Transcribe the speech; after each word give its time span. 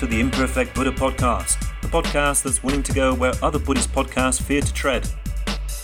to 0.00 0.06
the 0.06 0.18
Imperfect 0.18 0.74
Buddha 0.74 0.92
Podcast, 0.92 1.58
the 1.82 1.88
podcast 1.88 2.42
that's 2.42 2.62
willing 2.62 2.82
to 2.84 2.92
go 2.94 3.12
where 3.12 3.34
other 3.42 3.58
Buddhist 3.58 3.92
podcasts 3.92 4.40
fear 4.40 4.62
to 4.62 4.72
tread. 4.72 5.06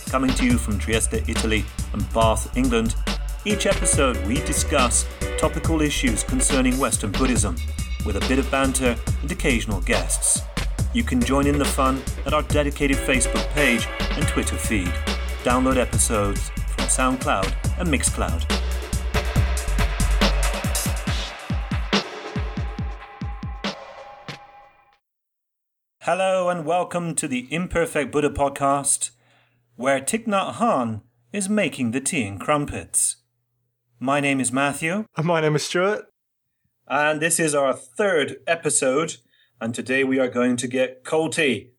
Coming 0.07 0.31
to 0.31 0.43
you 0.43 0.57
from 0.57 0.79
Trieste, 0.79 1.29
Italy, 1.29 1.63
and 1.93 2.11
Bath, 2.13 2.57
England, 2.57 2.95
each 3.45 3.67
episode 3.67 4.17
we 4.25 4.37
discuss 4.37 5.05
topical 5.37 5.83
issues 5.83 6.23
concerning 6.23 6.79
Western 6.79 7.11
Buddhism, 7.11 7.57
with 8.07 8.15
a 8.15 8.27
bit 8.27 8.39
of 8.39 8.49
banter 8.49 8.95
and 9.21 9.31
occasional 9.31 9.81
guests. 9.81 10.41
You 10.95 11.03
can 11.03 11.21
join 11.21 11.45
in 11.45 11.59
the 11.59 11.65
fun 11.65 12.01
at 12.25 12.33
our 12.33 12.41
dedicated 12.41 12.97
Facebook 12.97 13.47
page 13.49 13.87
and 13.99 14.27
Twitter 14.27 14.57
feed. 14.57 14.91
Download 15.43 15.77
episodes 15.77 16.49
from 16.49 16.85
SoundCloud 16.85 17.53
and 17.79 17.87
Mixcloud. 17.87 18.56
Hello 26.09 26.47
and 26.47 26.65
welcome 26.65 27.15
to 27.15 27.27
the 27.27 27.53
Imperfect 27.53 28.13
Buddha 28.13 28.29
podcast, 28.29 29.09
where 29.75 29.99
Thich 29.99 30.25
Nhat 30.25 30.53
Hanh 30.53 31.01
is 31.33 31.49
making 31.49 31.91
the 31.91 31.99
tea 31.99 32.23
and 32.23 32.39
crumpets. 32.39 33.17
My 33.99 34.21
name 34.21 34.39
is 34.39 34.49
Matthew. 34.49 35.03
And 35.17 35.25
my 35.25 35.41
name 35.41 35.57
is 35.57 35.65
Stuart. 35.65 36.05
And 36.87 37.21
this 37.21 37.41
is 37.41 37.53
our 37.53 37.73
third 37.73 38.37
episode, 38.47 39.17
and 39.59 39.75
today 39.75 40.05
we 40.05 40.17
are 40.17 40.29
going 40.29 40.55
to 40.55 40.67
get 40.69 41.03
culty. 41.03 41.71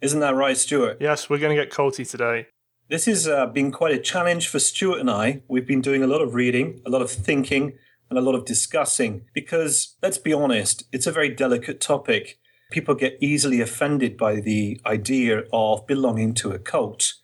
Isn't 0.00 0.20
that 0.20 0.36
right, 0.36 0.56
Stuart? 0.56 0.98
Yes, 1.00 1.28
we're 1.28 1.40
going 1.40 1.56
to 1.56 1.60
get 1.60 1.72
culty 1.72 2.08
today. 2.08 2.46
This 2.88 3.06
has 3.06 3.26
uh, 3.26 3.46
been 3.46 3.72
quite 3.72 3.96
a 3.96 4.00
challenge 4.00 4.46
for 4.46 4.60
Stuart 4.60 5.00
and 5.00 5.10
I. 5.10 5.42
We've 5.48 5.66
been 5.66 5.80
doing 5.80 6.04
a 6.04 6.06
lot 6.06 6.22
of 6.22 6.34
reading, 6.34 6.80
a 6.86 6.88
lot 6.88 7.02
of 7.02 7.10
thinking, 7.10 7.72
and 8.08 8.16
a 8.16 8.22
lot 8.22 8.36
of 8.36 8.44
discussing 8.44 9.22
because, 9.34 9.96
let's 10.00 10.18
be 10.18 10.32
honest, 10.32 10.84
it's 10.92 11.08
a 11.08 11.10
very 11.10 11.30
delicate 11.30 11.80
topic 11.80 12.38
people 12.72 12.94
get 12.94 13.18
easily 13.20 13.60
offended 13.60 14.16
by 14.16 14.40
the 14.40 14.80
idea 14.84 15.44
of 15.52 15.86
belonging 15.86 16.34
to 16.34 16.50
a 16.50 16.58
cult. 16.58 17.14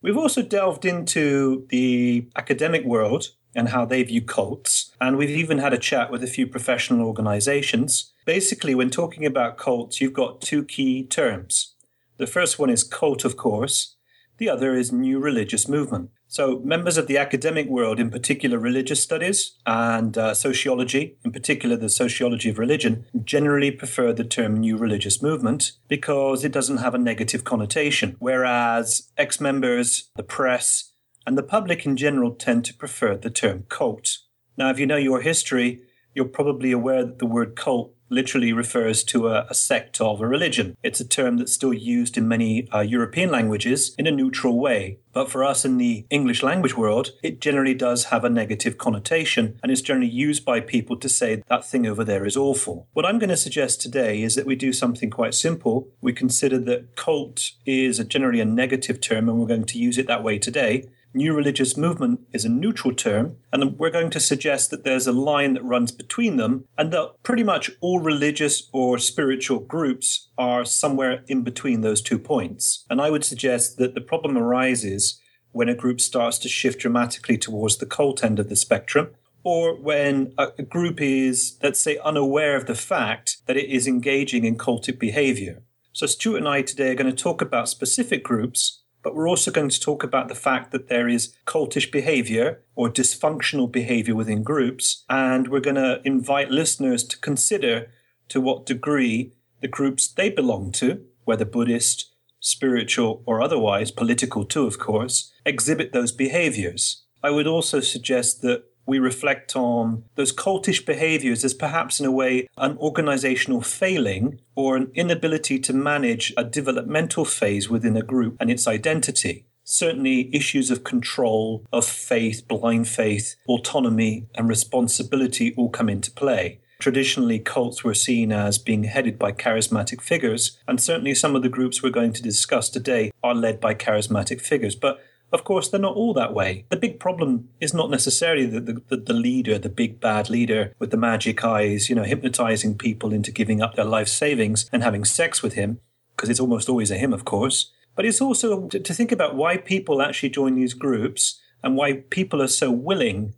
We've 0.00 0.16
also 0.16 0.42
delved 0.42 0.84
into 0.84 1.66
the 1.70 2.28
academic 2.36 2.84
world 2.84 3.32
and 3.54 3.70
how 3.70 3.84
they 3.84 4.02
view 4.02 4.22
cults, 4.22 4.92
and 5.00 5.16
we've 5.16 5.30
even 5.30 5.58
had 5.58 5.72
a 5.72 5.78
chat 5.78 6.10
with 6.10 6.22
a 6.22 6.26
few 6.26 6.46
professional 6.46 7.06
organizations. 7.06 8.12
Basically, 8.24 8.74
when 8.74 8.90
talking 8.90 9.24
about 9.24 9.56
cults, 9.56 10.00
you've 10.00 10.12
got 10.12 10.40
two 10.40 10.64
key 10.64 11.04
terms. 11.04 11.74
The 12.18 12.26
first 12.26 12.58
one 12.58 12.70
is 12.70 12.84
cult, 12.84 13.24
of 13.24 13.36
course, 13.36 13.96
the 14.38 14.48
other 14.48 14.74
is 14.74 14.92
new 14.92 15.18
religious 15.18 15.68
movement. 15.68 16.10
So, 16.28 16.58
members 16.64 16.96
of 16.96 17.06
the 17.06 17.18
academic 17.18 17.68
world, 17.68 18.00
in 18.00 18.10
particular 18.10 18.58
religious 18.58 19.02
studies 19.02 19.52
and 19.64 20.18
uh, 20.18 20.34
sociology, 20.34 21.16
in 21.24 21.30
particular 21.30 21.76
the 21.76 21.88
sociology 21.88 22.50
of 22.50 22.58
religion, 22.58 23.06
generally 23.24 23.70
prefer 23.70 24.12
the 24.12 24.24
term 24.24 24.58
new 24.58 24.76
religious 24.76 25.22
movement 25.22 25.72
because 25.88 26.44
it 26.44 26.52
doesn't 26.52 26.78
have 26.78 26.94
a 26.94 26.98
negative 26.98 27.44
connotation. 27.44 28.16
Whereas 28.18 29.10
ex 29.16 29.40
members, 29.40 30.10
the 30.16 30.24
press, 30.24 30.92
and 31.26 31.38
the 31.38 31.42
public 31.42 31.86
in 31.86 31.96
general 31.96 32.32
tend 32.34 32.64
to 32.66 32.74
prefer 32.74 33.16
the 33.16 33.30
term 33.30 33.64
cult. 33.68 34.18
Now, 34.56 34.70
if 34.70 34.78
you 34.78 34.86
know 34.86 34.96
your 34.96 35.20
history, 35.20 35.82
you're 36.14 36.24
probably 36.24 36.72
aware 36.72 37.04
that 37.04 37.18
the 37.18 37.26
word 37.26 37.56
cult 37.56 37.92
literally 38.08 38.52
refers 38.52 39.02
to 39.04 39.28
a, 39.28 39.46
a, 39.50 39.54
sect 39.54 40.00
of 40.00 40.20
a 40.20 40.26
religion. 40.26 40.76
It's 40.82 41.00
a 41.00 41.08
term 41.08 41.38
that's 41.38 41.52
still 41.52 41.72
used 41.72 42.16
in 42.16 42.28
many 42.28 42.68
uh, 42.70 42.80
European 42.80 43.30
languages 43.30 43.94
in 43.98 44.06
a 44.06 44.10
neutral 44.10 44.58
way. 44.58 44.98
But 45.12 45.30
for 45.30 45.42
us 45.44 45.64
in 45.64 45.78
the 45.78 46.04
English 46.10 46.42
language 46.42 46.76
world, 46.76 47.12
it 47.22 47.40
generally 47.40 47.72
does 47.72 48.04
have 48.04 48.22
a 48.22 48.28
negative 48.28 48.76
connotation 48.76 49.58
and 49.62 49.72
is 49.72 49.80
generally 49.80 50.10
used 50.10 50.44
by 50.44 50.60
people 50.60 50.96
to 50.98 51.08
say 51.08 51.42
that 51.48 51.64
thing 51.64 51.86
over 51.86 52.04
there 52.04 52.26
is 52.26 52.36
awful. 52.36 52.86
What 52.92 53.06
I'm 53.06 53.18
going 53.18 53.30
to 53.30 53.36
suggest 53.36 53.80
today 53.80 54.22
is 54.22 54.34
that 54.34 54.46
we 54.46 54.56
do 54.56 54.72
something 54.72 55.08
quite 55.08 55.34
simple. 55.34 55.88
We 56.02 56.12
consider 56.12 56.58
that 56.58 56.96
cult 56.96 57.52
is 57.64 57.98
a 57.98 58.04
generally 58.04 58.40
a 58.40 58.44
negative 58.44 59.00
term 59.00 59.28
and 59.28 59.38
we're 59.38 59.46
going 59.46 59.64
to 59.64 59.78
use 59.78 59.96
it 59.96 60.06
that 60.06 60.22
way 60.22 60.38
today. 60.38 60.84
New 61.16 61.32
religious 61.32 61.78
movement 61.78 62.20
is 62.34 62.44
a 62.44 62.48
neutral 62.50 62.94
term, 62.94 63.36
and 63.50 63.78
we're 63.78 63.88
going 63.88 64.10
to 64.10 64.20
suggest 64.20 64.70
that 64.70 64.84
there's 64.84 65.06
a 65.06 65.12
line 65.12 65.54
that 65.54 65.64
runs 65.64 65.90
between 65.90 66.36
them, 66.36 66.66
and 66.76 66.92
that 66.92 67.14
pretty 67.22 67.42
much 67.42 67.70
all 67.80 68.00
religious 68.00 68.68
or 68.70 68.98
spiritual 68.98 69.60
groups 69.60 70.28
are 70.36 70.62
somewhere 70.66 71.24
in 71.26 71.40
between 71.40 71.80
those 71.80 72.02
two 72.02 72.18
points. 72.18 72.84
And 72.90 73.00
I 73.00 73.08
would 73.08 73.24
suggest 73.24 73.78
that 73.78 73.94
the 73.94 74.02
problem 74.02 74.36
arises 74.36 75.18
when 75.52 75.70
a 75.70 75.74
group 75.74 76.02
starts 76.02 76.38
to 76.40 76.50
shift 76.50 76.80
dramatically 76.80 77.38
towards 77.38 77.78
the 77.78 77.86
cult 77.86 78.22
end 78.22 78.38
of 78.38 78.50
the 78.50 78.56
spectrum, 78.56 79.08
or 79.42 79.74
when 79.74 80.34
a 80.36 80.62
group 80.64 81.00
is, 81.00 81.56
let's 81.62 81.80
say, 81.80 81.96
unaware 82.04 82.56
of 82.56 82.66
the 82.66 82.74
fact 82.74 83.38
that 83.46 83.56
it 83.56 83.70
is 83.70 83.86
engaging 83.86 84.44
in 84.44 84.58
cultic 84.58 84.98
behavior. 84.98 85.62
So, 85.94 86.04
Stuart 86.04 86.36
and 86.36 86.48
I 86.48 86.60
today 86.60 86.90
are 86.90 86.94
going 86.94 87.10
to 87.10 87.22
talk 87.22 87.40
about 87.40 87.70
specific 87.70 88.22
groups 88.22 88.82
but 89.06 89.14
we're 89.14 89.28
also 89.28 89.52
going 89.52 89.68
to 89.68 89.78
talk 89.78 90.02
about 90.02 90.26
the 90.26 90.34
fact 90.34 90.72
that 90.72 90.88
there 90.88 91.08
is 91.08 91.32
cultish 91.46 91.92
behavior 91.92 92.64
or 92.74 92.90
dysfunctional 92.90 93.70
behavior 93.70 94.16
within 94.16 94.42
groups. 94.42 95.04
And 95.08 95.46
we're 95.46 95.60
going 95.60 95.76
to 95.76 96.00
invite 96.02 96.50
listeners 96.50 97.04
to 97.04 97.18
consider 97.20 97.88
to 98.30 98.40
what 98.40 98.66
degree 98.66 99.32
the 99.60 99.68
groups 99.68 100.08
they 100.08 100.28
belong 100.28 100.72
to, 100.72 101.04
whether 101.22 101.44
Buddhist, 101.44 102.10
spiritual, 102.40 103.22
or 103.26 103.40
otherwise, 103.40 103.92
political 103.92 104.44
too, 104.44 104.66
of 104.66 104.80
course, 104.80 105.32
exhibit 105.44 105.92
those 105.92 106.10
behaviors. 106.10 107.04
I 107.22 107.30
would 107.30 107.46
also 107.46 107.78
suggest 107.78 108.42
that 108.42 108.64
we 108.86 108.98
reflect 108.98 109.56
on 109.56 110.04
those 110.14 110.32
cultish 110.32 110.86
behaviors 110.86 111.44
as 111.44 111.54
perhaps, 111.54 112.00
in 112.00 112.06
a 112.06 112.12
way, 112.12 112.48
an 112.56 112.78
organizational 112.78 113.60
failing 113.60 114.40
or 114.54 114.76
an 114.76 114.90
inability 114.94 115.58
to 115.58 115.72
manage 115.72 116.32
a 116.36 116.44
developmental 116.44 117.24
phase 117.24 117.68
within 117.68 117.96
a 117.96 118.02
group 118.02 118.36
and 118.40 118.50
its 118.50 118.66
identity. 118.66 119.46
Certainly, 119.64 120.34
issues 120.34 120.70
of 120.70 120.84
control, 120.84 121.66
of 121.72 121.84
faith, 121.84 122.46
blind 122.46 122.86
faith, 122.86 123.34
autonomy, 123.48 124.28
and 124.36 124.48
responsibility 124.48 125.52
all 125.56 125.70
come 125.70 125.88
into 125.88 126.12
play. 126.12 126.60
Traditionally, 126.78 127.38
cults 127.38 127.82
were 127.82 127.94
seen 127.94 128.30
as 128.30 128.58
being 128.58 128.84
headed 128.84 129.18
by 129.18 129.32
charismatic 129.32 130.00
figures, 130.00 130.58
and 130.68 130.80
certainly 130.80 131.14
some 131.14 131.34
of 131.34 131.42
the 131.42 131.48
groups 131.48 131.82
we're 131.82 131.90
going 131.90 132.12
to 132.12 132.22
discuss 132.22 132.68
today 132.68 133.10
are 133.24 133.34
led 133.34 133.60
by 133.60 133.74
charismatic 133.74 134.40
figures. 134.40 134.76
But 134.76 135.00
of 135.36 135.44
course, 135.44 135.68
they're 135.68 135.78
not 135.78 135.96
all 135.96 136.14
that 136.14 136.32
way. 136.32 136.64
The 136.70 136.78
big 136.78 136.98
problem 136.98 137.50
is 137.60 137.74
not 137.74 137.90
necessarily 137.90 138.46
the, 138.46 138.58
the, 138.88 138.96
the, 138.96 139.12
leader, 139.12 139.58
the 139.58 139.68
big 139.68 140.00
bad 140.00 140.30
leader 140.30 140.72
with 140.78 140.90
the 140.90 140.96
magic 140.96 141.44
eyes, 141.44 141.90
you 141.90 141.94
know, 141.94 142.04
hypnotizing 142.04 142.78
people 142.78 143.12
into 143.12 143.30
giving 143.30 143.60
up 143.60 143.74
their 143.74 143.84
life 143.84 144.08
savings 144.08 144.66
and 144.72 144.82
having 144.82 145.04
sex 145.04 145.42
with 145.42 145.52
him, 145.52 145.78
because 146.16 146.30
it's 146.30 146.40
almost 146.40 146.70
always 146.70 146.90
a 146.90 146.96
him, 146.96 147.12
of 147.12 147.26
course. 147.26 147.70
But 147.94 148.06
it's 148.06 148.22
also 148.22 148.66
to, 148.68 148.80
to 148.80 148.94
think 148.94 149.12
about 149.12 149.36
why 149.36 149.58
people 149.58 150.00
actually 150.00 150.30
join 150.30 150.54
these 150.54 150.72
groups 150.72 151.38
and 151.62 151.76
why 151.76 152.04
people 152.08 152.40
are 152.40 152.48
so 152.48 152.70
willing 152.70 153.34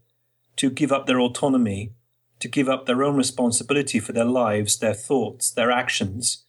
to 0.55 0.71
give 0.71 0.93
up 0.93 1.07
their 1.07 1.19
autonomy, 1.19 1.95
to 2.39 2.47
give 2.47 2.69
up 2.69 2.87
their 2.87 3.03
own 3.03 3.17
responsibility 3.17 3.99
for 3.99 4.13
their 4.13 4.25
lives, 4.25 4.79
their 4.79 4.95
thoughts, 4.95 5.51
their 5.51 5.73
actions, 5.73 6.45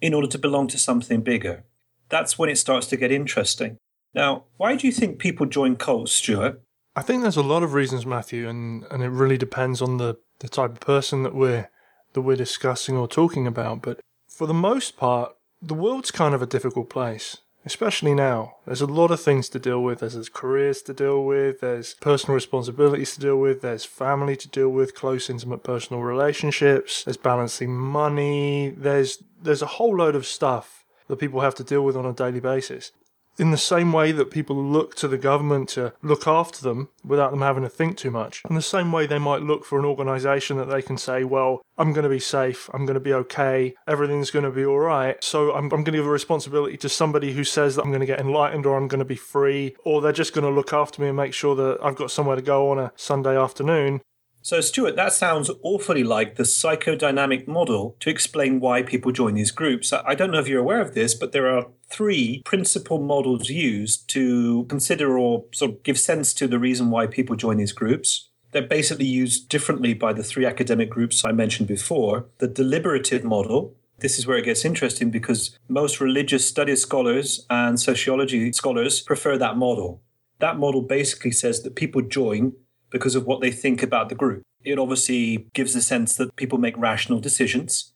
in 0.00 0.14
order 0.14 0.28
to 0.28 0.38
belong 0.38 0.68
to 0.68 0.78
something 0.78 1.20
bigger. 1.20 1.64
That's 2.08 2.38
when 2.38 2.48
it 2.48 2.56
starts 2.56 2.86
to 2.86 2.96
get 2.96 3.12
interesting. 3.12 3.76
Now, 4.16 4.44
why 4.56 4.76
do 4.76 4.86
you 4.86 4.92
think 4.94 5.18
people 5.18 5.44
join 5.44 5.76
cults, 5.76 6.10
Stuart? 6.10 6.62
I 6.96 7.02
think 7.02 7.20
there's 7.20 7.36
a 7.36 7.42
lot 7.42 7.62
of 7.62 7.74
reasons, 7.74 8.06
Matthew, 8.06 8.48
and, 8.48 8.84
and 8.90 9.02
it 9.02 9.10
really 9.10 9.36
depends 9.36 9.82
on 9.82 9.98
the, 9.98 10.16
the 10.38 10.48
type 10.48 10.72
of 10.72 10.80
person 10.80 11.22
that 11.22 11.34
we're 11.34 11.68
that 12.14 12.22
we're 12.22 12.34
discussing 12.34 12.96
or 12.96 13.06
talking 13.06 13.46
about. 13.46 13.82
But 13.82 14.00
for 14.26 14.46
the 14.46 14.54
most 14.54 14.96
part, 14.96 15.36
the 15.60 15.74
world's 15.74 16.10
kind 16.10 16.34
of 16.34 16.40
a 16.40 16.46
difficult 16.46 16.88
place, 16.88 17.36
especially 17.66 18.14
now. 18.14 18.54
There's 18.64 18.80
a 18.80 18.86
lot 18.86 19.10
of 19.10 19.20
things 19.20 19.50
to 19.50 19.58
deal 19.58 19.82
with. 19.82 19.98
There's, 19.98 20.14
there's 20.14 20.30
careers 20.30 20.80
to 20.82 20.94
deal 20.94 21.22
with. 21.22 21.60
There's 21.60 21.92
personal 21.92 22.34
responsibilities 22.34 23.12
to 23.16 23.20
deal 23.20 23.36
with. 23.36 23.60
There's 23.60 23.84
family 23.84 24.34
to 24.36 24.48
deal 24.48 24.70
with. 24.70 24.94
Close, 24.94 25.28
intimate, 25.28 25.62
personal 25.62 26.02
relationships. 26.02 27.04
There's 27.04 27.18
balancing 27.18 27.76
money. 27.76 28.70
There's 28.70 29.22
there's 29.42 29.60
a 29.60 29.66
whole 29.76 29.94
load 29.94 30.14
of 30.14 30.24
stuff 30.24 30.86
that 31.08 31.16
people 31.16 31.42
have 31.42 31.54
to 31.56 31.64
deal 31.64 31.84
with 31.84 31.96
on 31.96 32.06
a 32.06 32.14
daily 32.14 32.40
basis 32.40 32.92
in 33.38 33.50
the 33.50 33.58
same 33.58 33.92
way 33.92 34.12
that 34.12 34.30
people 34.30 34.56
look 34.56 34.94
to 34.96 35.08
the 35.08 35.18
government 35.18 35.68
to 35.70 35.92
look 36.02 36.26
after 36.26 36.62
them 36.62 36.88
without 37.04 37.30
them 37.30 37.42
having 37.42 37.62
to 37.62 37.68
think 37.68 37.96
too 37.96 38.10
much. 38.10 38.42
In 38.48 38.56
the 38.56 38.62
same 38.62 38.92
way 38.92 39.06
they 39.06 39.18
might 39.18 39.42
look 39.42 39.64
for 39.64 39.78
an 39.78 39.84
organization 39.84 40.56
that 40.58 40.68
they 40.68 40.82
can 40.82 40.96
say, 40.96 41.24
well, 41.24 41.62
I'm 41.78 41.92
going 41.92 42.04
to 42.04 42.08
be 42.08 42.18
safe, 42.20 42.70
I'm 42.72 42.86
going 42.86 42.94
to 42.94 43.00
be 43.00 43.12
okay, 43.12 43.74
everything's 43.86 44.30
going 44.30 44.44
to 44.44 44.50
be 44.50 44.64
all 44.64 44.78
right. 44.78 45.22
So 45.22 45.52
I'm, 45.52 45.64
I'm 45.64 45.68
going 45.68 45.84
to 45.86 45.92
give 45.92 46.06
a 46.06 46.10
responsibility 46.10 46.76
to 46.78 46.88
somebody 46.88 47.32
who 47.32 47.44
says 47.44 47.76
that 47.76 47.82
I'm 47.82 47.90
going 47.90 48.00
to 48.00 48.06
get 48.06 48.20
enlightened 48.20 48.66
or 48.66 48.76
I'm 48.76 48.88
going 48.88 49.00
to 49.00 49.04
be 49.04 49.16
free, 49.16 49.76
or 49.84 50.00
they're 50.00 50.12
just 50.12 50.32
going 50.32 50.46
to 50.46 50.50
look 50.50 50.72
after 50.72 51.02
me 51.02 51.08
and 51.08 51.16
make 51.16 51.34
sure 51.34 51.54
that 51.56 51.78
I've 51.82 51.96
got 51.96 52.10
somewhere 52.10 52.36
to 52.36 52.42
go 52.42 52.70
on 52.70 52.78
a 52.78 52.92
Sunday 52.96 53.36
afternoon. 53.36 54.00
So, 54.46 54.60
Stuart, 54.60 54.94
that 54.94 55.12
sounds 55.12 55.50
awfully 55.64 56.04
like 56.04 56.36
the 56.36 56.44
psychodynamic 56.44 57.48
model 57.48 57.96
to 57.98 58.10
explain 58.10 58.60
why 58.60 58.84
people 58.84 59.10
join 59.10 59.34
these 59.34 59.50
groups. 59.50 59.92
I 59.92 60.14
don't 60.14 60.30
know 60.30 60.38
if 60.38 60.46
you're 60.46 60.60
aware 60.60 60.80
of 60.80 60.94
this, 60.94 61.14
but 61.14 61.32
there 61.32 61.48
are 61.48 61.66
three 61.90 62.42
principal 62.44 63.00
models 63.00 63.50
used 63.50 64.08
to 64.10 64.62
consider 64.66 65.18
or 65.18 65.46
sort 65.52 65.72
of 65.72 65.82
give 65.82 65.98
sense 65.98 66.32
to 66.34 66.46
the 66.46 66.60
reason 66.60 66.90
why 66.90 67.08
people 67.08 67.34
join 67.34 67.56
these 67.56 67.72
groups. 67.72 68.28
They're 68.52 68.62
basically 68.62 69.06
used 69.06 69.48
differently 69.48 69.94
by 69.94 70.12
the 70.12 70.22
three 70.22 70.46
academic 70.46 70.90
groups 70.90 71.24
I 71.24 71.32
mentioned 71.32 71.66
before. 71.66 72.26
The 72.38 72.46
deliberative 72.46 73.24
model, 73.24 73.74
this 73.98 74.16
is 74.16 74.28
where 74.28 74.38
it 74.38 74.44
gets 74.44 74.64
interesting 74.64 75.10
because 75.10 75.58
most 75.68 76.00
religious 76.00 76.46
studies 76.46 76.82
scholars 76.82 77.44
and 77.50 77.80
sociology 77.80 78.52
scholars 78.52 79.00
prefer 79.00 79.36
that 79.38 79.56
model. 79.56 80.02
That 80.38 80.56
model 80.56 80.82
basically 80.82 81.32
says 81.32 81.62
that 81.62 81.74
people 81.74 82.02
join 82.02 82.52
because 82.96 83.14
of 83.14 83.26
what 83.26 83.40
they 83.42 83.50
think 83.50 83.82
about 83.82 84.08
the 84.08 84.14
group. 84.14 84.42
It 84.64 84.78
obviously 84.78 85.48
gives 85.52 85.74
the 85.74 85.82
sense 85.82 86.16
that 86.16 86.34
people 86.36 86.58
make 86.58 86.76
rational 86.78 87.20
decisions, 87.20 87.92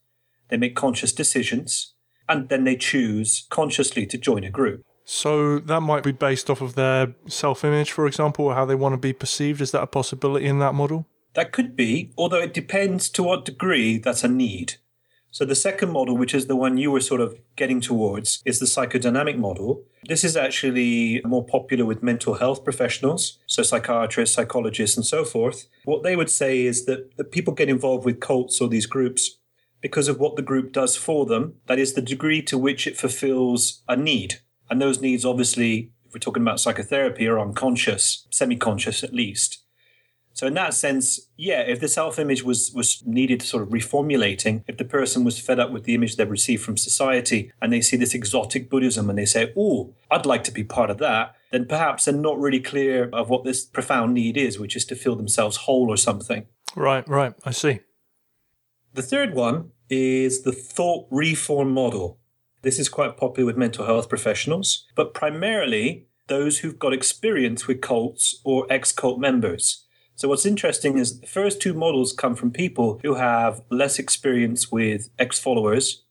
they 0.48 0.58
make 0.58 0.76
conscious 0.76 1.12
decisions, 1.12 1.94
and 2.28 2.48
then 2.50 2.64
they 2.64 2.76
choose 2.76 3.46
consciously 3.48 4.04
to 4.06 4.18
join 4.18 4.44
a 4.44 4.50
group. 4.50 4.84
So 5.04 5.58
that 5.60 5.80
might 5.80 6.04
be 6.04 6.12
based 6.12 6.50
off 6.50 6.60
of 6.60 6.74
their 6.74 7.14
self 7.26 7.64
image, 7.64 7.90
for 7.90 8.06
example, 8.06 8.44
or 8.44 8.54
how 8.54 8.66
they 8.66 8.74
want 8.74 8.92
to 8.92 8.98
be 8.98 9.12
perceived. 9.12 9.60
Is 9.60 9.70
that 9.72 9.82
a 9.82 9.86
possibility 9.86 10.46
in 10.46 10.58
that 10.58 10.74
model? 10.74 11.06
That 11.34 11.52
could 11.52 11.74
be, 11.74 12.12
although 12.18 12.40
it 12.40 12.54
depends 12.54 13.08
to 13.10 13.22
what 13.22 13.44
degree 13.44 13.98
that's 13.98 14.22
a 14.22 14.28
need. 14.28 14.74
So 15.32 15.44
the 15.44 15.54
second 15.54 15.90
model, 15.90 16.16
which 16.16 16.34
is 16.34 16.46
the 16.46 16.56
one 16.56 16.76
you 16.76 16.90
were 16.90 17.00
sort 17.00 17.20
of 17.20 17.38
getting 17.56 17.80
towards, 17.80 18.42
is 18.44 18.58
the 18.58 18.66
psychodynamic 18.66 19.38
model. 19.38 19.84
This 20.04 20.24
is 20.24 20.36
actually 20.36 21.20
more 21.24 21.44
popular 21.44 21.84
with 21.84 22.02
mental 22.02 22.34
health 22.34 22.64
professionals, 22.64 23.38
so 23.46 23.62
psychiatrists, 23.62 24.34
psychologists, 24.34 24.96
and 24.96 25.06
so 25.06 25.24
forth. 25.24 25.66
What 25.84 26.02
they 26.02 26.16
would 26.16 26.30
say 26.30 26.62
is 26.62 26.84
that, 26.86 27.16
that 27.16 27.30
people 27.30 27.54
get 27.54 27.68
involved 27.68 28.04
with 28.04 28.20
cults 28.20 28.60
or 28.60 28.68
these 28.68 28.86
groups 28.86 29.38
because 29.80 30.08
of 30.08 30.18
what 30.18 30.36
the 30.36 30.42
group 30.42 30.72
does 30.72 30.96
for 30.96 31.26
them. 31.26 31.54
That 31.66 31.78
is 31.78 31.94
the 31.94 32.02
degree 32.02 32.42
to 32.42 32.58
which 32.58 32.86
it 32.86 32.96
fulfills 32.96 33.82
a 33.88 33.96
need. 33.96 34.40
And 34.68 34.80
those 34.80 35.00
needs, 35.00 35.24
obviously, 35.24 35.92
if 36.04 36.14
we're 36.14 36.20
talking 36.20 36.42
about 36.42 36.60
psychotherapy, 36.60 37.26
are 37.28 37.38
unconscious, 37.38 38.26
semi 38.30 38.56
conscious 38.56 39.04
at 39.04 39.14
least. 39.14 39.64
So 40.40 40.46
in 40.46 40.54
that 40.54 40.72
sense, 40.72 41.20
yeah, 41.36 41.60
if 41.60 41.80
the 41.80 41.86
self-image 41.86 42.44
was 42.44 42.72
was 42.72 43.02
needed 43.04 43.40
to 43.40 43.46
sort 43.46 43.62
of 43.62 43.68
reformulating, 43.68 44.64
if 44.66 44.78
the 44.78 44.86
person 44.86 45.22
was 45.22 45.38
fed 45.38 45.60
up 45.60 45.70
with 45.70 45.84
the 45.84 45.94
image 45.94 46.16
they've 46.16 46.30
received 46.30 46.62
from 46.62 46.78
society 46.78 47.52
and 47.60 47.70
they 47.70 47.82
see 47.82 47.98
this 47.98 48.14
exotic 48.14 48.70
Buddhism 48.70 49.10
and 49.10 49.18
they 49.18 49.26
say, 49.26 49.52
"Oh, 49.54 49.92
I'd 50.10 50.24
like 50.24 50.42
to 50.44 50.50
be 50.50 50.64
part 50.64 50.88
of 50.88 50.96
that," 50.96 51.34
then 51.52 51.66
perhaps 51.66 52.06
they're 52.06 52.14
not 52.14 52.38
really 52.38 52.58
clear 52.58 53.10
of 53.12 53.28
what 53.28 53.44
this 53.44 53.66
profound 53.66 54.14
need 54.14 54.38
is, 54.38 54.58
which 54.58 54.76
is 54.76 54.86
to 54.86 54.96
feel 54.96 55.14
themselves 55.14 55.58
whole 55.58 55.90
or 55.90 55.98
something. 55.98 56.46
Right, 56.74 57.06
right. 57.06 57.34
I 57.44 57.50
see. 57.50 57.80
The 58.94 59.02
third 59.02 59.34
one 59.34 59.72
is 59.90 60.40
the 60.40 60.52
thought 60.52 61.06
reform 61.10 61.70
model. 61.70 62.18
This 62.62 62.78
is 62.78 62.88
quite 62.88 63.18
popular 63.18 63.48
with 63.48 63.58
mental 63.58 63.84
health 63.84 64.08
professionals, 64.08 64.86
but 64.96 65.12
primarily 65.12 66.06
those 66.28 66.60
who've 66.60 66.78
got 66.78 66.94
experience 66.94 67.66
with 67.66 67.82
cults 67.82 68.40
or 68.42 68.66
ex 68.70 68.90
cult 68.90 69.20
members. 69.20 69.84
So 70.20 70.28
what's 70.28 70.44
interesting 70.44 70.98
is 70.98 71.20
the 71.20 71.26
first 71.26 71.62
two 71.62 71.72
models 71.72 72.12
come 72.12 72.36
from 72.36 72.50
people 72.50 73.00
who 73.02 73.14
have 73.14 73.62
less 73.70 73.98
experience 73.98 74.70
with 74.70 75.08
ex-followers. 75.18 76.02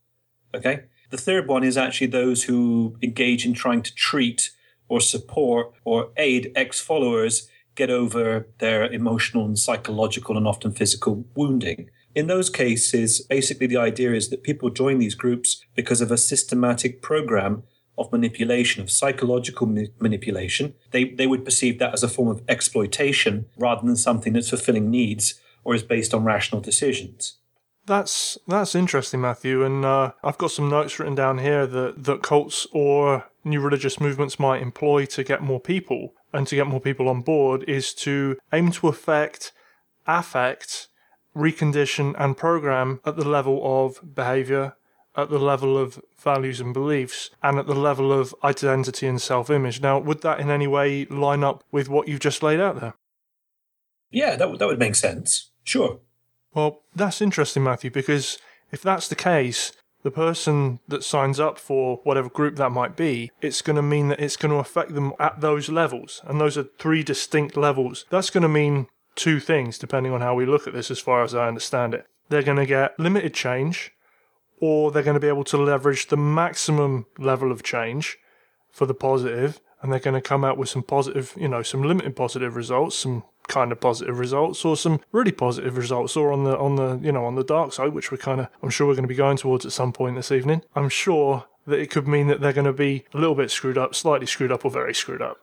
Okay. 0.52 0.86
The 1.12 1.18
third 1.18 1.48
one 1.48 1.64
is 1.64 1.78
actually 1.78 2.08
those 2.08 2.46
who 2.46 2.98
engage 3.04 3.46
in 3.46 3.54
trying 3.54 3.84
to 3.84 3.94
treat 3.94 4.50
or 4.88 5.00
support 5.00 5.74
or 5.84 6.10
aid 6.18 6.52
ex-followers 6.56 7.50
get 7.76 7.92
over 7.92 8.48
their 8.58 8.92
emotional 8.92 9.46
and 9.46 9.60
psychological 9.60 10.38
and 10.38 10.48
often 10.48 10.72
physical 10.72 11.24
wounding. 11.36 11.92
In 12.16 12.26
those 12.26 12.50
cases, 12.50 13.22
basically 13.22 13.68
the 13.68 13.78
idea 13.78 14.14
is 14.14 14.30
that 14.30 14.42
people 14.42 14.72
join 14.72 14.98
these 14.98 15.14
groups 15.14 15.64
because 15.76 16.02
of 16.02 16.12
a 16.12 16.18
systematic 16.18 17.04
program 17.04 17.62
of 18.00 18.12
manipulation, 18.12 18.82
of 18.82 18.92
psychological 18.92 19.68
ma- 19.68 19.84
manipulation. 20.00 20.74
They, 20.92 21.06
they 21.06 21.28
would 21.28 21.46
perceive 21.46 21.80
that 21.80 21.94
as 21.94 22.04
a 22.04 22.08
form 22.08 22.30
of 22.30 22.42
exploitation 22.48 23.46
rather 23.58 23.86
than 23.86 23.96
something 23.96 24.34
that's 24.34 24.50
fulfilling 24.50 24.90
needs 24.90 25.40
or 25.64 25.76
is 25.76 25.84
based 25.84 26.14
on 26.14 26.24
rational 26.24 26.62
decisions. 26.62 27.36
That's 27.86 28.38
that's 28.48 28.76
interesting, 28.76 29.22
Matthew. 29.22 29.64
And 29.64 29.84
uh, 29.84 30.12
I've 30.24 30.38
got 30.38 30.52
some 30.52 30.70
notes 30.70 31.00
written 31.00 31.16
down 31.16 31.40
here 31.40 31.66
that, 31.66 32.04
that 32.04 32.22
cults 32.22 32.68
or 32.72 33.26
new 33.44 33.60
religious 33.60 34.00
movements 34.00 34.40
might 34.40 34.62
employ 34.62 35.06
to 35.08 35.24
get 35.24 35.42
more 35.42 35.60
people 35.60 36.14
and 36.34 36.46
to 36.48 36.56
get 36.56 36.68
more 36.68 36.80
people 36.80 37.10
on 37.10 37.22
board 37.22 37.64
is 37.68 37.94
to 37.94 38.38
aim 38.54 38.72
to 38.74 38.88
affect, 38.88 39.52
affect, 40.06 40.88
recondition, 41.36 42.14
and 42.20 42.38
program 42.38 43.00
at 43.06 43.16
the 43.16 43.28
level 43.28 43.60
of 43.64 44.16
behavior, 44.16 44.76
at 45.24 45.30
the 45.30 45.40
level 45.40 45.78
of 45.78 46.02
values 46.18 46.60
and 46.60 46.74
beliefs 46.74 47.30
and 47.42 47.58
at 47.60 47.68
the 47.68 47.76
level 47.76 48.12
of 48.12 48.36
identity 48.44 49.08
and 49.08 49.22
self 49.22 49.50
image. 49.50 49.82
Now, 49.82 50.00
would 50.00 50.22
that 50.22 50.40
in 50.40 50.50
any 50.50 50.68
way 50.68 51.06
line 51.06 51.44
up 51.44 51.64
with 51.72 51.90
what 51.90 52.08
you've 52.08 52.20
just 52.20 52.44
laid 52.44 52.60
out 52.60 52.80
there? 52.80 52.94
Yeah, 54.12 54.36
that, 54.36 54.60
that 54.60 54.68
would 54.68 54.80
make 54.80 54.96
sense. 54.96 55.52
Sure. 55.64 56.00
Well, 56.54 56.82
that's 56.96 57.22
interesting, 57.22 57.64
Matthew, 57.64 57.92
because 57.92 58.40
if 58.72 58.82
that's 58.82 59.08
the 59.08 59.16
case, 59.16 59.72
the 60.04 60.12
person 60.12 60.80
that 60.88 61.04
signs 61.04 61.40
up 61.40 61.60
for 61.60 62.00
whatever 62.04 62.30
group 62.30 62.56
that 62.56 62.72
might 62.72 62.96
be, 62.96 63.32
it's 63.42 63.62
going 63.62 63.76
to 63.76 63.82
mean 63.82 64.08
that 64.08 64.20
it's 64.20 64.38
going 64.38 64.52
to 64.52 64.60
affect 64.60 64.94
them 64.96 65.14
at 65.20 65.42
those 65.42 65.70
levels. 65.70 66.22
And 66.26 66.40
those 66.40 66.58
are 66.58 66.64
three 66.80 67.04
distinct 67.04 67.58
levels. 67.58 68.06
That's 68.10 68.30
going 68.30 68.44
to 68.44 68.50
mean 68.50 68.88
two 69.16 69.40
things, 69.40 69.78
depending 69.78 70.14
on 70.14 70.22
how 70.22 70.34
we 70.34 70.46
look 70.46 70.68
at 70.68 70.74
this, 70.74 70.90
as 70.90 71.00
far 71.00 71.24
as 71.24 71.36
I 71.36 71.48
understand 71.48 71.94
it. 71.94 72.06
They're 72.30 72.44
going 72.44 72.58
to 72.58 72.66
get 72.66 73.00
limited 73.00 73.34
change, 73.34 73.92
or 74.62 74.92
they're 74.92 75.04
going 75.04 75.16
to 75.16 75.20
be 75.20 75.28
able 75.28 75.44
to 75.46 75.58
leverage 75.58 76.08
the 76.08 76.18
maximum 76.18 77.06
level 77.18 77.52
of 77.52 77.64
change 77.64 78.18
for 78.72 78.86
the 78.86 78.94
positive, 78.94 79.60
and 79.82 79.92
they're 79.92 80.00
going 80.00 80.14
to 80.16 80.22
come 80.22 80.44
out 80.44 80.58
with 80.58 80.70
some 80.70 80.84
positive, 80.84 81.34
you 81.38 81.48
know, 81.48 81.62
some 81.62 81.84
limited 81.84 82.16
positive 82.16 82.56
results, 82.56 82.98
some 82.98 83.24
kind 83.48 83.72
of 83.72 83.80
positive 83.80 84.20
results, 84.20 84.64
or 84.64 84.78
some 84.78 85.00
really 85.12 85.32
positive 85.32 85.78
results, 85.78 86.16
or 86.16 86.32
on 86.32 86.44
the 86.44 86.58
on 86.58 86.76
the 86.76 87.00
you 87.02 87.12
know 87.12 87.26
on 87.26 87.36
the 87.36 87.44
dark 87.44 87.74
side, 87.74 87.94
which 87.94 88.12
we're 88.12 88.18
kind 88.18 88.42
of 88.42 88.48
I'm 88.62 88.70
sure 88.70 88.88
we're 88.88 88.94
going 88.94 89.04
to 89.04 89.10
be 89.10 89.16
going 89.16 89.38
towards 89.38 89.66
at 89.66 89.72
some 89.72 89.94
point 89.94 90.16
this 90.16 90.32
evening. 90.32 90.62
I'm 90.76 90.90
sure 90.90 91.46
that 91.66 91.80
it 91.80 91.90
could 91.90 92.08
mean 92.08 92.28
that 92.28 92.42
they're 92.42 92.54
going 92.54 92.66
to 92.66 92.74
be 92.74 93.06
a 93.14 93.18
little 93.18 93.36
bit 93.36 93.52
screwed 93.52 93.78
up, 93.78 93.96
slightly 93.96 94.28
screwed 94.28 94.52
up, 94.52 94.66
or 94.66 94.72
very 94.72 94.94
screwed 94.94 95.22
up. 95.22 95.38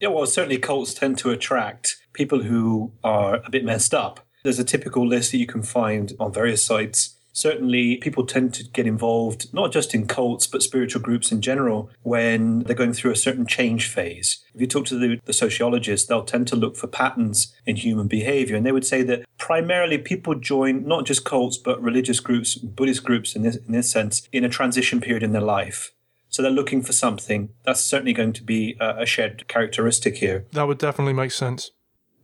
Yeah, 0.00 0.08
well, 0.08 0.26
certainly 0.26 0.58
cults 0.58 0.92
tend 0.94 1.18
to 1.18 1.30
attract 1.30 1.96
people 2.12 2.42
who 2.42 2.92
are 3.02 3.36
a 3.44 3.50
bit 3.50 3.64
messed 3.64 3.94
up. 3.94 4.26
There's 4.42 4.58
a 4.58 4.64
typical 4.64 5.06
list 5.06 5.32
that 5.32 5.38
you 5.38 5.46
can 5.46 5.62
find 5.62 6.12
on 6.20 6.32
various 6.32 6.64
sites 6.64 7.16
certainly 7.34 7.96
people 7.96 8.24
tend 8.24 8.54
to 8.54 8.64
get 8.64 8.86
involved 8.86 9.52
not 9.52 9.72
just 9.72 9.94
in 9.94 10.06
cults 10.06 10.46
but 10.46 10.62
spiritual 10.62 11.02
groups 11.02 11.30
in 11.30 11.42
general 11.42 11.90
when 12.02 12.60
they're 12.60 12.74
going 12.76 12.94
through 12.94 13.10
a 13.10 13.16
certain 13.16 13.44
change 13.44 13.88
phase. 13.88 14.38
If 14.54 14.60
you 14.60 14.66
talk 14.66 14.86
to 14.86 14.98
the, 14.98 15.20
the, 15.26 15.34
sociologists 15.34 16.08
they'll 16.08 16.24
tend 16.24 16.48
to 16.48 16.56
look 16.56 16.76
for 16.76 16.86
patterns 16.86 17.54
in 17.66 17.76
human 17.76 18.06
behavior 18.06 18.56
and 18.56 18.64
they 18.64 18.72
would 18.72 18.86
say 18.86 19.02
that 19.02 19.24
primarily 19.36 19.98
people 19.98 20.34
join 20.36 20.86
not 20.86 21.04
just 21.04 21.24
cults 21.24 21.58
but 21.58 21.82
religious 21.82 22.20
groups 22.20 22.54
buddhist 22.54 23.04
groups 23.04 23.34
in 23.34 23.42
this, 23.42 23.56
in 23.56 23.72
this 23.72 23.90
sense 23.90 24.28
in 24.32 24.44
a 24.44 24.48
transition 24.48 25.00
period 25.00 25.22
in 25.22 25.32
their 25.32 25.42
life. 25.42 25.92
So 26.28 26.42
they're 26.42 26.50
looking 26.50 26.82
for 26.82 26.92
something. 26.92 27.50
That's 27.64 27.80
certainly 27.80 28.12
going 28.12 28.32
to 28.32 28.42
be 28.42 28.76
a, 28.80 29.02
a 29.02 29.06
shared 29.06 29.46
characteristic 29.46 30.16
here. 30.16 30.46
That 30.52 30.66
would 30.66 30.78
definitely 30.78 31.12
make 31.12 31.30
sense 31.30 31.70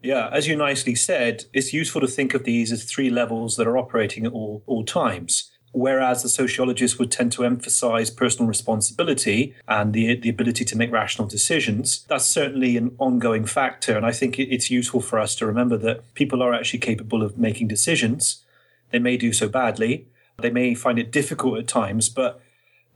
yeah, 0.02 0.28
as 0.32 0.48
you 0.48 0.56
nicely 0.56 0.94
said, 0.94 1.44
it's 1.52 1.72
useful 1.72 2.00
to 2.00 2.06
think 2.06 2.34
of 2.34 2.44
these 2.44 2.72
as 2.72 2.84
three 2.84 3.10
levels 3.10 3.56
that 3.56 3.66
are 3.66 3.76
operating 3.76 4.24
at 4.24 4.32
all, 4.32 4.62
all 4.66 4.84
times. 4.84 5.50
Whereas 5.72 6.22
the 6.22 6.28
sociologists 6.28 6.98
would 6.98 7.12
tend 7.12 7.30
to 7.32 7.44
emphasize 7.44 8.10
personal 8.10 8.48
responsibility 8.48 9.54
and 9.68 9.92
the, 9.92 10.16
the 10.16 10.28
ability 10.28 10.64
to 10.64 10.76
make 10.76 10.90
rational 10.90 11.28
decisions, 11.28 12.04
that's 12.08 12.24
certainly 12.24 12.76
an 12.76 12.96
ongoing 12.98 13.44
factor. 13.44 13.96
And 13.96 14.04
I 14.04 14.10
think 14.10 14.38
it's 14.38 14.70
useful 14.70 15.00
for 15.00 15.20
us 15.20 15.36
to 15.36 15.46
remember 15.46 15.76
that 15.76 16.14
people 16.14 16.42
are 16.42 16.52
actually 16.52 16.80
capable 16.80 17.22
of 17.22 17.38
making 17.38 17.68
decisions. 17.68 18.42
They 18.90 18.98
may 18.98 19.16
do 19.16 19.32
so 19.32 19.48
badly, 19.48 20.08
they 20.40 20.50
may 20.50 20.74
find 20.74 20.98
it 20.98 21.12
difficult 21.12 21.58
at 21.58 21.68
times, 21.68 22.08
but 22.08 22.40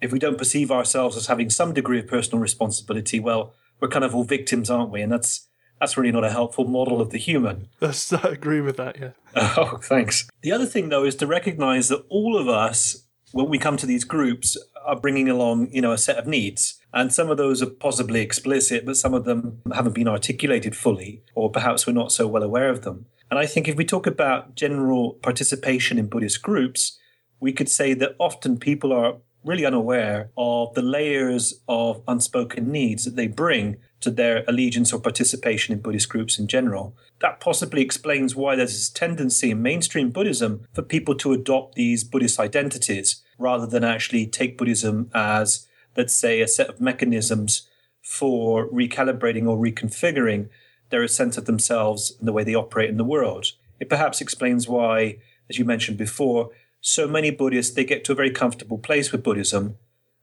if 0.01 0.11
we 0.11 0.19
don't 0.19 0.39
perceive 0.39 0.73
ourselves 0.73 1.17
as 1.17 1.29
having 1.29 1.51
some 1.51 1.73
degree 1.75 2.01
of 2.01 2.09
personal 2.09 2.41
responsibility, 2.41 3.21
well, 3.21 3.55
we're 3.79 3.89
kind 3.89 4.05
of 4.05 4.15
all 4.15 4.25
victims, 4.25 4.69
aren't 4.69 4.91
we? 4.91 5.01
And 5.01 5.13
that's 5.13 5.47
that's 5.85 5.99
really 5.99 6.11
not 6.11 6.25
a 6.25 6.31
helpful 6.31 6.65
model 6.65 7.03
of 7.03 7.11
the 7.11 7.19
human. 7.19 7.69
That's, 7.79 8.11
I 8.11 8.31
agree 8.31 8.63
with 8.63 8.79
that, 8.79 8.99
yeah. 8.99 9.11
Oh, 9.37 9.79
thanks. 9.83 10.27
The 10.41 10.51
other 10.51 10.65
thing, 10.65 10.89
though, 10.89 11.05
is 11.05 11.15
to 11.17 11.27
recognize 11.27 11.89
that 11.89 12.07
all 12.09 12.39
of 12.39 12.49
us, 12.49 13.05
when 13.33 13.51
we 13.51 13.59
come 13.59 13.77
to 13.77 13.85
these 13.85 14.05
groups, 14.05 14.57
are 14.83 14.99
bringing 14.99 15.29
along, 15.29 15.71
you 15.73 15.83
know, 15.83 15.93
a 15.93 15.99
set 15.99 16.17
of 16.17 16.27
needs. 16.27 16.81
And 16.95 17.13
some 17.13 17.29
of 17.29 17.37
those 17.37 17.61
are 17.61 17.67
possibly 17.67 18.23
explicit, 18.23 18.87
but 18.87 18.97
some 18.97 19.13
of 19.13 19.27
them 19.27 19.61
haven't 19.75 19.95
been 19.95 20.09
articulated 20.09 20.75
fully, 20.75 21.23
or 21.35 21.51
perhaps 21.51 21.87
we're 21.87 21.93
not 21.93 22.13
so 22.13 22.27
well 22.27 22.43
aware 22.43 22.71
of 22.71 22.81
them. 22.81 23.05
And 23.31 23.39
I 23.39 23.45
think 23.45 23.69
if 23.69 23.77
we 23.77 23.85
talk 23.85 24.07
about 24.07 24.55
general 24.55 25.19
participation 25.21 25.99
in 25.99 26.07
Buddhist 26.07 26.41
groups, 26.41 26.99
we 27.41 27.53
could 27.53 27.69
say 27.69 27.93
that 27.93 28.17
often 28.19 28.59
people 28.59 28.91
are 28.91 29.17
really 29.45 29.67
unaware 29.67 30.31
of 30.39 30.73
the 30.73 30.83
layers 30.83 31.61
of 31.69 32.03
unspoken 32.09 32.73
needs 32.73 33.05
that 33.05 33.17
they 33.17 33.27
bring 33.27 33.77
to 34.05 34.11
their 34.11 34.45
allegiance 34.47 34.93
or 34.93 35.01
participation 35.01 35.75
in 35.75 35.81
Buddhist 35.81 36.09
groups 36.09 36.39
in 36.39 36.47
general. 36.47 36.97
That 37.21 37.41
possibly 37.41 37.83
explains 37.83 38.37
why 38.37 38.55
there's 38.57 38.73
this 38.73 38.89
tendency 38.89 39.51
in 39.51 39.63
mainstream 39.63 40.11
Buddhism 40.11 40.67
for 40.73 40.83
people 40.83 41.15
to 41.17 41.33
adopt 41.33 41.75
these 41.75 42.05
Buddhist 42.05 42.39
identities 42.39 43.23
rather 43.39 43.67
than 43.67 43.85
actually 43.85 44.27
take 44.27 44.57
Buddhism 44.57 45.11
as, 45.15 45.67
let's 45.97 46.15
say, 46.15 46.41
a 46.41 46.49
set 46.49 46.69
of 46.69 46.81
mechanisms 46.81 47.69
for 48.03 48.69
recalibrating 48.69 49.49
or 49.49 49.57
reconfiguring 49.57 50.49
their 50.91 51.09
sense 51.09 51.37
of 51.37 51.47
themselves 51.47 52.15
and 52.19 52.29
the 52.29 52.33
way 52.33 52.45
they 52.45 52.55
operate 52.55 52.91
in 52.91 52.99
the 52.99 53.05
world. 53.05 53.47
It 53.81 53.89
perhaps 53.89 54.21
explains 54.21 54.69
why, 54.69 55.19
as 55.49 55.59
you 55.59 55.65
mentioned 55.65 55.99
before, 55.99 56.51
so 56.81 57.09
many 57.09 57.31
Buddhists 57.31 57.75
they 57.75 57.85
get 57.85 58.05
to 58.05 58.13
a 58.13 58.15
very 58.15 58.31
comfortable 58.31 58.79
place 58.79 59.11
with 59.11 59.25
Buddhism. 59.25 59.77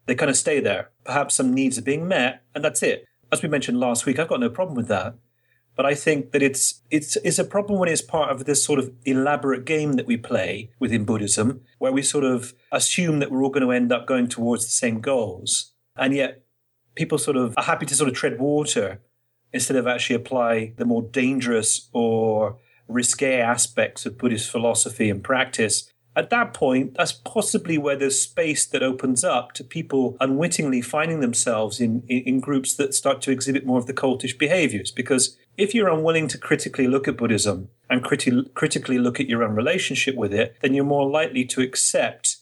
They 0.05 0.15
kind 0.15 0.29
of 0.29 0.37
stay 0.37 0.59
there. 0.59 0.91
Perhaps 1.03 1.35
some 1.35 1.53
needs 1.53 1.77
are 1.77 1.83
being 1.83 2.07
met, 2.07 2.43
and 2.53 2.63
that's 2.63 2.83
it. 2.83 3.05
As 3.31 3.41
we 3.41 3.49
mentioned 3.49 3.79
last 3.79 4.05
week, 4.05 4.19
I've 4.19 4.27
got 4.27 4.39
no 4.39 4.49
problem 4.49 4.75
with 4.75 4.87
that. 4.87 5.15
But 5.75 5.85
I 5.85 5.95
think 5.95 6.31
that 6.31 6.43
it's 6.43 6.81
it's 6.91 7.15
it's 7.17 7.39
a 7.39 7.45
problem 7.45 7.79
when 7.79 7.87
it's 7.87 8.01
part 8.01 8.29
of 8.29 8.43
this 8.45 8.63
sort 8.63 8.77
of 8.77 8.91
elaborate 9.05 9.65
game 9.65 9.93
that 9.93 10.05
we 10.05 10.17
play 10.17 10.69
within 10.79 11.05
Buddhism, 11.05 11.61
where 11.79 11.93
we 11.93 12.01
sort 12.01 12.25
of 12.25 12.53
assume 12.71 13.19
that 13.19 13.31
we're 13.31 13.41
all 13.41 13.49
going 13.49 13.65
to 13.65 13.71
end 13.71 13.91
up 13.91 14.05
going 14.05 14.27
towards 14.27 14.65
the 14.65 14.71
same 14.71 14.99
goals, 14.99 15.71
and 15.95 16.13
yet 16.13 16.43
people 16.95 17.17
sort 17.17 17.37
of 17.37 17.53
are 17.57 17.63
happy 17.63 17.85
to 17.85 17.95
sort 17.95 18.09
of 18.09 18.15
tread 18.15 18.39
water 18.39 19.01
instead 19.53 19.77
of 19.77 19.87
actually 19.87 20.15
apply 20.15 20.73
the 20.77 20.85
more 20.85 21.01
dangerous 21.01 21.89
or 21.93 22.57
risque 22.87 23.39
aspects 23.39 24.05
of 24.05 24.17
Buddhist 24.17 24.49
philosophy 24.49 25.09
and 25.09 25.23
practice 25.23 25.90
at 26.15 26.29
that 26.29 26.53
point, 26.53 26.95
that's 26.95 27.13
possibly 27.13 27.77
where 27.77 27.95
there's 27.95 28.19
space 28.19 28.65
that 28.65 28.83
opens 28.83 29.23
up 29.23 29.53
to 29.53 29.63
people 29.63 30.17
unwittingly 30.19 30.81
finding 30.81 31.21
themselves 31.21 31.79
in, 31.79 32.03
in, 32.07 32.23
in, 32.23 32.39
groups 32.41 32.75
that 32.75 32.93
start 32.93 33.21
to 33.21 33.31
exhibit 33.31 33.65
more 33.65 33.79
of 33.79 33.85
the 33.85 33.93
cultish 33.93 34.37
behaviors. 34.37 34.91
Because 34.91 35.37
if 35.57 35.73
you're 35.73 35.89
unwilling 35.89 36.27
to 36.27 36.37
critically 36.37 36.87
look 36.87 37.07
at 37.07 37.15
Buddhism 37.15 37.69
and 37.89 38.03
criti- 38.03 38.53
critically 38.53 38.97
look 38.97 39.21
at 39.21 39.29
your 39.29 39.43
own 39.43 39.55
relationship 39.55 40.15
with 40.15 40.33
it, 40.33 40.57
then 40.61 40.73
you're 40.73 40.83
more 40.83 41.09
likely 41.09 41.45
to 41.45 41.61
accept 41.61 42.37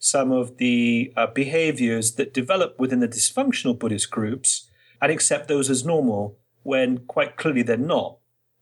some 0.00 0.32
of 0.32 0.56
the 0.56 1.12
uh, 1.16 1.28
behaviors 1.28 2.16
that 2.16 2.34
develop 2.34 2.78
within 2.80 2.98
the 2.98 3.08
dysfunctional 3.08 3.78
Buddhist 3.78 4.10
groups 4.10 4.68
and 5.00 5.12
accept 5.12 5.46
those 5.46 5.70
as 5.70 5.84
normal 5.84 6.38
when 6.64 6.98
quite 6.98 7.36
clearly 7.36 7.62
they're 7.62 7.76
not. 7.76 8.18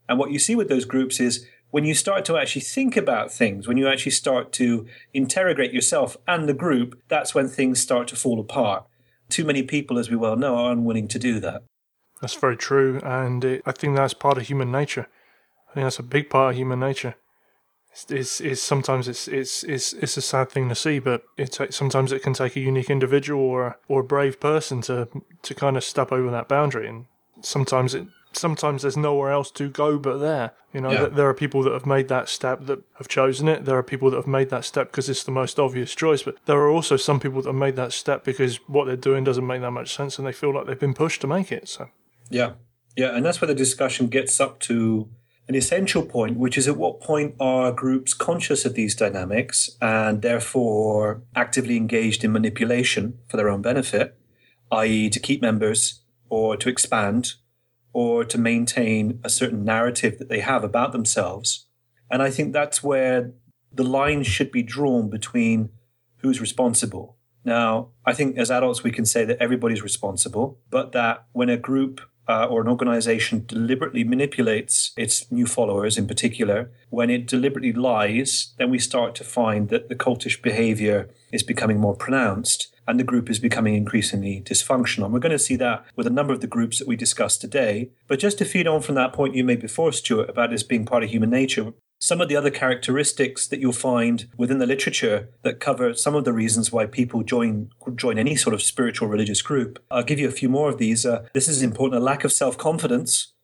And 0.06 0.18
what 0.18 0.32
you 0.32 0.38
see 0.38 0.54
with 0.54 0.68
those 0.68 0.84
groups 0.84 1.18
is 1.18 1.46
when 1.70 1.84
you 1.84 1.94
start 1.94 2.24
to 2.26 2.36
actually 2.36 2.62
think 2.62 2.96
about 2.96 3.32
things, 3.32 3.66
when 3.66 3.76
you 3.76 3.88
actually 3.88 4.12
start 4.12 4.52
to 4.54 4.86
interrogate 5.14 5.72
yourself 5.72 6.16
and 6.26 6.48
the 6.48 6.54
group, 6.54 7.00
that's 7.08 7.34
when 7.34 7.48
things 7.48 7.80
start 7.80 8.08
to 8.08 8.16
fall 8.16 8.40
apart. 8.40 8.84
Too 9.28 9.44
many 9.44 9.62
people, 9.62 9.98
as 9.98 10.10
we 10.10 10.16
well 10.16 10.36
know, 10.36 10.56
are 10.56 10.72
unwilling 10.72 11.08
to 11.08 11.18
do 11.18 11.38
that. 11.40 11.62
That's 12.20 12.34
very 12.34 12.56
true, 12.56 13.00
and 13.02 13.44
it, 13.44 13.62
I 13.64 13.72
think 13.72 13.96
that's 13.96 14.14
part 14.14 14.36
of 14.36 14.46
human 14.46 14.70
nature. 14.70 15.06
I 15.70 15.74
think 15.74 15.84
that's 15.84 15.98
a 15.98 16.02
big 16.02 16.28
part 16.28 16.52
of 16.52 16.58
human 16.58 16.80
nature. 16.80 17.14
It's, 17.92 18.10
it's, 18.10 18.40
it's 18.40 18.62
sometimes 18.62 19.08
it's, 19.08 19.26
it's 19.26 19.64
it's 19.64 19.92
it's 19.94 20.16
a 20.16 20.22
sad 20.22 20.50
thing 20.50 20.68
to 20.68 20.74
see, 20.74 20.98
but 20.98 21.24
it 21.36 21.56
sometimes 21.70 22.12
it 22.12 22.22
can 22.22 22.34
take 22.34 22.56
a 22.56 22.60
unique 22.60 22.90
individual 22.90 23.42
or 23.42 23.66
a, 23.66 23.76
or 23.88 24.00
a 24.00 24.04
brave 24.04 24.38
person 24.38 24.80
to 24.82 25.08
to 25.42 25.54
kind 25.54 25.76
of 25.76 25.84
step 25.84 26.12
over 26.12 26.30
that 26.30 26.48
boundary, 26.48 26.88
and 26.88 27.06
sometimes 27.40 27.94
it 27.94 28.06
sometimes 28.32 28.82
there's 28.82 28.96
nowhere 28.96 29.30
else 29.30 29.50
to 29.52 29.68
go 29.68 29.98
but 29.98 30.18
there. 30.18 30.52
You 30.72 30.80
know, 30.80 30.90
yeah. 30.90 31.06
there 31.06 31.28
are 31.28 31.34
people 31.34 31.62
that 31.64 31.72
have 31.72 31.86
made 31.86 32.08
that 32.08 32.28
step 32.28 32.66
that 32.66 32.80
have 32.94 33.08
chosen 33.08 33.48
it. 33.48 33.64
There 33.64 33.76
are 33.76 33.82
people 33.82 34.10
that 34.10 34.16
have 34.16 34.26
made 34.26 34.50
that 34.50 34.64
step 34.64 34.90
because 34.90 35.08
it's 35.08 35.24
the 35.24 35.32
most 35.32 35.58
obvious 35.58 35.94
choice. 35.94 36.22
But 36.22 36.36
there 36.46 36.58
are 36.58 36.70
also 36.70 36.96
some 36.96 37.18
people 37.18 37.42
that 37.42 37.48
have 37.48 37.56
made 37.56 37.76
that 37.76 37.92
step 37.92 38.24
because 38.24 38.56
what 38.68 38.86
they're 38.86 38.96
doing 38.96 39.24
doesn't 39.24 39.46
make 39.46 39.62
that 39.62 39.72
much 39.72 39.94
sense 39.94 40.18
and 40.18 40.26
they 40.26 40.32
feel 40.32 40.54
like 40.54 40.66
they've 40.66 40.78
been 40.78 40.94
pushed 40.94 41.20
to 41.22 41.26
make 41.26 41.50
it. 41.50 41.68
So, 41.68 41.88
yeah. 42.28 42.52
Yeah. 42.96 43.16
And 43.16 43.24
that's 43.24 43.40
where 43.40 43.48
the 43.48 43.54
discussion 43.54 44.06
gets 44.06 44.40
up 44.40 44.60
to 44.60 45.08
an 45.48 45.56
essential 45.56 46.04
point, 46.04 46.36
which 46.36 46.56
is 46.56 46.68
at 46.68 46.76
what 46.76 47.00
point 47.00 47.34
are 47.40 47.72
groups 47.72 48.14
conscious 48.14 48.64
of 48.64 48.74
these 48.74 48.94
dynamics 48.94 49.70
and 49.82 50.22
therefore 50.22 51.22
actively 51.34 51.76
engaged 51.76 52.22
in 52.22 52.30
manipulation 52.30 53.18
for 53.26 53.36
their 53.36 53.48
own 53.48 53.60
benefit, 53.60 54.16
i.e., 54.70 55.10
to 55.10 55.18
keep 55.18 55.42
members 55.42 56.02
or 56.28 56.56
to 56.56 56.68
expand 56.68 57.34
or 57.92 58.24
to 58.24 58.38
maintain 58.38 59.20
a 59.24 59.30
certain 59.30 59.64
narrative 59.64 60.18
that 60.18 60.28
they 60.28 60.40
have 60.40 60.64
about 60.64 60.92
themselves. 60.92 61.66
And 62.10 62.22
I 62.22 62.30
think 62.30 62.52
that's 62.52 62.82
where 62.82 63.32
the 63.72 63.84
line 63.84 64.22
should 64.22 64.50
be 64.50 64.62
drawn 64.62 65.08
between 65.10 65.70
who's 66.18 66.40
responsible. 66.40 67.16
Now, 67.44 67.90
I 68.04 68.12
think 68.12 68.36
as 68.36 68.50
adults, 68.50 68.82
we 68.82 68.90
can 68.90 69.06
say 69.06 69.24
that 69.24 69.38
everybody's 69.40 69.82
responsible, 69.82 70.58
but 70.70 70.92
that 70.92 71.26
when 71.32 71.48
a 71.48 71.56
group 71.56 72.00
uh, 72.28 72.44
or 72.44 72.60
an 72.60 72.68
organization 72.68 73.44
deliberately 73.46 74.04
manipulates 74.04 74.92
its 74.96 75.30
new 75.32 75.46
followers 75.46 75.96
in 75.96 76.06
particular, 76.06 76.70
when 76.90 77.10
it 77.10 77.26
deliberately 77.26 77.72
lies, 77.72 78.54
then 78.58 78.70
we 78.70 78.78
start 78.78 79.14
to 79.16 79.24
find 79.24 79.68
that 79.70 79.88
the 79.88 79.96
cultish 79.96 80.40
behavior 80.40 81.08
is 81.32 81.42
becoming 81.42 81.80
more 81.80 81.96
pronounced 81.96 82.72
and 82.90 82.98
the 82.98 83.04
group 83.04 83.30
is 83.30 83.38
becoming 83.38 83.74
increasingly 83.74 84.42
dysfunctional. 84.44 85.04
And 85.04 85.12
we're 85.12 85.20
going 85.20 85.30
to 85.30 85.38
see 85.38 85.56
that 85.56 85.86
with 85.94 86.08
a 86.08 86.10
number 86.10 86.32
of 86.32 86.40
the 86.40 86.48
groups 86.48 86.78
that 86.80 86.88
we 86.88 86.96
discussed 86.96 87.40
today. 87.40 87.90
But 88.08 88.18
just 88.18 88.38
to 88.38 88.44
feed 88.44 88.66
on 88.66 88.82
from 88.82 88.96
that 88.96 89.12
point 89.12 89.36
you 89.36 89.44
made 89.44 89.60
before, 89.60 89.92
Stuart, 89.92 90.28
about 90.28 90.50
this 90.50 90.64
being 90.64 90.84
part 90.84 91.04
of 91.04 91.10
human 91.10 91.30
nature, 91.30 91.72
some 92.00 92.20
of 92.20 92.28
the 92.28 92.36
other 92.36 92.50
characteristics 92.50 93.46
that 93.46 93.60
you'll 93.60 93.72
find 93.72 94.26
within 94.36 94.58
the 94.58 94.66
literature 94.66 95.28
that 95.42 95.60
cover 95.60 95.94
some 95.94 96.14
of 96.16 96.24
the 96.24 96.32
reasons 96.32 96.72
why 96.72 96.86
people 96.86 97.22
join 97.22 97.70
join 97.94 98.18
any 98.18 98.34
sort 98.34 98.54
of 98.54 98.62
spiritual 98.62 99.06
religious 99.06 99.42
group. 99.42 99.78
I'll 99.90 100.02
give 100.02 100.18
you 100.18 100.26
a 100.26 100.32
few 100.32 100.48
more 100.48 100.68
of 100.70 100.78
these. 100.78 101.06
Uh, 101.06 101.26
this 101.34 101.46
is 101.46 101.62
important: 101.62 102.00
a 102.00 102.04
lack 102.04 102.24
of 102.24 102.32
self 102.32 102.56
confidence. 102.58 103.34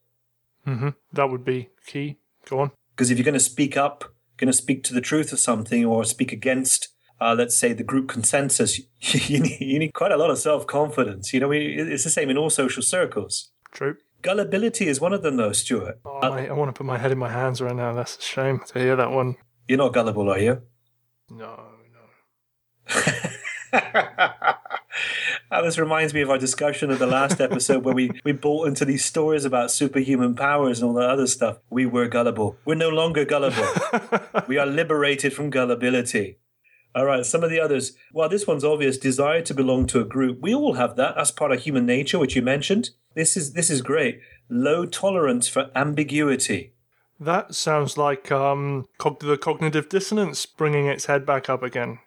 Mm-hmm. 0.65 0.89
That 1.13 1.29
would 1.29 1.45
be 1.45 1.69
key. 1.85 2.17
Go 2.49 2.59
on. 2.59 2.71
Because 2.95 3.11
if 3.11 3.17
you're 3.17 3.25
going 3.25 3.33
to 3.35 3.39
speak 3.39 3.77
up, 3.77 4.03
going 4.37 4.47
to 4.47 4.53
speak 4.53 4.83
to 4.85 4.93
the 4.93 5.01
truth 5.01 5.31
of 5.31 5.39
something, 5.39 5.85
or 5.85 6.03
speak 6.03 6.33
against 6.33 6.89
uh, 7.19 7.35
let's 7.37 7.57
say 7.57 7.73
the 7.73 7.83
group 7.83 8.07
consensus, 8.09 8.79
you 9.29 9.39
need, 9.39 9.59
you 9.59 9.79
need 9.79 9.93
quite 9.93 10.11
a 10.11 10.17
lot 10.17 10.29
of 10.29 10.37
self 10.37 10.67
confidence. 10.67 11.33
You 11.33 11.39
know, 11.39 11.51
it's 11.51 12.03
the 12.03 12.09
same 12.09 12.29
in 12.29 12.37
all 12.37 12.49
social 12.49 12.83
circles. 12.83 13.51
True. 13.71 13.97
Gullibility 14.21 14.87
is 14.87 14.99
one 14.99 15.13
of 15.13 15.21
them, 15.21 15.37
though, 15.37 15.53
Stuart. 15.53 15.99
Oh, 16.03 16.19
uh, 16.21 16.47
I 16.49 16.51
want 16.51 16.69
to 16.69 16.73
put 16.73 16.85
my 16.85 16.97
head 16.97 17.11
in 17.11 17.17
my 17.17 17.31
hands 17.31 17.61
right 17.61 17.75
now. 17.75 17.93
That's 17.93 18.17
a 18.17 18.21
shame 18.21 18.61
to 18.67 18.79
hear 18.79 18.95
that 18.95 19.11
one. 19.11 19.35
You're 19.67 19.77
not 19.77 19.93
gullible, 19.93 20.29
are 20.29 20.39
you? 20.39 20.61
No, 21.29 21.59
no. 21.93 23.79
Uh, 25.51 25.61
this 25.63 25.77
reminds 25.77 26.13
me 26.13 26.21
of 26.21 26.29
our 26.29 26.37
discussion 26.37 26.89
of 26.89 26.99
the 26.99 27.05
last 27.05 27.39
episode 27.39 27.83
where 27.83 27.93
we, 27.93 28.09
we 28.23 28.31
bought 28.31 28.67
into 28.67 28.85
these 28.85 29.05
stories 29.05 29.45
about 29.45 29.71
superhuman 29.71 30.35
powers 30.35 30.79
and 30.79 30.89
all 30.89 30.95
that 30.95 31.09
other 31.09 31.27
stuff. 31.27 31.59
We 31.69 31.85
were 31.85 32.07
gullible. 32.07 32.57
We're 32.65 32.75
no 32.75 32.89
longer 32.89 33.23
gullible. 33.23 33.67
we 34.47 34.57
are 34.57 34.65
liberated 34.65 35.33
from 35.33 35.49
gullibility. 35.49 36.37
All 36.97 37.05
right, 37.05 37.23
some 37.23 37.43
of 37.43 37.51
the 37.51 37.59
others. 37.59 37.91
Well, 38.11 38.27
this 38.27 38.47
one's 38.47 38.63
obvious 38.63 38.97
desire 38.97 39.43
to 39.43 39.53
belong 39.53 39.85
to 39.87 39.99
a 40.01 40.03
group. 40.03 40.39
We 40.41 40.55
all 40.55 40.73
have 40.73 40.95
that. 40.95 41.13
That's 41.15 41.29
part 41.29 41.51
of 41.51 41.61
human 41.61 41.85
nature, 41.85 42.17
which 42.17 42.35
you 42.35 42.41
mentioned. 42.41 42.89
This 43.13 43.37
is 43.37 43.53
this 43.53 43.69
is 43.69 43.83
great. 43.83 44.19
Low 44.49 44.87
tolerance 44.87 45.47
for 45.47 45.69
ambiguity. 45.75 46.73
That 47.19 47.53
sounds 47.53 47.97
like 47.97 48.31
um, 48.31 48.85
cog- 48.97 49.19
the 49.19 49.37
cognitive 49.37 49.89
dissonance 49.89 50.47
bringing 50.47 50.87
its 50.87 51.05
head 51.05 51.23
back 51.23 51.51
up 51.51 51.61
again. 51.61 51.99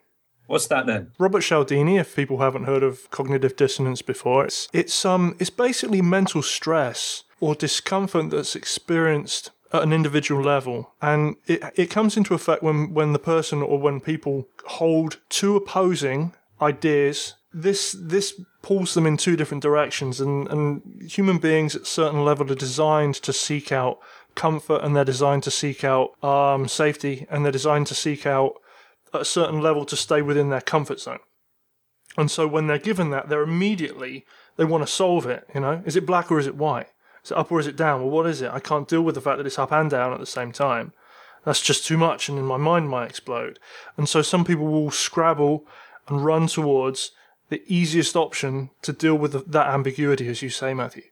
What's 0.49 0.67
that 0.67 0.87
then? 0.87 1.13
Robert 1.21 1.43
Cialdini, 1.43 1.97
if 1.97 2.17
people 2.17 2.39
haven't 2.39 2.65
heard 2.65 2.83
of 2.83 3.09
cognitive 3.13 3.55
dissonance 3.55 4.03
before, 4.03 4.47
it's 4.47 4.69
it's 4.73 5.05
um 5.05 5.37
it's 5.39 5.51
basically 5.51 6.03
mental 6.03 6.43
stress 6.43 7.23
or 7.39 7.55
discomfort 7.55 8.31
that's 8.31 8.57
experienced 8.57 9.53
at 9.73 9.83
an 9.83 9.93
individual 9.93 10.43
level. 10.43 10.95
And 11.01 11.37
it, 11.47 11.63
it 11.77 11.91
comes 11.91 12.17
into 12.17 12.35
effect 12.35 12.63
when, 12.63 12.93
when 12.93 13.13
the 13.13 13.19
person 13.19 13.63
or 13.63 13.79
when 13.79 14.01
people 14.01 14.49
hold 14.67 15.19
two 15.29 15.57
opposing 15.57 16.35
ideas. 16.61 17.35
This, 17.53 17.97
this 17.99 18.41
pulls 18.63 18.95
them 18.95 19.07
in 19.07 19.17
two 19.17 19.37
different 19.37 19.63
directions 19.63 20.21
and, 20.21 20.49
and 20.49 21.03
human 21.11 21.39
beings 21.39 21.75
at 21.75 21.87
certain 21.87 22.25
level 22.25 22.51
are 22.51 22.57
designed 22.57 23.17
to 23.17 23.33
seek 23.33 23.73
out 23.73 23.99
comfort 24.35 24.83
and 24.85 24.95
they're 24.95 25.05
designed 25.05 25.43
to 25.45 25.51
seek 25.51 25.83
out 25.83 26.23
um, 26.23 26.69
safety 26.69 27.27
and 27.29 27.45
they're 27.45 27.51
designed 27.51 27.89
to 27.89 27.95
seek 27.95 28.25
out 28.25 28.55
at 29.13 29.23
a 29.23 29.25
certain 29.25 29.61
level 29.61 29.85
to 29.85 29.97
stay 29.97 30.23
within 30.23 30.51
their 30.51 30.61
comfort 30.61 31.01
zone. 31.01 31.19
And 32.17 32.31
so 32.31 32.47
when 32.47 32.67
they're 32.67 32.79
given 32.79 33.11
that, 33.11 33.29
they're 33.29 33.43
immediately, 33.43 34.25
they 34.57 34.65
want 34.65 34.87
to 34.87 34.93
solve 34.93 35.27
it, 35.27 35.49
you 35.55 35.61
know? 35.61 35.83
Is 35.85 35.97
it 35.97 36.07
black 36.07 36.31
or 36.31 36.39
is 36.39 36.47
it 36.47 36.57
white? 36.57 36.89
It 37.31 37.37
up 37.37 37.51
or 37.53 37.61
is 37.61 37.67
it 37.67 37.77
down? 37.77 38.03
Well, 38.03 38.11
what 38.11 38.27
is 38.27 38.43
it? 38.43 38.51
I 38.51 38.61
can't 38.61 38.89
deal 38.89 39.03
with 39.03 39.15
the 39.15 39.21
fact 39.21 39.39
that 39.39 39.47
it's 39.47 39.59
up 39.59 39.73
and 39.73 39.91
down 39.91 40.13
at 40.13 40.21
the 40.21 40.27
same 40.27 40.53
time. 40.53 40.93
That's 41.45 41.63
just 41.63 41.87
too 41.87 41.97
much, 41.97 42.29
and 42.29 42.37
then 42.37 42.45
my 42.45 42.59
mind 42.59 42.91
might 42.91 43.09
explode. 43.09 43.59
And 43.97 44.09
so 44.09 44.21
some 44.21 44.45
people 44.45 44.67
will 44.67 44.91
scrabble 44.91 45.67
and 46.09 46.25
run 46.25 46.47
towards 46.47 47.13
the 47.49 47.63
easiest 47.67 48.15
option 48.15 48.71
to 48.83 48.93
deal 48.93 49.15
with 49.15 49.33
the, 49.33 49.39
that 49.47 49.69
ambiguity, 49.69 50.29
as 50.29 50.43
you 50.43 50.51
say, 50.51 50.75
Matthew. 50.75 51.05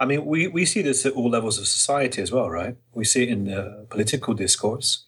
I 0.00 0.06
mean, 0.06 0.24
we, 0.24 0.46
we 0.46 0.64
see 0.64 0.80
this 0.80 1.04
at 1.04 1.12
all 1.14 1.28
levels 1.28 1.58
of 1.58 1.66
society 1.66 2.22
as 2.22 2.30
well, 2.30 2.48
right? 2.48 2.76
We 2.94 3.04
see 3.04 3.24
it 3.24 3.30
in 3.30 3.46
the 3.46 3.86
political 3.90 4.32
discourse. 4.32 5.04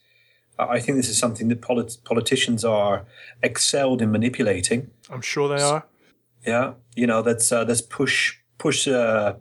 I 0.59 0.79
think 0.79 0.97
this 0.97 1.09
is 1.09 1.17
something 1.17 1.47
that 1.47 1.61
polit- 1.61 1.97
politicians 2.03 2.65
are 2.65 3.05
excelled 3.41 4.01
in 4.01 4.11
manipulating. 4.11 4.91
I'm 5.09 5.21
sure 5.21 5.47
they 5.47 5.63
are. 5.63 5.85
Yeah, 6.45 6.73
you 6.95 7.07
know, 7.07 7.21
that's 7.21 7.51
uh, 7.51 7.63
that's 7.63 7.81
push 7.81 8.37
push 8.57 8.87
uh, 8.87 9.35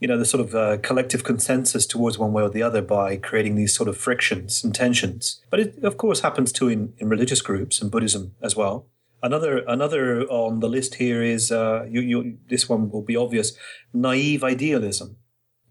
you 0.00 0.08
know 0.08 0.18
the 0.18 0.24
sort 0.24 0.40
of 0.40 0.54
uh, 0.54 0.78
collective 0.78 1.22
consensus 1.22 1.86
towards 1.86 2.18
one 2.18 2.32
way 2.32 2.42
or 2.42 2.50
the 2.50 2.62
other 2.62 2.82
by 2.82 3.16
creating 3.16 3.54
these 3.54 3.74
sort 3.74 3.88
of 3.88 3.96
frictions 3.96 4.64
and 4.64 4.74
tensions. 4.74 5.42
But 5.50 5.60
it 5.60 5.84
of 5.84 5.96
course 5.96 6.20
happens 6.20 6.52
too 6.52 6.68
in, 6.68 6.94
in 6.98 7.08
religious 7.08 7.42
groups 7.42 7.80
and 7.80 7.90
Buddhism 7.90 8.34
as 8.42 8.56
well. 8.56 8.86
Another 9.22 9.58
another 9.68 10.22
on 10.30 10.60
the 10.60 10.68
list 10.68 10.94
here 10.94 11.22
is 11.22 11.52
uh, 11.52 11.86
you, 11.88 12.00
you, 12.00 12.38
this 12.48 12.68
one 12.68 12.90
will 12.90 13.02
be 13.02 13.16
obvious: 13.16 13.52
naive 13.92 14.42
idealism. 14.42 15.16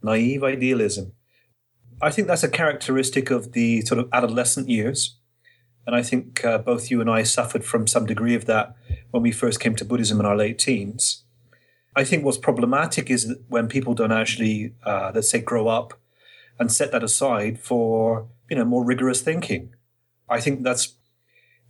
naive 0.03 0.43
idealism. 0.43 1.13
I 2.01 2.11
think 2.11 2.27
that's 2.27 2.43
a 2.43 2.49
characteristic 2.49 3.29
of 3.29 3.51
the 3.51 3.81
sort 3.81 3.99
of 3.99 4.07
adolescent 4.13 4.69
years. 4.69 5.17
And 5.85 5.95
I 5.95 6.03
think 6.03 6.45
uh, 6.45 6.59
both 6.59 6.91
you 6.91 7.01
and 7.01 7.09
I 7.09 7.23
suffered 7.23 7.65
from 7.65 7.87
some 7.87 8.05
degree 8.05 8.35
of 8.35 8.45
that 8.45 8.75
when 9.11 9.23
we 9.23 9.31
first 9.31 9.59
came 9.59 9.75
to 9.75 9.85
Buddhism 9.85 10.19
in 10.19 10.25
our 10.25 10.37
late 10.37 10.59
teens. 10.59 11.25
I 11.99 12.05
think 12.05 12.23
what's 12.23 12.37
problematic 12.37 13.09
is 13.09 13.35
when 13.49 13.67
people 13.67 13.93
don't 13.93 14.13
actually, 14.13 14.73
uh, 14.85 15.11
let's 15.13 15.29
say, 15.29 15.41
grow 15.41 15.67
up 15.67 15.99
and 16.57 16.71
set 16.71 16.93
that 16.93 17.03
aside 17.03 17.59
for 17.59 18.25
you 18.49 18.55
know 18.55 18.63
more 18.63 18.85
rigorous 18.85 19.21
thinking. 19.21 19.75
I 20.29 20.39
think 20.39 20.63
that's 20.63 20.95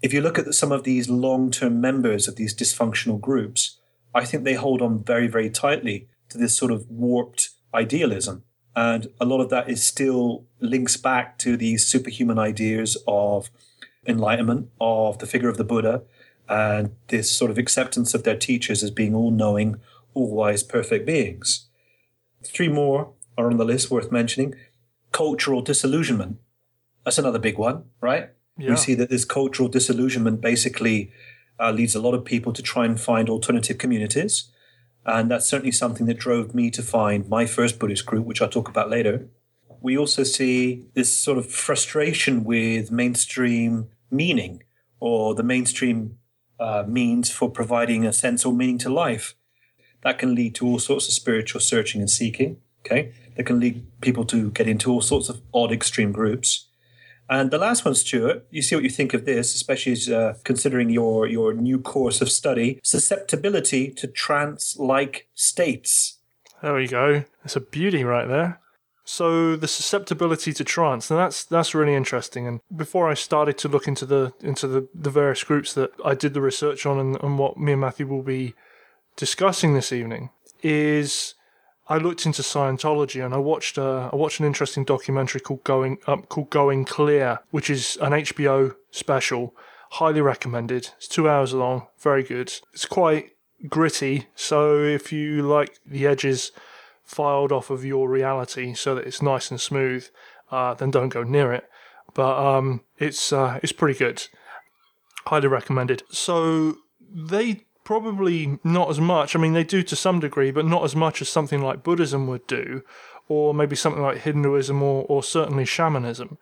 if 0.03 0.13
you 0.13 0.21
look 0.21 0.38
at 0.38 0.53
some 0.53 0.71
of 0.71 0.83
these 0.83 1.09
long-term 1.09 1.81
members 1.81 2.27
of 2.27 2.36
these 2.36 2.53
dysfunctional 2.55 3.19
groups, 3.19 3.79
I 4.13 4.24
think 4.24 4.43
they 4.43 4.53
hold 4.53 4.83
on 4.83 5.03
very, 5.03 5.27
very 5.27 5.50
tightly 5.50 6.07
to 6.29 6.38
this 6.38 6.55
sort 6.55 6.71
of 6.71 6.88
warped 6.91 7.50
idealism. 7.74 8.43
And 8.75 9.07
a 9.19 9.25
lot 9.25 9.41
of 9.41 9.50
that 9.50 9.67
is 9.67 9.83
still 9.83 10.45
links 10.59 10.95
back 10.95 11.39
to 11.39 11.57
these 11.57 11.88
superhuman 11.88 12.38
ideas 12.38 12.98
of 13.07 13.50
enlightenment, 14.05 14.69
of 14.79 15.17
the 15.17 15.25
figure 15.25 15.50
of 15.50 15.57
the 15.57 15.63
Buddha, 15.63 16.03
and 16.48 16.91
this 17.07 17.31
sort 17.31 17.50
of 17.50 17.57
acceptance 17.57 18.13
of 18.13 18.24
their 18.24 18.38
teachers 18.38 18.83
as 18.83 18.91
being 18.91 19.15
all 19.15 19.31
knowing, 19.31 19.81
all 20.13 20.34
wise, 20.34 20.63
perfect 20.63 21.06
beings. 21.06 21.68
Three 22.46 22.70
more 22.70 23.13
are 23.38 23.50
on 23.50 23.58
the 23.58 23.66
list 23.66 23.92
worth 23.92 24.12
mentioning 24.12 24.56
cultural 25.12 25.62
disillusionment. 25.62 26.38
That's 27.04 27.18
another 27.18 27.39
big 27.39 27.58
one, 27.58 27.86
right? 28.01 28.30
Yeah. 28.58 28.72
We 28.72 28.75
see 28.75 28.94
that 28.96 29.10
this 29.10 29.25
cultural 29.25 29.70
disillusionment 29.70 30.42
basically 30.42 31.12
uh, 31.60 31.72
leads 31.72 31.96
a 31.96 32.01
lot 32.01 32.13
of 32.13 32.25
people 32.25 32.54
to 32.54 32.62
try 32.62 32.86
and 32.86 33.00
find 33.00 33.30
alternative 33.30 33.78
communities. 33.78 34.51
And 35.06 35.32
that's 35.32 35.48
certainly 35.48 35.72
something 35.72 36.06
that 36.08 36.20
drove 36.20 36.54
me 36.54 36.70
to 36.72 36.84
find 36.84 37.28
my 37.28 37.46
first 37.46 37.80
Buddhist 37.80 38.06
group, 38.06 38.25
which 38.25 38.42
I'll 38.42 38.50
talk 38.50 38.70
about 38.70 38.89
later. 38.89 39.28
We 39.82 39.98
also 39.98 40.24
see 40.24 40.86
this 40.94 41.18
sort 41.18 41.38
of 41.38 41.50
frustration 41.50 42.44
with 42.44 42.92
mainstream 42.92 43.89
meaning 44.12 44.63
or 45.00 45.34
the 45.36 45.44
mainstream 45.44 46.18
uh, 46.60 46.84
means 46.86 47.32
for 47.32 47.50
providing 47.50 48.06
a 48.06 48.12
sense 48.12 48.46
or 48.46 48.54
meaning 48.54 48.78
to 48.80 48.89
life. 48.89 49.36
That 50.03 50.20
can 50.20 50.36
lead 50.36 50.56
to 50.56 50.65
all 50.65 50.79
sorts 50.79 51.08
of 51.08 51.13
spiritual 51.13 51.62
searching 51.62 52.01
and 52.01 52.10
seeking. 52.10 52.58
Okay. 52.86 53.13
That 53.36 53.46
can 53.46 53.60
lead 53.60 53.86
people 54.01 54.25
to 54.25 54.51
get 54.51 54.68
into 54.68 54.91
all 54.91 55.01
sorts 55.01 55.29
of 55.29 55.41
odd 55.53 55.72
extreme 55.72 56.12
groups. 56.12 56.68
And 57.29 57.51
the 57.51 57.60
last 57.60 57.86
one, 57.86 57.94
Stuart, 57.94 58.48
you 58.50 58.63
see 58.63 58.75
what 58.75 58.84
you 58.84 58.89
think 58.89 59.13
of 59.13 59.25
this, 59.25 59.53
especially 59.53 59.91
as, 59.91 60.10
uh, 60.10 60.34
considering 60.44 60.89
your, 60.89 61.27
your 61.27 61.53
new 61.53 61.79
course 61.79 62.22
of 62.22 62.32
study 62.32 62.79
susceptibility 62.84 63.91
to 63.91 64.08
trance 64.08 64.75
like 64.77 65.27
states. 65.36 66.18
There 66.63 66.74
we 66.74 66.88
go. 66.88 67.25
It's 67.46 67.56
a 67.56 67.62
beauty 67.62 68.03
right 68.03 68.27
there. 68.27 68.60
So 69.06 69.56
the 69.56 69.68
susceptibility 69.68 70.53
to 70.53 70.63
trance, 70.63 71.10
and 71.10 71.20
that's 71.20 71.44
that's 71.44 71.74
really 71.74 71.96
interesting. 71.96 72.46
And 72.46 72.60
before 72.75 73.10
I 73.10 73.15
started 73.15 73.58
to 73.58 73.68
look 73.68 73.88
into 73.88 74.06
the 74.06 74.34
into 74.39 74.68
the, 74.68 74.88
the 74.94 75.10
various 75.10 75.44
groups 75.44 75.74
that 75.74 75.89
I 76.06 76.13
did 76.13 76.36
the 76.36 76.41
research 76.41 76.86
on 76.86 77.00
and, 77.00 77.24
and 77.24 77.39
what 77.39 77.58
me 77.58 77.72
and 77.72 77.82
Matthew 77.82 78.06
will 78.06 78.22
be 78.22 78.53
discussing 79.19 79.73
this 79.73 79.91
evening, 79.91 80.29
is 80.63 81.35
I 81.89 81.97
looked 81.97 82.25
into 82.25 82.41
Scientology 82.41 83.23
and 83.23 83.33
I 83.33 83.38
watched 83.38 83.77
uh, 83.77 84.09
I 84.13 84.15
watched 84.15 84.39
an 84.39 84.45
interesting 84.45 84.85
documentary 84.85 85.41
called 85.41 85.63
Going 85.63 85.97
um, 86.07 86.23
called 86.23 86.49
Going 86.49 86.85
Clear, 86.85 87.39
which 87.51 87.69
is 87.69 87.97
an 88.01 88.13
HBO 88.13 88.75
special. 88.91 89.53
Highly 89.93 90.21
recommended. 90.21 90.91
It's 90.97 91.08
two 91.08 91.27
hours 91.27 91.53
long. 91.53 91.88
Very 91.99 92.23
good. 92.23 92.53
It's 92.73 92.86
quite 92.86 93.32
gritty. 93.67 94.27
So 94.36 94.84
if 94.84 95.12
you 95.12 95.41
like 95.41 95.79
the 95.86 96.08
edges 96.08 96.51
filed 97.03 97.51
off 97.51 97.69
of 97.71 97.84
your 97.84 98.08
reality 98.08 98.73
so 98.75 98.93
that 98.95 99.08
it's 99.08 99.21
nice 99.21 99.49
and 99.49 99.60
smooth, 99.60 100.08
uh, 100.51 100.75
then 100.75 100.91
don't 100.91 101.10
go 101.10 101.23
near 101.23 101.51
it. 101.51 101.65
But 102.13 102.38
um, 102.38 102.82
it's 102.99 103.34
uh, 103.34 103.60
it's 103.62 103.73
pretty 103.73 103.97
good. 103.97 104.27
Highly 105.25 105.47
recommended. 105.47 106.03
So 106.12 106.77
they 107.12 107.65
probably 107.89 108.60
not 108.63 108.88
as 108.88 108.99
much. 108.99 109.36
I 109.36 109.39
mean, 109.39 109.54
they 109.54 109.63
do 109.63 109.82
to 109.82 109.95
some 109.95 110.19
degree, 110.19 110.52
but 110.52 110.63
not 110.63 110.84
as 110.84 110.95
much 110.95 111.23
as 111.23 111.28
something 111.28 111.60
like 111.60 111.82
Buddhism 111.82 112.28
would 112.28 112.45
do, 112.45 112.84
or 113.28 113.52
maybe 113.52 113.75
something 113.75 114.04
like 114.04 114.19
Hinduism 114.19 114.84
or, 114.84 115.08
or 115.10 115.23
certainly 115.23 115.65
shamanism, 115.65 116.38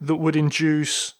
that 0.00 0.16
would 0.16 0.34
induce 0.34 1.12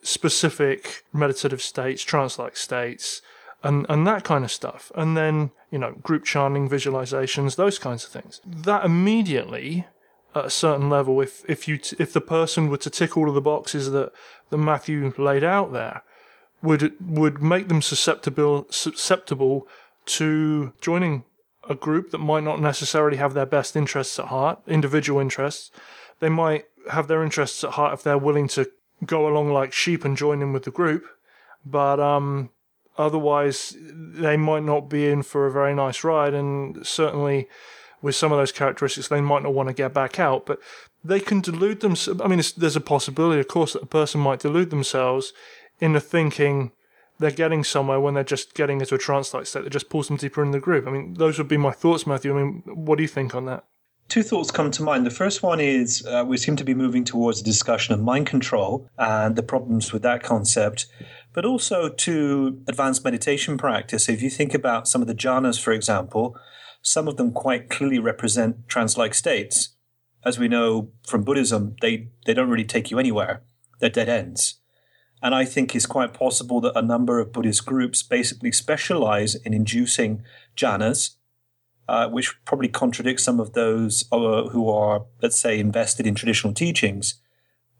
specific 0.00 1.02
meditative 1.12 1.60
states, 1.60 2.04
trance 2.04 2.38
like 2.38 2.56
states, 2.56 3.20
and, 3.64 3.84
and 3.88 4.06
that 4.06 4.22
kind 4.22 4.44
of 4.44 4.52
stuff. 4.52 4.92
And 4.94 5.16
then, 5.16 5.50
you 5.72 5.78
know, 5.80 5.94
group 6.04 6.24
chanting, 6.24 6.68
visualizations, 6.68 7.56
those 7.56 7.80
kinds 7.80 8.04
of 8.04 8.10
things. 8.10 8.40
That 8.46 8.84
immediately, 8.84 9.88
at 10.36 10.44
a 10.44 10.50
certain 10.50 10.88
level, 10.88 11.20
if, 11.20 11.42
if, 11.50 11.66
you 11.66 11.78
t- 11.78 11.96
if 11.98 12.12
the 12.12 12.20
person 12.20 12.68
were 12.68 12.76
to 12.76 12.90
tick 12.90 13.16
all 13.16 13.28
of 13.28 13.34
the 13.34 13.40
boxes 13.40 13.90
that, 13.90 14.12
that 14.50 14.58
Matthew 14.58 15.12
laid 15.18 15.42
out 15.42 15.72
there, 15.72 16.04
would 16.62 16.94
would 17.00 17.42
make 17.42 17.68
them 17.68 17.82
susceptible 17.82 18.66
susceptible 18.70 19.66
to 20.06 20.72
joining 20.80 21.24
a 21.68 21.74
group 21.74 22.10
that 22.10 22.18
might 22.18 22.44
not 22.44 22.60
necessarily 22.60 23.16
have 23.16 23.34
their 23.34 23.46
best 23.46 23.76
interests 23.76 24.18
at 24.18 24.26
heart, 24.26 24.60
individual 24.66 25.20
interests. 25.20 25.70
They 26.20 26.28
might 26.28 26.66
have 26.90 27.08
their 27.08 27.22
interests 27.22 27.64
at 27.64 27.72
heart 27.72 27.94
if 27.94 28.02
they're 28.02 28.18
willing 28.18 28.48
to 28.48 28.70
go 29.04 29.28
along 29.28 29.52
like 29.52 29.72
sheep 29.72 30.04
and 30.04 30.16
join 30.16 30.40
in 30.40 30.52
with 30.52 30.64
the 30.64 30.70
group, 30.70 31.04
but 31.64 32.00
um, 32.00 32.50
otherwise 32.96 33.76
they 33.80 34.36
might 34.36 34.62
not 34.62 34.88
be 34.88 35.06
in 35.06 35.22
for 35.22 35.46
a 35.46 35.52
very 35.52 35.74
nice 35.74 36.04
ride, 36.04 36.34
and 36.34 36.86
certainly 36.86 37.48
with 38.00 38.14
some 38.14 38.32
of 38.32 38.38
those 38.38 38.52
characteristics, 38.52 39.08
they 39.08 39.20
might 39.20 39.42
not 39.42 39.54
want 39.54 39.68
to 39.68 39.74
get 39.74 39.92
back 39.92 40.20
out. 40.20 40.46
But 40.46 40.60
they 41.02 41.20
can 41.20 41.40
delude 41.40 41.80
themselves. 41.80 42.20
I 42.20 42.28
mean, 42.28 42.42
there's 42.56 42.76
a 42.76 42.80
possibility, 42.80 43.40
of 43.40 43.48
course, 43.48 43.72
that 43.72 43.82
a 43.82 43.86
person 43.86 44.20
might 44.20 44.40
delude 44.40 44.70
themselves 44.70 45.32
into 45.80 46.00
thinking 46.00 46.72
they're 47.18 47.30
getting 47.30 47.64
somewhere 47.64 48.00
when 48.00 48.14
they're 48.14 48.24
just 48.24 48.54
getting 48.54 48.80
into 48.80 48.94
a 48.94 48.98
trance-like 48.98 49.46
state 49.46 49.64
that 49.64 49.70
just 49.70 49.88
pulls 49.88 50.08
them 50.08 50.16
deeper 50.16 50.42
in 50.42 50.50
the 50.50 50.60
group. 50.60 50.86
I 50.86 50.90
mean, 50.90 51.14
those 51.14 51.38
would 51.38 51.48
be 51.48 51.56
my 51.56 51.70
thoughts, 51.70 52.06
Matthew. 52.06 52.36
I 52.36 52.42
mean, 52.42 52.62
what 52.66 52.96
do 52.96 53.02
you 53.02 53.08
think 53.08 53.34
on 53.34 53.46
that? 53.46 53.64
Two 54.08 54.22
thoughts 54.22 54.50
come 54.50 54.70
to 54.70 54.82
mind. 54.82 55.04
The 55.04 55.10
first 55.10 55.42
one 55.42 55.58
is 55.58 56.06
uh, 56.06 56.24
we 56.26 56.36
seem 56.36 56.54
to 56.56 56.64
be 56.64 56.74
moving 56.74 57.04
towards 57.04 57.40
a 57.40 57.44
discussion 57.44 57.92
of 57.92 58.00
mind 58.00 58.26
control 58.26 58.88
and 58.98 59.34
the 59.34 59.42
problems 59.42 59.92
with 59.92 60.02
that 60.02 60.22
concept, 60.22 60.86
but 61.32 61.44
also 61.44 61.88
to 61.88 62.62
advanced 62.68 63.04
meditation 63.04 63.58
practice. 63.58 64.08
If 64.08 64.22
you 64.22 64.30
think 64.30 64.54
about 64.54 64.86
some 64.86 65.00
of 65.00 65.08
the 65.08 65.14
jhanas, 65.14 65.60
for 65.60 65.72
example, 65.72 66.38
some 66.82 67.08
of 67.08 67.16
them 67.16 67.32
quite 67.32 67.68
clearly 67.68 67.98
represent 67.98 68.68
trance 68.68 68.96
like 68.96 69.12
states. 69.12 69.70
As 70.24 70.38
we 70.38 70.46
know 70.46 70.90
from 71.04 71.24
Buddhism, 71.24 71.74
they, 71.80 72.08
they 72.26 72.34
don't 72.34 72.50
really 72.50 72.64
take 72.64 72.92
you 72.92 72.98
anywhere, 73.00 73.42
they're 73.80 73.90
dead 73.90 74.08
ends. 74.08 74.60
And 75.22 75.34
I 75.34 75.44
think 75.44 75.74
it's 75.74 75.86
quite 75.86 76.12
possible 76.12 76.60
that 76.60 76.76
a 76.76 76.82
number 76.82 77.18
of 77.18 77.32
Buddhist 77.32 77.64
groups 77.64 78.02
basically 78.02 78.52
specialize 78.52 79.34
in 79.34 79.54
inducing 79.54 80.22
jhanas, 80.56 81.16
uh, 81.88 82.08
which 82.08 82.36
probably 82.44 82.68
contradicts 82.68 83.24
some 83.24 83.40
of 83.40 83.54
those 83.54 84.04
uh, 84.12 84.48
who 84.48 84.68
are, 84.68 85.06
let's 85.22 85.38
say, 85.38 85.58
invested 85.58 86.06
in 86.06 86.14
traditional 86.14 86.52
teachings. 86.52 87.14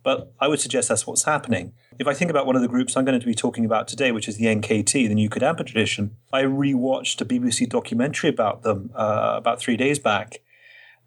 But 0.02 0.32
I 0.38 0.46
would 0.46 0.60
suggest 0.60 0.88
that's 0.88 1.06
what's 1.06 1.24
happening. 1.24 1.72
If 1.98 2.06
I 2.06 2.14
think 2.14 2.30
about 2.30 2.46
one 2.46 2.54
of 2.54 2.62
the 2.62 2.68
groups 2.68 2.96
I'm 2.96 3.04
going 3.04 3.18
to 3.18 3.26
be 3.26 3.34
talking 3.34 3.64
about 3.64 3.88
today, 3.88 4.12
which 4.12 4.28
is 4.28 4.36
the 4.36 4.44
NKT, 4.44 5.08
the 5.08 5.14
New 5.14 5.28
Kadampa 5.28 5.66
tradition, 5.66 6.16
I 6.32 6.44
rewatched 6.44 7.20
a 7.20 7.24
BBC 7.24 7.68
documentary 7.68 8.30
about 8.30 8.62
them 8.62 8.92
uh, 8.94 9.34
about 9.36 9.58
three 9.58 9.76
days 9.76 9.98
back. 9.98 10.42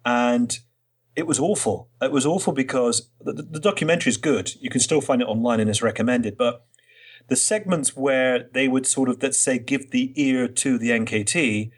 And 0.04 0.58
it 1.16 1.26
was 1.26 1.38
awful. 1.38 1.88
It 2.00 2.12
was 2.12 2.26
awful 2.26 2.52
because 2.52 3.10
the, 3.20 3.32
the 3.32 3.60
documentary 3.60 4.10
is 4.10 4.16
good. 4.16 4.54
You 4.60 4.70
can 4.70 4.80
still 4.80 5.00
find 5.00 5.20
it 5.20 5.28
online 5.28 5.60
and 5.60 5.68
it's 5.68 5.82
recommended. 5.82 6.36
But 6.36 6.64
the 7.28 7.36
segments 7.36 7.96
where 7.96 8.48
they 8.52 8.68
would 8.68 8.86
sort 8.86 9.08
of, 9.08 9.22
let's 9.22 9.40
say, 9.40 9.58
give 9.58 9.90
the 9.90 10.12
ear 10.16 10.48
to 10.48 10.78
the 10.78 10.90
NKT, 10.90 11.70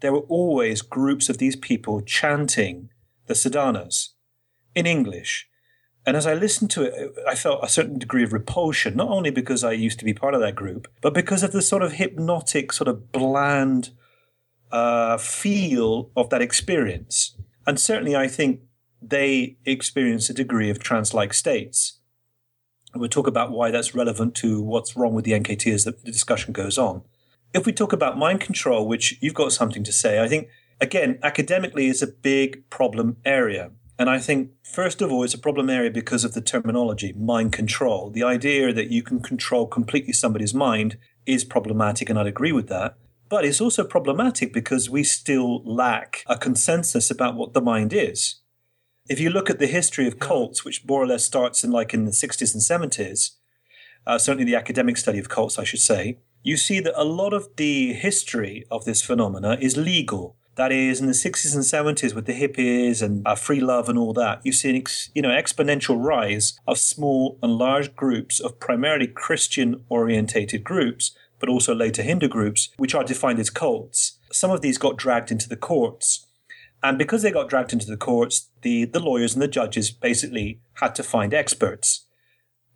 there 0.00 0.12
were 0.12 0.20
always 0.20 0.82
groups 0.82 1.28
of 1.28 1.38
these 1.38 1.56
people 1.56 2.00
chanting 2.00 2.90
the 3.26 3.34
sadhanas 3.34 4.10
in 4.74 4.86
English. 4.86 5.48
And 6.06 6.16
as 6.16 6.26
I 6.26 6.32
listened 6.32 6.70
to 6.70 6.84
it, 6.84 7.12
I 7.26 7.34
felt 7.34 7.62
a 7.62 7.68
certain 7.68 7.98
degree 7.98 8.24
of 8.24 8.32
repulsion, 8.32 8.96
not 8.96 9.08
only 9.08 9.30
because 9.30 9.62
I 9.62 9.72
used 9.72 9.98
to 9.98 10.04
be 10.06 10.14
part 10.14 10.34
of 10.34 10.40
that 10.40 10.54
group, 10.54 10.88
but 11.02 11.12
because 11.12 11.42
of 11.42 11.52
the 11.52 11.60
sort 11.60 11.82
of 11.82 11.92
hypnotic, 11.92 12.72
sort 12.72 12.88
of 12.88 13.12
bland 13.12 13.90
uh, 14.72 15.18
feel 15.18 16.10
of 16.16 16.30
that 16.30 16.40
experience. 16.40 17.36
And 17.66 17.78
certainly, 17.78 18.16
I 18.16 18.26
think 18.28 18.60
they 19.00 19.56
experience 19.64 20.28
a 20.28 20.34
degree 20.34 20.70
of 20.70 20.78
trance 20.78 21.14
like 21.14 21.32
states. 21.32 22.00
We'll 22.94 23.08
talk 23.08 23.26
about 23.26 23.50
why 23.50 23.70
that's 23.70 23.94
relevant 23.94 24.34
to 24.36 24.62
what's 24.62 24.96
wrong 24.96 25.14
with 25.14 25.24
the 25.24 25.32
NKT 25.32 25.72
as 25.72 25.84
the 25.84 25.92
discussion 25.92 26.52
goes 26.52 26.78
on. 26.78 27.02
If 27.54 27.66
we 27.66 27.72
talk 27.72 27.92
about 27.92 28.18
mind 28.18 28.40
control, 28.40 28.86
which 28.86 29.18
you've 29.20 29.34
got 29.34 29.52
something 29.52 29.84
to 29.84 29.92
say, 29.92 30.22
I 30.22 30.28
think, 30.28 30.48
again, 30.80 31.18
academically 31.22 31.86
is 31.86 32.02
a 32.02 32.06
big 32.06 32.68
problem 32.70 33.18
area. 33.24 33.70
And 33.98 34.08
I 34.08 34.18
think, 34.20 34.52
first 34.62 35.02
of 35.02 35.10
all, 35.10 35.24
it's 35.24 35.34
a 35.34 35.38
problem 35.38 35.68
area 35.68 35.90
because 35.90 36.24
of 36.24 36.32
the 36.32 36.40
terminology, 36.40 37.12
mind 37.14 37.52
control. 37.52 38.10
The 38.10 38.22
idea 38.22 38.72
that 38.72 38.90
you 38.90 39.02
can 39.02 39.20
control 39.20 39.66
completely 39.66 40.12
somebody's 40.12 40.54
mind 40.54 40.98
is 41.26 41.44
problematic, 41.44 42.08
and 42.08 42.18
I'd 42.18 42.26
agree 42.26 42.52
with 42.52 42.68
that. 42.68 42.96
But 43.28 43.44
it's 43.44 43.60
also 43.60 43.84
problematic 43.84 44.52
because 44.52 44.88
we 44.88 45.02
still 45.02 45.62
lack 45.64 46.22
a 46.26 46.38
consensus 46.38 47.10
about 47.10 47.34
what 47.34 47.54
the 47.54 47.60
mind 47.60 47.92
is. 47.92 48.36
If 49.08 49.18
you 49.18 49.30
look 49.30 49.48
at 49.48 49.58
the 49.58 49.66
history 49.66 50.06
of 50.06 50.18
cults, 50.18 50.66
which 50.66 50.84
more 50.86 51.02
or 51.02 51.06
less 51.06 51.24
starts 51.24 51.64
in 51.64 51.70
like 51.70 51.94
in 51.94 52.04
the 52.04 52.10
60s 52.10 52.52
and 52.52 52.92
70s, 52.92 53.30
uh, 54.06 54.18
certainly 54.18 54.44
the 54.44 54.54
academic 54.54 54.98
study 54.98 55.18
of 55.18 55.30
cults, 55.30 55.58
I 55.58 55.64
should 55.64 55.80
say, 55.80 56.18
you 56.42 56.58
see 56.58 56.78
that 56.80 57.00
a 57.00 57.04
lot 57.04 57.32
of 57.32 57.48
the 57.56 57.94
history 57.94 58.66
of 58.70 58.84
this 58.84 59.00
phenomena 59.00 59.56
is 59.60 59.78
legal. 59.78 60.36
That 60.56 60.72
is, 60.72 61.00
in 61.00 61.06
the 61.06 61.12
60s 61.12 61.54
and 61.54 61.64
70s 61.64 62.14
with 62.14 62.26
the 62.26 62.38
hippies 62.38 63.00
and 63.00 63.26
uh, 63.26 63.34
free 63.34 63.60
love 63.60 63.88
and 63.88 63.98
all 63.98 64.12
that, 64.12 64.40
you 64.44 64.52
see 64.52 64.70
an 64.70 64.76
ex, 64.76 65.10
you 65.14 65.22
know 65.22 65.30
exponential 65.30 65.96
rise 65.98 66.58
of 66.66 66.76
small 66.76 67.38
and 67.42 67.52
large 67.52 67.96
groups 67.96 68.40
of 68.40 68.60
primarily 68.60 69.06
Christian 69.06 69.84
orientated 69.88 70.64
groups, 70.64 71.16
but 71.38 71.48
also 71.48 71.74
later 71.74 72.02
Hindu 72.02 72.28
groups, 72.28 72.70
which 72.76 72.94
are 72.94 73.04
defined 73.04 73.38
as 73.38 73.48
cults. 73.48 74.18
Some 74.32 74.50
of 74.50 74.60
these 74.60 74.76
got 74.76 74.98
dragged 74.98 75.30
into 75.30 75.48
the 75.48 75.56
courts. 75.56 76.26
And 76.82 76.96
because 76.96 77.22
they 77.22 77.30
got 77.30 77.48
dragged 77.48 77.72
into 77.72 77.86
the 77.86 77.96
courts, 77.96 78.48
the, 78.62 78.84
the 78.84 79.00
lawyers 79.00 79.34
and 79.34 79.42
the 79.42 79.48
judges 79.48 79.90
basically 79.90 80.60
had 80.74 80.94
to 80.94 81.02
find 81.02 81.34
experts, 81.34 82.06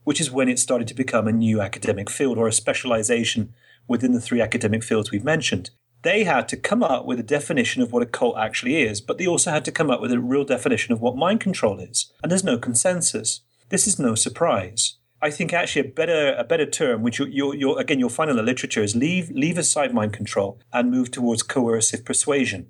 which 0.04 0.20
is 0.20 0.30
when 0.30 0.48
it 0.48 0.58
started 0.58 0.88
to 0.88 0.94
become 0.94 1.28
a 1.28 1.32
new 1.32 1.60
academic 1.60 2.10
field 2.10 2.38
or 2.38 2.48
a 2.48 2.52
specialization 2.52 3.54
within 3.86 4.12
the 4.12 4.20
three 4.20 4.40
academic 4.40 4.82
fields 4.82 5.10
we've 5.10 5.24
mentioned 5.24 5.70
they 6.02 6.24
had 6.24 6.48
to 6.48 6.56
come 6.56 6.82
up 6.82 7.06
with 7.06 7.18
a 7.18 7.24
definition 7.24 7.82
of 7.82 7.92
what 7.92 8.02
a 8.02 8.06
cult 8.06 8.36
actually 8.36 8.82
is, 8.82 9.00
but 9.00 9.18
they 9.18 9.26
also 9.26 9.50
had 9.50 9.64
to 9.64 9.72
come 9.72 9.90
up 9.90 10.00
with 10.00 10.12
a 10.12 10.20
real 10.20 10.44
definition 10.44 10.92
of 10.92 11.00
what 11.00 11.16
mind 11.16 11.40
control 11.40 11.78
is. 11.78 12.12
And 12.22 12.30
there's 12.30 12.44
no 12.44 12.58
consensus. 12.58 13.40
This 13.68 13.86
is 13.86 13.98
no 13.98 14.14
surprise. 14.14 14.96
I 15.20 15.30
think 15.30 15.52
actually 15.52 15.88
a 15.88 15.92
better 15.92 16.34
a 16.36 16.42
better 16.42 16.66
term, 16.66 17.02
which 17.02 17.20
you 17.20 17.26
you 17.26 17.54
you 17.54 17.76
again 17.76 18.00
you'll 18.00 18.08
find 18.08 18.28
in 18.28 18.36
the 18.36 18.42
literature, 18.42 18.82
is 18.82 18.96
leave 18.96 19.30
leave 19.30 19.56
aside 19.56 19.94
mind 19.94 20.12
control 20.12 20.58
and 20.72 20.90
move 20.90 21.12
towards 21.12 21.44
coercive 21.44 22.04
persuasion. 22.04 22.66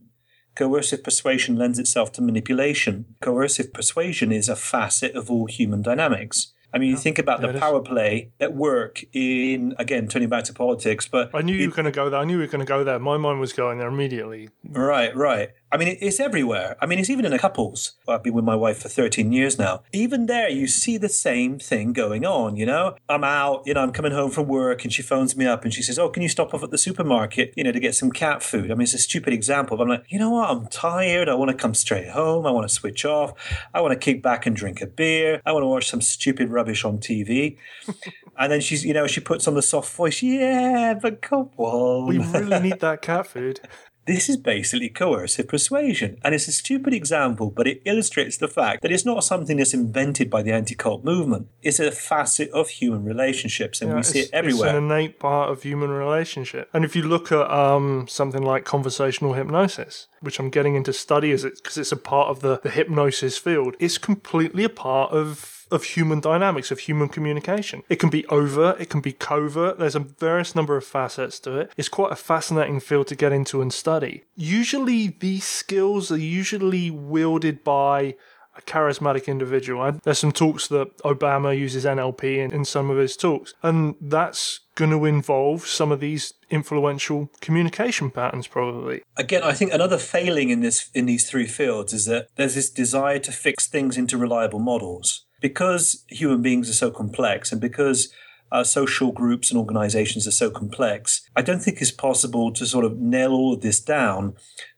Coercive 0.55 1.03
persuasion 1.03 1.57
lends 1.57 1.79
itself 1.79 2.13
to 2.13 2.23
manipulation. 2.23 3.07
Coercive 3.21 3.73
persuasion 3.73 4.33
is 4.33 4.49
a 4.49 4.57
facet 4.57 5.15
of 5.15 5.31
all 5.31 5.47
human 5.47 5.83
dynamics. 5.83 6.53
I 6.75 6.79
mean, 6.79 6.91
you 6.91 6.97
think 6.97 7.19
about 7.19 7.43
the 7.43 7.53
power 7.53 7.81
play 7.81 8.31
at 8.41 8.55
work 8.55 9.05
in, 9.13 9.75
again, 9.79 10.09
turning 10.09 10.31
back 10.31 10.45
to 10.45 10.55
politics, 10.55 11.07
but. 11.07 11.31
I 11.35 11.43
knew 11.43 11.55
you 11.55 11.69
were 11.69 11.75
going 11.75 11.85
to 11.85 11.91
go 11.91 12.09
there. 12.09 12.21
I 12.21 12.25
knew 12.25 12.35
you 12.35 12.41
were 12.41 12.47
going 12.47 12.65
to 12.65 12.69
go 12.69 12.83
there. 12.83 12.99
My 12.99 13.19
mind 13.19 13.41
was 13.41 13.53
going 13.53 13.79
there 13.79 13.89
immediately. 13.89 14.49
Right, 14.65 15.15
right. 15.15 15.51
I 15.73 15.79
mean, 15.79 15.97
it's 16.03 16.21
everywhere. 16.21 16.77
I 16.83 16.87
mean, 16.87 16.99
it's 16.99 17.09
even 17.09 17.25
in 17.25 17.33
a 17.33 17.39
couples. 17.39 17.93
I've 18.07 18.23
been 18.23 18.35
with 18.35 18.45
my 18.45 18.55
wife 18.55 18.83
for 18.83 18.91
13 18.91 19.33
years 19.33 19.59
now. 19.59 19.85
Even 19.91 20.27
there, 20.27 20.51
you 20.51 20.67
see 20.67 20.99
the 20.99 21.09
same 21.09 21.59
thing 21.59 21.95
going 21.95 22.27
on, 22.27 22.57
you 22.57 22.67
know? 22.67 22.95
I'm 23.09 23.25
out, 23.25 23.63
you 23.65 23.73
know, 23.73 23.81
I'm 23.81 23.91
coming 23.93 24.13
home 24.13 24.31
from 24.31 24.49
work 24.49 24.85
and 24.85 24.93
she 24.93 25.01
phones 25.01 25.35
me 25.35 25.47
up 25.47 25.65
and 25.65 25.73
she 25.73 25.81
says, 25.81 25.99
Oh, 25.99 26.11
can 26.11 26.23
you 26.23 26.29
stop 26.29 26.53
off 26.53 26.63
at 26.63 26.71
the 26.71 26.77
supermarket, 26.77 27.55
you 27.57 27.65
know, 27.65 27.73
to 27.73 27.81
get 27.81 27.95
some 27.95 28.13
cat 28.13 28.43
food? 28.43 28.71
I 28.71 28.75
mean, 28.75 28.83
it's 28.83 28.93
a 28.93 28.99
stupid 28.99 29.33
example, 29.33 29.79
but 29.79 29.85
I'm 29.85 29.89
like, 29.89 30.05
you 30.09 30.19
know 30.19 30.29
what? 30.29 30.51
I'm 30.51 30.67
tired. 30.67 31.31
I 31.31 31.35
want 31.35 31.51
to 31.51 31.57
come 31.57 31.73
straight 31.73 32.11
home. 32.11 32.47
I 32.47 32.51
want 32.51 32.69
to 32.69 32.75
switch 32.75 33.07
off. 33.07 33.33
I 33.73 33.81
want 33.81 33.93
to 33.93 33.99
kick 33.99 34.23
back 34.23 34.45
and 34.45 34.55
drink 34.55 34.83
a 34.83 34.87
beer. 34.87 35.41
I 35.47 35.53
want 35.53 35.63
to 35.63 35.69
watch 35.69 35.89
some 35.89 36.03
stupid 36.03 36.51
rubbish 36.51 36.85
on 36.85 36.99
TV. 36.99 37.57
and 38.39 38.53
then 38.53 38.61
she's, 38.61 38.85
you 38.85 38.93
know, 38.93 39.07
she 39.07 39.23
puts 39.23 39.49
on 39.49 39.55
the 39.55 39.63
soft 39.63 39.91
voice, 39.95 40.23
Yeah, 40.23 40.95
but 41.01 41.23
come 41.23 41.49
on. 41.57 42.09
We 42.09 42.19
really 42.19 42.61
need 42.61 42.81
that 42.81 43.01
cat 43.01 43.27
food. 43.27 43.61
This 44.05 44.29
is 44.29 44.37
basically 44.37 44.89
coercive 44.89 45.47
persuasion, 45.47 46.19
and 46.25 46.35
it's 46.35 46.49
a 46.49 46.53
stupid 46.53 46.93
example, 46.93 47.51
but 47.51 47.69
it 47.69 47.83
illustrates 47.85 48.37
the 48.37 48.49
fact 48.49 48.83
that 48.83 48.91
it's 48.91 49.05
not 49.05 49.23
something 49.23 49.59
that's 49.59 49.75
invented 49.75 50.29
by 50.29 50.43
the 50.43 50.53
anti 50.53 50.75
cult 50.75 51.05
movement. 51.05 51.49
It's 51.63 51.79
a 51.79 51.93
facet 51.93 52.51
of 52.51 52.69
human 52.69 53.05
relationships, 53.05 53.81
and 53.81 53.91
yeah, 53.91 53.97
we 53.97 54.03
see 54.03 54.21
it 54.21 54.31
everywhere. 54.33 54.71
It's 54.71 54.77
an 54.77 54.85
innate 54.85 55.21
part 55.21 55.51
of 55.51 55.63
human 55.63 55.91
relationship. 55.91 56.69
And 56.73 56.85
if 56.85 56.97
you 56.97 57.03
look 57.03 57.31
at 57.31 57.49
um, 57.51 58.07
something 58.09 58.43
like 58.43 58.65
conversational 58.65 59.35
hypnosis, 59.35 60.09
which 60.21 60.41
I'm 60.41 60.51
getting 60.51 60.75
into 60.75 60.93
study 60.93 61.31
as 61.31 61.45
it 61.45 61.55
because 61.63 61.79
it's 61.79 61.93
a 61.93 61.97
part 61.97 62.29
of 62.29 62.41
the, 62.41 62.59
the 62.61 62.71
hypnosis 62.71 63.39
field, 63.39 63.77
it's 63.79 63.99
completely 63.99 64.65
a 64.65 64.69
part 64.69 65.13
of 65.13 65.62
of 65.73 65.85
human 65.85 66.21
dynamics, 66.21 66.71
of 66.71 66.81
human 66.81 67.09
communication. 67.09 67.83
It 67.89 67.97
can 67.97 68.11
be 68.11 68.27
overt, 68.27 68.81
it 68.81 68.91
can 68.91 69.01
be 69.01 69.13
covert. 69.13 69.79
There's 69.79 69.97
a 69.97 70.01
various 70.01 70.55
number 70.55 70.77
of 70.77 70.85
facets 70.85 71.41
to 71.41 71.59
it. 71.59 71.73
It's 71.77 71.89
quite 71.89 72.13
a 72.13 72.17
fascinating 72.17 72.81
field 72.81 73.07
to 73.09 73.17
get 73.17 73.33
into 73.33 73.63
and 73.63 73.73
study. 73.73 74.25
Usually, 74.37 75.09
these 75.09 75.45
skills 75.45 76.13
are 76.13 76.19
usually 76.19 76.91
wielded 76.91 77.65
by 77.65 78.15
a 78.57 78.61
charismatic 78.63 79.27
individual. 79.27 79.99
There's 80.03 80.19
some 80.19 80.33
talks 80.33 80.69
that 80.69 80.97
Obama 80.99 81.59
uses 81.59 81.85
NLP 81.85 82.37
in, 82.37 82.53
in 82.53 82.65
some 82.65 82.91
of 82.91 82.99
his 82.99 83.17
talks, 83.17 83.55
and 83.63 83.95
that's 84.01 84.61
going 84.75 84.91
to 84.91 85.05
involve 85.05 85.67
some 85.67 85.93
of 85.93 86.01
these 86.01 86.35
influential 86.51 87.31
communication 87.41 88.11
patterns 88.11 88.47
probably 88.47 89.03
again 89.17 89.43
i 89.43 89.53
think 89.53 89.73
another 89.73 89.99
failing 89.99 90.49
in 90.49 90.61
this 90.61 90.91
in 90.95 91.07
these 91.07 91.29
three 91.29 91.47
fields 91.47 91.93
is 91.93 92.07
that 92.07 92.29
there's 92.37 92.55
this 92.55 92.71
desire 92.71 93.19
to 93.19 93.33
fix 93.33 93.67
things 93.67 93.97
into 93.97 94.17
reliable 94.17 94.59
models 94.59 95.25
because 95.43 96.05
human 96.09 96.41
beings 96.41 96.71
are 96.71 96.75
so 96.75 96.91
complex 96.91 97.53
and 97.53 97.61
because 97.61 98.13
uh, 98.51 98.65
social 98.65 99.13
groups 99.13 99.51
and 99.51 99.59
organizations 99.59 100.27
are 100.27 100.33
so 100.33 100.51
complex, 100.51 101.29
I 101.37 101.43
don't 101.43 101.61
think 101.61 101.83
it's 101.83 101.91
possible 101.91 102.53
to 102.53 102.65
sort 102.65 102.85
of 102.85 102.99
nail 102.99 103.33
all 103.33 103.55
of 103.55 103.61
this 103.61 103.81
down 103.81 104.35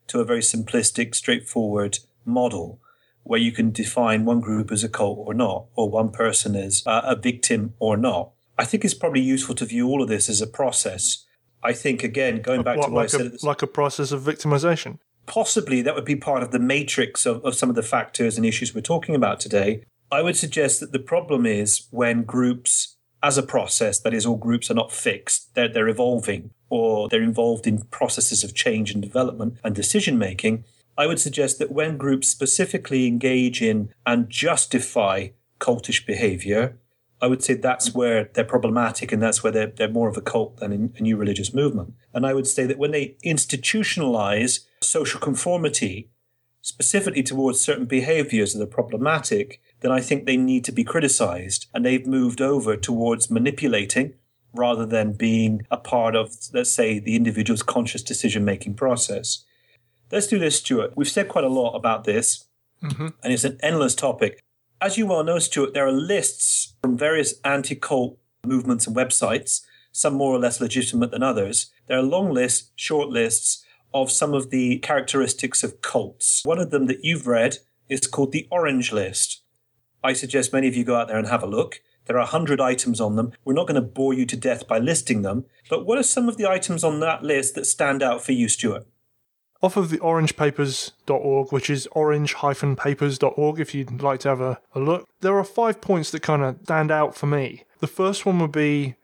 to 0.08 0.20
a 0.20 0.24
very 0.24 0.40
simplistic, 0.40 1.14
straightforward 1.14 1.98
model 2.24 2.80
where 3.24 3.40
you 3.40 3.52
can 3.52 3.70
define 3.72 4.24
one 4.24 4.40
group 4.40 4.70
as 4.70 4.84
a 4.84 4.88
cult 4.88 5.18
or 5.18 5.34
not, 5.34 5.66
or 5.74 5.88
one 5.88 6.10
person 6.10 6.54
as 6.54 6.82
uh, 6.86 7.00
a 7.04 7.16
victim 7.16 7.74
or 7.78 7.96
not. 7.96 8.30
I 8.58 8.64
think 8.64 8.84
it's 8.84 8.94
probably 8.94 9.22
useful 9.22 9.54
to 9.56 9.64
view 9.64 9.88
all 9.88 10.02
of 10.02 10.08
this 10.08 10.28
as 10.28 10.40
a 10.40 10.46
process. 10.46 11.24
I 11.62 11.72
think, 11.72 12.04
again, 12.04 12.42
going 12.42 12.62
back 12.62 12.76
what, 12.76 12.86
to 12.86 12.92
what 12.92 13.10
like 13.10 13.14
I 13.14 13.18
said. 13.18 13.38
A, 13.42 13.46
like 13.46 13.62
a 13.62 13.66
process 13.66 14.12
of 14.12 14.22
victimization? 14.22 14.98
Possibly 15.26 15.80
that 15.80 15.94
would 15.94 16.04
be 16.04 16.16
part 16.16 16.42
of 16.42 16.50
the 16.50 16.58
matrix 16.58 17.24
of, 17.24 17.42
of 17.44 17.54
some 17.54 17.70
of 17.70 17.76
the 17.76 17.82
factors 17.82 18.36
and 18.36 18.44
issues 18.44 18.74
we're 18.74 18.82
talking 18.82 19.14
about 19.14 19.40
today. 19.40 19.84
I 20.14 20.22
would 20.22 20.36
suggest 20.36 20.78
that 20.78 20.92
the 20.92 21.00
problem 21.00 21.44
is 21.44 21.88
when 21.90 22.22
groups, 22.22 22.96
as 23.20 23.36
a 23.36 23.42
process, 23.42 23.98
that 23.98 24.14
is, 24.14 24.24
all 24.24 24.36
groups 24.36 24.70
are 24.70 24.74
not 24.74 24.92
fixed, 24.92 25.52
they're, 25.56 25.68
they're 25.68 25.88
evolving 25.88 26.50
or 26.70 27.08
they're 27.08 27.20
involved 27.20 27.66
in 27.66 27.82
processes 27.86 28.44
of 28.44 28.54
change 28.54 28.92
and 28.92 29.02
development 29.02 29.58
and 29.64 29.74
decision 29.74 30.16
making. 30.16 30.64
I 30.96 31.08
would 31.08 31.18
suggest 31.18 31.58
that 31.58 31.72
when 31.72 31.96
groups 31.96 32.28
specifically 32.28 33.08
engage 33.08 33.60
in 33.60 33.90
and 34.06 34.30
justify 34.30 35.30
cultish 35.58 36.06
behavior, 36.06 36.78
I 37.20 37.26
would 37.26 37.42
say 37.42 37.54
that's 37.54 37.92
where 37.92 38.30
they're 38.34 38.44
problematic 38.44 39.10
and 39.10 39.20
that's 39.20 39.42
where 39.42 39.52
they're, 39.52 39.72
they're 39.74 39.88
more 39.88 40.08
of 40.08 40.16
a 40.16 40.20
cult 40.20 40.58
than 40.58 40.92
a 40.96 41.02
new 41.02 41.16
religious 41.16 41.52
movement. 41.52 41.94
And 42.12 42.24
I 42.24 42.34
would 42.34 42.46
say 42.46 42.66
that 42.66 42.78
when 42.78 42.92
they 42.92 43.16
institutionalize 43.24 44.60
social 44.80 45.18
conformity, 45.18 46.10
specifically 46.60 47.24
towards 47.24 47.60
certain 47.60 47.86
behaviors 47.86 48.54
that 48.54 48.62
are 48.62 48.66
problematic, 48.66 49.60
then 49.84 49.92
I 49.92 50.00
think 50.00 50.24
they 50.24 50.38
need 50.38 50.64
to 50.64 50.72
be 50.72 50.82
criticized. 50.82 51.66
And 51.74 51.84
they've 51.84 52.06
moved 52.06 52.40
over 52.40 52.74
towards 52.74 53.30
manipulating 53.30 54.14
rather 54.54 54.86
than 54.86 55.12
being 55.12 55.60
a 55.70 55.76
part 55.76 56.16
of, 56.16 56.34
let's 56.54 56.72
say, 56.72 56.98
the 56.98 57.16
individual's 57.16 57.62
conscious 57.62 58.02
decision 58.02 58.46
making 58.46 58.76
process. 58.76 59.44
Let's 60.10 60.26
do 60.26 60.38
this, 60.38 60.56
Stuart. 60.56 60.94
We've 60.96 61.06
said 61.06 61.28
quite 61.28 61.44
a 61.44 61.50
lot 61.50 61.74
about 61.74 62.04
this, 62.04 62.46
mm-hmm. 62.82 63.08
and 63.22 63.32
it's 63.32 63.44
an 63.44 63.58
endless 63.62 63.94
topic. 63.94 64.40
As 64.80 64.96
you 64.96 65.06
well 65.06 65.22
know, 65.22 65.38
Stuart, 65.38 65.74
there 65.74 65.86
are 65.86 65.92
lists 65.92 66.72
from 66.80 66.96
various 66.96 67.34
anti 67.44 67.74
cult 67.74 68.16
movements 68.46 68.86
and 68.86 68.96
websites, 68.96 69.60
some 69.92 70.14
more 70.14 70.34
or 70.34 70.38
less 70.38 70.62
legitimate 70.62 71.10
than 71.10 71.22
others. 71.22 71.70
There 71.88 71.98
are 71.98 72.02
long 72.02 72.32
lists, 72.32 72.70
short 72.74 73.10
lists 73.10 73.62
of 73.92 74.10
some 74.10 74.32
of 74.32 74.48
the 74.48 74.78
characteristics 74.78 75.62
of 75.62 75.82
cults. 75.82 76.40
One 76.46 76.58
of 76.58 76.70
them 76.70 76.86
that 76.86 77.04
you've 77.04 77.26
read 77.26 77.58
is 77.90 78.06
called 78.06 78.32
the 78.32 78.48
Orange 78.50 78.90
List. 78.90 79.42
I 80.04 80.12
suggest 80.12 80.52
many 80.52 80.68
of 80.68 80.76
you 80.76 80.84
go 80.84 80.96
out 80.96 81.08
there 81.08 81.16
and 81.16 81.28
have 81.28 81.42
a 81.42 81.46
look. 81.46 81.80
There 82.04 82.16
are 82.16 82.20
100 82.20 82.60
items 82.60 83.00
on 83.00 83.16
them. 83.16 83.32
We're 83.42 83.54
not 83.54 83.66
going 83.66 83.80
to 83.80 83.88
bore 83.88 84.12
you 84.12 84.26
to 84.26 84.36
death 84.36 84.68
by 84.68 84.78
listing 84.78 85.22
them, 85.22 85.46
but 85.70 85.86
what 85.86 85.96
are 85.96 86.02
some 86.02 86.28
of 86.28 86.36
the 86.36 86.46
items 86.46 86.84
on 86.84 87.00
that 87.00 87.22
list 87.22 87.54
that 87.54 87.64
stand 87.64 88.02
out 88.02 88.22
for 88.22 88.32
you, 88.32 88.46
Stuart? 88.46 88.86
Off 89.62 89.78
of 89.78 89.88
the 89.88 89.96
orangepapers.org, 89.96 91.50
which 91.50 91.70
is 91.70 91.88
orange-papers.org, 91.92 93.58
if 93.58 93.74
you'd 93.74 94.02
like 94.02 94.20
to 94.20 94.28
have 94.28 94.42
a, 94.42 94.60
a 94.74 94.78
look, 94.78 95.08
there 95.22 95.38
are 95.38 95.44
five 95.44 95.80
points 95.80 96.10
that 96.10 96.20
kind 96.20 96.42
of 96.42 96.58
stand 96.64 96.90
out 96.90 97.14
for 97.14 97.24
me. 97.24 97.62
The 97.80 97.86
first 97.86 98.26
one 98.26 98.38
would 98.40 98.52
be 98.52 98.96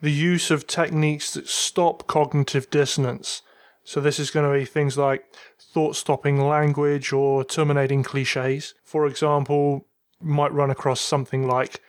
the 0.00 0.12
use 0.12 0.52
of 0.52 0.68
techniques 0.68 1.34
that 1.34 1.48
stop 1.48 2.06
cognitive 2.06 2.70
dissonance. 2.70 3.42
So 3.82 4.00
this 4.00 4.20
is 4.20 4.30
going 4.30 4.46
to 4.46 4.56
be 4.56 4.64
things 4.64 4.96
like 4.96 5.24
thought 5.58 5.96
stopping 5.96 6.40
language 6.46 7.12
or 7.12 7.42
terminating 7.42 8.04
cliches. 8.04 8.74
For 8.84 9.04
example, 9.04 9.84
might 10.20 10.52
run 10.52 10.70
across 10.70 11.00
something 11.00 11.46
like 11.46 11.80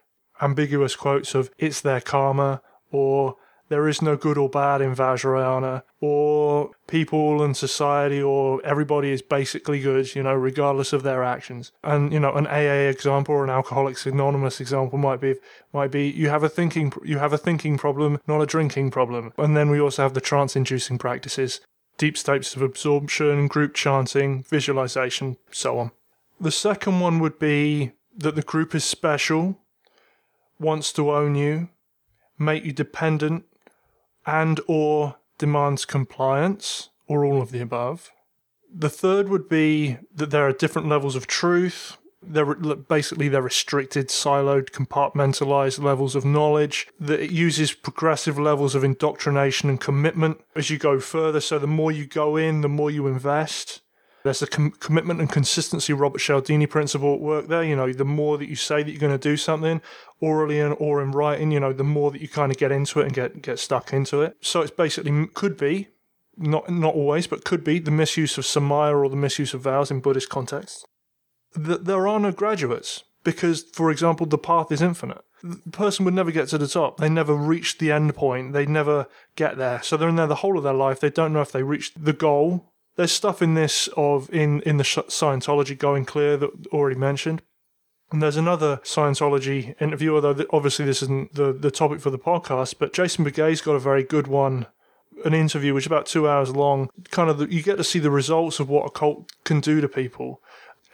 ambiguous 0.41 0.95
quotes 0.95 1.35
of 1.35 1.51
it's 1.57 1.81
their 1.81 2.01
karma 2.01 2.61
or 2.91 3.35
there 3.69 3.87
is 3.87 4.01
no 4.01 4.17
good 4.17 4.37
or 4.37 4.49
bad 4.49 4.81
in 4.81 4.95
Vajrayana, 4.95 5.83
or 6.01 6.71
people 6.87 7.43
and 7.43 7.55
society 7.55 8.21
or 8.21 8.63
everybody 8.65 9.11
is 9.11 9.21
basically 9.21 9.79
good, 9.79 10.13
you 10.15 10.23
know, 10.23 10.33
regardless 10.33 10.91
of 10.91 11.03
their 11.03 11.23
actions. 11.23 11.71
And 11.83 12.11
you 12.11 12.19
know, 12.19 12.33
an 12.33 12.47
AA 12.47 12.89
example 12.89 13.35
or 13.35 13.43
an 13.43 13.49
Alcoholics 13.49 14.05
Anonymous 14.05 14.59
example 14.59 14.97
might 14.97 15.21
be 15.21 15.35
might 15.71 15.91
be 15.91 16.09
you 16.09 16.29
have 16.29 16.43
a 16.43 16.49
thinking 16.49 16.91
you 17.05 17.19
have 17.19 17.31
a 17.31 17.37
thinking 17.37 17.77
problem, 17.77 18.19
not 18.27 18.41
a 18.41 18.45
drinking 18.45 18.91
problem. 18.91 19.33
And 19.37 19.55
then 19.55 19.69
we 19.69 19.79
also 19.79 20.01
have 20.01 20.15
the 20.15 20.21
trance-inducing 20.21 20.97
practices, 20.97 21.61
deep 21.97 22.17
states 22.17 22.55
of 22.55 22.61
absorption, 22.61 23.47
group 23.47 23.75
chanting, 23.75 24.43
visualization, 24.43 25.37
so 25.51 25.77
on. 25.77 25.91
The 26.41 26.51
second 26.51 27.01
one 27.01 27.19
would 27.19 27.37
be 27.37 27.91
that 28.19 28.35
the 28.35 28.41
group 28.41 28.75
is 28.75 28.83
special, 28.83 29.57
wants 30.59 30.91
to 30.93 31.11
own 31.11 31.35
you, 31.35 31.69
make 32.37 32.65
you 32.65 32.73
dependent, 32.73 33.45
and 34.25 34.59
or 34.67 35.15
demands 35.37 35.85
compliance, 35.85 36.89
or 37.07 37.25
all 37.25 37.41
of 37.41 37.51
the 37.51 37.61
above. 37.61 38.11
The 38.71 38.89
third 38.89 39.29
would 39.29 39.49
be 39.49 39.97
that 40.13 40.29
there 40.29 40.45
are 40.47 40.51
different 40.51 40.87
levels 40.87 41.15
of 41.15 41.25
truth. 41.25 41.97
They're 42.21 42.53
basically 42.53 43.29
they're 43.29 43.41
restricted, 43.41 44.09
siloed, 44.09 44.69
compartmentalized 44.71 45.81
levels 45.81 46.15
of 46.15 46.25
knowledge. 46.25 46.87
That 46.99 47.21
it 47.21 47.31
uses 47.31 47.71
progressive 47.71 48.37
levels 48.37 48.75
of 48.75 48.83
indoctrination 48.83 49.69
and 49.69 49.79
commitment 49.79 50.41
as 50.55 50.69
you 50.69 50.77
go 50.77 50.99
further. 50.99 51.39
So 51.39 51.57
the 51.57 51.67
more 51.67 51.91
you 51.91 52.05
go 52.05 52.35
in, 52.35 52.61
the 52.61 52.69
more 52.69 52.91
you 52.91 53.07
invest. 53.07 53.81
There's 54.23 54.41
a 54.41 54.47
com- 54.47 54.71
commitment 54.71 55.21
and 55.21 55.31
consistency 55.31 55.93
Robert 55.93 56.19
Cialdini 56.19 56.67
principle 56.67 57.13
at 57.15 57.21
work 57.21 57.47
there. 57.47 57.63
You 57.63 57.75
know, 57.75 57.93
the 57.93 58.05
more 58.05 58.37
that 58.37 58.49
you 58.49 58.55
say 58.55 58.83
that 58.83 58.91
you're 58.91 58.99
going 58.99 59.17
to 59.17 59.17
do 59.17 59.37
something, 59.37 59.81
orally 60.19 60.59
and 60.59 60.75
or 60.79 61.01
in 61.01 61.11
writing, 61.11 61.51
you 61.51 61.59
know, 61.59 61.73
the 61.73 61.83
more 61.83 62.11
that 62.11 62.21
you 62.21 62.27
kind 62.27 62.51
of 62.51 62.57
get 62.57 62.71
into 62.71 62.99
it 62.99 63.05
and 63.05 63.13
get 63.13 63.41
get 63.41 63.59
stuck 63.59 63.93
into 63.93 64.21
it. 64.21 64.37
So 64.41 64.61
it's 64.61 64.71
basically 64.71 65.27
could 65.27 65.57
be 65.57 65.89
not 66.37 66.69
not 66.69 66.95
always, 66.95 67.27
but 67.27 67.45
could 67.45 67.63
be 67.63 67.79
the 67.79 67.91
misuse 67.91 68.37
of 68.37 68.43
samaya 68.45 68.97
or 68.97 69.09
the 69.09 69.15
misuse 69.15 69.53
of 69.53 69.61
vows 69.61 69.91
in 69.91 69.99
Buddhist 69.99 70.29
contexts. 70.29 70.85
That 71.53 71.85
there 71.85 72.07
are 72.07 72.19
no 72.19 72.31
graduates 72.31 73.03
because, 73.23 73.63
for 73.73 73.91
example, 73.91 74.25
the 74.25 74.37
path 74.37 74.71
is 74.71 74.81
infinite. 74.81 75.21
The 75.41 75.71
person 75.71 76.05
would 76.05 76.13
never 76.13 76.31
get 76.31 76.49
to 76.49 76.57
the 76.57 76.67
top. 76.67 76.97
They 76.97 77.09
never 77.09 77.33
reach 77.33 77.77
the 77.77 77.91
end 77.91 78.13
point. 78.15 78.53
They 78.53 78.65
never 78.65 79.07
get 79.35 79.57
there. 79.57 79.81
So 79.81 79.95
they're 79.95 80.09
in 80.09 80.17
there 80.17 80.27
the 80.27 80.35
whole 80.35 80.57
of 80.57 80.63
their 80.63 80.73
life. 80.73 80.99
They 80.99 81.09
don't 81.09 81.31
know 81.31 81.41
if 81.41 81.51
they 81.51 81.63
reached 81.63 82.03
the 82.03 82.13
goal 82.13 82.73
there's 82.95 83.11
stuff 83.11 83.41
in 83.41 83.53
this 83.53 83.87
of 83.95 84.29
in 84.33 84.61
in 84.61 84.77
the 84.77 84.83
Scientology 84.83 85.77
going 85.77 86.05
clear 86.05 86.37
that 86.37 86.67
already 86.67 86.99
mentioned. 86.99 87.41
And 88.11 88.23
there's 88.23 88.37
another 88.37 88.77
Scientology 88.77 89.79
interview, 89.79 90.15
although 90.15 90.35
obviously 90.51 90.85
this 90.85 91.03
isn't 91.03 91.35
the, 91.35 91.53
the 91.53 91.69
topic 91.69 92.01
for 92.01 92.09
the 92.09 92.17
podcast, 92.17 92.75
but 92.79 92.91
Jason 92.91 93.23
Beghe's 93.23 93.61
got 93.61 93.75
a 93.75 93.79
very 93.79 94.03
good 94.03 94.25
one, 94.25 94.65
an 95.25 95.35
interview 95.35 95.75
which 95.75 95.83
is 95.83 95.87
about 95.87 96.07
two 96.07 96.27
hours 96.27 96.55
long. 96.55 96.89
Kind 97.11 97.29
of, 97.29 97.37
the, 97.37 97.53
you 97.53 97.61
get 97.61 97.77
to 97.77 97.83
see 97.83 97.99
the 97.99 98.09
results 98.09 98.59
of 98.59 98.67
what 98.67 98.87
a 98.87 98.89
cult 98.89 99.31
can 99.43 99.59
do 99.59 99.79
to 99.79 99.87
people. 99.87 100.41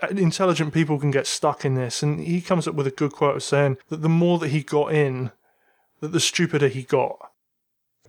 Uh, 0.02 0.08
intelligent 0.08 0.74
people 0.74 1.00
can 1.00 1.10
get 1.10 1.26
stuck 1.26 1.64
in 1.64 1.76
this, 1.76 2.04
and 2.04 2.20
he 2.20 2.42
comes 2.42 2.68
up 2.68 2.76
with 2.76 2.86
a 2.86 2.92
good 2.92 3.14
quote 3.14 3.38
of 3.38 3.44
saying 3.44 3.78
that 3.88 4.02
the 4.02 4.10
more 4.10 4.38
that 4.38 4.50
he 4.50 4.62
got 4.62 4.94
in, 4.94 5.32
that 6.02 6.12
the 6.12 6.20
stupider 6.20 6.68
he 6.68 6.84
got. 6.84 7.32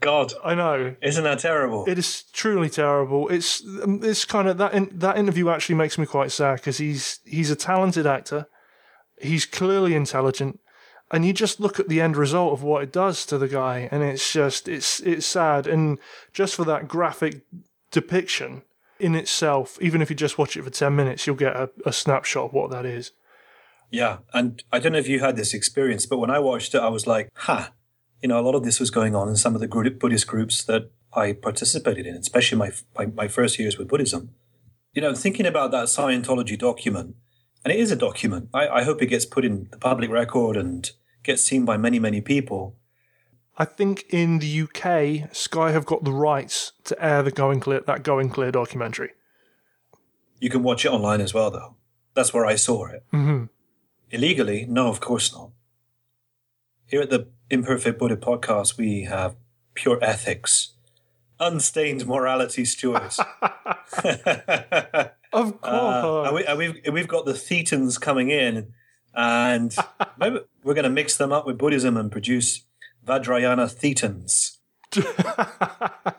God, 0.00 0.32
I 0.44 0.54
know. 0.54 0.96
Isn't 1.02 1.24
that 1.24 1.38
terrible? 1.38 1.84
It 1.86 1.98
is 1.98 2.24
truly 2.32 2.68
terrible. 2.68 3.28
It's 3.28 3.64
um, 3.82 4.00
it's 4.02 4.24
kind 4.24 4.48
of 4.48 4.58
that 4.58 4.74
in, 4.74 4.90
that 4.98 5.16
interview 5.16 5.48
actually 5.48 5.76
makes 5.76 5.98
me 5.98 6.06
quite 6.06 6.32
sad 6.32 6.56
because 6.56 6.78
he's 6.78 7.20
he's 7.24 7.50
a 7.50 7.56
talented 7.56 8.06
actor. 8.06 8.46
He's 9.20 9.46
clearly 9.46 9.94
intelligent, 9.94 10.60
and 11.10 11.24
you 11.24 11.32
just 11.32 11.60
look 11.60 11.80
at 11.80 11.88
the 11.88 12.00
end 12.00 12.16
result 12.16 12.52
of 12.52 12.62
what 12.62 12.82
it 12.82 12.92
does 12.92 13.24
to 13.26 13.38
the 13.38 13.48
guy, 13.48 13.88
and 13.90 14.02
it's 14.02 14.32
just 14.32 14.68
it's 14.68 15.00
it's 15.00 15.26
sad. 15.26 15.66
And 15.66 15.98
just 16.32 16.54
for 16.54 16.64
that 16.64 16.88
graphic 16.88 17.42
depiction 17.90 18.62
in 18.98 19.14
itself, 19.14 19.78
even 19.80 20.02
if 20.02 20.10
you 20.10 20.16
just 20.16 20.38
watch 20.38 20.56
it 20.56 20.62
for 20.62 20.70
ten 20.70 20.94
minutes, 20.94 21.26
you'll 21.26 21.36
get 21.36 21.56
a, 21.56 21.70
a 21.84 21.92
snapshot 21.92 22.46
of 22.46 22.52
what 22.52 22.70
that 22.70 22.84
is. 22.84 23.12
Yeah, 23.90 24.18
and 24.34 24.62
I 24.72 24.78
don't 24.78 24.92
know 24.92 24.98
if 24.98 25.08
you 25.08 25.20
had 25.20 25.36
this 25.36 25.54
experience, 25.54 26.06
but 26.06 26.18
when 26.18 26.30
I 26.30 26.40
watched 26.40 26.74
it, 26.74 26.80
I 26.80 26.88
was 26.88 27.06
like, 27.06 27.28
"Ha." 27.34 27.72
You 28.26 28.32
know, 28.32 28.40
a 28.40 28.42
lot 28.42 28.56
of 28.56 28.64
this 28.64 28.80
was 28.80 28.90
going 28.90 29.14
on 29.14 29.28
in 29.28 29.36
some 29.36 29.54
of 29.54 29.60
the 29.60 29.68
Buddhist 29.68 30.26
groups 30.26 30.64
that 30.64 30.90
I 31.12 31.32
participated 31.32 32.08
in, 32.08 32.16
especially 32.16 32.58
my, 32.58 32.72
my, 32.98 33.06
my 33.06 33.28
first 33.28 33.56
years 33.56 33.78
with 33.78 33.86
Buddhism. 33.86 34.30
You 34.94 35.02
know, 35.02 35.14
thinking 35.14 35.46
about 35.46 35.70
that 35.70 35.84
Scientology 35.84 36.58
document, 36.58 37.14
and 37.64 37.72
it 37.72 37.78
is 37.78 37.92
a 37.92 37.94
document. 37.94 38.48
I, 38.52 38.66
I 38.66 38.82
hope 38.82 39.00
it 39.00 39.06
gets 39.06 39.24
put 39.24 39.44
in 39.44 39.68
the 39.70 39.78
public 39.78 40.10
record 40.10 40.56
and 40.56 40.90
gets 41.22 41.44
seen 41.44 41.64
by 41.64 41.76
many, 41.76 42.00
many 42.00 42.20
people. 42.20 42.74
I 43.58 43.64
think 43.64 44.06
in 44.10 44.40
the 44.40 44.62
UK, 44.62 45.32
Sky 45.32 45.70
have 45.70 45.86
got 45.86 46.02
the 46.02 46.10
rights 46.10 46.72
to 46.82 47.00
air 47.00 47.22
the 47.22 47.30
Going 47.30 47.60
Clear 47.60 47.84
that 47.86 48.02
Going 48.02 48.28
Clear 48.28 48.50
documentary. 48.50 49.10
You 50.40 50.50
can 50.50 50.64
watch 50.64 50.84
it 50.84 50.88
online 50.88 51.20
as 51.20 51.32
well, 51.32 51.52
though. 51.52 51.76
That's 52.14 52.34
where 52.34 52.44
I 52.44 52.56
saw 52.56 52.86
it. 52.86 53.04
Mm-hmm. 53.12 53.44
Illegally? 54.10 54.66
No, 54.68 54.88
of 54.88 54.98
course 54.98 55.32
not. 55.32 55.50
Here 56.88 57.00
at 57.00 57.10
the 57.10 57.26
Imperfect 57.50 57.98
Buddha 57.98 58.16
podcast, 58.16 58.78
we 58.78 59.02
have 59.02 59.34
pure 59.74 59.98
ethics, 60.00 60.74
unstained 61.40 62.06
morality, 62.06 62.64
stewards. 62.64 63.18
of 65.32 65.60
course. 65.60 65.64
Uh, 65.64 66.22
and, 66.26 66.34
we, 66.34 66.44
and 66.46 66.58
we've, 66.58 66.80
we've 66.92 67.08
got 67.08 67.24
the 67.24 67.32
Thetans 67.32 68.00
coming 68.00 68.30
in, 68.30 68.72
and 69.16 69.74
maybe 70.16 70.38
we're 70.62 70.74
going 70.74 70.84
to 70.84 70.90
mix 70.90 71.16
them 71.16 71.32
up 71.32 71.44
with 71.44 71.58
Buddhism 71.58 71.96
and 71.96 72.12
produce 72.12 72.62
Vajrayana 73.04 73.66
Thetans. 73.66 74.58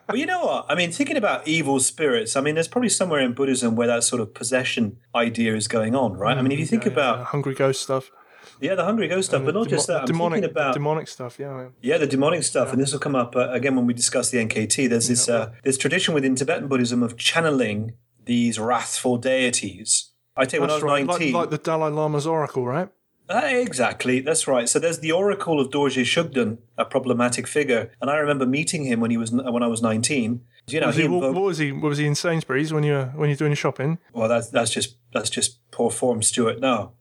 well, 0.09 0.17
you 0.17 0.25
know 0.25 0.43
what? 0.43 0.65
I 0.67 0.75
mean, 0.75 0.91
thinking 0.91 1.15
about 1.15 1.47
evil 1.47 1.79
spirits, 1.79 2.35
I 2.35 2.41
mean, 2.41 2.55
there's 2.55 2.67
probably 2.67 2.89
somewhere 2.89 3.21
in 3.21 3.31
Buddhism 3.31 3.77
where 3.77 3.87
that 3.87 4.03
sort 4.03 4.21
of 4.21 4.33
possession 4.33 4.97
idea 5.15 5.55
is 5.55 5.69
going 5.69 5.95
on, 5.95 6.17
right? 6.17 6.35
Mm, 6.35 6.39
I 6.39 6.41
mean, 6.41 6.51
if 6.51 6.59
you 6.59 6.65
think 6.65 6.83
yeah, 6.83 6.91
about 6.91 7.19
yeah, 7.19 7.23
hungry 7.23 7.55
ghost 7.55 7.81
stuff, 7.81 8.11
yeah, 8.59 8.75
the 8.75 8.85
Hungry 8.85 9.07
Ghost 9.07 9.29
stuff, 9.29 9.43
but 9.45 9.53
not 9.53 9.67
just 9.67 9.87
that. 9.87 10.01
I'm 10.01 10.05
demonic, 10.05 10.37
thinking 10.37 10.51
about 10.51 10.73
demonic 10.73 11.07
stuff. 11.07 11.37
Yeah, 11.39 11.69
yeah, 11.81 11.97
the 11.97 12.07
demonic 12.07 12.43
stuff, 12.43 12.67
yeah. 12.67 12.73
and 12.73 12.81
this 12.81 12.91
will 12.91 12.99
come 12.99 13.15
up 13.15 13.35
uh, 13.35 13.49
again 13.51 13.75
when 13.75 13.85
we 13.85 13.93
discuss 13.93 14.29
the 14.29 14.37
NKT. 14.37 14.89
There's 14.89 15.07
this 15.07 15.29
uh, 15.29 15.53
this 15.63 15.77
tradition 15.77 16.13
within 16.13 16.35
Tibetan 16.35 16.67
Buddhism 16.67 17.03
of 17.03 17.17
channeling 17.17 17.93
these 18.25 18.59
wrathful 18.59 19.17
deities. 19.17 20.11
I 20.35 20.45
tell 20.45 20.59
you, 20.59 20.67
That's 20.67 20.83
when 20.83 20.91
I 20.91 21.03
was 21.03 21.07
right. 21.07 21.19
19, 21.19 21.33
like, 21.33 21.41
like, 21.41 21.49
the 21.49 21.57
Dalai 21.57 21.89
Lama's 21.89 22.27
oracle, 22.27 22.65
right? 22.65 22.89
Uh, 23.29 23.41
exactly, 23.43 24.21
that's 24.21 24.47
right. 24.47 24.69
So 24.69 24.79
there's 24.79 24.99
the 24.99 25.11
oracle 25.11 25.59
of 25.59 25.69
Dorje 25.69 26.03
Shugden, 26.03 26.59
a 26.77 26.85
problematic 26.85 27.45
figure, 27.45 27.91
and 28.01 28.09
I 28.09 28.17
remember 28.17 28.45
meeting 28.45 28.85
him 28.85 29.01
when 29.01 29.11
he 29.11 29.17
was 29.17 29.31
when 29.31 29.63
I 29.63 29.67
was 29.67 29.81
19. 29.81 30.41
You 30.67 30.79
know, 30.79 30.87
was 30.87 30.95
he, 30.95 31.01
he 31.01 31.05
invoked, 31.05 31.35
what 31.35 31.43
was 31.43 31.57
he? 31.57 31.71
What 31.71 31.89
was 31.89 31.97
he 31.97 32.05
in 32.05 32.15
Sainsbury's 32.15 32.71
when 32.71 32.83
you 32.83 33.11
when 33.15 33.29
you're 33.29 33.35
doing 33.35 33.51
your 33.51 33.57
shopping? 33.57 33.97
Well, 34.13 34.29
that's 34.29 34.49
that's 34.49 34.71
just 34.71 34.97
that's 35.13 35.29
just 35.29 35.59
poor 35.71 35.91
form, 35.91 36.23
Stuart. 36.23 36.61
No, 36.61 36.93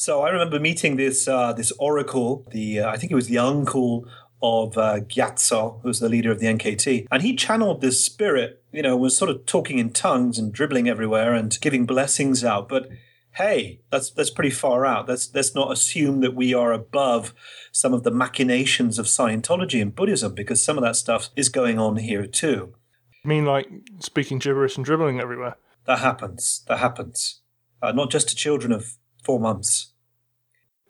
so 0.00 0.22
I 0.22 0.30
remember 0.30 0.58
meeting 0.58 0.96
this 0.96 1.28
uh, 1.28 1.52
this 1.52 1.72
oracle. 1.72 2.48
The 2.52 2.80
uh, 2.80 2.88
I 2.88 2.96
think 2.96 3.12
it 3.12 3.14
was 3.14 3.26
the 3.26 3.36
uncle 3.36 4.08
of 4.42 4.78
uh, 4.78 5.00
Gyatso, 5.00 5.82
who's 5.82 6.00
the 6.00 6.08
leader 6.08 6.30
of 6.30 6.40
the 6.40 6.46
NKT, 6.46 7.06
and 7.10 7.22
he 7.22 7.36
channeled 7.36 7.82
this 7.82 8.02
spirit. 8.02 8.64
You 8.72 8.80
know, 8.80 8.96
was 8.96 9.14
sort 9.14 9.30
of 9.30 9.44
talking 9.44 9.78
in 9.78 9.90
tongues 9.90 10.38
and 10.38 10.54
dribbling 10.54 10.88
everywhere 10.88 11.34
and 11.34 11.54
giving 11.60 11.84
blessings 11.84 12.42
out. 12.42 12.66
But 12.66 12.88
hey, 13.32 13.82
that's 13.90 14.10
that's 14.10 14.30
pretty 14.30 14.48
far 14.48 14.86
out. 14.86 15.06
Let's 15.06 15.34
let's 15.34 15.54
not 15.54 15.70
assume 15.70 16.22
that 16.22 16.34
we 16.34 16.54
are 16.54 16.72
above 16.72 17.34
some 17.70 17.92
of 17.92 18.02
the 18.02 18.10
machinations 18.10 18.98
of 18.98 19.04
Scientology 19.04 19.82
and 19.82 19.94
Buddhism 19.94 20.32
because 20.34 20.64
some 20.64 20.78
of 20.78 20.82
that 20.82 20.96
stuff 20.96 21.28
is 21.36 21.50
going 21.50 21.78
on 21.78 21.96
here 21.96 22.26
too. 22.26 22.74
I 23.22 23.28
mean, 23.28 23.44
like 23.44 23.68
speaking 23.98 24.38
gibberish 24.38 24.78
and 24.78 24.84
dribbling 24.86 25.20
everywhere. 25.20 25.56
That 25.84 25.98
happens. 25.98 26.64
That 26.68 26.78
happens. 26.78 27.42
Uh, 27.82 27.92
not 27.92 28.10
just 28.10 28.30
to 28.30 28.34
children 28.34 28.72
of 28.72 28.96
four 29.22 29.38
months. 29.38 29.89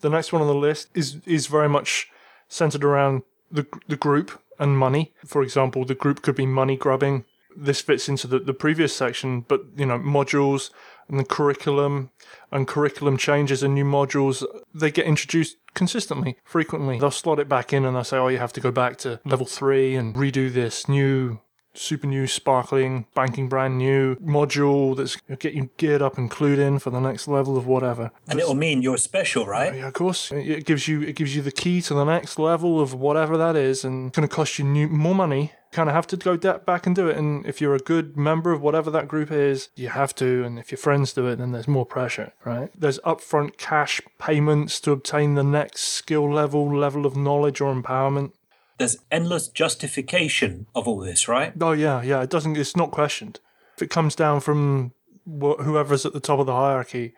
The 0.01 0.11
next 0.11 0.33
one 0.33 0.43
on 0.43 0.49
the 0.49 0.55
list 0.55 0.89
is 0.95 1.19
is 1.27 1.47
very 1.47 1.69
much 1.69 2.09
centered 2.49 2.85
around 2.85 3.23
the 3.51 3.67
the 3.89 3.97
group 3.97 4.41
and 4.59 4.77
money. 4.77 5.13
For 5.25 5.43
example, 5.43 5.85
the 5.85 5.95
group 5.95 6.23
could 6.23 6.37
be 6.37 6.47
money 6.47 6.77
grubbing. 6.77 7.25
This 7.57 7.81
fits 7.81 8.09
into 8.09 8.29
the, 8.29 8.39
the 8.39 8.55
previous 8.55 8.95
section, 8.95 9.41
but 9.41 9.63
you 9.77 9.85
know, 9.85 9.99
modules 9.99 10.71
and 11.09 11.19
the 11.19 11.25
curriculum 11.25 12.11
and 12.53 12.69
curriculum 12.69 13.17
changes 13.17 13.63
and 13.63 13.75
new 13.75 13.85
modules, 13.85 14.45
they 14.73 14.91
get 14.91 15.07
introduced 15.07 15.57
consistently, 15.75 16.37
frequently. 16.45 16.99
They'll 17.01 17.11
slot 17.11 17.41
it 17.41 17.49
back 17.49 17.73
in 17.73 17.85
and 17.85 17.97
they'll 17.97 18.05
say, 18.05 18.19
oh, 18.19 18.29
you 18.29 18.39
have 18.39 18.53
to 18.53 18.61
go 18.61 18.71
back 18.71 18.97
to 18.99 19.21
level 19.25 19.47
three 19.47 19.97
and 19.97 20.15
redo 20.15 20.53
this 20.53 20.89
new 20.89 21.41
super 21.75 22.07
new, 22.07 22.27
sparkling, 22.27 23.07
banking 23.15 23.49
brand 23.49 23.79
new 23.79 24.17
module 24.17 24.97
that's 24.97 25.17
get 25.39 25.55
you 25.55 25.71
geared 25.77 26.03
up 26.03 26.19
and 26.19 26.31
clued 26.31 26.59
in 26.59 26.79
for 26.79 26.91
the 26.91 27.01
next 27.01 27.29
level 27.29 27.57
of 27.57 27.67
whatever. 27.67 28.11
And 28.29 28.39
it'll 28.41 28.55
mean 28.55 28.83
you're 28.83 28.97
special, 28.97 29.47
right? 29.47 29.75
Yeah, 29.75 29.89
of 29.89 29.95
course. 29.95 30.33
It 30.33 30.65
gives 30.67 30.89
you 30.89 31.03
it 31.03 31.17
gives 31.17 31.35
you 31.37 31.43
the 31.43 31.53
key 31.53 31.81
to 31.83 31.95
the 31.95 32.05
next 32.05 32.39
level 32.39 32.81
of 32.81 32.95
whatever 32.95 33.37
that 33.37 33.57
is, 33.57 33.85
and 33.85 34.09
it's 34.09 34.17
going 34.17 34.29
to 34.29 34.35
cost 34.35 34.59
you 34.59 34.65
new, 34.65 34.89
more 34.89 35.15
money. 35.15 35.53
You 35.73 35.77
Kind 35.77 35.89
of 35.89 35.95
have 35.95 36.09
to 36.09 36.17
go 36.17 36.37
back 36.37 36.87
and 36.87 36.97
do 36.97 37.09
it. 37.09 37.17
And 37.17 37.47
if 37.47 37.61
you're 37.61 37.77
a 37.77 37.79
good 37.79 38.17
member 38.17 38.51
of 38.51 38.61
whatever 38.61 38.91
that 38.91 39.07
group 39.07 39.31
is, 39.31 39.69
you 39.77 39.89
have 39.89 40.13
to. 40.17 40.43
And 40.43 40.59
if 40.59 40.73
your 40.73 40.79
friends 40.79 41.13
do 41.13 41.29
it, 41.29 41.37
then 41.37 41.53
there's 41.53 41.69
more 41.69 41.87
pressure, 41.87 42.33
right? 42.45 42.71
There's 42.77 42.99
upfront 43.01 43.57
cash 43.57 44.01
payments 44.19 44.81
to 44.81 44.91
obtain 44.91 45.37
the 45.37 45.45
next 45.45 45.83
skill 45.83 46.29
level, 46.29 46.77
level 46.77 47.07
of 47.07 47.17
knowledge 47.17 47.61
or 47.61 47.73
empowerment 47.73 48.33
there's 48.81 48.97
endless 49.11 49.47
justification 49.47 50.67
of 50.75 50.89
all 50.89 50.99
this, 50.99 51.29
right? 51.29 51.53
Oh 51.61 51.73
yeah, 51.73 52.01
yeah. 52.03 52.23
It 52.23 52.31
doesn't. 52.31 52.57
It's 52.57 52.75
not 52.75 52.91
questioned. 52.91 53.39
If 53.77 53.83
it 53.83 53.91
comes 53.91 54.17
down 54.17 54.41
from 54.41 54.93
whoever's 55.27 56.07
at 56.07 56.15
the 56.15 56.19
top 56.19 56.41
of 56.41 56.47
the 56.47 56.55
hierarchy, 56.55 57.13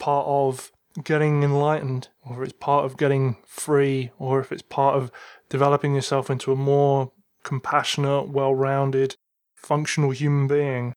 part 0.00 0.26
of 0.26 0.72
getting 1.04 1.44
enlightened, 1.44 2.08
or 2.24 2.42
if 2.42 2.48
it's 2.48 2.58
part 2.58 2.84
of 2.84 2.96
getting 2.96 3.36
free, 3.46 4.10
or 4.18 4.40
if 4.40 4.50
it's 4.50 4.62
part 4.62 4.96
of 4.96 5.12
developing 5.48 5.94
yourself 5.94 6.28
into 6.28 6.50
a 6.50 6.56
more 6.56 7.12
compassionate, 7.44 8.28
well-rounded, 8.28 9.14
functional 9.54 10.10
human 10.10 10.48
being, 10.48 10.92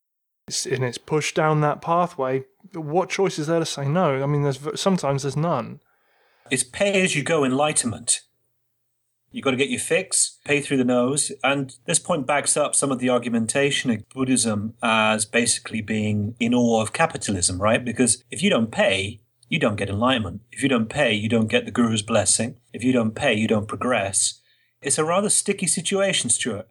it's, 0.48 0.66
and 0.66 0.84
it's 0.84 0.98
pushed 0.98 1.36
down 1.36 1.62
that 1.62 1.84
pathway, 1.84 2.44
what 2.74 3.10
choice 3.10 3.38
is 3.38 3.46
there 3.46 3.60
to 3.60 3.66
say 3.66 3.88
no? 3.88 4.24
I 4.24 4.26
mean, 4.26 4.42
there's 4.42 4.60
sometimes 4.82 5.22
there's 5.22 5.38
none. 5.38 5.82
It's 6.50 6.64
pay 6.64 7.00
as 7.04 7.16
you 7.16 7.22
go 7.22 7.44
enlightenment. 7.44 8.22
You've 9.32 9.44
got 9.44 9.52
to 9.52 9.58
get 9.58 9.70
your 9.70 9.80
fix, 9.80 10.40
pay 10.44 10.62
through 10.62 10.78
the 10.78 10.84
nose. 10.84 11.32
And 11.44 11.76
this 11.86 12.00
point 12.00 12.26
backs 12.26 12.58
up 12.58 12.74
some 12.74 12.92
of 12.92 13.00
the 13.00 13.10
argumentation 13.10 13.92
of 13.92 14.10
Buddhism 14.10 14.74
as 14.82 15.26
basically 15.26 15.82
being 15.82 16.36
in 16.40 16.54
awe 16.54 16.82
of 16.82 16.94
capitalism, 16.94 17.62
right? 17.62 17.84
Because 17.84 18.24
if 18.32 18.42
you 18.42 18.50
don't 18.50 18.72
pay, 18.72 19.22
you 19.48 19.60
don't 19.60 19.76
get 19.76 19.90
enlightenment. 19.90 20.42
If 20.52 20.64
you 20.64 20.70
don't 20.70 20.90
pay, 20.90 21.14
you 21.14 21.30
don't 21.30 21.48
get 21.48 21.66
the 21.66 21.72
guru's 21.72 22.02
blessing. 22.02 22.58
If 22.74 22.84
you 22.84 22.94
don't 22.94 23.16
pay, 23.16 23.34
you 23.34 23.48
don't 23.48 23.68
progress. 23.68 24.42
It's 24.82 24.98
a 24.98 25.06
rather 25.06 25.30
sticky 25.30 25.68
situation, 25.68 26.30
Stuart. 26.30 26.68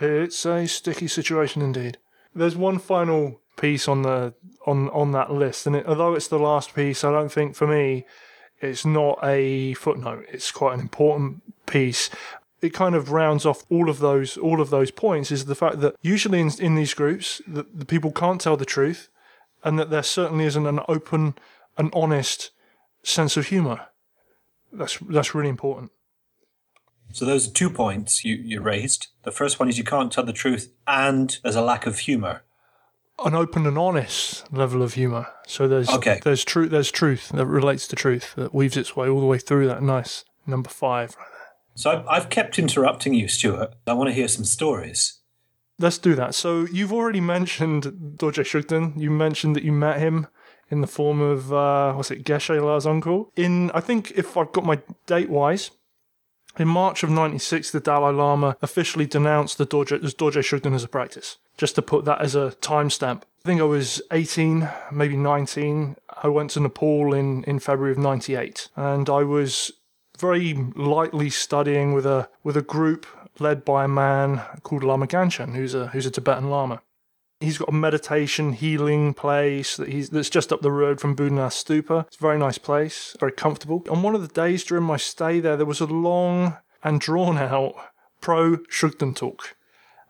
It's 0.00 0.44
a 0.46 0.66
sticky 0.66 1.08
situation 1.08 1.62
indeed. 1.62 1.98
There's 2.34 2.56
one 2.56 2.78
final 2.78 3.40
piece 3.56 3.88
on 3.88 4.02
the 4.02 4.34
on 4.66 4.88
on 4.90 5.12
that 5.12 5.32
list, 5.32 5.66
and 5.66 5.76
it, 5.76 5.86
although 5.86 6.14
it's 6.14 6.28
the 6.28 6.38
last 6.38 6.74
piece, 6.74 7.02
I 7.02 7.10
don't 7.10 7.32
think 7.32 7.56
for 7.56 7.66
me 7.66 8.06
it's 8.60 8.84
not 8.84 9.18
a 9.22 9.74
footnote. 9.74 10.26
It's 10.30 10.50
quite 10.50 10.74
an 10.74 10.80
important 10.80 11.42
piece. 11.66 12.10
It 12.60 12.72
kind 12.72 12.94
of 12.94 13.12
rounds 13.12 13.46
off 13.46 13.64
all 13.70 13.88
of 13.88 14.00
those 14.00 14.36
all 14.36 14.60
of 14.60 14.70
those 14.70 14.90
points. 14.90 15.30
Is 15.30 15.44
the 15.44 15.54
fact 15.54 15.80
that 15.80 15.94
usually 16.02 16.40
in, 16.40 16.50
in 16.58 16.74
these 16.74 16.94
groups, 16.94 17.40
the, 17.46 17.66
the 17.72 17.84
people 17.84 18.10
can't 18.10 18.40
tell 18.40 18.56
the 18.56 18.64
truth, 18.64 19.08
and 19.62 19.78
that 19.78 19.90
there 19.90 20.02
certainly 20.02 20.44
isn't 20.44 20.66
an 20.66 20.80
open, 20.88 21.34
an 21.76 21.90
honest 21.92 22.50
sense 23.04 23.36
of 23.36 23.46
humour. 23.46 23.86
That's 24.72 24.98
that's 24.98 25.34
really 25.34 25.48
important. 25.48 25.92
So 27.12 27.24
those 27.24 27.48
are 27.48 27.52
two 27.52 27.70
points 27.70 28.24
you, 28.24 28.34
you 28.34 28.60
raised. 28.60 29.08
The 29.22 29.32
first 29.32 29.58
one 29.58 29.68
is 29.68 29.78
you 29.78 29.84
can't 29.84 30.12
tell 30.12 30.24
the 30.24 30.32
truth, 30.32 30.72
and 30.86 31.38
there's 31.42 31.56
a 31.56 31.62
lack 31.62 31.86
of 31.86 32.00
humour 32.00 32.42
an 33.24 33.34
open 33.34 33.66
and 33.66 33.78
honest 33.78 34.50
level 34.52 34.82
of 34.82 34.94
humor. 34.94 35.26
So 35.46 35.68
there's 35.68 35.88
okay. 35.90 36.20
there's 36.24 36.44
truth 36.44 36.70
there's 36.70 36.90
truth 36.90 37.30
that 37.30 37.46
relates 37.46 37.88
to 37.88 37.96
truth 37.96 38.34
that 38.36 38.54
weaves 38.54 38.76
its 38.76 38.96
way 38.96 39.08
all 39.08 39.20
the 39.20 39.26
way 39.26 39.38
through 39.38 39.66
that. 39.68 39.82
Nice 39.82 40.24
number 40.46 40.70
five 40.70 41.16
right 41.16 41.26
there. 41.30 41.48
So 41.74 42.04
I've 42.08 42.28
kept 42.28 42.58
interrupting 42.58 43.14
you, 43.14 43.28
Stuart. 43.28 43.74
I 43.86 43.92
want 43.92 44.08
to 44.08 44.14
hear 44.14 44.28
some 44.28 44.44
stories. 44.44 45.20
Let's 45.78 45.98
do 45.98 46.16
that. 46.16 46.34
So 46.34 46.66
you've 46.72 46.92
already 46.92 47.20
mentioned 47.20 47.84
Dorje 48.16 48.42
Shugden. 48.44 49.00
You 49.00 49.10
mentioned 49.10 49.54
that 49.54 49.62
you 49.62 49.70
met 49.70 50.00
him 50.00 50.26
in 50.70 50.80
the 50.80 50.88
form 50.88 51.20
of 51.20 51.52
uh, 51.52 51.92
what's 51.92 52.10
it, 52.10 52.24
Geshe 52.24 52.60
La's 52.62 52.86
uncle. 52.86 53.32
In 53.36 53.70
I 53.72 53.80
think 53.80 54.12
if 54.12 54.36
I've 54.36 54.52
got 54.52 54.64
my 54.64 54.80
date 55.06 55.30
wise, 55.30 55.70
in 56.58 56.68
March 56.68 57.02
of 57.02 57.10
'96, 57.10 57.70
the 57.70 57.80
Dalai 57.80 58.12
Lama 58.12 58.56
officially 58.62 59.06
denounced 59.06 59.58
the 59.58 59.66
Dorje, 59.66 60.00
Dorje 60.00 60.42
Shugden 60.42 60.74
as 60.74 60.84
a 60.84 60.88
practice 60.88 61.38
just 61.58 61.74
to 61.74 61.82
put 61.82 62.06
that 62.06 62.22
as 62.22 62.34
a 62.34 62.54
timestamp. 62.62 63.22
I 63.44 63.48
think 63.48 63.60
I 63.60 63.64
was 63.64 64.00
18, 64.12 64.68
maybe 64.92 65.16
19. 65.16 65.96
I 66.22 66.28
went 66.28 66.50
to 66.52 66.60
Nepal 66.60 67.12
in, 67.12 67.44
in 67.44 67.58
February 67.58 67.92
of 67.92 67.98
98 67.98 68.68
and 68.76 69.10
I 69.10 69.24
was 69.24 69.72
very 70.18 70.54
lightly 70.74 71.30
studying 71.30 71.92
with 71.92 72.06
a 72.06 72.28
with 72.42 72.56
a 72.56 72.62
group 72.62 73.06
led 73.38 73.64
by 73.64 73.84
a 73.84 73.88
man 73.88 74.42
called 74.62 74.82
Lama 74.82 75.06
Gangchen, 75.06 75.54
who's 75.54 75.74
a 75.74 75.88
who's 75.88 76.06
a 76.06 76.10
Tibetan 76.10 76.50
Lama. 76.50 76.82
He's 77.40 77.58
got 77.58 77.68
a 77.68 77.72
meditation 77.72 78.52
healing 78.52 79.14
place 79.14 79.76
that 79.76 79.88
he's 79.88 80.10
that's 80.10 80.30
just 80.30 80.52
up 80.52 80.60
the 80.60 80.72
road 80.72 81.00
from 81.00 81.14
Buddhanath 81.14 81.54
Stupa. 81.54 82.06
It's 82.06 82.16
a 82.16 82.20
very 82.20 82.38
nice 82.38 82.58
place, 82.58 83.16
very 83.20 83.32
comfortable. 83.32 83.84
On 83.88 84.02
one 84.02 84.16
of 84.16 84.22
the 84.22 84.28
days 84.28 84.64
during 84.64 84.84
my 84.84 84.96
stay 84.96 85.38
there, 85.38 85.56
there 85.56 85.64
was 85.64 85.80
a 85.80 85.86
long 85.86 86.56
and 86.82 87.00
drawn 87.00 87.38
out 87.38 87.74
pro 88.20 88.56
Shugden 88.56 89.14
talk. 89.14 89.54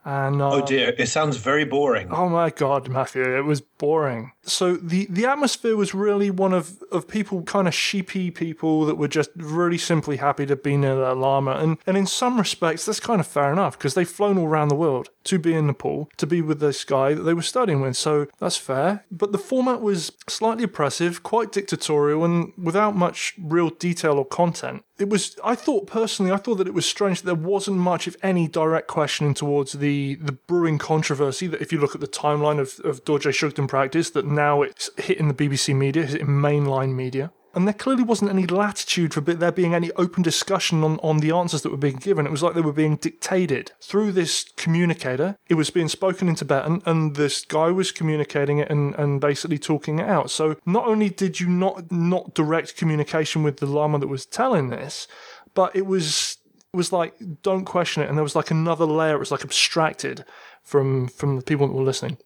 And 0.08 0.40
uh, 0.40 0.52
oh 0.52 0.64
dear, 0.64 0.94
it 0.96 1.08
sounds 1.08 1.36
very 1.36 1.66
boring. 1.66 2.08
Oh 2.10 2.30
my 2.30 2.48
god, 2.48 2.88
Matthew, 2.88 3.36
it 3.36 3.44
was 3.44 3.60
boring. 3.60 4.32
So 4.40 4.74
the 4.76 5.06
the 5.10 5.26
atmosphere 5.26 5.76
was 5.76 5.92
really 5.92 6.30
one 6.30 6.54
of 6.54 6.82
of 6.90 7.06
people, 7.06 7.42
kind 7.42 7.68
of 7.68 7.74
sheepy 7.74 8.30
people 8.30 8.86
that 8.86 8.94
were 8.94 9.06
just 9.06 9.28
really 9.36 9.76
simply 9.76 10.16
happy 10.16 10.46
to 10.46 10.56
be 10.56 10.78
near 10.78 10.96
their 10.96 11.14
lama, 11.14 11.56
and 11.56 11.76
and 11.86 11.98
in 11.98 12.06
some 12.06 12.38
respects 12.38 12.86
that's 12.86 13.00
kind 13.00 13.20
of 13.20 13.26
fair 13.26 13.52
enough 13.52 13.76
because 13.76 13.92
they've 13.92 14.08
flown 14.08 14.38
all 14.38 14.46
around 14.46 14.68
the 14.68 14.74
world 14.76 15.10
to 15.24 15.38
be 15.38 15.52
in 15.52 15.66
Nepal 15.66 16.08
to 16.16 16.26
be 16.26 16.40
with 16.40 16.58
this 16.58 16.84
guy 16.84 17.12
that 17.12 17.24
they 17.24 17.34
were 17.34 17.42
studying 17.42 17.82
with, 17.82 17.94
so 17.94 18.28
that's 18.38 18.56
fair. 18.56 19.04
But 19.10 19.32
the 19.32 19.38
format 19.38 19.82
was 19.82 20.10
slightly 20.26 20.64
oppressive, 20.64 21.22
quite 21.22 21.52
dictatorial, 21.52 22.24
and 22.24 22.54
without 22.56 22.96
much 22.96 23.34
real 23.38 23.68
detail 23.68 24.14
or 24.14 24.24
content 24.24 24.84
it 24.98 25.08
was 25.08 25.36
i 25.44 25.54
thought 25.54 25.86
personally 25.86 26.32
i 26.32 26.36
thought 26.36 26.56
that 26.56 26.66
it 26.66 26.74
was 26.74 26.86
strange 26.86 27.22
that 27.22 27.26
there 27.26 27.34
wasn't 27.34 27.76
much 27.76 28.06
if 28.08 28.16
any 28.22 28.48
direct 28.48 28.88
questioning 28.88 29.34
towards 29.34 29.72
the 29.72 30.16
the 30.16 30.32
brewing 30.32 30.78
controversy 30.78 31.46
that 31.46 31.60
if 31.60 31.72
you 31.72 31.78
look 31.78 31.94
at 31.94 32.00
the 32.00 32.08
timeline 32.08 32.58
of, 32.58 32.80
of 32.84 33.04
dorje 33.04 33.30
shugden 33.32 33.68
practice 33.68 34.10
that 34.10 34.26
now 34.26 34.62
it's 34.62 34.90
hitting 34.96 35.28
the 35.28 35.34
bbc 35.34 35.74
media 35.74 36.02
it's 36.02 36.14
in 36.14 36.26
mainline 36.26 36.94
media 36.94 37.30
and 37.54 37.66
there 37.66 37.74
clearly 37.74 38.02
wasn't 38.02 38.30
any 38.30 38.46
latitude 38.46 39.14
for 39.14 39.20
there 39.20 39.52
being 39.52 39.74
any 39.74 39.90
open 39.92 40.22
discussion 40.22 40.84
on, 40.84 40.98
on 41.02 41.18
the 41.18 41.30
answers 41.30 41.62
that 41.62 41.70
were 41.70 41.78
being 41.78 41.96
given. 41.96 42.26
It 42.26 42.30
was 42.30 42.42
like 42.42 42.54
they 42.54 42.60
were 42.60 42.72
being 42.72 42.96
dictated 42.96 43.72
through 43.80 44.12
this 44.12 44.44
communicator. 44.56 45.36
It 45.48 45.54
was 45.54 45.70
being 45.70 45.88
spoken 45.88 46.28
in 46.28 46.34
Tibetan, 46.34 46.82
and 46.84 47.16
this 47.16 47.44
guy 47.44 47.70
was 47.70 47.90
communicating 47.90 48.58
it 48.58 48.70
and, 48.70 48.94
and 48.96 49.20
basically 49.20 49.58
talking 49.58 49.98
it 49.98 50.08
out. 50.08 50.30
So 50.30 50.56
not 50.66 50.86
only 50.86 51.08
did 51.08 51.40
you 51.40 51.48
not 51.48 51.90
not 51.90 52.34
direct 52.34 52.76
communication 52.76 53.42
with 53.42 53.58
the 53.58 53.66
Lama 53.66 53.98
that 53.98 54.08
was 54.08 54.26
telling 54.26 54.68
this, 54.68 55.08
but 55.54 55.74
it 55.74 55.86
was 55.86 56.38
it 56.72 56.76
was 56.76 56.92
like 56.92 57.14
don't 57.42 57.64
question 57.64 58.02
it, 58.02 58.08
and 58.08 58.18
there 58.18 58.22
was 58.22 58.36
like 58.36 58.50
another 58.50 58.84
layer. 58.84 59.16
It 59.16 59.20
was 59.20 59.32
like 59.32 59.44
abstracted 59.44 60.24
from 60.62 61.08
from 61.08 61.36
the 61.36 61.42
people 61.42 61.66
that 61.66 61.72
were 61.72 61.82
listening. 61.82 62.18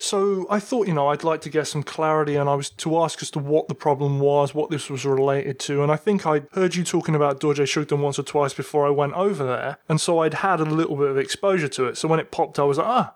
So 0.00 0.46
I 0.48 0.60
thought, 0.60 0.86
you 0.86 0.94
know, 0.94 1.08
I'd 1.08 1.24
like 1.24 1.40
to 1.42 1.50
get 1.50 1.66
some 1.66 1.82
clarity 1.82 2.36
and 2.36 2.48
I 2.48 2.54
was 2.54 2.70
to 2.70 2.98
ask 2.98 3.20
as 3.20 3.30
to 3.32 3.40
what 3.40 3.66
the 3.66 3.74
problem 3.74 4.20
was, 4.20 4.54
what 4.54 4.70
this 4.70 4.88
was 4.88 5.04
related 5.04 5.58
to. 5.60 5.82
And 5.82 5.90
I 5.90 5.96
think 5.96 6.24
I'd 6.24 6.46
heard 6.52 6.76
you 6.76 6.84
talking 6.84 7.16
about 7.16 7.40
Dorje 7.40 7.64
Shugden 7.64 7.98
once 7.98 8.18
or 8.18 8.22
twice 8.22 8.54
before 8.54 8.86
I 8.86 8.90
went 8.90 9.14
over 9.14 9.44
there. 9.44 9.78
And 9.88 10.00
so 10.00 10.20
I'd 10.20 10.34
had 10.34 10.60
a 10.60 10.64
little 10.64 10.96
bit 10.96 11.10
of 11.10 11.18
exposure 11.18 11.68
to 11.68 11.86
it. 11.86 11.98
So 11.98 12.06
when 12.06 12.20
it 12.20 12.30
popped, 12.30 12.60
I 12.60 12.64
was 12.64 12.78
like, 12.78 12.86
ah, 12.86 13.14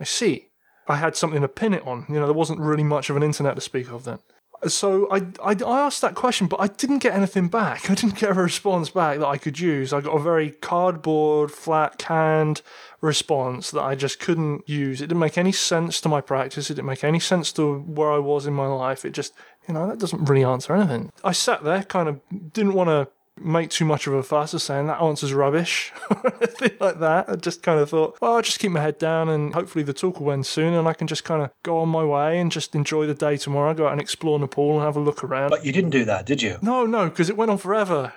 I 0.00 0.04
see. 0.04 0.48
I 0.88 0.96
had 0.96 1.14
something 1.14 1.42
to 1.42 1.48
pin 1.48 1.74
it 1.74 1.86
on. 1.86 2.06
You 2.08 2.16
know, 2.16 2.26
there 2.26 2.34
wasn't 2.34 2.60
really 2.60 2.84
much 2.84 3.10
of 3.10 3.16
an 3.16 3.22
internet 3.22 3.54
to 3.56 3.60
speak 3.60 3.90
of 3.90 4.04
then. 4.04 4.18
So 4.68 5.08
I, 5.10 5.26
I, 5.42 5.56
I 5.64 5.80
asked 5.80 6.00
that 6.00 6.14
question, 6.14 6.46
but 6.46 6.60
I 6.60 6.68
didn't 6.68 6.98
get 6.98 7.14
anything 7.14 7.48
back. 7.48 7.90
I 7.90 7.94
didn't 7.94 8.18
get 8.18 8.30
a 8.30 8.34
response 8.34 8.90
back 8.90 9.18
that 9.18 9.26
I 9.26 9.38
could 9.38 9.58
use. 9.58 9.92
I 9.92 10.00
got 10.00 10.16
a 10.16 10.22
very 10.22 10.50
cardboard, 10.50 11.50
flat, 11.50 11.98
canned 11.98 12.62
response 13.00 13.70
that 13.70 13.82
I 13.82 13.94
just 13.94 14.18
couldn't 14.18 14.68
use. 14.68 15.00
It 15.00 15.08
didn't 15.08 15.20
make 15.20 15.38
any 15.38 15.52
sense 15.52 16.00
to 16.02 16.08
my 16.08 16.20
practice. 16.20 16.70
It 16.70 16.74
didn't 16.74 16.88
make 16.88 17.04
any 17.04 17.20
sense 17.20 17.52
to 17.52 17.80
where 17.80 18.10
I 18.10 18.18
was 18.18 18.46
in 18.46 18.54
my 18.54 18.66
life. 18.66 19.04
It 19.04 19.12
just, 19.12 19.34
you 19.68 19.74
know, 19.74 19.86
that 19.88 19.98
doesn't 19.98 20.24
really 20.24 20.44
answer 20.44 20.74
anything. 20.74 21.10
I 21.22 21.32
sat 21.32 21.64
there, 21.64 21.82
kind 21.82 22.08
of 22.08 22.20
didn't 22.52 22.74
want 22.74 22.88
to 22.88 23.08
make 23.36 23.70
too 23.70 23.84
much 23.84 24.06
of 24.06 24.14
a 24.14 24.22
fuss 24.22 24.54
of 24.54 24.62
saying 24.62 24.86
that 24.86 25.00
answer's 25.00 25.32
rubbish 25.32 25.92
or 26.10 26.32
anything 26.36 26.72
like 26.80 27.00
that. 27.00 27.28
I 27.28 27.36
just 27.36 27.62
kind 27.62 27.80
of 27.80 27.90
thought, 27.90 28.18
well, 28.20 28.34
I'll 28.34 28.42
just 28.42 28.58
keep 28.58 28.70
my 28.70 28.80
head 28.80 28.98
down 28.98 29.28
and 29.28 29.54
hopefully 29.54 29.84
the 29.84 29.92
talk 29.92 30.20
will 30.20 30.32
end 30.32 30.46
soon 30.46 30.74
and 30.74 30.86
I 30.86 30.92
can 30.92 31.06
just 31.06 31.24
kind 31.24 31.42
of 31.42 31.50
go 31.62 31.78
on 31.78 31.88
my 31.88 32.04
way 32.04 32.38
and 32.38 32.52
just 32.52 32.74
enjoy 32.74 33.06
the 33.06 33.14
day 33.14 33.36
tomorrow, 33.36 33.74
go 33.74 33.86
out 33.86 33.92
and 33.92 34.00
explore 34.00 34.38
Nepal 34.38 34.76
and 34.76 34.84
have 34.84 34.96
a 34.96 35.00
look 35.00 35.24
around. 35.24 35.50
But 35.50 35.64
you 35.64 35.72
didn't 35.72 35.90
do 35.90 36.04
that, 36.04 36.26
did 36.26 36.42
you? 36.42 36.58
No, 36.62 36.86
no, 36.86 37.08
because 37.08 37.28
it 37.28 37.36
went 37.36 37.50
on 37.50 37.58
forever 37.58 38.12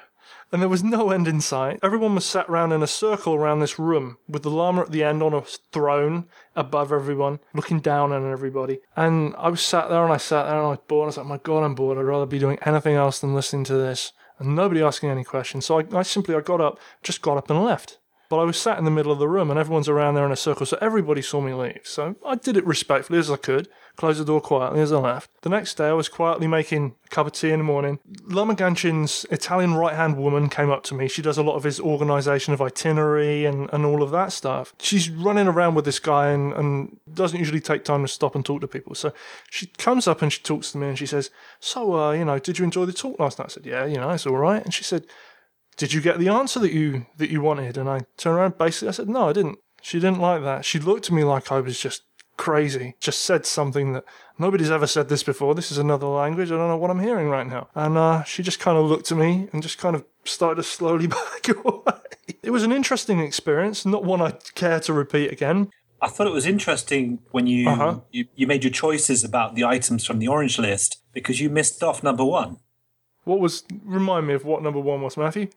and 0.52 0.62
there 0.62 0.70
was 0.70 0.84
no 0.84 1.12
end 1.12 1.28
in 1.28 1.42
sight. 1.42 1.80
Everyone 1.84 2.16
was 2.16 2.26
sat 2.26 2.50
round 2.50 2.72
in 2.72 2.82
a 2.82 2.88
circle 2.88 3.36
around 3.36 3.60
this 3.60 3.78
room, 3.78 4.18
with 4.28 4.44
the 4.44 4.50
Lama 4.50 4.82
at 4.82 4.92
the 4.92 5.04
end 5.04 5.22
on 5.22 5.34
a 5.34 5.42
throne 5.42 6.26
above 6.56 6.94
everyone, 6.94 7.40
looking 7.54 7.80
down 7.80 8.12
on 8.12 8.32
everybody. 8.32 8.80
And 8.96 9.36
I 9.38 9.50
was 9.50 9.62
sat 9.62 9.90
there 9.90 10.04
and 10.04 10.14
I 10.14 10.18
sat 10.18 10.46
there 10.46 10.58
and 10.58 10.68
I 10.68 10.70
was 10.70 10.80
bored. 10.88 11.06
I 11.06 11.08
was 11.08 11.18
like, 11.18 11.26
my 11.26 11.38
God, 11.38 11.64
I'm 11.64 11.76
bored. 11.76 11.98
I'd 11.98 12.02
rather 12.02 12.26
be 12.26 12.40
doing 12.40 12.60
anything 12.66 12.96
else 12.96 13.20
than 13.20 13.36
listening 13.36 13.66
to 13.66 13.74
this. 13.74 14.14
And 14.40 14.56
nobody 14.56 14.82
asking 14.82 15.10
any 15.10 15.24
questions. 15.24 15.66
So 15.66 15.80
I, 15.80 15.86
I 15.94 16.04
simply, 16.04 16.36
I 16.36 16.42
got 16.42 16.62
up, 16.62 16.80
just 17.04 17.22
got 17.22 17.38
up 17.38 17.50
and 17.50 17.64
left. 17.64 17.98
But 18.30 18.40
I 18.40 18.44
was 18.44 18.58
sat 18.58 18.78
in 18.78 18.86
the 18.86 18.92
middle 18.92 19.12
of 19.12 19.20
the 19.20 19.30
room 19.30 19.50
and 19.50 19.60
everyone's 19.60 19.88
around 19.88 20.16
there 20.16 20.26
in 20.26 20.32
a 20.32 20.36
circle, 20.36 20.66
so 20.66 20.78
everybody 20.82 21.22
saw 21.22 21.40
me 21.40 21.54
leave. 21.54 21.82
So 21.84 22.16
I 22.26 22.36
did 22.36 22.58
it 22.58 22.66
respectfully 22.66 23.20
as 23.20 23.32
I 23.32 23.38
could, 23.38 23.70
closed 23.98 24.22
the 24.22 24.26
door 24.26 24.40
quietly 24.40 24.80
as 24.80 24.92
I 24.92 25.00
left. 25.00 25.30
The 25.42 25.50
next 25.50 25.76
day 25.76 25.88
I 25.90 25.94
was 25.94 26.08
quietly 26.08 26.48
making 26.48 26.96
a 27.06 27.10
cup 27.10 27.28
of 27.28 27.34
tea 27.34 27.52
in 27.52 27.60
the 27.60 27.66
morning. 27.66 28.00
Lama 28.24 28.56
Gangchen's 28.56 29.26
Italian 29.30 29.74
right 29.74 29.96
hand 29.96 30.18
woman 30.18 30.50
came 30.50 30.70
up 30.70 30.84
to 30.84 30.96
me. 30.96 31.08
She 31.08 31.22
does 31.22 31.38
a 31.38 31.44
lot 31.44 31.56
of 31.56 31.64
his 31.64 31.80
organisation 31.80 32.54
of 32.54 32.62
itinerary 32.62 33.46
and, 33.46 33.70
and 33.74 33.86
all 33.86 34.02
of 34.02 34.12
that 34.12 34.32
stuff. 34.32 34.74
She's 34.80 35.10
running 35.10 35.48
around 35.48 35.76
with 35.76 35.86
this 35.86 36.00
guy 36.00 36.30
and, 36.30 36.54
and 36.54 37.00
doesn't 37.12 37.40
usually 37.40 37.60
take 37.60 37.84
time 37.84 38.04
to 38.04 38.08
stop 38.08 38.36
and 38.36 38.46
talk 38.46 38.62
to 38.62 38.68
people. 38.68 38.96
So 38.96 39.12
she 39.50 39.68
comes 39.78 40.08
up 40.08 40.22
and 40.22 40.32
she 40.32 40.42
talks 40.42 40.72
to 40.72 40.78
me 40.78 40.88
and 40.88 40.98
she 40.98 41.08
says, 41.08 41.32
So, 41.60 42.00
uh, 42.00 42.12
you 42.12 42.24
know, 42.24 42.40
did 42.40 42.60
you 42.60 42.66
enjoy 42.66 42.86
the 42.86 42.94
talk 42.94 43.20
last 43.20 43.40
night? 43.40 43.46
I 43.46 43.50
said, 43.50 43.66
Yeah, 43.66 43.86
you 43.86 43.98
know, 43.98 44.12
it's 44.12 44.28
all 44.28 44.38
right. 44.38 44.64
And 44.64 44.74
she 44.74 44.84
said, 44.84 45.06
did 45.78 45.94
you 45.94 46.02
get 46.02 46.18
the 46.18 46.28
answer 46.28 46.60
that 46.60 46.74
you 46.74 47.06
that 47.18 47.30
you 47.30 47.40
wanted? 47.40 47.78
And 47.78 47.88
I 47.88 48.02
turned 48.18 48.38
around, 48.38 48.58
basically, 48.58 48.90
I 48.90 48.92
said, 48.92 49.08
no, 49.08 49.30
I 49.30 49.34
didn't. 49.34 49.60
She 49.82 50.00
didn't 50.00 50.20
like 50.20 50.42
that. 50.42 50.66
She 50.66 50.80
looked 50.80 51.06
at 51.06 51.14
me 51.14 51.24
like 51.24 51.52
I 51.52 51.60
was 51.60 51.80
just 51.80 52.02
crazy. 52.38 52.96
Just 53.00 53.24
said 53.24 53.46
something 53.46 53.94
that 53.94 54.06
nobody's 54.40 54.72
ever 54.72 54.88
said 54.88 55.10
this 55.10 55.24
before. 55.24 55.56
This 55.56 55.72
is 55.72 55.78
another 55.78 56.08
language. 56.08 56.52
I 56.52 56.56
don't 56.58 56.70
know 56.70 56.78
what 56.78 56.92
I'm 56.92 57.00
hearing 57.02 57.30
right 57.30 57.48
now. 57.48 57.68
And 57.76 57.98
uh, 57.98 58.24
she 58.24 58.44
just 58.44 58.60
kind 58.60 58.78
of 58.78 58.86
looked 58.86 59.12
at 59.12 59.18
me 59.18 59.50
and 59.52 59.62
just 59.64 59.78
kind 59.78 59.96
of 59.96 60.06
started 60.24 60.56
to 60.58 60.64
slowly 60.64 61.08
back 61.20 61.50
away. 61.50 61.82
It 62.44 62.52
was 62.52 62.64
an 62.64 62.72
interesting 62.72 63.20
experience, 63.20 63.86
not 63.86 64.04
one 64.04 64.22
I'd 64.22 64.54
care 64.56 64.80
to 64.82 64.94
repeat 64.94 65.32
again. 65.32 65.70
I 66.02 66.08
thought 66.10 66.28
it 66.28 66.34
was 66.34 66.46
interesting 66.46 67.20
when 67.32 67.48
you, 67.48 67.68
Uh-huh. 67.68 68.00
you 68.12 68.26
you 68.36 68.46
made 68.46 68.64
your 68.64 68.72
choices 68.72 69.24
about 69.24 69.56
the 69.56 69.66
items 69.66 70.06
from 70.06 70.20
the 70.20 70.28
orange 70.28 70.60
list 70.60 71.02
because 71.12 71.42
you 71.42 71.50
missed 71.50 71.82
off 71.82 72.04
number 72.04 72.24
one. 72.24 72.58
What 73.24 73.40
was? 73.40 73.64
Remind 73.84 74.28
me 74.28 74.36
of 74.36 74.46
what 74.46 74.62
number 74.62 74.80
one 74.80 75.02
was, 75.02 75.18
Matthew. 75.18 75.48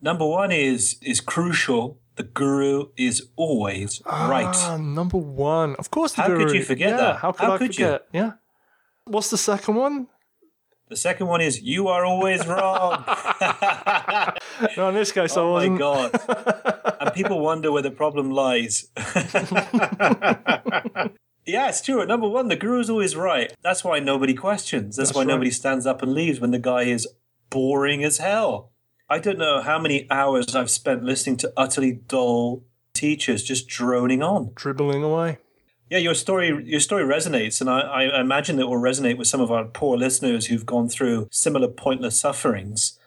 Number 0.00 0.26
one 0.26 0.50
is 0.50 0.96
is 1.02 1.20
crucial. 1.20 1.99
The 2.16 2.24
guru 2.24 2.88
is 2.96 3.28
always 3.36 4.02
right. 4.06 4.54
Ah, 4.54 4.76
number 4.76 5.16
one. 5.16 5.76
Of 5.76 5.90
course. 5.90 6.12
The 6.12 6.22
How 6.22 6.28
could 6.28 6.50
you 6.52 6.62
forget 6.62 6.90
yeah, 6.90 6.96
that? 6.96 7.16
How 7.16 7.32
could 7.32 7.46
How 7.46 7.52
I 7.54 7.58
could 7.58 7.78
you? 7.78 7.98
Yeah. 8.12 8.32
What's 9.04 9.30
the 9.30 9.38
second 9.38 9.76
one? 9.76 10.08
The 10.88 10.96
second 10.96 11.28
one 11.28 11.40
is 11.40 11.62
you 11.62 11.88
are 11.88 12.04
always 12.04 12.46
wrong. 12.46 13.04
No, 14.76 14.88
in 14.90 14.94
this 14.94 15.10
case, 15.12 15.36
I 15.36 15.40
oh 15.40 15.46
my 15.46 15.68
wasn't. 15.68 15.78
god! 15.78 16.96
and 17.00 17.14
people 17.14 17.40
wonder 17.50 17.72
where 17.72 17.82
the 17.82 17.90
problem 17.90 18.30
lies. 18.30 18.88
yeah, 21.46 21.70
Stuart. 21.70 22.08
Number 22.08 22.28
one, 22.28 22.48
the 22.48 22.56
guru's 22.56 22.90
always 22.90 23.16
right. 23.16 23.52
That's 23.62 23.82
why 23.82 24.00
nobody 24.00 24.34
questions. 24.34 24.96
That's, 24.96 25.10
That's 25.10 25.16
why 25.16 25.22
right. 25.22 25.28
nobody 25.28 25.50
stands 25.50 25.86
up 25.86 26.02
and 26.02 26.12
leaves 26.12 26.40
when 26.40 26.50
the 26.50 26.58
guy 26.58 26.82
is 26.82 27.08
boring 27.48 28.04
as 28.04 28.18
hell. 28.18 28.72
I 29.12 29.18
don't 29.18 29.38
know 29.38 29.60
how 29.60 29.80
many 29.80 30.06
hours 30.08 30.54
I've 30.54 30.70
spent 30.70 31.02
listening 31.02 31.36
to 31.38 31.52
utterly 31.56 31.90
dull 31.92 32.62
teachers 32.94 33.42
just 33.42 33.66
droning 33.66 34.22
on. 34.22 34.52
Dribbling 34.54 35.02
away. 35.02 35.38
Yeah, 35.90 35.98
your 35.98 36.14
story 36.14 36.64
your 36.64 36.78
story 36.78 37.02
resonates, 37.02 37.60
and 37.60 37.68
I, 37.68 37.80
I 37.80 38.20
imagine 38.20 38.60
it 38.60 38.68
will 38.68 38.76
resonate 38.76 39.18
with 39.18 39.26
some 39.26 39.40
of 39.40 39.50
our 39.50 39.64
poor 39.64 39.98
listeners 39.98 40.46
who've 40.46 40.64
gone 40.64 40.88
through 40.88 41.26
similar 41.32 41.66
pointless 41.66 42.20
sufferings. 42.20 43.00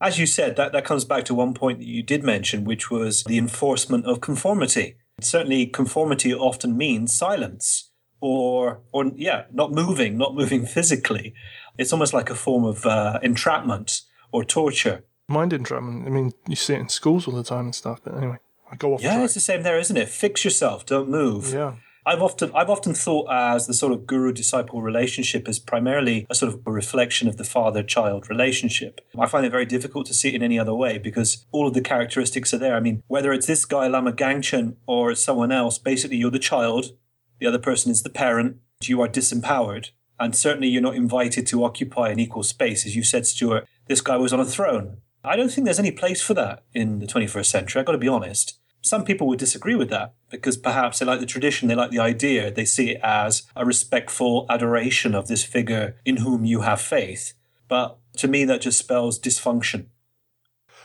As 0.00 0.18
you 0.18 0.24
said, 0.24 0.56
that, 0.56 0.72
that 0.72 0.86
comes 0.86 1.04
back 1.04 1.24
to 1.26 1.34
one 1.34 1.52
point 1.52 1.80
that 1.80 1.86
you 1.86 2.02
did 2.02 2.24
mention, 2.24 2.64
which 2.64 2.90
was 2.90 3.22
the 3.24 3.36
enforcement 3.36 4.06
of 4.06 4.22
conformity. 4.22 4.96
Certainly, 5.20 5.66
conformity 5.66 6.32
often 6.32 6.78
means 6.78 7.14
silence, 7.14 7.90
or 8.22 8.80
or 8.90 9.12
yeah, 9.16 9.44
not 9.52 9.72
moving, 9.72 10.16
not 10.16 10.34
moving 10.34 10.64
physically. 10.76 11.34
It's 11.76 11.92
almost 11.92 12.14
like 12.14 12.30
a 12.30 12.34
form 12.34 12.64
of 12.64 12.86
uh, 12.86 13.18
entrapment 13.22 14.00
or 14.32 14.42
torture. 14.42 15.04
Mind 15.28 15.52
in 15.52 15.60
entrapment. 15.60 16.06
I 16.06 16.10
mean, 16.10 16.32
you 16.46 16.56
see 16.56 16.74
it 16.74 16.80
in 16.80 16.88
schools 16.88 17.26
all 17.26 17.34
the 17.34 17.42
time 17.42 17.66
and 17.66 17.74
stuff. 17.74 18.00
But 18.04 18.16
anyway, 18.16 18.38
I 18.70 18.76
go 18.76 18.94
off. 18.94 19.02
Yeah, 19.02 19.22
it's 19.24 19.34
the 19.34 19.40
same 19.40 19.62
there, 19.62 19.78
isn't 19.78 19.96
it? 19.96 20.08
Fix 20.08 20.44
yourself, 20.44 20.86
don't 20.86 21.08
move. 21.08 21.52
Yeah. 21.52 21.74
I've 22.06 22.22
often 22.22 22.52
I've 22.54 22.70
often 22.70 22.94
thought 22.94 23.26
as 23.32 23.66
the 23.66 23.74
sort 23.74 23.92
of 23.92 24.06
guru 24.06 24.32
disciple 24.32 24.80
relationship 24.80 25.48
is 25.48 25.58
primarily 25.58 26.24
a 26.30 26.36
sort 26.36 26.54
of 26.54 26.60
a 26.64 26.70
reflection 26.70 27.26
of 27.26 27.36
the 27.36 27.42
father 27.42 27.82
child 27.82 28.30
relationship. 28.30 29.00
I 29.18 29.26
find 29.26 29.44
it 29.44 29.50
very 29.50 29.66
difficult 29.66 30.06
to 30.06 30.14
see 30.14 30.28
it 30.28 30.36
in 30.36 30.42
any 30.44 30.56
other 30.56 30.72
way 30.72 30.98
because 30.98 31.44
all 31.50 31.66
of 31.66 31.74
the 31.74 31.80
characteristics 31.80 32.54
are 32.54 32.58
there. 32.58 32.76
I 32.76 32.80
mean, 32.80 33.02
whether 33.08 33.32
it's 33.32 33.48
this 33.48 33.64
guy 33.64 33.88
Lama 33.88 34.12
Gangchen 34.12 34.76
or 34.86 35.16
someone 35.16 35.50
else, 35.50 35.78
basically 35.78 36.18
you're 36.18 36.30
the 36.30 36.38
child, 36.38 36.96
the 37.40 37.46
other 37.48 37.58
person 37.58 37.90
is 37.90 38.04
the 38.04 38.10
parent, 38.10 38.58
you 38.84 39.00
are 39.00 39.08
disempowered, 39.08 39.90
and 40.20 40.36
certainly 40.36 40.68
you're 40.68 40.82
not 40.82 40.94
invited 40.94 41.44
to 41.48 41.64
occupy 41.64 42.10
an 42.10 42.20
equal 42.20 42.44
space. 42.44 42.86
As 42.86 42.94
you 42.94 43.02
said, 43.02 43.26
Stuart, 43.26 43.66
this 43.88 44.00
guy 44.00 44.16
was 44.16 44.32
on 44.32 44.38
a 44.38 44.44
throne. 44.44 44.98
I 45.26 45.36
don't 45.36 45.50
think 45.50 45.64
there's 45.64 45.78
any 45.80 45.90
place 45.90 46.22
for 46.22 46.34
that 46.34 46.62
in 46.72 47.00
the 47.00 47.06
21st 47.06 47.46
century. 47.46 47.80
I've 47.80 47.86
got 47.86 47.92
to 47.92 47.98
be 47.98 48.08
honest. 48.08 48.58
Some 48.80 49.04
people 49.04 49.26
would 49.26 49.40
disagree 49.40 49.74
with 49.74 49.90
that 49.90 50.14
because 50.30 50.56
perhaps 50.56 50.98
they 50.98 51.06
like 51.06 51.18
the 51.18 51.26
tradition, 51.26 51.66
they 51.66 51.74
like 51.74 51.90
the 51.90 51.98
idea, 51.98 52.52
they 52.52 52.64
see 52.64 52.90
it 52.90 53.00
as 53.02 53.42
a 53.56 53.66
respectful 53.66 54.46
adoration 54.48 55.14
of 55.14 55.26
this 55.26 55.42
figure 55.42 55.96
in 56.04 56.18
whom 56.18 56.44
you 56.44 56.60
have 56.60 56.80
faith. 56.80 57.32
But 57.66 57.98
to 58.18 58.28
me, 58.28 58.44
that 58.44 58.60
just 58.60 58.78
spells 58.78 59.18
dysfunction. 59.18 59.86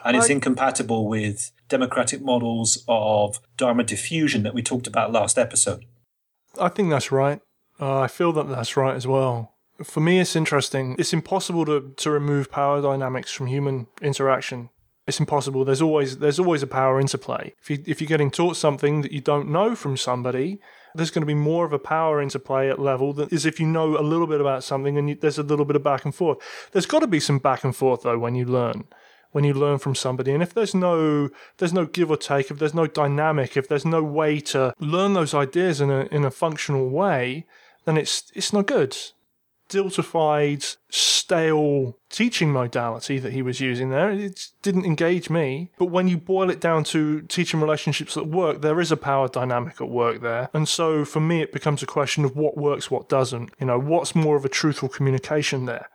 And 0.04 0.18
it's 0.18 0.30
I- 0.30 0.34
incompatible 0.34 1.08
with 1.08 1.52
democratic 1.70 2.22
models 2.24 2.84
of 2.88 3.40
Dharma 3.56 3.84
diffusion 3.84 4.42
that 4.44 4.56
we 4.56 4.64
talked 4.64 4.88
about 4.88 5.12
last 5.12 5.38
episode. 5.38 5.86
I 6.60 6.70
think 6.70 6.90
that's 6.90 7.12
right. 7.12 7.40
Uh, 7.80 8.00
I 8.00 8.08
feel 8.08 8.34
that 8.34 8.50
that's 8.50 8.76
right 8.76 8.96
as 8.96 9.06
well. 9.06 9.51
For 9.84 10.00
me, 10.00 10.20
it's 10.20 10.36
interesting. 10.36 10.96
It's 11.00 11.14
impossible 11.14 11.66
to, 11.66 11.94
to 11.98 12.12
remove 12.12 12.52
power 12.52 12.82
dynamics 12.82 13.32
from 13.32 13.48
human 13.48 13.88
interaction. 14.02 14.70
It's 15.08 15.20
impossible. 15.20 15.66
There's 15.66 15.82
always 15.82 16.20
there's 16.20 16.40
always 16.40 16.64
a 16.64 16.68
power 16.68 17.00
interplay. 17.00 17.54
If 17.62 17.70
you 17.70 17.84
if 17.88 18.00
you're 18.00 18.08
getting 18.08 18.32
taught 18.32 18.56
something 18.56 19.02
that 19.02 19.12
you 19.12 19.20
don't 19.20 19.50
know 19.50 19.76
from 19.76 19.98
somebody, 19.98 20.60
there's 20.94 21.10
going 21.10 21.24
to 21.24 21.28
be 21.28 21.34
more 21.34 21.66
of 21.66 21.74
a 21.74 21.80
power 21.80 22.22
interplay 22.22 22.70
at 22.70 22.80
level 22.80 23.12
than 23.14 23.28
is 23.30 23.46
if 23.46 23.60
you 23.60 23.66
know 23.66 23.98
a 23.98 24.02
little 24.02 24.28
bit 24.28 24.42
about 24.42 24.64
something 24.64 24.98
and 24.98 25.10
you, 25.10 25.16
there's 25.16 25.40
a 25.40 25.44
little 25.44 25.66
bit 25.66 25.76
of 25.76 25.84
back 25.84 26.06
and 26.06 26.14
forth. 26.14 26.38
There's 26.72 26.86
got 26.86 27.00
to 27.00 27.08
be 27.08 27.20
some 27.20 27.40
back 27.40 27.64
and 27.64 27.76
forth 27.76 28.04
though 28.04 28.20
when 28.20 28.36
you 28.36 28.46
learn 28.46 28.86
when 29.32 29.44
you 29.44 29.54
learn 29.54 29.80
from 29.80 29.96
somebody 29.96 30.34
and 30.34 30.44
if 30.44 30.54
there's 30.54 30.76
no 30.76 31.30
there's 31.58 31.74
no 31.74 31.86
give 31.86 32.12
or 32.12 32.18
take 32.18 32.52
if 32.52 32.60
there's 32.60 32.74
no 32.74 32.86
dynamic 32.86 33.56
if 33.56 33.68
there's 33.68 33.86
no 33.86 34.04
way 34.04 34.40
to 34.40 34.74
learn 34.80 35.14
those 35.14 35.34
ideas 35.34 35.80
in 35.82 35.90
a 35.90 36.02
in 36.12 36.26
a 36.26 36.32
functional 36.32 36.90
way 36.90 37.46
then 37.86 37.98
it's 37.98 38.32
it's 38.36 38.52
not 38.52 38.68
good 38.68 38.96
diltified 39.72 40.76
stale 40.90 41.98
teaching 42.10 42.52
modality 42.52 43.18
that 43.20 43.32
he 43.32 43.42
was 43.42 43.62
using 43.62 43.90
there. 43.90 44.12
It 44.12 44.50
didn't 44.62 44.86
engage 44.86 45.30
me 45.30 45.72
but 45.78 45.86
when 45.86 46.10
you 46.10 46.18
boil 46.18 46.50
it 46.50 46.60
down 46.60 46.84
to 46.86 47.22
teaching 47.22 47.62
relationships 47.62 48.14
that 48.16 48.28
work 48.28 48.62
there 48.62 48.82
is 48.82 48.92
a 48.92 48.98
power 48.98 49.30
dynamic 49.30 49.80
at 49.80 49.90
work 49.90 50.22
there. 50.22 50.50
And 50.54 50.68
so 50.68 51.06
for 51.06 51.22
me 51.22 51.42
it 51.42 51.54
becomes 51.54 51.82
a 51.82 51.88
question 51.88 52.26
of 52.26 52.36
what 52.36 52.58
works 52.58 52.92
what 52.92 53.08
doesn't. 53.08 53.52
You 53.60 53.68
know 53.68 53.80
what's 53.80 54.14
more 54.14 54.36
of 54.36 54.44
a 54.44 54.50
truthful 54.50 54.90
communication 54.90 55.66
there? 55.66 55.88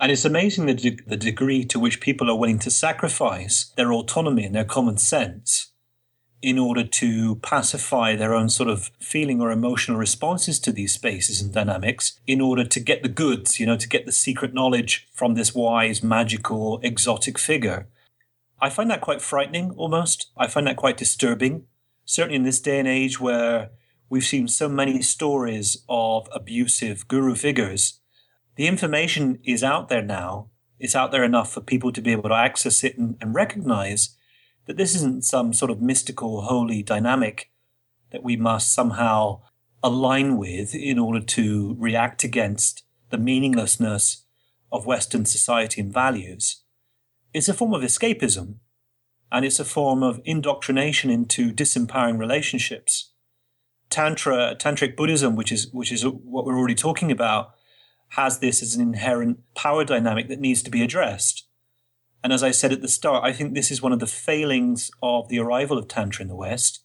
And 0.00 0.12
it's 0.12 0.24
amazing 0.24 0.66
the, 0.66 0.74
de- 0.74 0.98
the 1.06 1.16
degree 1.16 1.64
to 1.66 1.78
which 1.78 2.00
people 2.00 2.28
are 2.28 2.36
willing 2.36 2.58
to 2.60 2.70
sacrifice 2.70 3.72
their 3.76 3.92
autonomy 3.92 4.44
and 4.44 4.54
their 4.54 4.64
common 4.64 4.98
sense 4.98 5.70
in 6.44 6.58
order 6.58 6.84
to 6.84 7.36
pacify 7.36 8.14
their 8.14 8.34
own 8.34 8.50
sort 8.50 8.68
of 8.68 8.90
feeling 8.98 9.40
or 9.40 9.50
emotional 9.50 9.96
responses 9.96 10.60
to 10.60 10.70
these 10.70 10.92
spaces 10.92 11.40
and 11.40 11.54
dynamics 11.54 12.20
in 12.26 12.40
order 12.40 12.64
to 12.64 12.80
get 12.80 13.02
the 13.02 13.08
goods, 13.08 13.58
you 13.58 13.64
know, 13.64 13.78
to 13.78 13.88
get 13.88 14.04
the 14.04 14.12
secret 14.12 14.52
knowledge 14.52 15.08
from 15.10 15.34
this 15.34 15.54
wise, 15.54 16.02
magical, 16.02 16.80
exotic 16.82 17.38
figure. 17.38 17.88
I 18.60 18.68
find 18.68 18.90
that 18.90 19.00
quite 19.00 19.22
frightening 19.22 19.70
almost. 19.72 20.30
I 20.36 20.46
find 20.46 20.66
that 20.66 20.76
quite 20.76 20.98
disturbing. 20.98 21.64
Certainly 22.04 22.36
in 22.36 22.42
this 22.42 22.60
day 22.60 22.78
and 22.78 22.86
age 22.86 23.18
where 23.18 23.70
we've 24.10 24.22
seen 24.22 24.46
so 24.46 24.68
many 24.68 25.00
stories 25.00 25.82
of 25.88 26.28
abusive 26.32 27.08
guru 27.08 27.34
figures 27.34 28.00
the 28.56 28.68
information 28.68 29.40
is 29.44 29.64
out 29.64 29.88
there 29.88 30.02
now. 30.02 30.50
It's 30.78 30.94
out 30.94 31.10
there 31.10 31.24
enough 31.24 31.52
for 31.52 31.60
people 31.60 31.90
to 31.90 32.00
be 32.00 32.12
able 32.12 32.28
to 32.28 32.34
access 32.36 32.84
it 32.84 32.96
and, 32.96 33.16
and 33.20 33.34
recognize 33.34 34.16
that 34.66 34.76
this 34.76 34.94
isn't 34.94 35.24
some 35.24 35.52
sort 35.52 35.70
of 35.70 35.80
mystical, 35.80 36.42
holy 36.42 36.82
dynamic 36.82 37.50
that 38.10 38.22
we 38.22 38.36
must 38.36 38.72
somehow 38.72 39.40
align 39.82 40.36
with 40.36 40.74
in 40.74 40.98
order 40.98 41.20
to 41.20 41.76
react 41.78 42.24
against 42.24 42.84
the 43.10 43.18
meaninglessness 43.18 44.24
of 44.72 44.86
Western 44.86 45.24
society 45.24 45.80
and 45.80 45.92
values. 45.92 46.62
It's 47.32 47.48
a 47.48 47.54
form 47.54 47.74
of 47.74 47.82
escapism, 47.82 48.56
and 49.30 49.44
it's 49.44 49.60
a 49.60 49.64
form 49.64 50.02
of 50.02 50.20
indoctrination 50.24 51.10
into 51.10 51.52
disempowering 51.52 52.18
relationships. 52.18 53.12
Tantra, 53.90 54.56
tantric 54.58 54.96
Buddhism, 54.96 55.36
which 55.36 55.52
is 55.52 55.70
which 55.72 55.92
is 55.92 56.06
what 56.06 56.46
we're 56.46 56.56
already 56.56 56.74
talking 56.74 57.12
about, 57.12 57.54
has 58.10 58.38
this 58.38 58.62
as 58.62 58.74
an 58.74 58.80
inherent 58.80 59.40
power 59.54 59.84
dynamic 59.84 60.28
that 60.28 60.40
needs 60.40 60.62
to 60.62 60.70
be 60.70 60.82
addressed. 60.82 61.46
And 62.24 62.32
as 62.32 62.42
I 62.42 62.52
said 62.52 62.72
at 62.72 62.80
the 62.80 62.88
start, 62.88 63.22
I 63.22 63.34
think 63.34 63.52
this 63.52 63.70
is 63.70 63.82
one 63.82 63.92
of 63.92 64.00
the 64.00 64.06
failings 64.06 64.90
of 65.02 65.28
the 65.28 65.38
arrival 65.38 65.76
of 65.76 65.88
Tantra 65.88 66.22
in 66.22 66.28
the 66.28 66.34
West. 66.34 66.82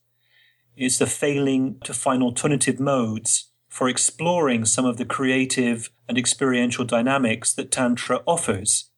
It's 0.75 0.97
the 0.97 1.07
failing 1.07 1.77
to 1.85 1.93
find 1.93 2.21
alternative 2.21 2.77
modes 2.77 3.49
for 3.69 3.87
exploring 3.87 4.65
some 4.65 4.83
of 4.83 4.97
the 4.97 5.05
creative 5.05 5.91
and 6.09 6.17
experiential 6.17 6.83
dynamics 6.83 7.53
that 7.53 7.71
Tantra 7.71 8.21
offers 8.27 8.91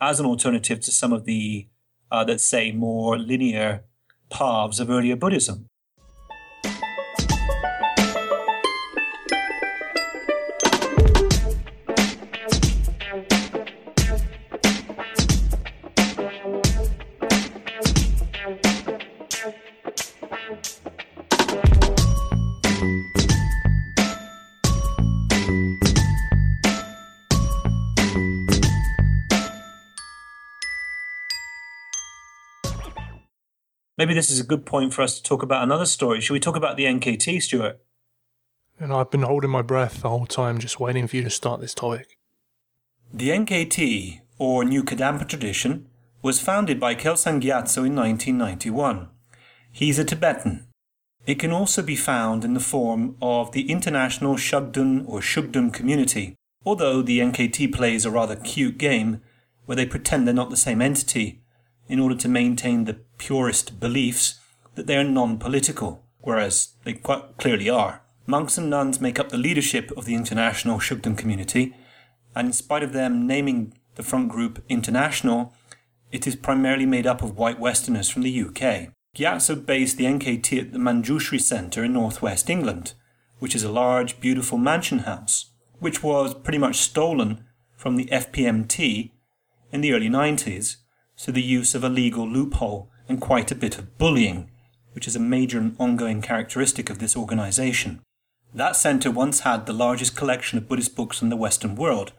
as 0.00 0.18
an 0.18 0.24
alternative 0.24 0.80
to 0.80 0.90
some 0.90 1.12
of 1.12 1.26
the, 1.26 1.68
uh, 2.10 2.24
let's 2.26 2.46
say, 2.46 2.72
more 2.72 3.18
linear 3.18 3.84
paths 4.30 4.80
of 4.80 4.88
earlier 4.88 5.16
Buddhism. 5.16 5.66
Maybe 34.04 34.12
this 34.12 34.28
is 34.28 34.38
a 34.38 34.44
good 34.44 34.66
point 34.66 34.92
for 34.92 35.00
us 35.00 35.16
to 35.16 35.22
talk 35.22 35.42
about 35.42 35.62
another 35.62 35.86
story. 35.86 36.20
Should 36.20 36.34
we 36.34 36.38
talk 36.38 36.56
about 36.56 36.76
the 36.76 36.84
NKT, 36.84 37.40
Stuart? 37.40 37.80
And 38.78 38.92
I've 38.92 39.10
been 39.10 39.22
holding 39.22 39.48
my 39.48 39.62
breath 39.62 40.02
the 40.02 40.10
whole 40.10 40.26
time, 40.26 40.58
just 40.58 40.78
waiting 40.78 41.06
for 41.06 41.16
you 41.16 41.22
to 41.22 41.30
start 41.30 41.62
this 41.62 41.72
topic. 41.72 42.18
The 43.14 43.30
NKT, 43.30 44.20
or 44.36 44.62
New 44.62 44.84
Kadampa 44.84 45.26
tradition, 45.26 45.88
was 46.20 46.38
founded 46.38 46.78
by 46.78 46.94
Kelsang 46.94 47.40
Gyatso 47.40 47.86
in 47.86 47.96
1991. 47.96 49.08
He's 49.72 49.98
a 49.98 50.04
Tibetan. 50.04 50.66
It 51.24 51.38
can 51.38 51.52
also 51.52 51.80
be 51.80 51.96
found 51.96 52.44
in 52.44 52.52
the 52.52 52.60
form 52.60 53.16
of 53.22 53.52
the 53.52 53.70
International 53.70 54.34
Shugden 54.34 55.08
or 55.08 55.20
Shugden 55.20 55.72
community, 55.72 56.34
although 56.66 57.00
the 57.00 57.20
NKT 57.20 57.72
plays 57.72 58.04
a 58.04 58.10
rather 58.10 58.36
cute 58.36 58.76
game 58.76 59.22
where 59.64 59.76
they 59.76 59.86
pretend 59.86 60.26
they're 60.26 60.34
not 60.34 60.50
the 60.50 60.58
same 60.58 60.82
entity 60.82 61.40
in 61.88 61.98
order 61.98 62.14
to 62.16 62.28
maintain 62.28 62.84
the 62.84 62.98
purist 63.24 63.80
beliefs 63.80 64.38
that 64.74 64.86
they 64.86 64.96
are 64.96 65.04
non 65.04 65.38
political, 65.38 66.04
whereas 66.20 66.74
they 66.84 66.92
quite 66.92 67.38
clearly 67.38 67.70
are. 67.70 68.02
Monks 68.26 68.58
and 68.58 68.68
nuns 68.68 69.00
make 69.00 69.18
up 69.18 69.30
the 69.30 69.38
leadership 69.38 69.90
of 69.96 70.04
the 70.04 70.14
international 70.14 70.78
Shugden 70.78 71.16
community, 71.16 71.74
and 72.34 72.48
in 72.48 72.52
spite 72.52 72.82
of 72.82 72.92
them 72.92 73.26
naming 73.26 73.72
the 73.94 74.02
front 74.02 74.28
group 74.28 74.62
international, 74.68 75.54
it 76.12 76.26
is 76.26 76.36
primarily 76.36 76.84
made 76.84 77.06
up 77.06 77.22
of 77.22 77.38
white 77.38 77.58
Westerners 77.58 78.10
from 78.10 78.22
the 78.22 78.42
UK. 78.42 78.90
Gyatso 79.16 79.64
based 79.64 79.96
the 79.96 80.04
NKT 80.04 80.60
at 80.60 80.72
the 80.72 80.78
Manjushri 80.78 81.40
Centre 81.40 81.84
in 81.84 81.94
northwest 81.94 82.50
England, 82.50 82.92
which 83.38 83.54
is 83.54 83.62
a 83.62 83.72
large, 83.72 84.20
beautiful 84.20 84.58
mansion 84.58 85.00
house, 85.00 85.50
which 85.78 86.02
was 86.02 86.34
pretty 86.34 86.58
much 86.58 86.76
stolen 86.76 87.44
from 87.74 87.96
the 87.96 88.06
FPMT 88.06 89.12
in 89.72 89.80
the 89.80 89.94
early 89.94 90.10
90s 90.10 90.76
through 91.16 91.34
the 91.34 91.42
use 91.42 91.74
of 91.74 91.84
a 91.84 91.88
legal 91.88 92.28
loophole 92.28 92.90
and 93.08 93.20
quite 93.20 93.50
a 93.50 93.56
bit 93.56 93.78
of 93.78 93.98
bullying, 93.98 94.50
which 94.92 95.06
is 95.06 95.16
a 95.16 95.20
major 95.20 95.58
and 95.58 95.76
ongoing 95.78 96.22
characteristic 96.22 96.90
of 96.90 96.98
this 96.98 97.16
organisation. 97.16 98.00
That 98.54 98.76
centre 98.76 99.10
once 99.10 99.40
had 99.40 99.66
the 99.66 99.72
largest 99.72 100.16
collection 100.16 100.58
of 100.58 100.68
Buddhist 100.68 100.94
books 100.94 101.20
in 101.20 101.28
the 101.28 101.36
Western 101.36 101.74
world 101.74 102.12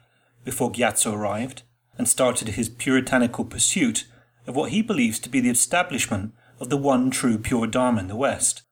before 0.44 0.72
Gyatso 0.72 1.14
arrived 1.14 1.64
and 1.98 2.08
started 2.08 2.50
his 2.50 2.70
puritanical 2.70 3.46
pursuit 3.46 4.06
of 4.46 4.56
what 4.56 4.72
he 4.72 4.82
believes 4.82 5.20
to 5.20 5.30
be 5.30 5.40
the 5.40 5.50
establishment 5.50 6.34
of 6.60 6.70
the 6.70 6.78
one 6.78 7.10
true 7.10 7.38
pure 7.38 7.68
Dharma 7.68 8.02
in 8.02 8.08
the 8.08 8.16
West. 8.16 8.64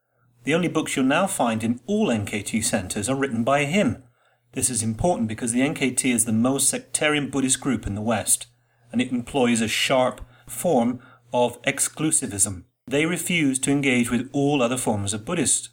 The 0.44 0.54
only 0.54 0.68
books 0.68 0.96
you'll 0.96 1.06
now 1.06 1.26
find 1.26 1.64
in 1.64 1.80
all 1.86 2.08
NKT 2.08 2.64
centres 2.64 3.10
are 3.10 3.16
written 3.16 3.44
by 3.44 3.66
him. 3.66 4.04
This 4.52 4.70
is 4.70 4.84
important 4.84 5.30
because 5.30 5.52
the 5.52 5.62
NKT 5.62 6.14
is 6.14 6.26
the 6.26 6.34
most 6.34 6.70
sectarian 6.70 7.30
Buddhist 7.30 7.60
group 7.62 7.88
in 7.88 7.96
the 7.96 8.02
West, 8.02 8.48
and 8.92 9.02
it 9.02 9.12
employs 9.12 9.62
a 9.62 9.68
sharp 9.68 10.22
form 10.48 11.00
of 11.34 11.62
exclusivism. 11.64 12.64
They 12.88 13.06
refuse 13.06 13.60
to 13.60 13.72
engage 13.72 14.12
with 14.12 14.30
all 14.32 14.62
other 14.62 14.78
forms 14.78 15.14
of 15.14 15.26
Buddhist. 15.26 15.70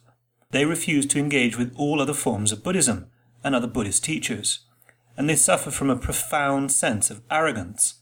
They 0.49 0.65
refuse 0.65 1.05
to 1.07 1.19
engage 1.19 1.57
with 1.57 1.73
all 1.77 2.01
other 2.01 2.13
forms 2.13 2.51
of 2.51 2.63
Buddhism 2.63 3.07
and 3.43 3.55
other 3.55 3.67
Buddhist 3.67 4.03
teachers. 4.03 4.61
And 5.15 5.29
they 5.29 5.35
suffer 5.35 5.71
from 5.71 5.89
a 5.89 5.95
profound 5.95 6.71
sense 6.71 7.11
of 7.11 7.21
arrogance, 7.29 8.01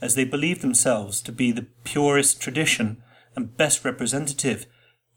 as 0.00 0.14
they 0.14 0.24
believe 0.24 0.60
themselves 0.60 1.22
to 1.22 1.32
be 1.32 1.52
the 1.52 1.66
purest 1.84 2.40
tradition 2.40 3.02
and 3.34 3.56
best 3.56 3.84
representative 3.84 4.66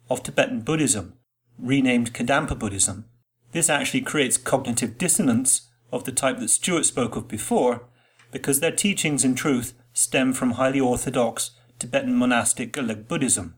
of 0.09 0.23
Tibetan 0.23 0.61
Buddhism, 0.61 1.13
renamed 1.57 2.13
Kadampa 2.13 2.57
Buddhism. 2.57 3.05
This 3.51 3.69
actually 3.69 4.01
creates 4.01 4.37
cognitive 4.37 4.97
dissonance 4.97 5.69
of 5.91 6.05
the 6.05 6.11
type 6.11 6.39
that 6.39 6.49
Stuart 6.49 6.85
spoke 6.85 7.15
of 7.15 7.27
before, 7.27 7.87
because 8.31 8.59
their 8.59 8.71
teachings 8.71 9.23
in 9.23 9.35
truth 9.35 9.73
stem 9.93 10.33
from 10.33 10.51
highly 10.51 10.79
orthodox 10.79 11.51
Tibetan 11.79 12.15
monastic 12.15 12.77
uh, 12.77 12.81
Gelug 12.81 13.07
Buddhism. 13.07 13.55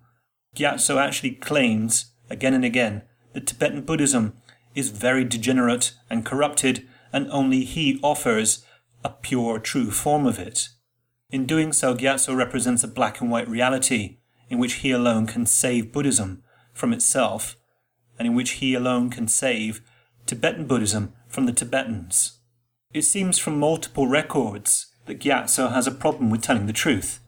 Gyatso 0.55 0.97
actually 0.97 1.32
claims 1.32 2.11
again 2.30 2.53
and 2.53 2.66
again 2.66 3.03
that 3.34 3.47
Tibetan 3.47 3.82
Buddhism 3.82 4.34
is 4.74 4.89
very 4.89 5.24
degenerate 5.24 5.93
and 6.09 6.26
corrupted, 6.26 6.88
and 7.13 7.30
only 7.32 7.63
he 7.63 7.99
offers 8.03 8.66
a 9.03 9.09
pure, 9.09 9.59
true 9.59 9.91
form 9.91 10.26
of 10.26 10.39
it. 10.39 10.70
In 11.30 11.45
doing 11.45 11.74
so, 11.74 11.95
Gyatso 11.95 12.36
represents 12.36 12.84
a 12.84 12.88
black 12.88 13.22
and 13.22 13.32
white 13.32 13.47
reality 13.47 14.18
in 14.49 14.59
which 14.59 14.76
he 14.76 14.91
alone 14.91 15.26
can 15.26 15.45
save 15.45 15.91
Buddhism 15.91 16.43
from 16.74 16.93
itself, 16.93 17.57
and 18.20 18.28
in 18.28 18.36
which 18.36 18.51
he 18.51 18.74
alone 18.74 19.09
can 19.09 19.28
save 19.28 19.82
Tibetan 20.26 20.68
Buddhism 20.68 21.13
from 21.28 21.45
the 21.45 21.53
Tibetans. 21.53 22.39
It 22.93 23.03
seems 23.03 23.38
from 23.38 23.59
multiple 23.59 24.07
records 24.07 24.88
that 25.05 25.20
Gyatso 25.20 25.72
has 25.72 25.88
a 25.88 25.91
problem 25.91 26.30
with 26.30 26.41
telling 26.41 26.66
the 26.66 26.74
truth, 26.74 27.20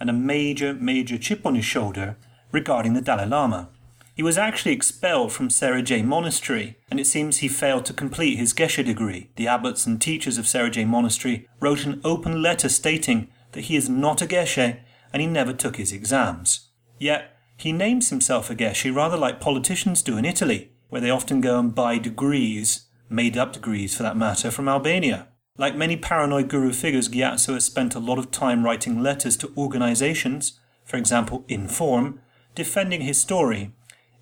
and 0.00 0.10
a 0.10 0.12
major, 0.12 0.74
major 0.74 1.18
chip 1.18 1.46
on 1.46 1.54
his 1.54 1.64
shoulder 1.64 2.16
regarding 2.52 2.94
the 2.94 3.00
Dalai 3.00 3.26
Lama. 3.26 3.68
He 4.14 4.22
was 4.22 4.38
actually 4.38 4.72
expelled 4.72 5.30
from 5.30 5.50
Sera 5.50 5.82
Je 5.82 6.00
Monastery, 6.00 6.78
and 6.90 6.98
it 6.98 7.06
seems 7.06 7.38
he 7.38 7.48
failed 7.48 7.84
to 7.84 7.92
complete 7.92 8.38
his 8.38 8.54
Geshe 8.54 8.82
degree. 8.82 9.28
The 9.36 9.46
abbots 9.46 9.84
and 9.84 10.00
teachers 10.00 10.38
of 10.38 10.46
Sera 10.46 10.70
Je 10.70 10.86
Monastery 10.86 11.46
wrote 11.60 11.84
an 11.84 12.00
open 12.02 12.40
letter 12.40 12.70
stating 12.70 13.28
that 13.52 13.66
he 13.66 13.76
is 13.76 13.90
not 13.90 14.22
a 14.22 14.26
Geshe 14.26 14.78
and 15.12 15.20
he 15.20 15.26
never 15.28 15.52
took 15.52 15.76
his 15.76 15.92
exams. 15.92 16.68
Yet, 16.98 17.36
he 17.58 17.72
names 17.72 18.08
himself 18.08 18.50
a 18.50 18.54
Geshe 18.54 18.94
rather 18.94 19.18
like 19.18 19.40
politicians 19.40 20.02
do 20.02 20.16
in 20.16 20.24
Italy, 20.24 20.72
where 20.88 21.00
they 21.00 21.10
often 21.10 21.42
go 21.42 21.58
and 21.58 21.74
buy 21.74 21.98
degrees, 21.98 22.86
made 23.10 23.36
up 23.36 23.52
degrees 23.52 23.94
for 23.96 24.02
that 24.02 24.16
matter, 24.16 24.50
from 24.50 24.68
Albania. 24.68 25.28
Like 25.58 25.74
many 25.74 25.96
paranoid 25.96 26.48
guru 26.48 26.72
figures, 26.72 27.08
Gyatso 27.08 27.54
has 27.54 27.64
spent 27.64 27.94
a 27.94 28.00
lot 28.00 28.18
of 28.18 28.30
time 28.30 28.64
writing 28.64 29.02
letters 29.02 29.36
to 29.38 29.52
organizations, 29.56 30.60
for 30.84 30.96
example, 30.98 31.44
Inform, 31.48 32.20
defending 32.54 33.02
his 33.02 33.18
story, 33.18 33.72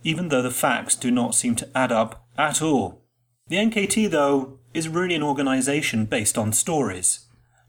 even 0.04 0.28
though 0.28 0.42
the 0.42 0.50
facts 0.50 0.94
do 0.94 1.10
not 1.10 1.34
seem 1.34 1.56
to 1.56 1.68
add 1.76 1.90
up 1.90 2.24
at 2.38 2.62
all. 2.62 3.02
The 3.48 3.56
NKT, 3.56 4.10
though, 4.10 4.58
is 4.72 4.88
really 4.88 5.14
an 5.14 5.22
organization 5.22 6.04
based 6.04 6.38
on 6.38 6.52
stories. 6.52 7.26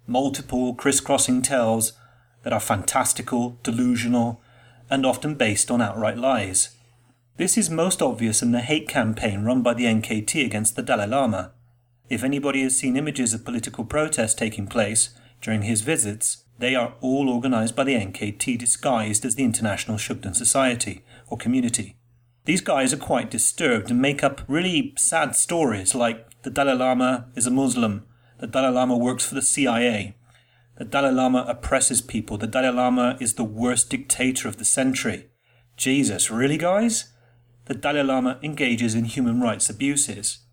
Multiple 0.08 0.76
crisscrossing 0.76 1.42
tales 1.42 1.94
that 2.44 2.54
are 2.54 2.60
fantastical, 2.60 3.58
delusional, 3.64 4.42
and 4.90 5.06
often 5.06 5.36
based 5.36 5.72
on 5.72 5.82
outright 5.82 6.18
lies. 6.18 6.70
This 7.38 7.58
is 7.58 7.70
most 7.70 8.02
obvious 8.02 8.42
in 8.42 8.52
the 8.52 8.62
hate 8.62 8.88
campaign 8.88 9.44
run 9.44 9.62
by 9.62 9.74
the 9.74 9.86
NKT 9.86 10.46
against 10.46 10.76
the 10.76 10.84
Dalai 10.84 11.08
Lama. 11.08 11.52
If 12.10 12.24
anybody 12.24 12.62
has 12.62 12.78
seen 12.78 12.98
images 12.98 13.34
of 13.34 13.46
political 13.46 13.84
protests 13.84 14.36
taking 14.36 14.68
place 14.68 15.10
during 15.42 15.64
his 15.64 15.82
visits, 15.82 16.46
they 16.60 16.76
are 16.76 16.94
all 17.02 17.30
organised 17.30 17.76
by 17.76 17.84
the 17.84 17.96
NKT 17.96 18.58
disguised 18.58 19.26
as 19.26 19.36
the 19.36 19.44
International 19.44 19.98
Shugden 19.98 20.36
Society 20.36 21.04
or 21.28 21.38
community. 21.38 21.98
These 22.46 22.62
guys 22.62 22.94
are 22.94 22.98
quite 22.98 23.32
disturbed 23.32 23.90
and 23.90 24.00
make 24.00 24.24
up 24.24 24.42
really 24.48 24.94
sad 24.98 25.36
stories 25.36 25.96
like 25.96 26.44
the 26.44 26.52
Dalai 26.52 26.74
Lama 26.74 27.26
is 27.36 27.48
a 27.48 27.52
Muslim, 27.52 28.06
the 28.40 28.46
Dalai 28.46 28.70
Lama 28.70 28.96
works 28.96 29.26
for 29.26 29.34
the 29.34 29.42
CIA, 29.42 30.16
the 30.78 30.86
Dalai 30.86 31.12
Lama 31.12 31.44
oppresses 31.48 32.02
people, 32.02 32.38
the 32.38 32.46
Dalai 32.46 32.70
Lama 32.70 33.18
is 33.20 33.34
the 33.34 33.44
worst 33.44 33.90
dictator 33.90 34.48
of 34.48 34.58
the 34.58 34.66
century. 34.66 35.30
Jesus, 35.76 36.30
really, 36.30 36.58
guys? 36.58 37.14
The 37.66 37.74
Dalai 37.74 38.04
Lama 38.04 38.40
engages 38.44 38.94
in 38.94 39.06
human 39.06 39.42
rights 39.42 39.70
abuses. 39.70 40.45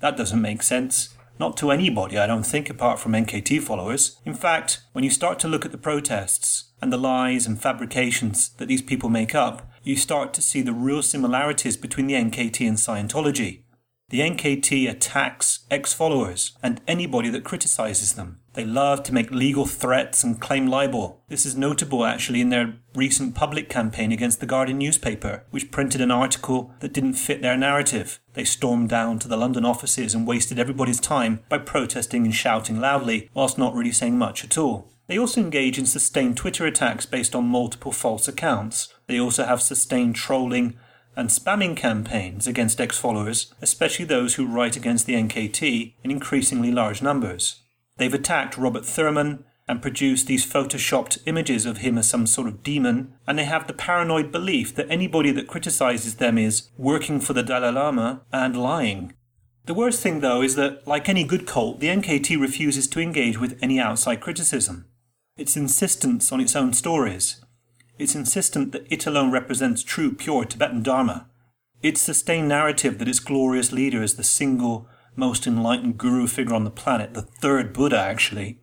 That 0.00 0.16
doesn't 0.16 0.40
make 0.40 0.62
sense. 0.62 1.14
Not 1.38 1.56
to 1.58 1.70
anybody, 1.70 2.18
I 2.18 2.26
don't 2.26 2.46
think, 2.46 2.68
apart 2.68 2.98
from 2.98 3.12
NKT 3.12 3.62
followers. 3.62 4.18
In 4.24 4.34
fact, 4.34 4.80
when 4.92 5.04
you 5.04 5.10
start 5.10 5.38
to 5.40 5.48
look 5.48 5.64
at 5.64 5.70
the 5.72 5.78
protests 5.78 6.70
and 6.82 6.92
the 6.92 6.96
lies 6.96 7.46
and 7.46 7.60
fabrications 7.60 8.50
that 8.56 8.66
these 8.66 8.82
people 8.82 9.08
make 9.08 9.34
up, 9.34 9.70
you 9.84 9.96
start 9.96 10.34
to 10.34 10.42
see 10.42 10.62
the 10.62 10.72
real 10.72 11.02
similarities 11.02 11.76
between 11.76 12.08
the 12.08 12.14
NKT 12.14 12.66
and 12.66 12.76
Scientology. 12.76 13.62
The 14.10 14.20
NKT 14.20 14.90
attacks 14.90 15.60
ex 15.70 15.92
followers 15.92 16.52
and 16.62 16.80
anybody 16.88 17.28
that 17.30 17.44
criticizes 17.44 18.14
them. 18.14 18.40
They 18.58 18.64
love 18.64 19.04
to 19.04 19.14
make 19.14 19.30
legal 19.30 19.66
threats 19.66 20.24
and 20.24 20.40
claim 20.40 20.66
libel. 20.66 21.22
This 21.28 21.46
is 21.46 21.54
notable 21.54 22.04
actually 22.04 22.40
in 22.40 22.48
their 22.48 22.74
recent 22.92 23.36
public 23.36 23.68
campaign 23.68 24.10
against 24.10 24.40
the 24.40 24.46
Guardian 24.46 24.78
newspaper, 24.78 25.44
which 25.50 25.70
printed 25.70 26.00
an 26.00 26.10
article 26.10 26.72
that 26.80 26.92
didn't 26.92 27.12
fit 27.12 27.40
their 27.40 27.56
narrative. 27.56 28.18
They 28.32 28.42
stormed 28.42 28.88
down 28.88 29.20
to 29.20 29.28
the 29.28 29.36
London 29.36 29.64
offices 29.64 30.12
and 30.12 30.26
wasted 30.26 30.58
everybody's 30.58 30.98
time 30.98 31.38
by 31.48 31.58
protesting 31.58 32.24
and 32.24 32.34
shouting 32.34 32.80
loudly, 32.80 33.30
whilst 33.32 33.58
not 33.58 33.76
really 33.76 33.92
saying 33.92 34.18
much 34.18 34.42
at 34.42 34.58
all. 34.58 34.90
They 35.06 35.20
also 35.20 35.40
engage 35.40 35.78
in 35.78 35.86
sustained 35.86 36.36
Twitter 36.36 36.66
attacks 36.66 37.06
based 37.06 37.36
on 37.36 37.44
multiple 37.44 37.92
false 37.92 38.26
accounts. 38.26 38.92
They 39.06 39.20
also 39.20 39.44
have 39.44 39.62
sustained 39.62 40.16
trolling 40.16 40.76
and 41.14 41.28
spamming 41.28 41.76
campaigns 41.76 42.48
against 42.48 42.80
ex 42.80 42.98
followers, 42.98 43.54
especially 43.62 44.06
those 44.06 44.34
who 44.34 44.48
write 44.48 44.76
against 44.76 45.06
the 45.06 45.14
NKT 45.14 45.94
in 46.02 46.10
increasingly 46.10 46.72
large 46.72 47.00
numbers. 47.00 47.62
They've 47.98 48.14
attacked 48.14 48.56
Robert 48.56 48.86
Thurman 48.86 49.44
and 49.68 49.82
produced 49.82 50.26
these 50.26 50.50
photoshopped 50.50 51.18
images 51.26 51.66
of 51.66 51.78
him 51.78 51.98
as 51.98 52.08
some 52.08 52.26
sort 52.26 52.48
of 52.48 52.62
demon, 52.62 53.12
and 53.26 53.38
they 53.38 53.44
have 53.44 53.66
the 53.66 53.74
paranoid 53.74 54.32
belief 54.32 54.74
that 54.74 54.90
anybody 54.90 55.30
that 55.32 55.46
criticizes 55.46 56.14
them 56.14 56.38
is 56.38 56.70
working 56.78 57.20
for 57.20 57.34
the 57.34 57.42
Dalai 57.42 57.72
Lama 57.72 58.22
and 58.32 58.56
lying. 58.56 59.12
The 59.66 59.74
worst 59.74 60.00
thing, 60.00 60.20
though, 60.20 60.40
is 60.40 60.54
that, 60.54 60.86
like 60.88 61.10
any 61.10 61.24
good 61.24 61.46
cult, 61.46 61.80
the 61.80 61.88
NKT 61.88 62.40
refuses 62.40 62.88
to 62.88 63.00
engage 63.00 63.38
with 63.38 63.58
any 63.60 63.78
outside 63.78 64.22
criticism. 64.22 64.86
Its 65.36 65.58
insistence 65.58 66.32
on 66.32 66.40
its 66.40 66.56
own 66.56 66.72
stories. 66.72 67.44
It's 67.98 68.14
insistent 68.14 68.72
that 68.72 68.86
it 68.90 69.06
alone 69.06 69.30
represents 69.30 69.82
true, 69.82 70.14
pure 70.14 70.46
Tibetan 70.46 70.82
Dharma. 70.82 71.28
Its 71.82 72.00
sustained 72.00 72.48
narrative 72.48 72.98
that 72.98 73.08
its 73.08 73.20
glorious 73.20 73.70
leader 73.70 74.02
is 74.02 74.14
the 74.14 74.24
single 74.24 74.88
most 75.18 75.46
enlightened 75.46 75.98
guru 75.98 76.26
figure 76.26 76.54
on 76.54 76.64
the 76.64 76.70
planet, 76.70 77.12
the 77.12 77.22
third 77.22 77.72
Buddha 77.72 77.98
actually, 77.98 78.60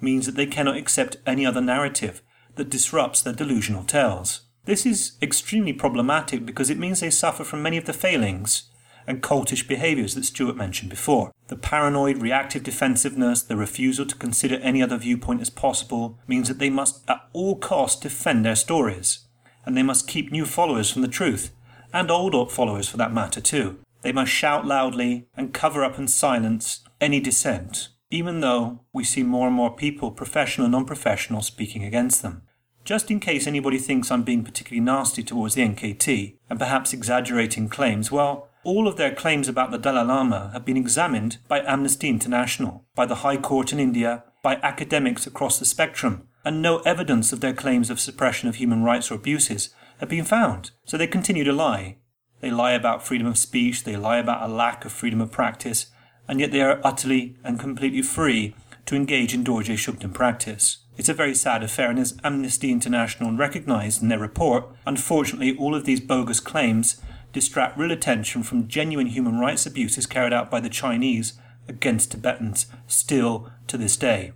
means 0.00 0.26
that 0.26 0.36
they 0.36 0.46
cannot 0.46 0.76
accept 0.76 1.16
any 1.26 1.46
other 1.46 1.62
narrative 1.62 2.22
that 2.56 2.70
disrupts 2.70 3.22
their 3.22 3.32
delusional 3.32 3.84
tales. 3.84 4.42
This 4.66 4.86
is 4.86 5.16
extremely 5.22 5.72
problematic 5.72 6.44
because 6.44 6.70
it 6.70 6.78
means 6.78 7.00
they 7.00 7.10
suffer 7.10 7.42
from 7.42 7.62
many 7.62 7.76
of 7.76 7.86
the 7.86 7.92
failings 7.92 8.70
and 9.06 9.22
cultish 9.22 9.66
behaviours 9.66 10.14
that 10.14 10.24
Stuart 10.24 10.56
mentioned 10.56 10.90
before. 10.90 11.32
The 11.48 11.56
paranoid, 11.56 12.18
reactive 12.18 12.62
defensiveness, 12.62 13.42
the 13.42 13.56
refusal 13.56 14.06
to 14.06 14.16
consider 14.16 14.56
any 14.56 14.82
other 14.82 14.96
viewpoint 14.96 15.40
as 15.40 15.50
possible, 15.50 16.18
means 16.26 16.48
that 16.48 16.58
they 16.58 16.70
must 16.70 17.02
at 17.08 17.20
all 17.32 17.56
costs 17.56 18.00
defend 18.00 18.44
their 18.44 18.56
stories, 18.56 19.26
and 19.66 19.76
they 19.76 19.82
must 19.82 20.08
keep 20.08 20.30
new 20.30 20.46
followers 20.46 20.90
from 20.90 21.02
the 21.02 21.08
truth, 21.08 21.50
and 21.92 22.10
old 22.10 22.50
followers 22.50 22.88
for 22.88 22.96
that 22.96 23.12
matter 23.12 23.40
too. 23.40 23.78
They 24.04 24.12
must 24.12 24.30
shout 24.30 24.66
loudly 24.66 25.28
and 25.34 25.54
cover 25.54 25.82
up 25.82 25.96
and 25.96 26.10
silence 26.10 26.84
any 27.00 27.20
dissent, 27.20 27.88
even 28.10 28.40
though 28.40 28.84
we 28.92 29.02
see 29.02 29.22
more 29.22 29.46
and 29.46 29.56
more 29.56 29.74
people, 29.74 30.10
professional 30.10 30.66
and 30.66 30.72
non 30.72 30.84
professional, 30.84 31.40
speaking 31.40 31.82
against 31.82 32.20
them. 32.20 32.42
Just 32.84 33.10
in 33.10 33.18
case 33.18 33.46
anybody 33.46 33.78
thinks 33.78 34.10
I'm 34.10 34.22
being 34.22 34.44
particularly 34.44 34.84
nasty 34.84 35.22
towards 35.22 35.54
the 35.54 35.62
NKT 35.62 36.36
and 36.50 36.58
perhaps 36.58 36.92
exaggerating 36.92 37.70
claims, 37.70 38.12
well, 38.12 38.50
all 38.62 38.86
of 38.86 38.96
their 38.96 39.14
claims 39.14 39.48
about 39.48 39.70
the 39.70 39.78
Dalai 39.78 40.04
Lama 40.04 40.50
have 40.52 40.66
been 40.66 40.76
examined 40.76 41.38
by 41.48 41.60
Amnesty 41.60 42.10
International, 42.10 42.84
by 42.94 43.06
the 43.06 43.16
High 43.16 43.38
Court 43.38 43.72
in 43.72 43.80
India, 43.80 44.24
by 44.42 44.56
academics 44.56 45.26
across 45.26 45.58
the 45.58 45.64
spectrum, 45.64 46.28
and 46.44 46.60
no 46.60 46.80
evidence 46.80 47.32
of 47.32 47.40
their 47.40 47.54
claims 47.54 47.88
of 47.88 47.98
suppression 47.98 48.50
of 48.50 48.56
human 48.56 48.82
rights 48.82 49.10
or 49.10 49.14
abuses 49.14 49.70
have 49.98 50.10
been 50.10 50.24
found. 50.24 50.72
So 50.84 50.98
they 50.98 51.06
continue 51.06 51.44
to 51.44 51.52
lie. 51.54 51.96
They 52.44 52.50
lie 52.50 52.72
about 52.72 53.02
freedom 53.02 53.26
of 53.26 53.38
speech, 53.38 53.84
they 53.84 53.96
lie 53.96 54.18
about 54.18 54.42
a 54.42 54.52
lack 54.52 54.84
of 54.84 54.92
freedom 54.92 55.22
of 55.22 55.30
practice, 55.30 55.86
and 56.28 56.38
yet 56.38 56.52
they 56.52 56.60
are 56.60 56.78
utterly 56.84 57.38
and 57.42 57.58
completely 57.58 58.02
free 58.02 58.54
to 58.84 58.94
engage 58.94 59.32
in 59.32 59.44
Dorje 59.44 59.78
Shugden 59.78 60.12
practice. 60.12 60.84
It's 60.98 61.08
a 61.08 61.14
very 61.14 61.34
sad 61.34 61.62
affair, 61.62 61.88
and 61.88 61.98
as 61.98 62.18
Amnesty 62.22 62.70
International 62.70 63.34
recognised 63.34 64.02
in 64.02 64.10
their 64.10 64.18
report, 64.18 64.66
unfortunately, 64.86 65.56
all 65.56 65.74
of 65.74 65.86
these 65.86 66.02
bogus 66.02 66.38
claims 66.38 67.00
distract 67.32 67.78
real 67.78 67.90
attention 67.90 68.42
from 68.42 68.68
genuine 68.68 69.06
human 69.06 69.38
rights 69.38 69.64
abuses 69.64 70.04
carried 70.04 70.34
out 70.34 70.50
by 70.50 70.60
the 70.60 70.68
Chinese 70.68 71.40
against 71.66 72.10
Tibetans, 72.10 72.66
still 72.86 73.50
to 73.68 73.78
this 73.78 73.96
day. 73.96 74.32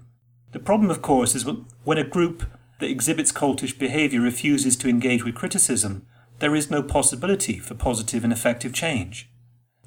The 0.52 0.60
problem, 0.60 0.90
of 0.90 1.02
course, 1.02 1.34
is 1.34 1.44
when 1.84 1.98
a 1.98 2.04
group 2.04 2.44
that 2.80 2.88
exhibits 2.88 3.32
cultish 3.32 3.78
behaviour 3.78 4.22
refuses 4.22 4.76
to 4.76 4.88
engage 4.88 5.26
with 5.26 5.34
criticism, 5.34 6.06
there 6.38 6.54
is 6.54 6.70
no 6.70 6.82
possibility 6.82 7.58
for 7.58 7.74
positive 7.74 8.24
and 8.24 8.32
effective 8.32 8.72
change. 8.72 9.30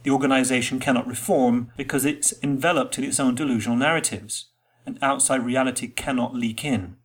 The 0.04 0.12
organisation 0.12 0.80
cannot 0.80 1.08
reform 1.08 1.72
because 1.78 2.06
it's 2.06 2.34
enveloped 2.44 2.98
in 2.98 3.04
its 3.04 3.20
own 3.20 3.36
delusional 3.36 3.78
narratives 3.78 4.48
and 4.86 4.98
outside 5.02 5.46
reality 5.46 5.88
cannot 5.88 6.36
leak 6.36 6.66
in. 6.66 6.98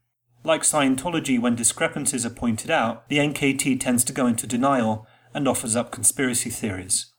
Like 0.45 0.63
Scientology, 0.63 1.41
when 1.41 1.57
discrepancies 1.57 2.25
are 2.25 2.31
pointed 2.31 2.71
out, 2.71 3.09
the 3.09 3.19
NKT 3.19 3.81
tends 3.81 4.05
to 4.05 4.13
go 4.13 4.27
into 4.27 4.47
denial 4.47 5.07
and 5.35 5.47
offers 5.47 5.77
up 5.77 5.91
conspiracy 5.91 6.51
theories. 6.51 7.13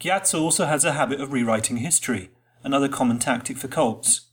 Gyatso 0.00 0.40
also 0.40 0.64
has 0.66 0.84
a 0.84 0.92
habit 0.92 1.20
of 1.20 1.32
rewriting 1.32 1.78
history, 1.78 2.30
another 2.62 2.88
common 2.88 3.18
tactic 3.18 3.56
for 3.56 3.68
cults. 3.68 4.30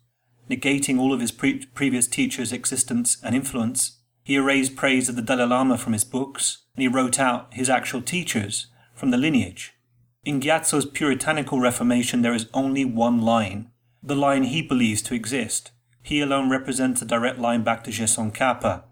Negating 0.49 0.99
all 0.99 1.11
of 1.11 1.19
his 1.19 1.31
pre- 1.31 1.65
previous 1.73 2.07
teachers' 2.07 2.53
existence 2.53 3.17
and 3.23 3.35
influence, 3.35 3.99
he 4.23 4.35
erased 4.35 4.75
praise 4.75 5.09
of 5.09 5.15
the 5.15 5.23
Dalai 5.23 5.45
Lama 5.45 5.77
from 5.77 5.93
his 5.93 6.03
books, 6.03 6.64
and 6.75 6.81
he 6.81 6.87
wrote 6.87 7.19
out 7.19 7.53
his 7.53 7.69
actual 7.69 8.01
teachers 8.01 8.67
from 8.93 9.11
the 9.11 9.17
lineage. 9.17 9.73
In 10.23 10.41
Gyatso's 10.41 10.85
puritanical 10.85 11.59
reformation, 11.59 12.21
there 12.21 12.33
is 12.33 12.47
only 12.53 12.83
one 12.85 13.21
line 13.21 13.69
the 14.05 14.15
line 14.15 14.43
he 14.43 14.61
believes 14.61 15.01
to 15.01 15.15
exist. 15.15 15.71
He 16.03 16.21
alone 16.21 16.47
represents 16.47 17.01
a 17.01 17.05
direct 17.05 17.39
line 17.39 17.63
back 17.63 17.83
to 17.83 17.91
Je 17.91 18.03
Tsongkhapa. 18.03 18.83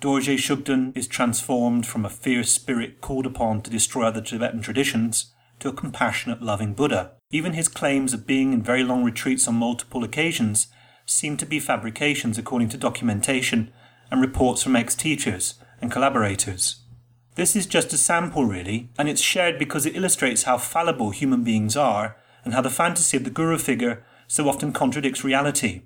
Dorje 0.00 0.36
Shugden 0.36 0.94
is 0.94 1.06
transformed 1.06 1.86
from 1.86 2.04
a 2.04 2.10
fierce 2.10 2.52
spirit 2.52 3.00
called 3.00 3.24
upon 3.24 3.62
to 3.62 3.70
destroy 3.70 4.06
other 4.06 4.20
Tibetan 4.20 4.60
traditions 4.60 5.32
to 5.60 5.68
a 5.68 5.72
compassionate, 5.72 6.42
loving 6.42 6.74
Buddha. 6.74 7.12
Even 7.30 7.54
his 7.54 7.68
claims 7.68 8.12
of 8.12 8.26
being 8.26 8.52
in 8.52 8.62
very 8.62 8.82
long 8.82 9.02
retreats 9.02 9.48
on 9.48 9.54
multiple 9.54 10.04
occasions 10.04 10.66
seem 11.06 11.36
to 11.38 11.46
be 11.46 11.58
fabrications 11.58 12.36
according 12.36 12.68
to 12.70 12.76
documentation 12.76 13.72
and 14.10 14.20
reports 14.20 14.62
from 14.62 14.76
ex 14.76 14.94
teachers 14.94 15.54
and 15.80 15.90
collaborators. 15.90 16.79
This 17.40 17.56
is 17.56 17.64
just 17.64 17.90
a 17.94 17.96
sample, 17.96 18.44
really, 18.44 18.90
and 18.98 19.08
it's 19.08 19.22
shared 19.22 19.58
because 19.58 19.86
it 19.86 19.96
illustrates 19.96 20.42
how 20.42 20.58
fallible 20.58 21.08
human 21.08 21.42
beings 21.42 21.74
are 21.74 22.18
and 22.44 22.52
how 22.52 22.60
the 22.60 22.68
fantasy 22.68 23.16
of 23.16 23.24
the 23.24 23.30
guru 23.30 23.56
figure 23.56 24.04
so 24.26 24.46
often 24.46 24.74
contradicts 24.74 25.24
reality. 25.24 25.84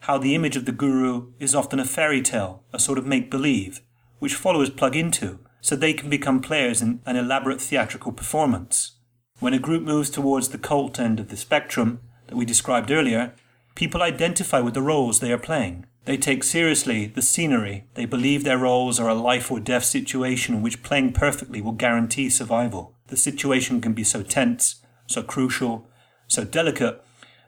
How 0.00 0.18
the 0.18 0.34
image 0.34 0.56
of 0.56 0.64
the 0.64 0.72
guru 0.72 1.30
is 1.38 1.54
often 1.54 1.78
a 1.78 1.84
fairy 1.84 2.22
tale, 2.22 2.64
a 2.72 2.80
sort 2.80 2.98
of 2.98 3.06
make 3.06 3.30
believe, 3.30 3.82
which 4.18 4.34
followers 4.34 4.68
plug 4.68 4.96
into 4.96 5.38
so 5.60 5.76
they 5.76 5.94
can 5.94 6.10
become 6.10 6.40
players 6.40 6.82
in 6.82 7.00
an 7.06 7.14
elaborate 7.14 7.60
theatrical 7.60 8.10
performance. 8.10 8.96
When 9.38 9.54
a 9.54 9.60
group 9.60 9.84
moves 9.84 10.10
towards 10.10 10.48
the 10.48 10.58
cult 10.58 10.98
end 10.98 11.20
of 11.20 11.28
the 11.28 11.36
spectrum 11.36 12.00
that 12.26 12.34
we 12.34 12.44
described 12.44 12.90
earlier, 12.90 13.32
people 13.76 14.02
identify 14.02 14.58
with 14.58 14.74
the 14.74 14.82
roles 14.82 15.20
they 15.20 15.30
are 15.30 15.38
playing. 15.38 15.86
They 16.06 16.16
take 16.16 16.44
seriously 16.44 17.06
the 17.06 17.20
scenery. 17.20 17.84
They 17.94 18.04
believe 18.04 18.44
their 18.44 18.58
roles 18.58 19.00
are 19.00 19.08
a 19.08 19.14
life 19.14 19.50
or 19.50 19.58
death 19.58 19.84
situation 19.84 20.54
in 20.54 20.62
which 20.62 20.84
playing 20.84 21.12
perfectly 21.12 21.60
will 21.60 21.72
guarantee 21.72 22.30
survival. 22.30 22.94
The 23.08 23.16
situation 23.16 23.80
can 23.80 23.92
be 23.92 24.04
so 24.04 24.22
tense, 24.22 24.82
so 25.08 25.24
crucial, 25.24 25.88
so 26.28 26.44
delicate 26.44 27.02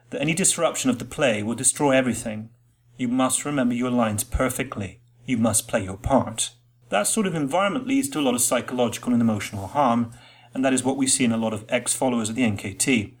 that 0.09 0.21
any 0.21 0.33
disruption 0.33 0.89
of 0.89 0.99
the 0.99 1.05
play 1.05 1.41
will 1.41 1.55
destroy 1.55 1.91
everything. 1.91 2.49
You 2.97 3.07
must 3.07 3.45
remember 3.45 3.75
your 3.75 3.91
lines 3.91 4.25
perfectly. 4.25 4.99
You 5.25 5.37
must 5.37 5.69
play 5.69 5.85
your 5.85 5.97
part. 5.97 6.51
That 6.89 7.07
sort 7.07 7.27
of 7.27 7.35
environment 7.35 7.87
leads 7.87 8.09
to 8.09 8.19
a 8.19 8.21
lot 8.21 8.35
of 8.35 8.41
psychological 8.41 9.13
and 9.13 9.21
emotional 9.21 9.67
harm, 9.67 10.11
and 10.53 10.65
that 10.65 10.73
is 10.73 10.83
what 10.83 10.97
we 10.97 11.07
see 11.07 11.23
in 11.23 11.31
a 11.31 11.37
lot 11.37 11.53
of 11.53 11.63
ex 11.69 11.93
followers 11.93 12.27
of 12.27 12.35
the 12.35 12.41
NKT. 12.41 13.13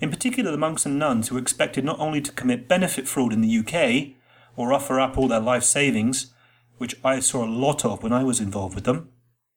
In 0.00 0.10
particular, 0.10 0.50
the 0.50 0.56
monks 0.56 0.86
and 0.86 0.98
nuns 0.98 1.28
who 1.28 1.36
are 1.36 1.40
expected 1.40 1.84
not 1.84 1.98
only 1.98 2.22
to 2.22 2.32
commit 2.32 2.66
benefit 2.66 3.06
fraud 3.06 3.34
in 3.34 3.42
the 3.42 3.58
UK, 3.58 4.16
or 4.56 4.72
offer 4.72 4.98
up 4.98 5.16
all 5.16 5.28
their 5.28 5.40
life 5.40 5.64
savings, 5.64 6.32
which 6.78 6.96
I 7.04 7.20
saw 7.20 7.44
a 7.44 7.46
lot 7.46 7.84
of 7.84 8.02
when 8.02 8.12
I 8.12 8.24
was 8.24 8.40
involved 8.40 8.74
with 8.74 8.84
them, 8.84 9.10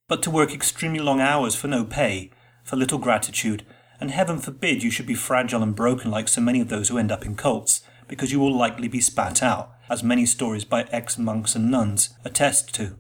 but 0.08 0.22
to 0.24 0.32
work 0.32 0.54
extremely 0.54 1.00
long 1.00 1.20
hours 1.22 1.56
for 1.56 1.68
no 1.68 1.84
pay, 1.84 2.32
for 2.64 2.76
little 2.76 3.00
gratitude, 3.00 3.66
and 4.00 4.12
heaven 4.12 4.40
forbid 4.40 4.84
you 4.84 4.92
should 4.92 5.06
be 5.06 5.16
fragile 5.16 5.64
and 5.64 5.76
broken 5.76 6.10
like 6.12 6.28
so 6.28 6.42
many 6.42 6.62
of 6.62 6.70
those 6.70 6.90
who 6.90 6.98
end 6.98 7.12
up 7.12 7.26
in 7.26 7.36
cults, 7.36 7.82
because 8.08 8.32
you 8.32 8.40
will 8.40 8.56
likely 8.56 8.88
be 8.88 9.02
spat 9.02 9.44
out, 9.44 9.72
as 9.90 10.04
many 10.04 10.26
stories 10.26 10.66
by 10.66 10.84
ex 10.92 11.18
monks 11.18 11.56
and 11.56 11.70
nuns 11.70 12.12
attest 12.24 12.74
to. 12.76 12.96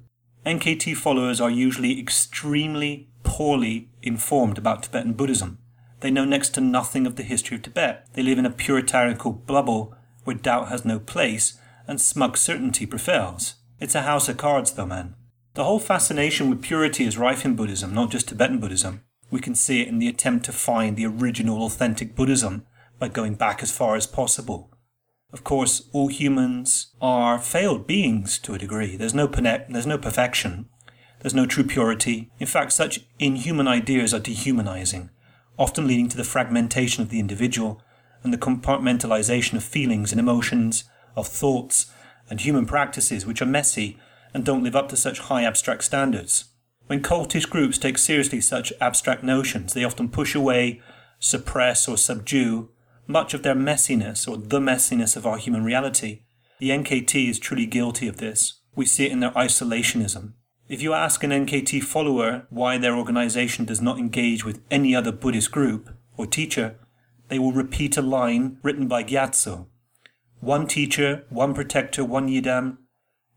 NKT 0.45 0.95
followers 0.95 1.41
are 1.41 1.49
usually 1.49 1.99
extremely 1.99 3.09
poorly 3.23 3.89
informed 4.01 4.57
about 4.57 4.83
Tibetan 4.83 5.13
Buddhism. 5.13 5.59
They 5.99 6.11
know 6.11 6.25
next 6.25 6.49
to 6.49 6.61
nothing 6.61 7.05
of 7.05 7.15
the 7.15 7.23
history 7.23 7.57
of 7.57 7.63
Tibet. 7.63 8.07
They 8.13 8.23
live 8.23 8.37
in 8.37 8.45
a 8.45 8.51
puritanical 8.51 9.31
bubble 9.31 9.95
where 10.23 10.35
doubt 10.35 10.69
has 10.69 10.85
no 10.85 10.99
place 10.99 11.58
and 11.89 11.99
smug 11.99 12.37
certainty 12.37 12.85
prevails. 12.85 13.55
It's 13.79 13.95
a 13.95 14.03
house 14.03 14.29
of 14.29 14.37
cards, 14.37 14.73
though, 14.73 14.85
man. 14.85 15.15
The 15.55 15.63
whole 15.63 15.79
fascination 15.79 16.47
with 16.47 16.61
purity 16.61 17.03
is 17.03 17.17
rife 17.17 17.43
in 17.43 17.55
Buddhism, 17.55 17.95
not 17.95 18.11
just 18.11 18.27
Tibetan 18.27 18.59
Buddhism. 18.59 19.03
We 19.31 19.39
can 19.39 19.55
see 19.55 19.81
it 19.81 19.87
in 19.87 19.97
the 19.97 20.07
attempt 20.07 20.45
to 20.45 20.51
find 20.51 20.95
the 20.95 21.07
original 21.07 21.63
authentic 21.65 22.15
Buddhism 22.15 22.67
by 22.99 23.07
going 23.07 23.33
back 23.33 23.63
as 23.63 23.71
far 23.71 23.95
as 23.95 24.05
possible. 24.05 24.71
Of 25.33 25.43
course, 25.43 25.89
all 25.91 26.09
humans 26.09 26.93
are 27.01 27.39
failed 27.39 27.87
beings 27.87 28.37
to 28.39 28.53
a 28.53 28.59
degree. 28.59 28.95
There's 28.95 29.15
no, 29.15 29.25
there's 29.25 29.87
no 29.87 29.97
perfection. 29.97 30.69
There's 31.21 31.33
no 31.33 31.47
true 31.47 31.63
purity. 31.63 32.29
In 32.39 32.45
fact, 32.45 32.71
such 32.71 33.01
inhuman 33.17 33.67
ideas 33.67 34.13
are 34.13 34.19
dehumanizing, 34.19 35.09
often 35.57 35.87
leading 35.87 36.09
to 36.09 36.17
the 36.17 36.23
fragmentation 36.23 37.01
of 37.01 37.09
the 37.09 37.19
individual 37.19 37.81
and 38.23 38.31
the 38.31 38.37
compartmentalization 38.37 39.55
of 39.55 39.63
feelings 39.63 40.11
and 40.11 40.19
emotions, 40.19 40.83
of 41.15 41.27
thoughts 41.27 41.91
and 42.29 42.41
human 42.41 42.65
practices 42.65 43.25
which 43.25 43.41
are 43.41 43.45
messy 43.47 43.97
and 44.33 44.45
don't 44.45 44.63
live 44.63 44.75
up 44.75 44.89
to 44.89 44.95
such 44.95 45.19
high 45.19 45.43
abstract 45.43 45.83
standards. 45.83 46.45
When 46.87 47.01
cultish 47.01 47.49
groups 47.49 47.77
take 47.77 47.97
seriously 47.97 48.41
such 48.41 48.73
abstract 48.81 49.23
notions, 49.23 49.73
they 49.73 49.83
often 49.83 50.09
push 50.09 50.35
away, 50.35 50.81
suppress, 51.19 51.87
or 51.87 51.97
subdue 51.97 52.69
much 53.09 53.33
of 53.33 53.41
their 53.41 53.55
messiness 53.55 54.27
or 54.27 54.37
the 54.37 54.59
messiness 54.59 55.17
of 55.17 55.25
our 55.25 55.37
human 55.37 55.63
reality. 55.63 56.21
The 56.59 56.69
NKT 56.69 57.29
is 57.29 57.39
truly 57.39 57.65
guilty 57.65 58.07
of 58.07 58.17
this. 58.17 58.61
We 58.75 58.85
see 58.85 59.05
it 59.05 59.11
in 59.11 59.19
their 59.19 59.31
isolationism. 59.31 60.33
If 60.67 60.83
you 60.83 60.93
ask 60.93 61.23
an 61.23 61.31
NKT 61.31 61.83
follower 61.83 62.45
why 62.51 62.77
their 62.77 62.95
organization 62.95 63.65
does 63.65 63.81
not 63.81 63.97
engage 63.97 64.45
with 64.45 64.61
any 64.69 64.95
other 64.95 65.11
Buddhist 65.11 65.51
group 65.51 65.89
or 66.17 66.27
teacher, 66.27 66.75
they 67.29 67.39
will 67.39 67.51
repeat 67.51 67.97
a 67.97 68.03
line 68.03 68.59
written 68.61 68.87
by 68.87 69.03
Gyatso. 69.03 69.65
One 70.41 70.67
teacher, 70.67 71.25
one 71.29 71.53
protector, 71.53 72.05
one 72.05 72.29
yidam, 72.29 72.77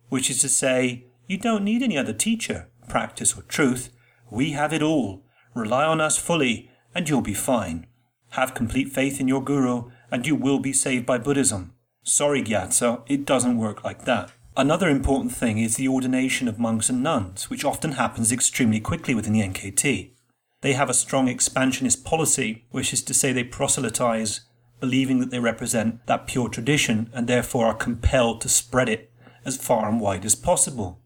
which 0.09 0.30
is 0.30 0.40
to 0.42 0.48
say, 0.48 1.07
you 1.26 1.36
don't 1.38 1.64
need 1.64 1.82
any 1.82 1.98
other 1.98 2.12
teacher 2.12 2.68
practice, 2.88 3.36
or 3.36 3.42
truth, 3.42 3.90
we 4.30 4.53
have 4.53 4.72
it 4.72 4.82
all. 4.82 5.24
Rely 5.55 5.84
on 5.84 6.00
us 6.00 6.18
fully, 6.18 6.70
and 6.94 7.09
you'll 7.09 7.22
be 7.22 7.34
fine. 7.34 7.86
Have 8.30 8.55
complete 8.55 8.92
faith 8.92 9.20
in 9.20 9.28
your 9.28 9.42
guru, 9.42 9.90
and 10.11 10.26
you 10.26 10.36
will 10.36 10.59
be 10.59 10.72
saved 10.72 11.07
by 11.07 11.18
Buddhism. 11.18 11.72
Sorry, 12.03 12.42
Gyatso, 12.42 13.03
it 13.07 13.24
doesn't 13.24 13.59
work 13.59 13.82
like 13.82 14.05
that. 14.05 14.32
Another 14.57 14.90
important 14.90 15.32
thing 15.32 15.59
is 15.59 15.76
the 15.76 15.88
ordination 15.88 16.48
of 16.48 16.59
monks 16.59 16.90
and 16.90 17.03
nuns, 17.03 17.48
which 17.48 17.64
often 17.64 17.92
happens 17.92 18.30
extremely 18.30 18.80
quickly 18.80 19.14
within 19.14 19.32
the 19.32 19.40
NKT. 19.40 20.12
They 20.61 20.72
have 20.74 20.90
a 20.90 20.94
strong 20.94 21.28
expansionist 21.28 22.05
policy, 22.05 22.66
which 22.70 22.92
is 22.92 23.03
to 23.05 23.14
say 23.14 23.32
they 23.32 23.44
proselytize, 23.44 24.42
believing 24.83 25.20
that 25.20 25.30
they 25.30 25.39
represent 25.39 26.05
that 26.09 26.26
pure 26.26 26.49
tradition 26.49 27.09
and 27.14 27.28
therefore 27.28 27.66
are 27.66 27.74
compelled 27.74 28.41
to 28.41 28.49
spread 28.49 28.89
it 28.89 29.12
as 29.45 29.57
far 29.57 29.89
and 29.89 30.01
wide 30.01 30.24
as 30.24 30.35
possible. 30.35 31.01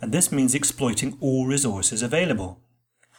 And 0.00 0.12
this 0.12 0.32
means 0.32 0.54
exploiting 0.54 1.18
all 1.20 1.46
resources 1.46 2.00
available. 2.02 2.62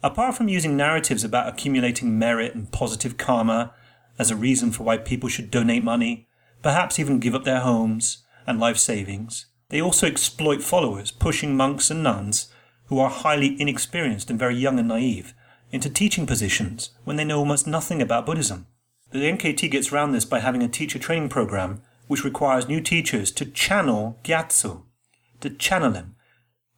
Apart 0.02 0.34
from 0.34 0.48
using 0.48 0.76
narratives 0.76 1.22
about 1.22 1.48
accumulating 1.48 2.18
merit 2.18 2.56
and 2.56 2.72
positive 2.72 3.18
karma 3.18 3.72
as 4.18 4.32
a 4.32 4.36
reason 4.36 4.72
for 4.72 4.82
why 4.82 4.96
people 4.96 5.28
should 5.28 5.48
donate 5.48 5.84
money, 5.84 6.26
perhaps 6.60 6.98
even 6.98 7.20
give 7.20 7.36
up 7.36 7.44
their 7.44 7.60
homes 7.60 8.24
and 8.48 8.58
life 8.58 8.78
savings, 8.78 9.46
they 9.68 9.80
also 9.80 10.08
exploit 10.08 10.60
followers, 10.60 11.12
pushing 11.12 11.56
monks 11.56 11.88
and 11.88 12.02
nuns, 12.02 12.52
who 12.86 12.98
are 12.98 13.10
highly 13.10 13.60
inexperienced 13.60 14.28
and 14.28 14.40
very 14.40 14.56
young 14.56 14.80
and 14.80 14.88
naive, 14.88 15.34
into 15.70 15.88
teaching 15.88 16.26
positions 16.26 16.90
when 17.04 17.14
they 17.14 17.24
know 17.24 17.38
almost 17.38 17.68
nothing 17.68 18.02
about 18.02 18.26
Buddhism. 18.26 18.66
The 19.12 19.18
NKT 19.18 19.72
gets 19.72 19.90
around 19.90 20.12
this 20.12 20.24
by 20.24 20.38
having 20.38 20.62
a 20.62 20.68
teacher 20.68 20.98
training 21.00 21.30
program 21.30 21.82
which 22.06 22.22
requires 22.22 22.68
new 22.68 22.80
teachers 22.80 23.32
to 23.32 23.44
channel 23.44 24.20
Gyatso, 24.22 24.84
to 25.40 25.50
channel 25.50 25.92
him, 25.94 26.14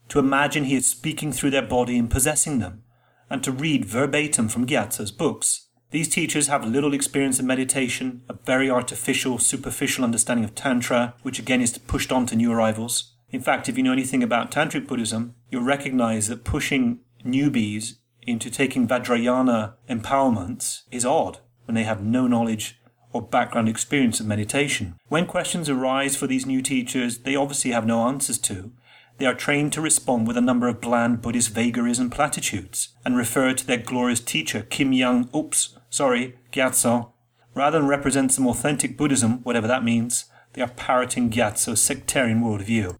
to 0.08 0.18
imagine 0.18 0.64
he 0.64 0.74
is 0.74 0.88
speaking 0.88 1.30
through 1.30 1.50
their 1.50 1.66
body 1.66 1.98
and 1.98 2.10
possessing 2.10 2.58
them, 2.58 2.84
and 3.28 3.44
to 3.44 3.52
read 3.52 3.84
verbatim 3.84 4.48
from 4.48 4.66
Gyatso's 4.66 5.12
books. 5.12 5.68
These 5.90 6.08
teachers 6.08 6.46
have 6.46 6.66
little 6.66 6.94
experience 6.94 7.38
in 7.38 7.46
meditation, 7.46 8.22
a 8.30 8.34
very 8.46 8.70
artificial, 8.70 9.38
superficial 9.38 10.02
understanding 10.02 10.44
of 10.44 10.54
Tantra, 10.54 11.14
which 11.20 11.38
again 11.38 11.60
is 11.60 11.76
pushed 11.76 12.10
on 12.10 12.24
to 12.26 12.36
new 12.36 12.50
arrivals. 12.50 13.12
In 13.28 13.42
fact, 13.42 13.68
if 13.68 13.76
you 13.76 13.82
know 13.82 13.92
anything 13.92 14.22
about 14.22 14.50
Tantric 14.50 14.86
Buddhism, 14.86 15.34
you'll 15.50 15.64
recognize 15.64 16.28
that 16.28 16.44
pushing 16.44 17.00
newbies 17.26 17.96
into 18.22 18.50
taking 18.50 18.88
Vajrayana 18.88 19.74
empowerments 19.90 20.82
is 20.90 21.04
odd 21.04 21.40
when 21.66 21.74
they 21.74 21.84
have 21.84 22.02
no 22.02 22.26
knowledge 22.26 22.78
or 23.12 23.22
background 23.22 23.68
experience 23.68 24.20
of 24.20 24.26
meditation. 24.26 24.94
When 25.08 25.26
questions 25.26 25.68
arise 25.68 26.16
for 26.16 26.26
these 26.26 26.46
new 26.46 26.62
teachers, 26.62 27.18
they 27.18 27.36
obviously 27.36 27.72
have 27.72 27.86
no 27.86 28.06
answers 28.06 28.38
to, 28.38 28.72
they 29.18 29.26
are 29.26 29.34
trained 29.34 29.72
to 29.74 29.80
respond 29.80 30.26
with 30.26 30.36
a 30.36 30.40
number 30.40 30.68
of 30.68 30.80
bland 30.80 31.22
Buddhist 31.22 31.50
vagaries 31.50 31.98
and 31.98 32.10
platitudes, 32.10 32.88
and 33.04 33.16
refer 33.16 33.52
to 33.52 33.64
their 33.64 33.76
glorious 33.76 34.20
teacher, 34.20 34.62
Kim 34.62 34.92
Young, 34.92 35.28
oops, 35.32 35.78
sorry, 35.90 36.36
Gyatso. 36.52 37.12
Rather 37.54 37.78
than 37.78 37.88
represent 37.88 38.32
some 38.32 38.46
authentic 38.46 38.96
Buddhism, 38.96 39.42
whatever 39.42 39.68
that 39.68 39.84
means, 39.84 40.24
they 40.54 40.62
are 40.62 40.68
parroting 40.68 41.30
Gyatso's 41.30 41.80
sectarian 41.80 42.42
worldview. 42.42 42.96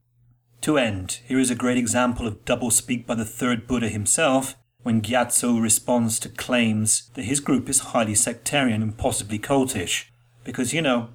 To 0.60 0.78
end, 0.78 1.18
here 1.26 1.40
is 1.40 1.50
a 1.50 1.56
great 1.56 1.78
example 1.78 2.26
of 2.26 2.44
double 2.44 2.70
speak 2.70 3.06
by 3.06 3.14
the 3.14 3.24
third 3.24 3.66
Buddha 3.66 3.88
himself, 3.88 4.54
when 4.82 5.02
Gyatso 5.02 5.60
responds 5.60 6.18
to 6.20 6.28
claims 6.28 7.10
that 7.14 7.24
his 7.24 7.40
group 7.40 7.68
is 7.68 7.80
highly 7.80 8.14
sectarian 8.14 8.82
and 8.82 8.98
possibly 8.98 9.38
cultish. 9.38 10.06
Because, 10.44 10.74
you 10.74 10.82
know, 10.82 11.10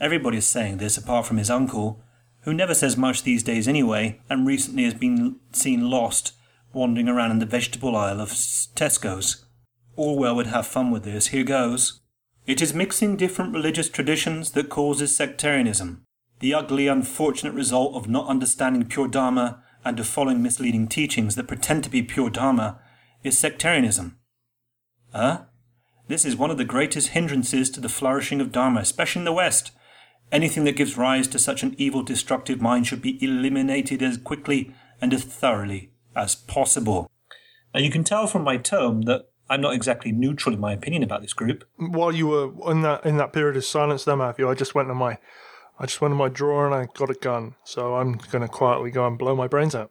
everybody's 0.00 0.46
saying 0.46 0.78
this 0.78 0.96
apart 0.96 1.26
from 1.26 1.36
his 1.36 1.50
uncle, 1.50 2.02
who 2.40 2.52
never 2.52 2.74
says 2.74 2.96
much 2.96 3.22
these 3.22 3.42
days 3.42 3.68
anyway, 3.68 4.20
and 4.28 4.46
recently 4.46 4.84
has 4.84 4.94
been 4.94 5.36
seen 5.52 5.88
lost 5.88 6.32
wandering 6.72 7.08
around 7.08 7.30
in 7.30 7.38
the 7.38 7.46
vegetable 7.46 7.96
aisle 7.96 8.20
of 8.20 8.30
Tesco's. 8.30 9.44
Orwell 9.94 10.36
would 10.36 10.46
have 10.46 10.66
fun 10.66 10.90
with 10.90 11.04
this. 11.04 11.28
Here 11.28 11.44
goes. 11.44 12.00
It 12.46 12.60
is 12.60 12.74
mixing 12.74 13.16
different 13.16 13.52
religious 13.52 13.88
traditions 13.88 14.52
that 14.52 14.68
causes 14.68 15.14
sectarianism. 15.14 16.02
The 16.40 16.54
ugly, 16.54 16.88
unfortunate 16.88 17.54
result 17.54 17.94
of 17.94 18.08
not 18.08 18.26
understanding 18.26 18.86
pure 18.86 19.06
Dharma 19.06 19.62
and 19.84 20.00
of 20.00 20.08
following 20.08 20.42
misleading 20.42 20.88
teachings 20.88 21.36
that 21.36 21.46
pretend 21.46 21.84
to 21.84 21.90
be 21.90 22.02
pure 22.02 22.30
Dharma 22.30 22.80
is 23.22 23.38
sectarianism. 23.38 24.18
Huh? 25.12 25.42
This 26.08 26.24
is 26.24 26.36
one 26.36 26.50
of 26.50 26.58
the 26.58 26.64
greatest 26.64 27.08
hindrances 27.08 27.70
to 27.70 27.80
the 27.80 27.88
flourishing 27.88 28.40
of 28.40 28.52
Dharma, 28.52 28.80
especially 28.80 29.20
in 29.20 29.24
the 29.24 29.32
West. 29.32 29.70
Anything 30.30 30.64
that 30.64 30.76
gives 30.76 30.96
rise 30.96 31.28
to 31.28 31.38
such 31.38 31.62
an 31.62 31.74
evil, 31.78 32.02
destructive 32.02 32.60
mind 32.60 32.86
should 32.86 33.02
be 33.02 33.22
eliminated 33.22 34.02
as 34.02 34.16
quickly 34.16 34.74
and 35.00 35.12
as 35.12 35.24
thoroughly 35.24 35.90
as 36.16 36.34
possible. 36.34 37.10
Now, 37.74 37.80
you 37.80 37.90
can 37.90 38.04
tell 38.04 38.26
from 38.26 38.42
my 38.42 38.56
tone 38.56 39.02
that 39.02 39.28
I'm 39.48 39.60
not 39.60 39.74
exactly 39.74 40.12
neutral 40.12 40.54
in 40.54 40.60
my 40.60 40.72
opinion 40.72 41.02
about 41.02 41.20
this 41.20 41.32
group. 41.32 41.64
While 41.76 42.12
you 42.12 42.26
were 42.28 42.70
in 42.70 42.82
that 42.82 43.04
in 43.04 43.18
that 43.18 43.32
period 43.32 43.56
of 43.56 43.64
silence, 43.64 44.04
there, 44.04 44.16
Matthew, 44.16 44.48
I 44.48 44.54
just 44.54 44.74
went 44.74 44.88
to 44.88 44.94
my, 44.94 45.18
I 45.78 45.86
just 45.86 46.00
went 46.00 46.12
to 46.12 46.16
my 46.16 46.28
drawer 46.28 46.66
and 46.66 46.74
I 46.74 46.88
got 46.94 47.10
a 47.10 47.14
gun. 47.14 47.54
So 47.64 47.96
I'm 47.96 48.12
going 48.30 48.42
to 48.42 48.48
quietly 48.48 48.90
go 48.90 49.06
and 49.06 49.18
blow 49.18 49.36
my 49.36 49.48
brains 49.48 49.74
out. 49.74 49.90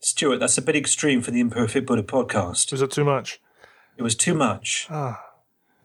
Stuart, 0.00 0.38
that's 0.38 0.58
a 0.58 0.62
bit 0.62 0.76
extreme 0.76 1.22
for 1.22 1.30
the 1.30 1.40
Imperfect 1.40 1.86
Buddha 1.86 2.02
podcast. 2.02 2.72
Was 2.72 2.82
it 2.82 2.90
too 2.90 3.04
much? 3.04 3.40
It 3.96 4.02
was 4.02 4.14
too 4.14 4.34
much. 4.34 4.86
Ah. 4.90 5.22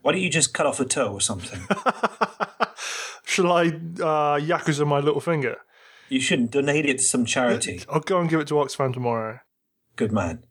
Why 0.01 0.13
don't 0.13 0.21
you 0.21 0.29
just 0.29 0.53
cut 0.53 0.65
off 0.65 0.79
a 0.79 0.85
toe 0.85 1.11
or 1.13 1.21
something? 1.21 1.59
Shall 3.25 3.51
I 3.51 3.65
uh, 3.67 4.39
yakuza 4.39 4.87
my 4.87 4.99
little 4.99 5.21
finger? 5.21 5.57
you 6.09 6.19
shouldn't 6.19 6.51
donate 6.51 6.85
it 6.85 6.99
to 6.99 7.03
some 7.03 7.25
charity. 7.25 7.81
I'll 7.89 7.99
go 7.99 8.19
and 8.19 8.29
give 8.29 8.39
it 8.39 8.47
to 8.47 8.55
Oxfam 8.55 8.93
tomorrow. 8.93 9.39
Good 9.95 10.11
man. 10.11 10.43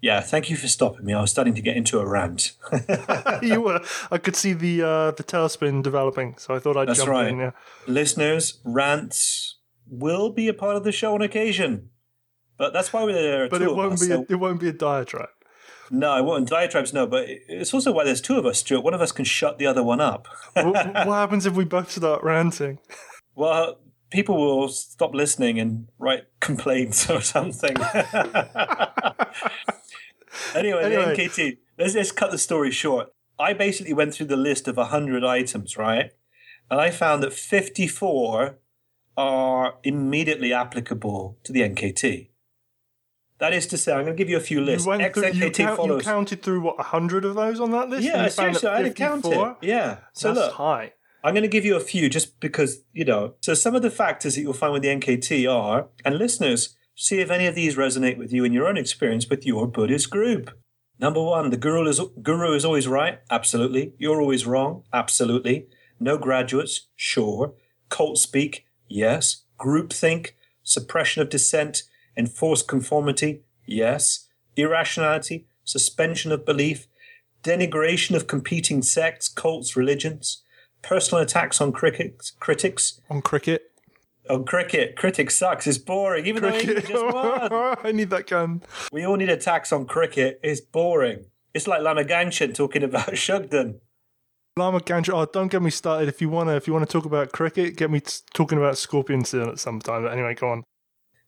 Yeah, 0.00 0.20
thank 0.22 0.48
you 0.48 0.56
for 0.56 0.68
stopping 0.68 1.04
me. 1.04 1.12
I 1.12 1.20
was 1.20 1.30
starting 1.30 1.54
to 1.54 1.60
get 1.60 1.76
into 1.76 1.98
a 1.98 2.06
rant. 2.06 2.52
you 3.42 3.60
were. 3.60 3.82
I 4.10 4.16
could 4.16 4.34
see 4.34 4.54
the 4.54 4.82
uh, 4.82 5.10
the 5.10 5.22
tailspin 5.22 5.82
developing, 5.82 6.36
so 6.38 6.54
I 6.54 6.58
thought 6.58 6.76
I'd 6.76 6.88
That's 6.88 7.00
jump 7.00 7.10
right. 7.10 7.28
in. 7.28 7.38
Yeah. 7.38 7.50
Listeners, 7.86 8.60
rants 8.64 9.56
will 9.86 10.30
be 10.30 10.48
a 10.48 10.54
part 10.54 10.76
of 10.76 10.84
the 10.84 10.92
show 10.92 11.14
on 11.14 11.20
occasion. 11.20 11.89
But 12.60 12.74
that's 12.74 12.92
why 12.92 13.02
we're 13.04 13.14
there. 13.14 13.48
But 13.48 13.62
it 13.62 13.74
won't 13.74 13.94
us, 13.94 14.00
be. 14.02 14.08
so- 14.08 14.26
A, 14.28 14.32
it 14.32 14.34
won't 14.34 14.60
be 14.60 14.68
a 14.68 14.72
diatribe. 14.72 15.30
No, 15.90 16.10
I 16.10 16.20
won't. 16.20 16.46
Diatribes, 16.46 16.92
no. 16.92 17.06
But 17.06 17.24
it's 17.26 17.72
also 17.72 17.90
why 17.90 18.04
there's 18.04 18.20
two 18.20 18.36
of 18.36 18.44
us, 18.44 18.58
Stuart. 18.58 18.82
One 18.82 18.92
of 18.92 19.00
us 19.00 19.12
can 19.12 19.24
shut 19.24 19.58
the 19.58 19.66
other 19.66 19.82
one 19.82 19.98
up. 19.98 20.28
what, 20.52 20.74
what 20.74 21.06
happens 21.06 21.46
if 21.46 21.54
we 21.54 21.64
both 21.64 21.90
start 21.90 22.22
ranting? 22.22 22.78
Well, 23.34 23.80
people 24.10 24.36
will 24.36 24.68
stop 24.68 25.14
listening 25.14 25.58
and 25.58 25.88
write 25.98 26.24
complaints 26.40 27.08
or 27.14 27.22
something. 27.22 27.74
anyway, 30.54 30.84
Anyway. 30.84 31.16
the 31.16 31.16
NKT. 31.16 31.56
Let's 31.78 31.94
just 31.94 32.14
cut 32.14 32.30
the 32.30 32.36
story 32.36 32.70
short. 32.70 33.08
I 33.38 33.54
basically 33.54 33.94
went 33.94 34.12
through 34.12 34.26
the 34.26 34.36
list 34.36 34.68
of 34.68 34.76
100 34.76 35.24
items, 35.24 35.78
right? 35.78 36.10
And 36.70 36.78
I 36.78 36.90
found 36.90 37.22
that 37.22 37.32
54 37.32 38.58
are 39.16 39.74
immediately 39.82 40.52
applicable 40.52 41.38
to 41.44 41.52
the 41.54 41.62
NKT. 41.62 42.29
That 43.40 43.54
is 43.54 43.66
to 43.68 43.78
say, 43.78 43.92
I'm 43.92 44.04
going 44.04 44.16
to 44.16 44.18
give 44.18 44.28
you 44.28 44.36
a 44.36 44.40
few 44.40 44.60
lists. 44.60 44.84
You, 44.84 44.90
went 44.90 45.14
through, 45.14 45.30
you, 45.32 45.50
count, 45.50 45.82
you 45.84 45.98
counted 45.98 46.42
through 46.42 46.60
what 46.60 46.78
hundred 46.78 47.24
of 47.24 47.34
those 47.34 47.58
on 47.58 47.70
that 47.70 47.88
list. 47.88 48.04
yeah, 48.04 48.28
seriously, 48.28 48.68
I 48.68 48.82
had 48.82 48.84
to 48.84 48.92
count 48.92 49.24
it. 49.24 49.56
Yeah. 49.62 49.98
So 50.12 50.28
That's 50.28 50.46
look, 50.46 50.54
high. 50.54 50.92
I'm 51.24 51.34
going 51.34 51.42
to 51.42 51.48
give 51.48 51.64
you 51.64 51.76
a 51.76 51.80
few 51.80 52.08
just 52.08 52.38
because, 52.40 52.82
you 52.92 53.04
know. 53.04 53.34
So, 53.40 53.54
some 53.54 53.74
of 53.74 53.82
the 53.82 53.90
factors 53.90 54.34
that 54.34 54.42
you'll 54.42 54.52
find 54.52 54.72
with 54.72 54.82
the 54.82 54.88
NKT 54.88 55.50
are, 55.50 55.88
and 56.04 56.16
listeners, 56.16 56.76
see 56.94 57.20
if 57.20 57.30
any 57.30 57.46
of 57.46 57.54
these 57.54 57.76
resonate 57.76 58.18
with 58.18 58.32
you 58.32 58.44
in 58.44 58.52
your 58.52 58.66
own 58.66 58.76
experience 58.76 59.28
with 59.28 59.46
your 59.46 59.66
Buddhist 59.66 60.10
group. 60.10 60.50
Number 60.98 61.22
one, 61.22 61.48
the 61.48 61.56
guru 61.56 61.86
is, 61.88 62.00
guru 62.22 62.52
is 62.52 62.64
always 62.64 62.86
right. 62.86 63.20
Absolutely. 63.30 63.94
You're 63.98 64.20
always 64.20 64.46
wrong. 64.46 64.82
Absolutely. 64.92 65.66
No 65.98 66.18
graduates. 66.18 66.88
Sure. 66.94 67.54
Cult 67.88 68.18
speak. 68.18 68.66
Yes. 68.86 69.44
Groupthink. 69.58 70.32
Suppression 70.62 71.22
of 71.22 71.30
dissent. 71.30 71.84
Enforced 72.16 72.68
conformity. 72.68 73.42
Yes. 73.66 74.28
Irrationality. 74.56 75.46
Suspension 75.64 76.32
of 76.32 76.44
belief. 76.44 76.86
Denigration 77.42 78.14
of 78.14 78.26
competing 78.26 78.82
sects, 78.82 79.28
cults, 79.28 79.76
religions. 79.76 80.42
Personal 80.82 81.22
attacks 81.22 81.60
on 81.60 81.72
critics. 81.72 82.32
Critics. 82.40 83.00
On 83.08 83.22
cricket. 83.22 83.62
On 84.28 84.44
cricket. 84.44 84.96
Critic 84.96 85.30
sucks. 85.30 85.66
It's 85.66 85.78
boring. 85.78 86.26
Even 86.26 86.42
though 86.42 86.54
England 86.54 86.86
just 86.86 87.04
won. 87.04 87.76
I 87.84 87.92
need 87.92 88.10
that 88.10 88.26
gun. 88.26 88.62
We 88.92 89.04
all 89.04 89.16
need 89.16 89.28
attacks 89.30 89.72
on 89.72 89.86
cricket. 89.86 90.40
It's 90.42 90.60
boring. 90.60 91.26
It's 91.54 91.66
like 91.66 91.82
Lama 91.82 92.04
Gangchen 92.04 92.54
talking 92.54 92.82
about 92.82 93.08
Shugden. 93.12 93.80
Lama 94.56 94.80
Ganja. 94.80 95.14
Oh, 95.14 95.26
don't 95.26 95.50
get 95.50 95.62
me 95.62 95.70
started. 95.70 96.08
If 96.08 96.20
you 96.20 96.28
wanna, 96.28 96.54
if 96.56 96.66
you 96.66 96.72
wanna 96.72 96.86
talk 96.86 97.04
about 97.04 97.32
cricket, 97.32 97.76
get 97.76 97.90
me 97.90 98.00
t- 98.00 98.12
talking 98.34 98.58
about 98.58 98.76
Scorpion 98.76 99.24
Seal 99.24 99.48
at 99.48 99.58
some 99.58 99.80
time. 99.80 100.02
But 100.02 100.12
anyway, 100.12 100.34
go 100.34 100.48
on. 100.48 100.64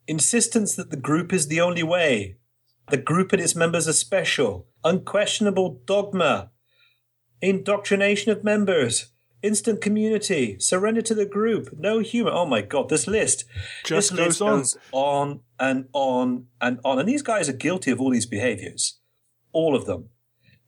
Insistence 0.08 0.74
that 0.76 0.90
the 0.90 0.96
group 0.96 1.32
is 1.32 1.46
the 1.46 1.60
only 1.60 1.82
way. 1.82 2.36
The 2.90 2.96
group 2.96 3.32
and 3.32 3.40
its 3.40 3.54
members 3.54 3.86
are 3.86 3.92
special. 3.92 4.66
Unquestionable 4.84 5.80
dogma. 5.86 6.50
Indoctrination 7.40 8.32
of 8.32 8.44
members. 8.44 9.12
Instant 9.42 9.80
community. 9.80 10.58
Surrender 10.58 11.02
to 11.02 11.14
the 11.14 11.26
group. 11.26 11.70
No 11.78 12.00
humor. 12.00 12.30
Oh 12.32 12.46
my 12.46 12.62
god, 12.62 12.88
this 12.88 13.06
list. 13.06 13.44
Just 13.84 14.10
this 14.10 14.18
goes 14.18 14.26
list 14.26 14.42
on. 14.42 14.58
goes 14.58 14.78
on 14.92 15.40
and 15.58 15.88
on 15.92 16.46
and 16.60 16.80
on. 16.84 16.98
And 16.98 17.08
these 17.08 17.22
guys 17.22 17.48
are 17.48 17.54
guilty 17.54 17.90
of 17.90 18.00
all 18.00 18.10
these 18.10 18.26
behaviors. 18.26 18.98
All 19.52 19.76
of 19.76 19.86
them. 19.86 20.08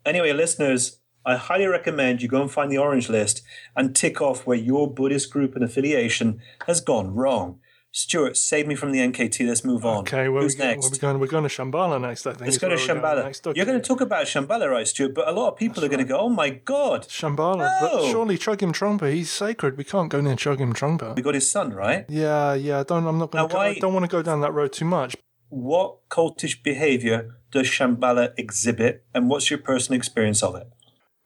Anyway, 0.04 0.32
listeners, 0.32 1.00
I 1.26 1.36
highly 1.36 1.66
recommend 1.66 2.20
you 2.20 2.28
go 2.28 2.42
and 2.42 2.50
find 2.50 2.70
the 2.70 2.78
orange 2.78 3.08
list 3.08 3.42
and 3.74 3.96
tick 3.96 4.20
off 4.20 4.46
where 4.46 4.58
your 4.58 4.92
Buddhist 4.92 5.30
group 5.30 5.54
and 5.54 5.64
affiliation 5.64 6.40
has 6.66 6.80
gone 6.80 7.14
wrong. 7.14 7.60
Stuart, 7.96 8.36
save 8.36 8.66
me 8.66 8.74
from 8.74 8.90
the 8.90 8.98
NKT. 8.98 9.46
Let's 9.46 9.64
move 9.64 9.86
on. 9.86 9.98
Okay, 9.98 10.28
where 10.28 10.42
Who's 10.42 10.56
we, 10.58 10.64
next? 10.64 10.82
Where 10.82 10.90
we 10.90 10.98
going? 10.98 11.20
We're 11.20 11.28
going 11.28 11.44
to 11.44 11.48
Shambhala 11.48 12.00
next, 12.00 12.26
I 12.26 12.32
think. 12.32 12.46
Let's 12.46 12.58
go 12.58 12.68
to 12.68 12.74
where 12.74 13.00
we're 13.00 13.22
next. 13.22 13.46
Okay. 13.46 13.56
You're 13.56 13.66
going 13.66 13.80
to 13.80 13.86
talk 13.86 14.00
about 14.00 14.26
Shambhala, 14.26 14.68
right, 14.68 14.86
Stuart? 14.88 15.14
But 15.14 15.28
a 15.28 15.30
lot 15.30 15.52
of 15.52 15.56
people 15.56 15.84
are 15.84 15.88
going 15.88 16.00
to 16.00 16.04
go, 16.04 16.18
oh 16.18 16.28
my 16.28 16.50
God. 16.50 17.02
Shambhala, 17.02 17.80
but 17.80 17.90
oh. 17.92 18.10
surely 18.10 18.36
Chogyam 18.36 18.72
Trungpa, 18.72 19.12
he's 19.12 19.30
sacred. 19.30 19.76
We 19.76 19.84
can't 19.84 20.10
go 20.10 20.20
near 20.20 20.34
Chogyam 20.34 20.74
Trungpa. 20.74 21.14
We 21.14 21.22
got 21.22 21.34
his 21.34 21.48
son, 21.48 21.72
right? 21.72 22.04
Yeah, 22.08 22.54
yeah. 22.54 22.80
I 22.80 22.82
don't. 22.82 23.06
I'm 23.06 23.18
not 23.18 23.30
going 23.30 23.44
Now, 23.44 23.46
to. 23.46 23.56
I 23.58 23.68
why- 23.68 23.78
don't 23.78 23.94
want 23.94 24.04
to 24.04 24.10
go 24.10 24.22
down 24.22 24.40
that 24.40 24.52
road 24.52 24.72
too 24.72 24.86
much. 24.86 25.16
What 25.50 26.08
cultish 26.08 26.64
behavior 26.64 27.36
does 27.52 27.68
Shambhala 27.68 28.32
exhibit, 28.36 29.04
and 29.14 29.30
what's 29.30 29.50
your 29.50 29.60
personal 29.60 29.96
experience 29.96 30.42
of 30.42 30.56
it? 30.56 30.66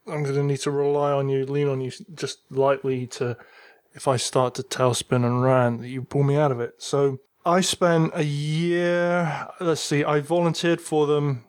I'm 0.05 0.21
going 0.21 0.35
to 0.35 0.43
need 0.43 0.59
to 0.59 0.71
rely 0.71 1.11
on 1.11 1.29
you, 1.29 1.47
lean 1.47 1.67
on 1.67 1.81
you 1.81 1.91
just 2.13 2.39
lightly 2.51 3.07
to, 3.07 3.37
if 3.93 4.07
I 4.07 4.17
start 4.17 4.55
to 4.55 4.63
tailspin 4.63 5.25
and 5.25 5.43
rant, 5.43 5.81
that 5.81 5.89
you 5.89 6.03
pull 6.03 6.23
me 6.23 6.37
out 6.37 6.51
of 6.51 6.59
it. 6.59 6.75
So 6.77 7.19
I 7.45 7.61
spent 7.61 8.11
a 8.13 8.23
year, 8.23 9.47
let's 9.59 9.81
see, 9.81 10.03
I 10.03 10.19
volunteered 10.19 10.81
for 10.81 11.07
them. 11.07 11.45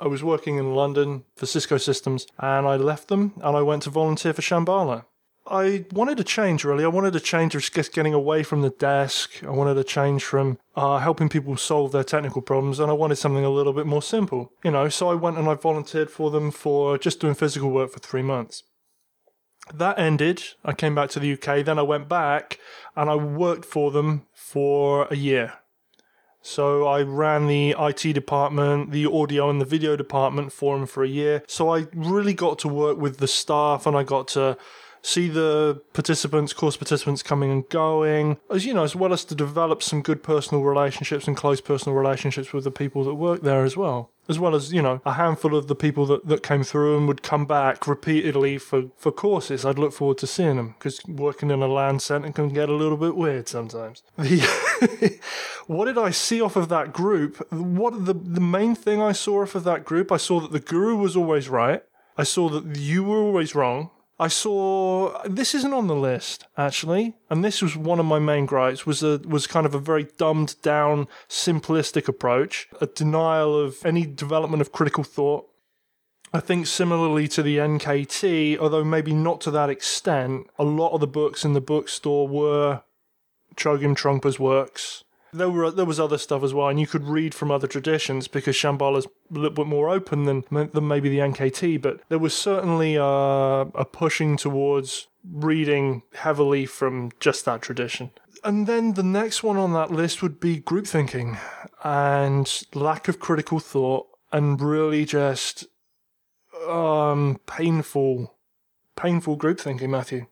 I 0.00 0.08
was 0.08 0.22
working 0.22 0.58
in 0.58 0.74
London 0.74 1.24
for 1.36 1.46
Cisco 1.46 1.78
Systems 1.78 2.26
and 2.38 2.66
I 2.66 2.76
left 2.76 3.08
them 3.08 3.32
and 3.36 3.56
I 3.56 3.62
went 3.62 3.84
to 3.84 3.90
volunteer 3.90 4.34
for 4.34 4.42
Shambhala. 4.42 5.04
I 5.48 5.84
wanted 5.92 6.16
to 6.18 6.24
change 6.24 6.64
really. 6.64 6.84
I 6.84 6.88
wanted 6.88 7.12
to 7.12 7.20
change 7.20 7.54
of 7.54 7.62
just 7.62 7.92
getting 7.92 8.14
away 8.14 8.42
from 8.42 8.62
the 8.62 8.70
desk. 8.70 9.42
I 9.44 9.50
wanted 9.50 9.74
to 9.74 9.84
change 9.84 10.24
from 10.24 10.58
uh, 10.74 10.98
helping 10.98 11.28
people 11.28 11.56
solve 11.56 11.92
their 11.92 12.04
technical 12.04 12.42
problems, 12.42 12.80
and 12.80 12.90
I 12.90 12.94
wanted 12.94 13.16
something 13.16 13.44
a 13.44 13.50
little 13.50 13.72
bit 13.72 13.86
more 13.86 14.02
simple. 14.02 14.52
You 14.64 14.72
know, 14.72 14.88
so 14.88 15.08
I 15.08 15.14
went 15.14 15.38
and 15.38 15.48
I 15.48 15.54
volunteered 15.54 16.10
for 16.10 16.30
them 16.30 16.50
for 16.50 16.98
just 16.98 17.20
doing 17.20 17.34
physical 17.34 17.70
work 17.70 17.92
for 17.92 18.00
three 18.00 18.22
months. 18.22 18.64
That 19.74 19.98
ended. 19.98 20.42
I 20.64 20.72
came 20.72 20.94
back 20.94 21.10
to 21.10 21.20
the 21.20 21.32
UK. 21.32 21.64
Then 21.64 21.78
I 21.78 21.82
went 21.82 22.08
back 22.08 22.58
and 22.94 23.10
I 23.10 23.16
worked 23.16 23.64
for 23.64 23.90
them 23.90 24.26
for 24.32 25.06
a 25.10 25.16
year. 25.16 25.54
So 26.40 26.86
I 26.86 27.02
ran 27.02 27.48
the 27.48 27.74
IT 27.76 28.12
department, 28.12 28.92
the 28.92 29.06
audio 29.06 29.50
and 29.50 29.60
the 29.60 29.64
video 29.64 29.96
department 29.96 30.52
for 30.52 30.76
them 30.78 30.86
for 30.86 31.02
a 31.02 31.08
year. 31.08 31.42
So 31.48 31.74
I 31.74 31.88
really 31.92 32.34
got 32.34 32.60
to 32.60 32.68
work 32.68 32.98
with 32.98 33.18
the 33.18 33.26
staff 33.26 33.84
and 33.84 33.96
I 33.96 34.04
got 34.04 34.28
to 34.28 34.56
see 35.02 35.28
the 35.28 35.82
participants, 35.92 36.52
course 36.52 36.76
participants 36.76 37.22
coming 37.22 37.50
and 37.50 37.68
going, 37.68 38.38
as 38.48 38.64
you 38.64 38.74
know, 38.74 38.84
as 38.84 38.94
well 38.94 39.12
as 39.12 39.24
to 39.24 39.34
develop 39.34 39.82
some 39.82 40.02
good 40.02 40.22
personal 40.22 40.62
relationships 40.62 41.26
and 41.26 41.36
close 41.36 41.60
personal 41.60 41.96
relationships 41.96 42.52
with 42.52 42.64
the 42.64 42.70
people 42.70 43.02
that 43.04 43.14
work 43.14 43.42
there 43.42 43.64
as 43.64 43.76
well. 43.76 44.12
As 44.28 44.38
well 44.38 44.54
as, 44.54 44.72
you 44.72 44.82
know, 44.82 45.00
a 45.04 45.12
handful 45.12 45.54
of 45.54 45.68
the 45.68 45.74
people 45.74 46.04
that, 46.06 46.26
that 46.26 46.42
came 46.42 46.64
through 46.64 46.96
and 46.96 47.06
would 47.06 47.22
come 47.22 47.46
back 47.46 47.86
repeatedly 47.86 48.58
for, 48.58 48.86
for 48.96 49.12
courses. 49.12 49.64
I'd 49.64 49.78
look 49.78 49.92
forward 49.92 50.18
to 50.18 50.26
seeing 50.26 50.56
them 50.56 50.74
because 50.78 51.00
working 51.06 51.50
in 51.50 51.62
a 51.62 51.68
land 51.68 52.02
centre 52.02 52.32
can 52.32 52.48
get 52.48 52.68
a 52.68 52.74
little 52.74 52.96
bit 52.96 53.14
weird 53.14 53.48
sometimes. 53.48 54.02
The 54.18 55.20
what 55.66 55.86
did 55.86 55.98
I 55.98 56.10
see 56.10 56.40
off 56.40 56.56
of 56.56 56.68
that 56.70 56.92
group? 56.92 57.36
What 57.52 58.04
the 58.04 58.14
the 58.14 58.40
main 58.40 58.74
thing 58.74 59.00
I 59.00 59.12
saw 59.12 59.42
off 59.42 59.54
of 59.54 59.64
that 59.64 59.84
group, 59.84 60.10
I 60.10 60.16
saw 60.16 60.40
that 60.40 60.52
the 60.52 60.60
guru 60.60 60.96
was 60.96 61.16
always 61.16 61.48
right. 61.48 61.82
I 62.18 62.24
saw 62.24 62.48
that 62.48 62.76
you 62.76 63.04
were 63.04 63.18
always 63.18 63.54
wrong. 63.54 63.90
I 64.18 64.28
saw 64.28 65.22
this 65.24 65.54
isn't 65.54 65.74
on 65.74 65.88
the 65.88 65.94
list 65.94 66.46
actually, 66.56 67.14
and 67.28 67.44
this 67.44 67.60
was 67.60 67.76
one 67.76 68.00
of 68.00 68.06
my 68.06 68.18
main 68.18 68.46
gripes 68.46 68.86
was 68.86 69.02
a 69.02 69.18
was 69.18 69.46
kind 69.46 69.66
of 69.66 69.74
a 69.74 69.78
very 69.78 70.04
dumbed 70.16 70.56
down, 70.62 71.08
simplistic 71.28 72.08
approach, 72.08 72.68
a 72.80 72.86
denial 72.86 73.58
of 73.58 73.84
any 73.84 74.06
development 74.06 74.62
of 74.62 74.72
critical 74.72 75.04
thought. 75.04 75.48
I 76.32 76.40
think 76.40 76.66
similarly 76.66 77.28
to 77.28 77.42
the 77.42 77.58
NKT, 77.58 78.58
although 78.58 78.84
maybe 78.84 79.12
not 79.12 79.40
to 79.42 79.50
that 79.52 79.70
extent, 79.70 80.48
a 80.58 80.64
lot 80.64 80.92
of 80.92 81.00
the 81.00 81.06
books 81.06 81.44
in 81.44 81.52
the 81.52 81.60
bookstore 81.60 82.26
were 82.26 82.82
Chogyam 83.54 83.96
Trungpa's 83.96 84.38
works. 84.38 85.04
There 85.36 85.50
were 85.50 85.70
there 85.70 85.84
was 85.84 86.00
other 86.00 86.18
stuff 86.18 86.42
as 86.42 86.54
well, 86.54 86.68
and 86.68 86.80
you 86.80 86.86
could 86.86 87.04
read 87.04 87.34
from 87.34 87.50
other 87.50 87.66
traditions 87.66 88.28
because 88.28 88.56
Shambhala's 88.56 89.06
a 89.06 89.34
little 89.34 89.50
bit 89.50 89.66
more 89.66 89.88
open 89.88 90.24
than 90.24 90.44
than 90.50 90.88
maybe 90.88 91.08
the 91.08 91.18
NKT. 91.18 91.80
But 91.80 92.00
there 92.08 92.18
was 92.18 92.36
certainly 92.36 92.96
a, 92.96 93.02
a 93.02 93.84
pushing 93.84 94.36
towards 94.36 95.08
reading 95.30 96.02
heavily 96.14 96.66
from 96.66 97.10
just 97.20 97.44
that 97.44 97.62
tradition. 97.62 98.10
And 98.44 98.66
then 98.66 98.94
the 98.94 99.02
next 99.02 99.42
one 99.42 99.56
on 99.56 99.72
that 99.72 99.90
list 99.90 100.22
would 100.22 100.38
be 100.38 100.58
group 100.58 100.86
thinking 100.86 101.36
and 101.82 102.62
lack 102.74 103.08
of 103.08 103.18
critical 103.18 103.58
thought, 103.58 104.06
and 104.32 104.60
really 104.60 105.04
just 105.04 105.66
um, 106.68 107.40
painful, 107.46 108.36
painful 108.94 109.36
group 109.36 109.60
thinking. 109.60 109.90
Matthew, 109.90 110.26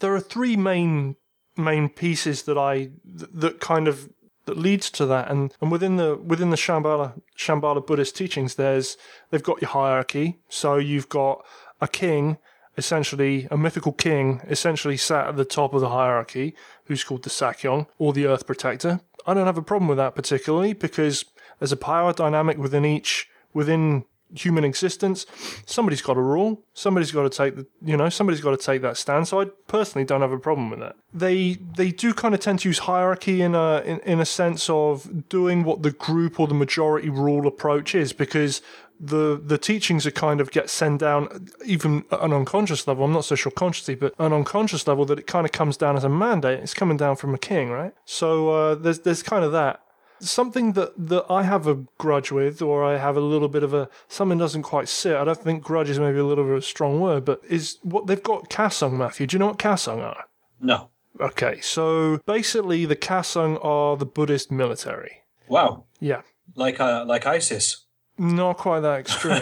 there 0.00 0.14
are 0.14 0.20
three 0.20 0.56
main 0.56 1.16
main 1.56 1.88
pieces 1.88 2.42
that 2.42 2.58
I 2.58 2.90
that 3.04 3.60
kind 3.60 3.88
of 3.88 4.10
that 4.46 4.56
leads 4.56 4.90
to 4.92 5.06
that. 5.06 5.30
And, 5.30 5.54
and 5.60 5.70
within 5.70 5.96
the 5.96 6.16
within 6.16 6.50
the 6.50 6.56
Shambhala 6.56 7.20
Shambhala 7.36 7.86
Buddhist 7.86 8.16
teachings 8.16 8.54
there's 8.54 8.96
they've 9.30 9.42
got 9.42 9.60
your 9.60 9.70
hierarchy. 9.70 10.38
So 10.48 10.76
you've 10.76 11.08
got 11.08 11.44
a 11.80 11.88
king 11.88 12.38
essentially 12.78 13.48
a 13.50 13.56
mythical 13.56 13.92
king 13.92 14.40
essentially 14.48 14.96
sat 14.96 15.28
at 15.28 15.36
the 15.36 15.44
top 15.44 15.74
of 15.74 15.80
the 15.80 15.90
hierarchy 15.90 16.54
who's 16.84 17.04
called 17.04 17.22
the 17.22 17.30
Sakyong 17.30 17.86
or 17.98 18.12
the 18.12 18.26
earth 18.26 18.46
protector. 18.46 19.00
I 19.26 19.34
don't 19.34 19.46
have 19.46 19.58
a 19.58 19.62
problem 19.62 19.88
with 19.88 19.98
that 19.98 20.14
particularly 20.14 20.72
because 20.72 21.24
there's 21.58 21.72
a 21.72 21.76
power 21.76 22.12
dynamic 22.12 22.58
within 22.58 22.84
each 22.84 23.28
within 23.52 24.04
human 24.34 24.64
existence. 24.64 25.26
Somebody's 25.66 26.02
got 26.02 26.14
to 26.14 26.20
rule. 26.20 26.62
Somebody's 26.74 27.12
got 27.12 27.22
to 27.22 27.30
take 27.30 27.56
the 27.56 27.66
you 27.84 27.96
know 27.96 28.08
somebody's 28.08 28.40
got 28.40 28.58
to 28.58 28.64
take 28.64 28.82
that 28.82 28.96
stand 28.96 29.28
so 29.28 29.40
i 29.40 29.44
personally 29.66 30.04
don't 30.04 30.20
have 30.20 30.32
a 30.32 30.38
problem 30.38 30.70
with 30.70 30.80
that. 30.80 30.96
They 31.12 31.54
they 31.54 31.90
do 31.90 32.12
kind 32.12 32.34
of 32.34 32.40
tend 32.40 32.60
to 32.60 32.68
use 32.68 32.80
hierarchy 32.80 33.42
in 33.42 33.54
a 33.54 33.80
in, 33.80 34.00
in 34.00 34.20
a 34.20 34.26
sense 34.26 34.68
of 34.68 35.28
doing 35.28 35.64
what 35.64 35.82
the 35.82 35.92
group 35.92 36.40
or 36.40 36.46
the 36.46 36.54
majority 36.54 37.08
rule 37.08 37.46
approach 37.46 37.94
is 37.94 38.12
because 38.12 38.62
the 38.98 39.40
the 39.42 39.58
teachings 39.58 40.06
are 40.06 40.10
kind 40.10 40.40
of 40.40 40.50
get 40.50 40.70
sent 40.70 41.00
down 41.00 41.48
even 41.64 42.04
an 42.10 42.32
unconscious 42.32 42.86
level. 42.86 43.04
I'm 43.04 43.12
not 43.12 43.24
so 43.24 43.34
sure 43.34 43.52
consciously 43.52 43.94
but 43.94 44.14
an 44.18 44.32
unconscious 44.32 44.86
level 44.86 45.04
that 45.06 45.18
it 45.18 45.26
kind 45.26 45.44
of 45.44 45.52
comes 45.52 45.76
down 45.76 45.96
as 45.96 46.04
a 46.04 46.08
mandate. 46.08 46.60
It's 46.60 46.74
coming 46.74 46.96
down 46.96 47.16
from 47.16 47.34
a 47.34 47.38
king 47.38 47.70
right? 47.70 47.94
So 48.04 48.50
uh, 48.50 48.74
there's 48.74 49.00
there's 49.00 49.22
kind 49.22 49.44
of 49.44 49.52
that 49.52 49.80
something 50.20 50.72
that, 50.72 50.92
that 51.08 51.24
I 51.30 51.42
have 51.42 51.66
a 51.66 51.84
grudge 51.98 52.30
with, 52.32 52.62
or 52.62 52.84
I 52.84 52.98
have 52.98 53.16
a 53.16 53.20
little 53.20 53.48
bit 53.48 53.62
of 53.62 53.72
a 53.74 53.88
something 54.08 54.38
doesn't 54.38 54.62
quite 54.62 54.88
sit. 54.88 55.16
I 55.16 55.24
don't 55.24 55.38
think 55.38 55.62
grudge 55.62 55.90
is 55.90 55.98
maybe 55.98 56.18
a 56.18 56.24
little 56.24 56.44
bit 56.44 56.52
of 56.52 56.58
a 56.58 56.62
strong 56.62 57.00
word, 57.00 57.24
but 57.24 57.40
is 57.48 57.78
what 57.82 58.06
they've 58.06 58.22
got 58.22 58.48
Kasung, 58.50 58.92
Matthew. 58.94 59.26
Do 59.26 59.34
you 59.34 59.38
know 59.38 59.46
what 59.48 59.58
Kasung 59.58 59.98
are? 60.02 60.24
No. 60.60 60.90
Okay, 61.20 61.60
so 61.60 62.18
basically 62.26 62.84
the 62.84 62.96
Kasung 62.96 63.58
are 63.64 63.96
the 63.96 64.04
Buddhist 64.06 64.50
military. 64.50 65.22
Wow. 65.48 65.84
Yeah, 66.00 66.22
Like 66.54 66.78
uh, 66.80 67.04
like 67.06 67.26
ISIS. 67.26 67.86
not 68.18 68.58
quite 68.58 68.80
that 68.80 69.00
extreme. 69.00 69.40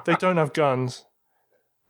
they 0.04 0.14
don't 0.16 0.36
have 0.36 0.52
guns. 0.52 1.04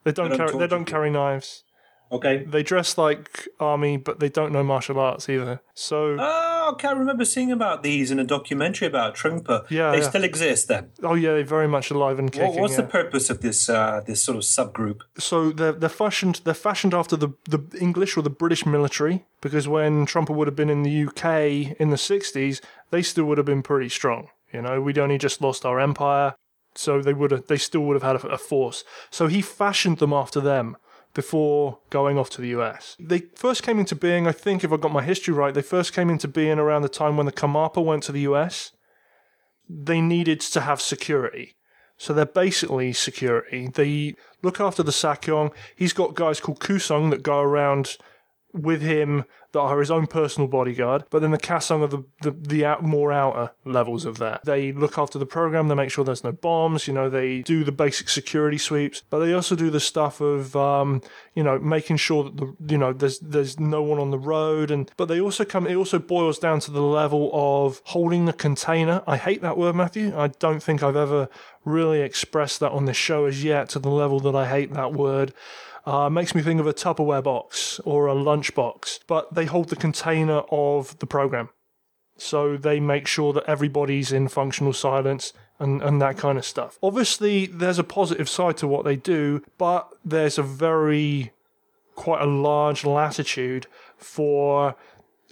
They 0.05 0.13
don't, 0.13 0.31
They 0.31 0.37
don't 0.37 0.49
carry. 0.49 0.59
They 0.61 0.67
don't 0.69 0.85
carry 0.85 1.11
knives. 1.11 1.65
Okay. 2.13 2.45
They 2.45 2.63
dress 2.63 2.97
like 2.97 3.49
army, 3.59 3.97
but 3.97 4.21
they 4.21 4.29
don't 4.29 4.53
know 4.53 4.63
martial 4.63 4.99
arts 5.01 5.29
either. 5.29 5.61
So, 5.75 6.17
Oh, 6.19 6.71
okay. 6.75 6.89
I 6.89 6.93
remember 6.93 7.25
seeing 7.25 7.51
about 7.51 7.83
these 7.83 8.11
in 8.11 8.19
a 8.19 8.25
documentary 8.25 8.87
about 8.87 9.17
Trungpa. 9.17 9.69
Yeah, 9.71 9.91
They 9.91 9.99
yeah. 9.99 10.09
still 10.09 10.25
exist 10.25 10.69
then. 10.69 10.91
oh 11.03 11.15
yeah, 11.15 11.33
they're 11.33 11.45
very 11.45 11.67
much 11.69 11.91
alive 11.91 12.19
and 12.19 12.31
kicking. 12.31 12.49
What, 12.49 12.61
what's 12.61 12.75
yeah. 12.75 12.83
the 12.83 12.89
purpose 12.89 13.29
of 13.29 13.41
this 13.41 13.69
uh, 13.69 14.03
this 14.07 14.23
sort 14.23 14.37
of 14.37 14.45
subgroup? 14.45 15.01
so 15.19 15.51
they're 15.51 15.73
they're 15.73 15.89
fashioned 15.89 16.41
they're 16.45 16.55
fashioned 16.55 16.95
after 16.95 17.17
the 17.17 17.31
the 17.49 17.61
English 17.81 18.17
or 18.17 18.23
the 18.23 18.31
British 18.31 18.65
military 18.65 19.25
because 19.41 19.67
when 19.67 20.07
Trungpa 20.07 20.35
would 20.35 20.47
have 20.47 20.57
been 20.57 20.71
in 20.71 20.83
the 20.85 21.07
UK 21.07 21.77
in 21.81 21.91
the 21.91 21.99
sixties, 21.99 22.61
they 22.91 23.03
still 23.03 23.25
would 23.25 23.39
have 23.39 23.47
been 23.47 23.63
pretty 23.63 23.89
strong. 23.89 24.29
You 24.53 24.63
know, 24.63 24.81
we'd 24.81 24.99
only 24.99 25.19
just 25.19 25.41
lost 25.43 25.67
our 25.67 25.81
empire, 25.81 26.35
so 26.75 27.03
they 27.03 27.13
would 27.13 27.33
have 27.33 27.47
they 27.49 27.59
still 27.59 27.83
would 27.83 28.01
have 28.01 28.03
had 28.03 28.17
a, 28.25 28.35
a 28.35 28.39
force. 28.39 28.85
So 29.11 29.27
he 29.27 29.43
fashioned 29.43 29.99
them 29.99 30.13
after 30.13 30.41
them 30.41 30.77
before 31.17 31.79
going 31.89 32.19
off 32.19 32.29
to 32.29 32.43
the 32.43 32.49
US. 32.49 32.95
They 33.01 33.21
first 33.35 33.63
came 33.63 33.79
into 33.79 33.97
being, 33.97 34.29
I 34.29 34.33
think, 34.33 34.63
if 34.63 34.71
I 34.71 34.77
got 34.77 34.93
my 34.93 35.03
history 35.03 35.33
right, 35.33 35.55
they 35.55 35.63
first 35.63 35.95
came 35.95 36.11
into 36.11 36.29
being 36.29 36.59
around 36.59 36.83
the 36.83 36.91
time 36.91 37.17
when 37.17 37.25
the 37.25 37.33
Karmapa 37.33 37.83
went 37.83 38.03
to 38.05 38.13
the 38.13 38.21
US. 38.33 38.73
They 39.67 40.03
needed 40.03 40.41
to 40.43 40.61
have 40.61 40.81
security. 40.81 41.57
So 41.97 42.13
they're 42.13 42.27
basically 42.27 42.93
security. 42.93 43.69
They 43.69 44.15
look 44.43 44.61
after 44.61 44.83
the 44.83 44.93
Sakyong. 44.93 45.55
He's 45.75 45.95
got 45.95 46.15
guys 46.15 46.39
called 46.39 46.61
Kusung 46.61 47.09
that 47.11 47.23
go 47.23 47.41
around 47.41 47.97
with 48.57 48.83
him 48.83 49.25
that 49.53 49.61
are 49.61 49.81
his 49.81 49.91
own 49.91 50.07
personal 50.07 50.49
bodyguard. 50.49 51.05
But 51.11 51.23
then 51.23 51.31
the 51.31 51.39
Kasung 51.39 51.83
are 51.83 51.87
the, 51.87 52.05
the, 52.21 52.31
the 52.31 52.65
out, 52.65 52.83
more 52.83 53.13
outer 53.13 53.53
levels 53.65 54.05
of 54.05 54.19
that. 54.19 54.45
They 54.45 54.73
look 54.73 54.99
after 54.99 55.19
the 55.19 55.27
program. 55.27 55.69
They 55.69 55.75
make 55.75 55.91
sure 55.91 56.05
there's 56.05 56.25
no 56.25 56.33
bombs. 56.33 56.87
You 56.87 56.95
know, 56.95 57.09
they 57.09 57.43
do 57.43 57.65
the 57.65 57.73
basic 57.73 58.09
security 58.09 58.59
sweeps. 58.59 59.03
But 59.09 59.21
they 59.21 59.33
also 59.33 59.57
do 59.57 59.71
the 59.71 59.81
stuff 59.81 60.21
of, 60.21 60.55
um, 60.57 61.01
you 61.35 61.43
know, 61.43 61.59
making 61.59 61.97
sure 61.97 62.25
that 62.25 62.37
the, 62.37 62.55
you 62.69 62.79
know, 62.79 62.93
there's 62.93 63.19
there's 63.21 63.59
no 63.59 63.83
one 63.83 63.99
on 63.99 64.11
the 64.11 64.19
road. 64.19 64.71
And 64.71 64.91
but 64.97 65.07
they 65.07 65.21
also 65.21 65.45
come. 65.45 65.67
It 65.67 65.75
also 65.75 65.99
boils 65.99 66.39
down 66.39 66.61
to 66.61 66.71
the 66.71 66.83
level 66.83 67.31
of 67.33 67.81
holding 67.85 68.27
the 68.27 68.33
container. 68.33 69.03
I 69.07 69.17
hate 69.17 69.41
that 69.43 69.57
word, 69.57 69.75
Matthew. 69.75 70.17
I 70.17 70.29
don't 70.29 70.63
think 70.63 70.83
I've 70.83 70.97
ever 70.97 71.29
really 71.65 72.01
expressed 72.01 72.61
that 72.61 72.73
on 72.73 72.85
this 72.85 72.97
show 72.97 73.25
as 73.27 73.43
yet 73.43 73.69
to 73.71 73.79
the 73.79 73.91
level 73.91 74.21
that 74.21 74.35
I 74.35 74.47
hate 74.49 74.73
that 74.73 74.93
word. 74.93 75.35
Uh, 75.87 76.11
makes 76.11 76.35
me 76.35 76.43
think 76.43 76.59
of 76.59 76.67
a 76.67 76.75
Tupperware 76.75 77.23
box 77.23 77.79
or 77.85 78.07
a 78.07 78.15
lunch 78.15 78.57
box, 78.57 78.99
but 79.07 79.33
they 79.33 79.45
hold 79.45 79.69
the 79.69 79.77
container 79.77 80.41
of 80.51 80.99
the 80.99 81.07
program. 81.07 81.49
So 82.19 82.57
they 82.57 82.81
make 82.81 83.07
sure 83.07 83.33
that 83.35 83.45
everybody's 83.47 84.11
in 84.11 84.27
functional 84.27 84.73
silence 84.73 85.33
and, 85.61 85.81
and 85.83 86.03
that 86.03 86.19
kind 86.19 86.39
of 86.39 86.45
stuff. 86.45 86.77
Obviously, 86.83 87.47
there's 87.47 87.79
a 87.79 87.85
positive 87.85 88.29
side 88.29 88.57
to 88.59 88.67
what 88.67 88.85
they 88.85 88.97
do, 88.97 89.45
but 89.59 89.89
there's 90.05 90.39
a 90.39 90.43
very, 90.43 91.33
quite 91.95 92.21
a 92.21 92.27
large 92.27 92.85
latitude 92.85 93.69
for 93.97 94.75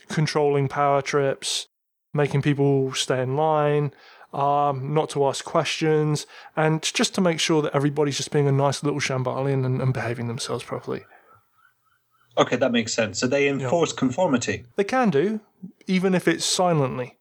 controlling 0.08 0.68
power 0.68 1.02
trips, 1.02 1.66
making 2.12 2.42
people 2.42 2.94
stay 2.94 3.20
in 3.20 3.34
line, 3.34 3.92
um, 4.34 4.92
not 4.92 5.10
to 5.10 5.26
ask 5.26 5.44
questions, 5.44 6.26
and 6.56 6.82
just 6.82 7.14
to 7.14 7.20
make 7.20 7.40
sure 7.40 7.62
that 7.62 7.74
everybody's 7.74 8.16
just 8.16 8.32
being 8.32 8.48
a 8.48 8.52
nice 8.52 8.82
little 8.82 9.00
shambalian 9.00 9.64
and, 9.64 9.80
and 9.80 9.94
behaving 9.94 10.28
themselves 10.28 10.64
properly. 10.64 11.04
Okay, 12.36 12.56
that 12.56 12.72
makes 12.72 12.92
sense. 12.92 13.20
So 13.20 13.26
they 13.26 13.48
enforce 13.48 13.92
conformity. 13.92 14.64
They 14.76 14.84
can 14.84 15.10
do, 15.10 15.40
even 15.86 16.14
if 16.14 16.26
it's 16.26 16.44
silently. 16.44 17.18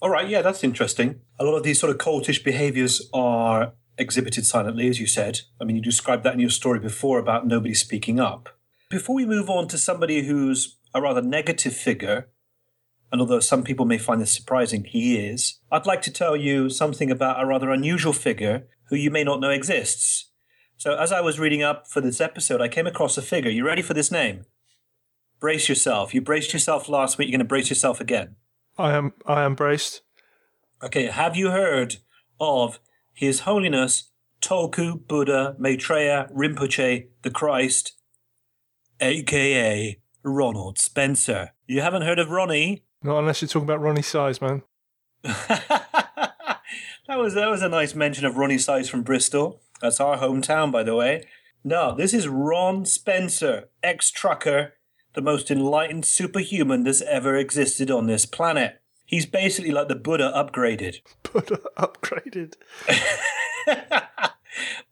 All 0.00 0.10
right, 0.10 0.28
yeah, 0.28 0.42
that's 0.42 0.64
interesting. 0.64 1.20
A 1.38 1.44
lot 1.44 1.56
of 1.56 1.64
these 1.64 1.78
sort 1.78 1.90
of 1.90 1.98
cultish 1.98 2.42
behaviors 2.42 3.10
are 3.12 3.72
exhibited 3.98 4.46
silently, 4.46 4.88
as 4.88 5.00
you 5.00 5.06
said. 5.06 5.40
I 5.60 5.64
mean, 5.64 5.76
you 5.76 5.82
described 5.82 6.22
that 6.24 6.34
in 6.34 6.40
your 6.40 6.50
story 6.50 6.78
before 6.78 7.18
about 7.18 7.46
nobody 7.46 7.74
speaking 7.74 8.18
up. 8.20 8.48
Before 8.88 9.16
we 9.16 9.26
move 9.26 9.50
on 9.50 9.68
to 9.68 9.76
somebody 9.76 10.22
who's 10.22 10.78
a 10.94 11.02
rather 11.02 11.20
negative 11.20 11.74
figure, 11.74 12.28
and 13.10 13.20
although 13.20 13.40
some 13.40 13.62
people 13.62 13.86
may 13.86 13.98
find 13.98 14.20
this 14.20 14.34
surprising, 14.34 14.84
he 14.84 15.16
is, 15.16 15.60
I'd 15.72 15.86
like 15.86 16.02
to 16.02 16.12
tell 16.12 16.36
you 16.36 16.68
something 16.68 17.10
about 17.10 17.42
a 17.42 17.46
rather 17.46 17.70
unusual 17.70 18.12
figure 18.12 18.66
who 18.88 18.96
you 18.96 19.10
may 19.10 19.24
not 19.24 19.40
know 19.40 19.50
exists. 19.50 20.30
So, 20.76 20.94
as 20.94 21.10
I 21.10 21.20
was 21.20 21.40
reading 21.40 21.62
up 21.62 21.88
for 21.88 22.00
this 22.00 22.20
episode, 22.20 22.60
I 22.60 22.68
came 22.68 22.86
across 22.86 23.18
a 23.18 23.22
figure. 23.22 23.50
You 23.50 23.66
ready 23.66 23.82
for 23.82 23.94
this 23.94 24.12
name? 24.12 24.44
Brace 25.40 25.68
yourself. 25.68 26.14
You 26.14 26.20
braced 26.20 26.52
yourself 26.52 26.88
last 26.88 27.18
week, 27.18 27.28
you're 27.28 27.32
going 27.32 27.40
to 27.40 27.48
brace 27.48 27.70
yourself 27.70 28.00
again. 28.00 28.36
I 28.76 28.92
am 28.92 29.12
I 29.26 29.42
am 29.42 29.54
braced. 29.54 30.02
Okay, 30.82 31.06
have 31.06 31.36
you 31.36 31.50
heard 31.50 31.96
of 32.38 32.78
His 33.12 33.40
Holiness 33.40 34.12
Tulku 34.40 35.06
Buddha 35.08 35.56
Maitreya 35.58 36.28
Rinpoche 36.32 37.08
the 37.22 37.30
Christ, 37.30 37.94
aka 39.00 39.98
Ronald 40.22 40.78
Spencer? 40.78 41.54
You 41.66 41.80
haven't 41.80 42.02
heard 42.02 42.20
of 42.20 42.30
Ronnie? 42.30 42.84
Not 43.02 43.20
unless 43.20 43.42
you're 43.42 43.48
talking 43.48 43.68
about 43.68 43.80
Roni 43.80 44.04
Size, 44.04 44.40
man. 44.40 44.62
that 45.22 46.62
was 47.08 47.34
that 47.34 47.48
was 47.48 47.62
a 47.62 47.68
nice 47.68 47.94
mention 47.94 48.24
of 48.24 48.34
Roni 48.34 48.60
Size 48.60 48.88
from 48.88 49.02
Bristol. 49.02 49.60
That's 49.80 50.00
our 50.00 50.18
hometown, 50.18 50.72
by 50.72 50.82
the 50.82 50.94
way. 50.94 51.24
No, 51.64 51.94
this 51.94 52.14
is 52.14 52.28
Ron 52.28 52.84
Spencer, 52.84 53.68
ex-trucker, 53.82 54.74
the 55.14 55.20
most 55.20 55.50
enlightened 55.50 56.06
superhuman 56.06 56.84
that's 56.84 57.02
ever 57.02 57.36
existed 57.36 57.90
on 57.90 58.06
this 58.06 58.26
planet. 58.26 58.80
He's 59.04 59.26
basically 59.26 59.70
like 59.70 59.88
the 59.88 59.96
Buddha 59.96 60.32
upgraded. 60.34 61.00
Buddha 61.22 61.60
upgraded. 61.76 62.54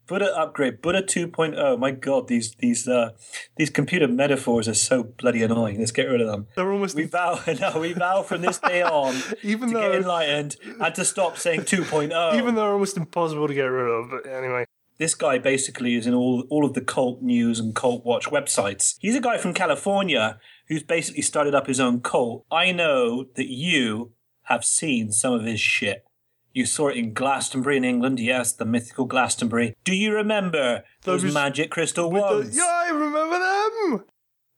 Buddha 0.07 0.37
upgrade, 0.37 0.81
Buddha 0.83 1.03
2.0. 1.03 1.79
My 1.79 1.91
God, 1.91 2.29
these 2.29 2.55
these 2.57 2.87
uh, 2.87 3.11
these 3.57 3.71
computer 3.71 4.07
metaphors 4.09 4.69
are 4.69 4.75
so 4.75 5.03
bloody 5.03 5.43
annoying. 5.43 5.79
Let's 5.79 5.93
get 5.93 6.05
rid 6.05 6.21
of 6.21 6.29
them. 6.29 6.47
They're 6.55 6.71
almost 6.71 6.95
We 6.95 7.05
vow, 7.05 7.41
no, 7.61 7.81
we 7.81 7.93
vow 7.93 8.23
from 8.23 8.43
this 8.43 8.59
day 8.59 8.83
on 9.03 9.17
even 9.43 9.69
to 9.69 9.75
though 9.75 9.81
get 9.81 10.03
enlightened 10.03 10.57
and 10.81 10.95
to 10.95 11.05
stop 11.05 11.39
saying 11.39 11.63
2.0. 11.63 12.39
even 12.39 12.55
though 12.55 12.63
they're 12.63 12.73
almost 12.73 12.97
impossible 12.97 13.49
to 13.49 13.55
get 13.55 13.65
rid 13.65 13.91
of. 13.91 14.11
But 14.11 14.31
anyway, 14.31 14.67
this 14.99 15.15
guy 15.15 15.39
basically 15.39 15.95
is 15.97 16.07
in 16.07 16.15
all 16.15 16.45
all 16.51 16.65
of 16.65 16.75
the 16.75 16.81
cult 16.81 17.23
news 17.23 17.59
and 17.59 17.75
cult 17.75 18.05
watch 18.05 18.27
websites. 18.27 18.97
He's 19.01 19.17
a 19.17 19.21
guy 19.21 19.39
from 19.39 19.55
California 19.55 20.39
who's 20.69 20.83
basically 20.83 21.23
started 21.23 21.55
up 21.55 21.67
his 21.67 21.81
own 21.81 22.01
cult. 22.01 22.45
I 22.51 22.73
know 22.73 23.25
that 23.37 23.49
you 23.49 24.13
have 24.45 24.65
seen 24.65 25.13
some 25.13 25.33
of 25.35 25.45
his 25.45 25.61
shit. 25.61 26.06
You 26.57 26.65
saw 26.65 26.89
it 26.89 26.97
in 26.97 27.13
Glastonbury 27.13 27.77
in 27.77 27.85
England, 27.85 28.19
yes, 28.19 28.51
the 28.51 28.65
mythical 28.65 29.05
Glastonbury. 29.05 29.75
Do 29.85 29.95
you 29.95 30.15
remember 30.15 30.85
those, 31.03 31.23
Those- 31.23 31.35
magic 31.35 31.71
crystal 31.71 32.11
With 32.11 32.23
the- 32.23 32.57
yeah, 32.57 32.65
I 32.65 32.89
remember 32.93 33.39
them. 33.99 34.05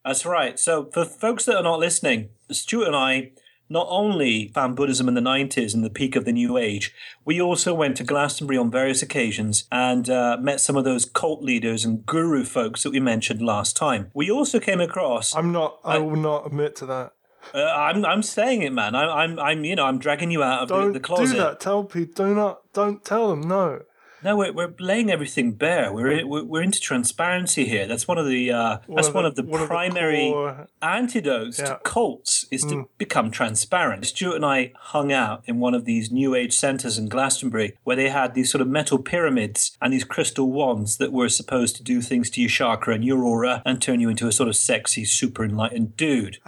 That's 0.05 0.25
right. 0.25 0.61
So, 0.61 0.89
for 0.93 1.05
folks 1.05 1.45
that 1.47 1.57
are 1.57 1.63
not 1.65 1.81
listening, 1.81 2.29
Stuart 2.53 2.87
and 2.87 2.95
I 2.95 3.33
not 3.69 3.89
only 3.91 4.47
found 4.55 4.77
Buddhism 4.77 5.09
in 5.09 5.15
the 5.15 5.21
90s 5.21 5.75
and 5.75 5.85
the 5.85 5.91
peak 5.91 6.15
of 6.15 6.25
the 6.25 6.31
New 6.33 6.57
Age, 6.57 6.95
we 7.25 7.41
also 7.41 7.75
went 7.75 7.97
to 7.97 8.05
Glastonbury 8.05 8.57
on 8.59 8.71
various 8.71 9.03
occasions 9.03 9.65
and 9.73 10.09
uh, 10.09 10.37
met 10.41 10.61
some 10.61 10.77
of 10.77 10.85
those 10.85 11.05
cult 11.05 11.43
leaders 11.43 11.85
and 11.85 12.07
guru 12.07 12.45
folks 12.45 12.85
that 12.85 12.91
we 12.93 13.01
mentioned 13.01 13.43
last 13.43 13.77
time. 13.77 14.13
We 14.15 14.31
also 14.31 14.61
came 14.61 14.81
across. 14.81 15.35
I'm 15.35 15.51
not. 15.51 15.81
I, 15.85 15.97
I- 15.97 15.99
will 15.99 16.15
not 16.15 16.47
admit 16.47 16.77
to 16.77 16.87
that. 16.87 17.13
Uh, 17.55 17.62
I'm 17.64 18.05
I'm 18.05 18.22
saying 18.22 18.62
it, 18.62 18.72
man. 18.72 18.95
I'm 18.95 19.09
I'm 19.11 19.39
I'm 19.39 19.64
you 19.64 19.76
know 19.76 19.84
I'm 19.86 19.99
dragging 19.99 20.30
you 20.30 20.43
out 20.43 20.62
of 20.62 20.68
the, 20.68 20.74
Don't 20.74 20.93
the 20.93 21.01
closet. 21.01 21.32
do 21.34 21.39
that. 21.41 21.61
Tell 21.61 21.84
people. 21.84 22.26
Do 22.26 22.34
not. 22.34 22.61
Don't 22.72 23.05
tell 23.05 23.30
them. 23.30 23.43
No. 23.43 23.82
No, 24.24 24.36
we're, 24.36 24.53
we're 24.53 24.74
laying 24.80 25.12
everything 25.12 25.53
bare. 25.53 25.93
We're, 25.93 26.26
we're 26.26 26.43
we're 26.43 26.62
into 26.62 26.80
transparency 26.80 27.66
here. 27.66 27.86
That's 27.86 28.09
one 28.09 28.18
of 28.18 28.26
the 28.26 28.51
uh, 28.51 28.78
that's 28.89 29.11
one 29.11 29.24
of 29.24 29.36
the, 29.36 29.45
one 29.45 29.64
primary 29.68 30.30
core- 30.32 30.66
antidotes 30.82 31.61
Yeah. 31.61 31.66
to 31.66 31.80
cults 31.84 32.45
is 32.51 32.62
to 32.64 32.89
become 32.99 33.30
transparent. 33.30 34.05
Stuart 34.07 34.34
and 34.34 34.45
I 34.45 34.72
hung 34.76 35.12
out 35.12 35.43
in 35.47 35.61
one 35.61 35.72
of 35.72 35.84
these 35.84 36.11
New 36.11 36.34
Age 36.34 36.53
centers 36.57 36.99
in 36.99 37.09
Glastonbury 37.09 37.76
where 37.84 37.95
they 37.95 38.09
had 38.09 38.34
these 38.34 38.51
sort 38.51 38.61
of 38.61 38.66
metal 38.66 38.99
pyramids 38.99 39.76
and 39.80 39.93
these 39.93 40.03
crystal 40.05 40.51
wands 40.51 40.97
that 40.97 41.12
were 41.12 41.28
supposed 41.28 41.76
to 41.76 41.84
do 41.84 42.03
things 42.03 42.28
to 42.30 42.41
your 42.41 42.51
chakra 42.51 42.95
and 42.97 43.05
your 43.05 43.22
aura 43.22 43.62
and 43.64 43.80
turn 43.80 44.01
you 44.01 44.09
into 44.09 44.26
a 44.26 44.32
sort 44.32 44.49
of 44.49 44.57
sexy, 44.57 45.05
super 45.05 45.45
enlightened 45.45 45.97
dude. 45.97 46.39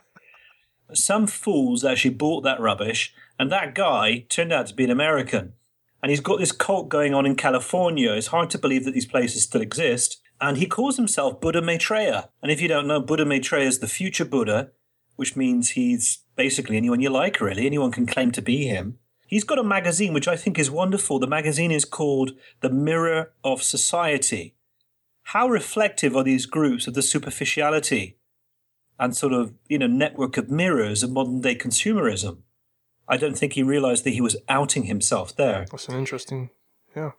Some 0.96 1.26
fools 1.26 1.84
actually 1.84 2.14
bought 2.14 2.42
that 2.42 2.60
rubbish, 2.60 3.14
and 3.38 3.50
that 3.50 3.74
guy 3.74 4.26
turned 4.28 4.52
out 4.52 4.66
to 4.66 4.74
be 4.74 4.84
an 4.84 4.90
American. 4.90 5.54
And 6.02 6.10
he's 6.10 6.20
got 6.20 6.38
this 6.38 6.52
cult 6.52 6.88
going 6.88 7.14
on 7.14 7.26
in 7.26 7.36
California. 7.36 8.12
It's 8.12 8.28
hard 8.28 8.50
to 8.50 8.58
believe 8.58 8.84
that 8.84 8.94
these 8.94 9.06
places 9.06 9.42
still 9.42 9.60
exist. 9.60 10.20
And 10.40 10.56
he 10.56 10.66
calls 10.66 10.96
himself 10.96 11.40
Buddha 11.40 11.60
Maitreya. 11.60 12.30
And 12.42 12.50
if 12.50 12.62
you 12.62 12.68
don't 12.68 12.86
know, 12.86 13.00
Buddha 13.00 13.26
Maitreya 13.26 13.66
is 13.66 13.80
the 13.80 13.86
future 13.86 14.24
Buddha, 14.24 14.70
which 15.16 15.36
means 15.36 15.70
he's 15.70 16.20
basically 16.36 16.78
anyone 16.78 17.00
you 17.00 17.10
like, 17.10 17.40
really. 17.40 17.66
Anyone 17.66 17.92
can 17.92 18.06
claim 18.06 18.30
to 18.32 18.40
be 18.40 18.66
him. 18.66 18.98
He's 19.26 19.44
got 19.44 19.58
a 19.58 19.62
magazine 19.62 20.14
which 20.14 20.26
I 20.26 20.36
think 20.36 20.58
is 20.58 20.70
wonderful. 20.70 21.18
The 21.18 21.26
magazine 21.26 21.70
is 21.70 21.84
called 21.84 22.32
The 22.62 22.70
Mirror 22.70 23.32
of 23.44 23.62
Society. 23.62 24.54
How 25.24 25.46
reflective 25.48 26.16
are 26.16 26.24
these 26.24 26.46
groups 26.46 26.86
of 26.86 26.94
the 26.94 27.02
superficiality 27.02 28.16
and 29.00 29.16
sort 29.16 29.32
of, 29.32 29.52
you 29.68 29.78
know, 29.78 29.88
network 29.88 30.36
of 30.36 30.50
mirrors 30.50 31.02
of 31.02 31.10
modern 31.10 31.40
day 31.40 31.56
consumerism? 31.56 32.42
I 33.08 33.16
don't 33.16 33.36
think 33.36 33.54
he 33.54 33.64
realized 33.64 34.04
that 34.04 34.10
he 34.10 34.20
was 34.20 34.36
outing 34.48 34.84
himself 34.84 35.34
there. 35.34 35.66
That's 35.68 35.88
an 35.88 35.98
interesting. 35.98 36.50
Yeah. 36.94 37.12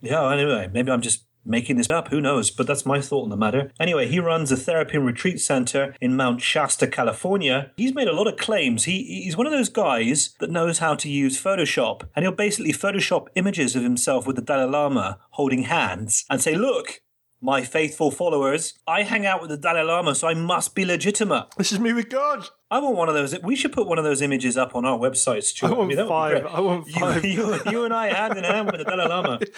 Yeah, 0.00 0.30
anyway, 0.32 0.70
maybe 0.72 0.90
I'm 0.90 1.02
just 1.02 1.24
making 1.46 1.76
this 1.76 1.90
up. 1.90 2.08
Who 2.08 2.20
knows? 2.20 2.50
But 2.50 2.66
that's 2.66 2.86
my 2.86 3.00
thought 3.00 3.24
on 3.24 3.30
the 3.30 3.36
matter. 3.36 3.72
Anyway, 3.78 4.08
he 4.08 4.18
runs 4.18 4.50
a 4.50 4.56
therapy 4.56 4.96
and 4.96 5.06
retreat 5.06 5.40
center 5.40 5.94
in 6.00 6.16
Mount 6.16 6.40
Shasta, 6.40 6.86
California. 6.86 7.72
He's 7.76 7.94
made 7.94 8.08
a 8.08 8.14
lot 8.14 8.26
of 8.26 8.36
claims. 8.36 8.84
He 8.84 9.22
he's 9.22 9.36
one 9.36 9.46
of 9.46 9.52
those 9.52 9.68
guys 9.68 10.34
that 10.40 10.50
knows 10.50 10.78
how 10.78 10.94
to 10.96 11.08
use 11.08 11.42
Photoshop, 11.42 12.08
and 12.14 12.24
he'll 12.24 12.32
basically 12.32 12.72
Photoshop 12.72 13.28
images 13.34 13.76
of 13.76 13.82
himself 13.82 14.26
with 14.26 14.36
the 14.36 14.42
Dalai 14.42 14.70
Lama 14.70 15.18
holding 15.30 15.64
hands 15.64 16.24
and 16.28 16.40
say, 16.40 16.54
"Look." 16.54 17.00
My 17.42 17.62
faithful 17.62 18.10
followers, 18.10 18.74
I 18.86 19.02
hang 19.02 19.26
out 19.26 19.40
with 19.40 19.50
the 19.50 19.56
Dalai 19.58 19.82
Lama, 19.82 20.14
so 20.14 20.26
I 20.26 20.34
must 20.34 20.74
be 20.74 20.84
legitimate. 20.84 21.46
This 21.58 21.70
is 21.70 21.78
me 21.78 21.92
with 21.92 22.08
God. 22.08 22.46
I 22.70 22.78
want 22.78 22.96
one 22.96 23.08
of 23.08 23.14
those. 23.14 23.38
We 23.42 23.54
should 23.56 23.72
put 23.72 23.86
one 23.86 23.98
of 23.98 24.04
those 24.04 24.22
images 24.22 24.56
up 24.56 24.74
on 24.74 24.84
our 24.86 24.98
website, 24.98 25.42
Stuart. 25.44 25.68
I 25.68 25.74
want 25.74 25.88
mean, 25.88 25.98
would 25.98 26.04
be 26.04 26.08
five. 26.08 26.46
I 26.46 26.60
want 26.60 26.86
You- 26.88 27.30
You, 27.30 27.60
you 27.70 27.84
and 27.84 27.92
I 27.94 28.12
hand 28.12 28.38
in 28.38 28.44
hand 28.44 28.70
with 28.72 28.78
the 28.78 28.84
Dalai 28.84 29.06
Lama. 29.08 29.38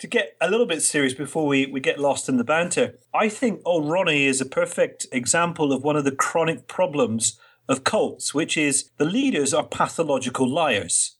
To 0.00 0.08
get 0.08 0.36
a 0.40 0.50
little 0.50 0.66
bit 0.66 0.82
serious 0.82 1.14
before 1.14 1.46
we, 1.46 1.66
we 1.66 1.78
get 1.80 2.00
lost 2.00 2.28
in 2.28 2.36
the 2.36 2.44
banter, 2.44 2.98
I 3.14 3.28
think 3.28 3.60
old 3.64 3.88
Ronnie 3.88 4.26
is 4.26 4.40
a 4.40 4.44
perfect 4.44 5.06
example 5.12 5.72
of 5.72 5.82
one 5.84 5.96
of 5.96 6.04
the 6.04 6.10
chronic 6.14 6.66
problems 6.66 7.38
of 7.68 7.84
cults, 7.84 8.34
which 8.34 8.56
is 8.58 8.90
the 8.98 9.04
leaders 9.06 9.54
are 9.54 9.64
pathological 9.64 10.48
liars. 10.52 11.16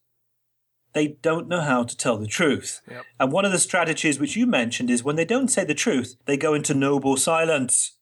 They 0.95 1.09
don't 1.22 1.49
know 1.49 1.61
how 1.61 1.82
to 1.84 1.97
tell 1.97 2.16
the 2.18 2.26
truth. 2.26 2.80
Yep. 2.88 3.05
And 3.20 3.32
one 3.32 3.45
of 3.45 3.53
the 3.53 3.59
strategies 3.59 4.20
which 4.20 4.36
you 4.36 4.47
mentioned 4.47 4.90
is 4.90 5.03
when 5.03 5.16
they 5.16 5.24
don't 5.24 5.49
say 5.49 5.64
the 5.64 5.74
truth, 5.74 6.14
they 6.26 6.36
go 6.36 6.55
into 6.55 6.72
noble 6.74 7.16
silence. 7.16 7.99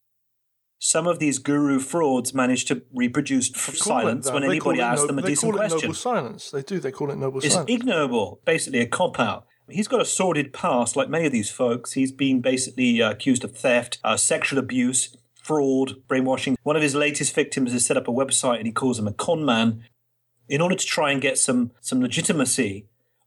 Some 0.78 1.07
of 1.07 1.18
these 1.18 1.38
guru 1.38 1.78
frauds 1.78 2.34
manage 2.34 2.64
to 2.66 2.82
reproduce 2.93 3.51
f- 3.55 3.78
Call 3.78 3.99
it 3.99 4.03
silence 4.03 4.30
when 4.30 4.43
They 4.43 4.49
anybody 4.49 4.80
asks 4.80 5.03
no- 5.03 5.07
them 5.07 5.18
a 5.20 5.22
decent 5.22 5.53
question. 5.55 5.68
they 5.68 5.68
call 5.70 5.78
it 5.78 5.82
noble 5.84 5.95
silence. 5.95 6.51
They 6.51 6.62
do. 6.62 6.80
They 6.80 6.90
call 6.93 7.11
it 7.11 7.16
noble 7.18 7.38
It's 7.40 7.55
silence. 7.55 7.70
It's 7.70 7.80
ignoble, 7.82 8.40
basically 8.45 8.80
a 8.80 8.86
cop 8.86 9.18
out. 9.20 9.47
He's 9.70 9.88
got 9.88 10.01
a 10.03 10.05
sordid 10.05 10.53
past, 10.53 10.97
like 10.97 11.09
many 11.09 11.24
of 11.24 11.32
these 11.32 11.51
folks. 11.51 11.93
He's 11.93 12.12
been 12.12 12.40
basically 12.40 13.01
uh, 13.01 13.12
accused 13.12 13.45
of 13.45 13.57
theft, 13.57 13.99
uh, 14.05 14.16
sexual 14.16 14.59
abuse, 14.59 15.16
fraud, 15.40 15.95
brainwashing. 16.09 16.59
One 16.64 16.76
of 16.76 16.82
his 16.82 16.95
latest 16.97 17.32
victims 17.34 17.72
has 17.72 17.86
set 17.86 17.97
up 17.97 18.09
a 18.09 18.12
website 18.12 18.59
and 18.59 18.66
he 18.66 18.72
calls 18.72 18.99
him 18.99 19.07
a 19.07 19.12
con 19.12 19.45
man. 19.45 19.84
In 20.49 20.61
order 20.61 20.74
to 20.74 20.86
try 20.86 21.12
and 21.12 21.22
get 21.22 21.38
some, 21.38 21.72
some 21.80 22.01
legitimacy, 22.01 22.86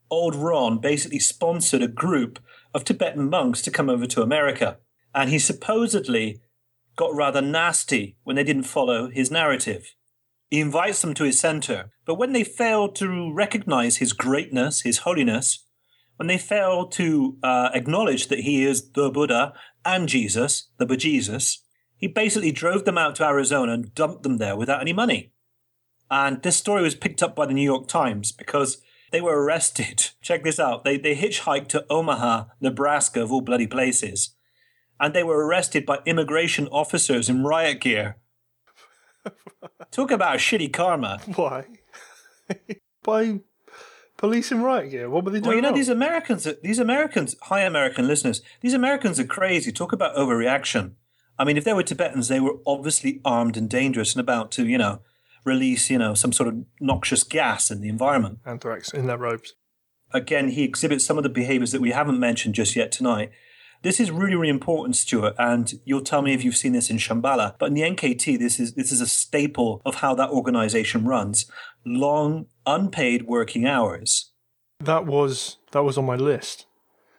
old 0.10 0.36
Ron 0.36 0.80
basically 0.80 1.20
sponsored 1.20 1.82
a 1.82 1.88
group 1.88 2.40
of 2.74 2.84
Tibetan 2.84 3.30
monks 3.30 3.62
to 3.64 3.72
come 3.72 3.90
over 3.90 4.06
to 4.06 4.22
America. 4.22 4.78
And 5.14 5.30
he 5.30 5.40
supposedly 5.40 6.42
got 6.96 7.14
rather 7.14 7.42
nasty 7.42 8.18
when 8.24 8.36
they 8.36 8.44
didn't 8.44 8.64
follow 8.64 9.10
his 9.10 9.32
narrative. 9.32 9.96
He 10.50 10.60
invites 10.60 11.02
them 11.02 11.14
to 11.16 11.24
his 11.24 11.40
center, 11.40 11.92
but 12.06 12.16
when 12.16 12.34
they 12.34 12.44
fail 12.44 12.90
to 12.94 13.34
recognize 13.34 13.98
his 13.98 14.14
greatness, 14.14 14.82
his 14.82 15.00
holiness, 15.00 15.66
when 16.18 16.28
they 16.28 16.38
fail 16.38 16.88
to 16.90 17.38
uh, 17.44 17.70
acknowledge 17.74 18.28
that 18.28 18.42
he 18.42 18.64
is 18.64 18.92
the 18.92 19.10
Buddha 19.10 19.54
and 19.84 20.08
Jesus, 20.08 20.70
the 20.78 20.86
bejesus, 20.86 21.58
he 21.98 22.08
basically 22.08 22.52
drove 22.52 22.86
them 22.86 22.98
out 22.98 23.16
to 23.16 23.26
Arizona 23.26 23.74
and 23.74 23.94
dumped 23.96 24.24
them 24.24 24.38
there 24.38 24.56
without 24.56 24.82
any 24.82 24.94
money. 24.94 25.32
And 26.10 26.42
this 26.44 26.58
story 26.58 26.82
was 26.82 26.96
picked 26.96 27.24
up 27.24 27.36
by 27.36 27.46
the 27.46 27.54
New 27.54 27.64
York 27.64 27.88
Times 27.88 28.32
because 28.32 28.82
they 29.12 29.22
were 29.22 29.44
arrested. 29.44 30.12
Check 30.22 30.44
this 30.44 30.60
out. 30.60 30.84
They, 30.84 30.98
they 30.98 31.16
hitchhiked 31.16 31.68
to 31.70 31.86
Omaha, 31.90 32.46
Nebraska, 32.62 33.22
of 33.22 33.32
all 33.32 33.42
bloody 33.42 33.68
places. 33.68 34.36
And 35.00 35.14
they 35.14 35.24
were 35.24 35.46
arrested 35.46 35.86
by 35.86 36.00
immigration 36.06 36.68
officers 36.68 37.30
in 37.30 37.44
riot 37.44 37.82
gear. 37.82 38.18
Talk 39.92 40.12
about 40.12 40.40
shitty 40.40 40.72
karma. 40.72 41.20
Why? 41.36 41.66
By 43.04 43.40
police 44.18 44.52
in 44.52 44.62
riot 44.62 44.92
gear. 44.92 45.10
What 45.10 45.26
were 45.26 45.32
they 45.32 45.40
doing? 45.40 45.48
Well, 45.48 45.56
you 45.56 45.62
know, 45.62 45.70
wrong? 45.70 45.78
these 45.78 45.90
Americans, 45.90 46.48
these 46.64 46.80
Americans, 46.80 47.36
hi, 47.44 47.62
American 47.62 48.08
listeners, 48.08 48.42
these 48.62 48.74
Americans 48.74 49.20
are 49.20 49.26
crazy. 49.26 49.72
Talk 49.72 49.92
about 49.92 50.16
overreaction. 50.16 50.94
I 51.38 51.44
mean, 51.44 51.58
if 51.58 51.64
they 51.64 51.74
were 51.74 51.84
Tibetans, 51.84 52.28
they 52.28 52.40
were 52.40 52.58
obviously 52.66 53.22
armed 53.26 53.58
and 53.58 53.70
dangerous 53.70 54.14
and 54.14 54.22
about 54.22 54.52
to, 54.54 54.66
you 54.66 54.78
know, 54.78 55.02
release, 55.46 55.90
you 55.90 55.98
know, 55.98 56.14
some 56.14 56.34
sort 56.34 56.50
of 56.50 56.66
noxious 56.82 57.24
gas 57.24 57.72
in 57.72 57.82
the 57.82 57.90
environment. 57.90 58.40
Anthrax 58.46 58.92
in 58.94 59.08
their 59.08 59.18
robes. 59.18 59.54
Again, 60.12 60.50
he 60.50 60.64
exhibits 60.64 61.06
some 61.06 61.18
of 61.18 61.24
the 61.24 61.30
behaviors 61.30 61.72
that 61.72 61.82
we 61.82 61.92
haven't 61.92 62.20
mentioned 62.20 62.56
just 62.56 62.76
yet 62.76 62.92
tonight. 62.92 63.32
This 63.82 64.00
is 64.00 64.10
really, 64.10 64.36
really 64.36 64.50
important, 64.50 64.96
Stuart, 64.96 65.36
and 65.38 65.72
you'll 65.86 66.02
tell 66.02 66.22
me 66.22 66.34
if 66.34 66.44
you've 66.44 66.56
seen 66.56 66.74
this 66.74 66.90
in 66.90 66.98
Shambhala. 66.98 67.56
But 67.60 67.68
in 67.68 67.74
the 67.76 67.82
NKT, 67.82 68.40
this 68.40 68.60
is 68.60 68.74
this 68.74 68.92
is 68.92 69.00
a 69.00 69.08
staple 69.08 69.82
of 69.86 69.96
how 69.96 70.16
that 70.16 70.32
organization 70.32 71.06
runs. 71.06 71.46
Long, 71.86 72.48
unpaid 72.66 73.28
working 73.28 73.68
hours. 73.68 74.32
That 74.80 75.06
was 75.06 75.58
that 75.72 75.84
was 75.84 75.98
on 75.98 76.06
my 76.06 76.16
list. 76.16 76.66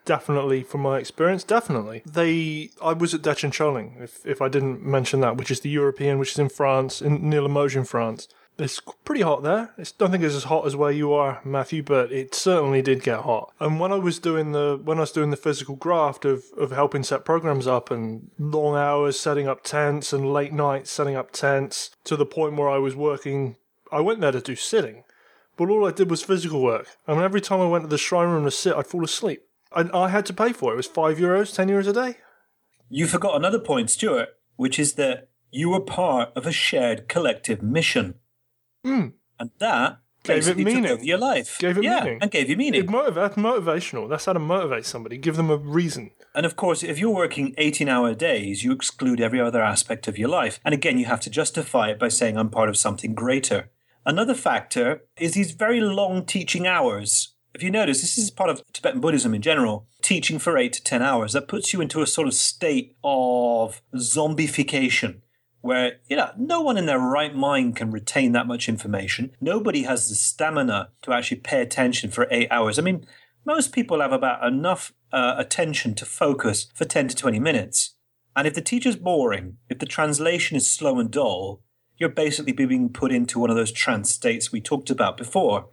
Definitely, 0.06 0.62
from 0.62 0.82
my 0.82 0.98
experience, 0.98 1.42
definitely. 1.42 2.02
They, 2.06 2.70
I 2.80 2.92
was 2.92 3.12
at 3.12 3.22
Dechen 3.22 3.52
Choling, 3.52 4.00
if 4.00 4.24
if 4.24 4.40
I 4.40 4.48
didn't 4.48 4.82
mention 4.82 5.20
that, 5.20 5.36
which 5.36 5.50
is 5.50 5.60
the 5.60 5.68
European, 5.68 6.18
which 6.18 6.32
is 6.32 6.38
in 6.38 6.48
France, 6.48 7.02
in 7.02 7.28
near 7.28 7.42
Limoges, 7.42 7.76
in 7.76 7.84
France. 7.84 8.28
It's 8.58 8.80
pretty 9.04 9.20
hot 9.20 9.42
there. 9.42 9.74
I 9.76 9.84
don't 9.98 10.10
think 10.10 10.24
it's 10.24 10.34
as 10.34 10.44
hot 10.44 10.66
as 10.66 10.74
where 10.74 10.92
you 10.92 11.12
are, 11.12 11.40
Matthew, 11.44 11.82
but 11.82 12.10
it 12.10 12.34
certainly 12.34 12.80
did 12.80 13.02
get 13.02 13.20
hot. 13.20 13.52
And 13.60 13.78
when 13.78 13.92
I 13.92 13.96
was 13.96 14.18
doing 14.18 14.52
the 14.52 14.80
when 14.82 14.98
I 14.98 15.02
was 15.02 15.12
doing 15.12 15.30
the 15.30 15.36
physical 15.36 15.74
graft 15.74 16.24
of 16.24 16.44
of 16.56 16.70
helping 16.70 17.02
set 17.02 17.24
programs 17.24 17.66
up 17.66 17.90
and 17.90 18.30
long 18.38 18.76
hours 18.76 19.18
setting 19.18 19.46
up 19.48 19.62
tents 19.62 20.12
and 20.12 20.32
late 20.32 20.52
nights 20.52 20.90
setting 20.90 21.16
up 21.16 21.32
tents 21.32 21.90
to 22.04 22.16
the 22.16 22.24
point 22.24 22.56
where 22.56 22.70
I 22.70 22.78
was 22.78 22.96
working. 22.96 23.56
I 23.92 24.00
went 24.00 24.20
there 24.20 24.32
to 24.32 24.40
do 24.40 24.56
sitting, 24.56 25.04
but 25.56 25.68
all 25.68 25.86
I 25.86 25.90
did 25.90 26.10
was 26.10 26.22
physical 26.22 26.62
work. 26.62 26.96
I 27.06 27.12
mean, 27.12 27.22
every 27.22 27.40
time 27.40 27.60
I 27.60 27.66
went 27.66 27.84
to 27.84 27.88
the 27.88 27.98
shrine 27.98 28.28
room 28.28 28.44
to 28.44 28.50
sit, 28.50 28.74
I'd 28.74 28.86
fall 28.86 29.04
asleep. 29.04 29.45
And 29.74 29.90
I 29.92 30.08
had 30.08 30.26
to 30.26 30.32
pay 30.32 30.52
for 30.52 30.70
it. 30.70 30.74
It 30.74 30.76
was 30.76 30.86
five 30.86 31.18
euros, 31.18 31.54
ten 31.54 31.68
euros 31.68 31.88
a 31.88 31.92
day. 31.92 32.16
You 32.88 33.06
forgot 33.06 33.36
another 33.36 33.58
point, 33.58 33.90
Stuart, 33.90 34.28
which 34.56 34.78
is 34.78 34.94
that 34.94 35.28
you 35.50 35.70
were 35.70 35.80
part 35.80 36.30
of 36.36 36.46
a 36.46 36.52
shared 36.52 37.08
collective 37.08 37.62
mission. 37.62 38.14
Mm. 38.86 39.14
And 39.38 39.50
that 39.58 39.98
Gave 40.22 40.48
it 40.48 40.56
meaning. 40.56 40.82
took 40.82 40.92
over 40.92 41.04
your 41.04 41.18
life. 41.18 41.56
Gave 41.58 41.78
it 41.78 41.84
yeah, 41.84 42.00
meaning. 42.02 42.18
and 42.20 42.30
gave 42.30 42.48
you 42.48 42.54
It 42.54 42.58
meaning. 42.58 42.90
motiv- 42.90 43.14
that's 43.14 43.36
motivational. 43.36 44.08
That's 44.08 44.24
how 44.24 44.32
to 44.32 44.38
motivate 44.40 44.84
somebody. 44.84 45.18
Give 45.18 45.36
them 45.36 45.50
a 45.50 45.56
reason. 45.56 46.10
And 46.34 46.44
of 46.44 46.56
course, 46.56 46.82
if 46.82 46.98
you're 46.98 47.14
working 47.14 47.54
18 47.58 47.88
hour 47.88 48.12
days, 48.14 48.64
you 48.64 48.72
exclude 48.72 49.20
every 49.20 49.40
other 49.40 49.62
aspect 49.62 50.08
of 50.08 50.18
your 50.18 50.28
life. 50.28 50.58
And 50.64 50.74
again, 50.74 50.98
you 50.98 51.06
have 51.06 51.20
to 51.20 51.30
justify 51.30 51.90
it 51.90 51.98
by 51.98 52.08
saying, 52.08 52.36
I'm 52.36 52.50
part 52.50 52.68
of 52.68 52.76
something 52.76 53.14
greater. 53.14 53.70
Another 54.04 54.34
factor 54.34 55.02
is 55.18 55.34
these 55.34 55.52
very 55.52 55.80
long 55.80 56.24
teaching 56.24 56.66
hours. 56.66 57.34
If 57.56 57.62
you 57.62 57.70
notice, 57.70 58.02
this 58.02 58.18
is 58.18 58.30
part 58.30 58.50
of 58.50 58.62
Tibetan 58.74 59.00
Buddhism 59.00 59.32
in 59.32 59.40
general. 59.40 59.86
Teaching 60.02 60.38
for 60.38 60.58
eight 60.58 60.74
to 60.74 60.84
10 60.84 61.00
hours, 61.00 61.32
that 61.32 61.48
puts 61.48 61.72
you 61.72 61.80
into 61.80 62.02
a 62.02 62.06
sort 62.06 62.28
of 62.28 62.34
state 62.34 62.94
of 63.02 63.80
zombification 63.94 65.22
where, 65.62 65.92
you 66.06 66.16
know, 66.16 66.32
no 66.36 66.60
one 66.60 66.76
in 66.76 66.84
their 66.84 66.98
right 66.98 67.34
mind 67.34 67.74
can 67.74 67.90
retain 67.90 68.32
that 68.32 68.46
much 68.46 68.68
information. 68.68 69.34
Nobody 69.40 69.84
has 69.84 70.10
the 70.10 70.14
stamina 70.14 70.90
to 71.00 71.14
actually 71.14 71.38
pay 71.38 71.62
attention 71.62 72.10
for 72.10 72.28
eight 72.30 72.48
hours. 72.50 72.78
I 72.78 72.82
mean, 72.82 73.06
most 73.46 73.72
people 73.72 74.02
have 74.02 74.12
about 74.12 74.46
enough 74.46 74.92
uh, 75.10 75.36
attention 75.38 75.94
to 75.94 76.04
focus 76.04 76.66
for 76.74 76.84
10 76.84 77.08
to 77.08 77.16
20 77.16 77.40
minutes. 77.40 77.94
And 78.36 78.46
if 78.46 78.52
the 78.52 78.60
teacher's 78.60 78.96
boring, 78.96 79.56
if 79.70 79.78
the 79.78 79.86
translation 79.86 80.58
is 80.58 80.70
slow 80.70 81.00
and 81.00 81.10
dull, 81.10 81.62
you're 81.96 82.10
basically 82.10 82.52
being 82.52 82.90
put 82.90 83.12
into 83.12 83.38
one 83.38 83.48
of 83.48 83.56
those 83.56 83.72
trance 83.72 84.10
states 84.10 84.52
we 84.52 84.60
talked 84.60 84.90
about 84.90 85.16
before. 85.16 85.70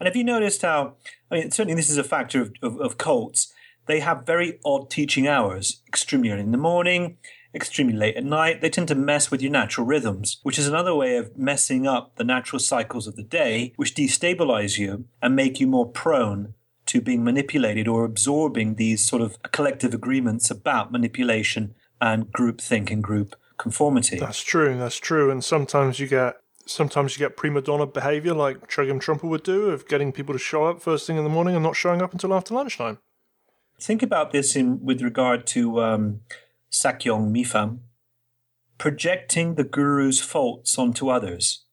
And 0.00 0.06
have 0.06 0.16
you 0.16 0.24
noticed 0.24 0.62
how, 0.62 0.94
I 1.30 1.36
mean, 1.36 1.50
certainly 1.50 1.74
this 1.74 1.90
is 1.90 1.98
a 1.98 2.04
factor 2.04 2.40
of, 2.40 2.52
of, 2.62 2.80
of 2.80 2.98
cults, 2.98 3.52
they 3.86 4.00
have 4.00 4.26
very 4.26 4.58
odd 4.64 4.90
teaching 4.90 5.28
hours, 5.28 5.82
extremely 5.86 6.30
early 6.30 6.40
in 6.40 6.52
the 6.52 6.58
morning, 6.58 7.18
extremely 7.54 7.94
late 7.94 8.16
at 8.16 8.24
night. 8.24 8.60
They 8.60 8.70
tend 8.70 8.88
to 8.88 8.94
mess 8.94 9.30
with 9.30 9.42
your 9.42 9.52
natural 9.52 9.86
rhythms, 9.86 10.38
which 10.42 10.58
is 10.58 10.66
another 10.66 10.94
way 10.94 11.16
of 11.16 11.36
messing 11.36 11.86
up 11.86 12.16
the 12.16 12.24
natural 12.24 12.60
cycles 12.60 13.06
of 13.06 13.16
the 13.16 13.22
day, 13.22 13.72
which 13.76 13.94
destabilize 13.94 14.78
you 14.78 15.04
and 15.20 15.36
make 15.36 15.60
you 15.60 15.66
more 15.66 15.88
prone 15.88 16.54
to 16.86 17.00
being 17.00 17.22
manipulated 17.22 17.86
or 17.86 18.04
absorbing 18.04 18.76
these 18.76 19.04
sort 19.04 19.22
of 19.22 19.40
collective 19.52 19.92
agreements 19.92 20.50
about 20.50 20.90
manipulation 20.90 21.74
and 22.00 22.32
group 22.32 22.60
think 22.60 22.90
and 22.90 23.02
group 23.02 23.36
conformity. 23.58 24.18
That's 24.18 24.42
true. 24.42 24.78
That's 24.78 24.96
true. 24.96 25.30
And 25.30 25.44
sometimes 25.44 26.00
you 26.00 26.06
get 26.06 26.39
sometimes 26.70 27.14
you 27.14 27.18
get 27.18 27.36
prima 27.36 27.60
donna 27.60 27.86
behavior, 27.86 28.34
like 28.34 28.68
Chogyam 28.68 29.00
Trungpa 29.00 29.24
would 29.24 29.42
do, 29.42 29.70
of 29.70 29.88
getting 29.88 30.12
people 30.12 30.34
to 30.34 30.38
show 30.38 30.64
up 30.64 30.80
first 30.80 31.06
thing 31.06 31.16
in 31.16 31.24
the 31.24 31.30
morning 31.30 31.54
and 31.54 31.62
not 31.62 31.76
showing 31.76 32.00
up 32.00 32.12
until 32.12 32.32
after 32.32 32.54
lunchtime. 32.54 32.98
Think 33.80 34.02
about 34.02 34.30
this 34.30 34.56
in 34.56 34.84
with 34.84 35.02
regard 35.02 35.46
to 35.48 35.80
um, 35.80 36.20
Sakyong 36.70 37.30
Mipham, 37.30 37.80
projecting 38.78 39.54
the 39.54 39.64
guru's 39.64 40.20
faults 40.20 40.78
onto 40.78 41.08
others, 41.08 41.64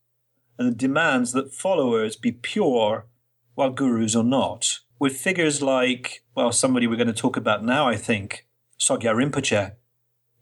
and 0.57 0.69
the 0.69 0.75
demands 0.75 1.33
that 1.33 1.53
followers 1.53 2.15
be 2.15 2.31
pure 2.31 3.07
while 3.55 3.71
gurus 3.71 4.15
are 4.15 4.23
not. 4.23 4.79
With 4.99 5.17
figures 5.17 5.61
like, 5.61 6.23
well, 6.35 6.51
somebody 6.51 6.87
we're 6.87 6.95
going 6.95 7.07
to 7.07 7.13
talk 7.13 7.37
about 7.37 7.63
now, 7.63 7.87
I 7.87 7.95
think, 7.95 8.47
Sogyal 8.79 9.15
Rinpoche. 9.15 9.73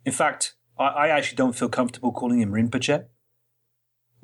In 0.06 0.12
fact, 0.12 0.56
I, 0.78 0.86
I 0.88 1.08
actually 1.10 1.36
don't 1.36 1.56
feel 1.56 1.70
comfortable 1.70 2.12
calling 2.12 2.40
him 2.40 2.52
Rinpoche. 2.52 3.06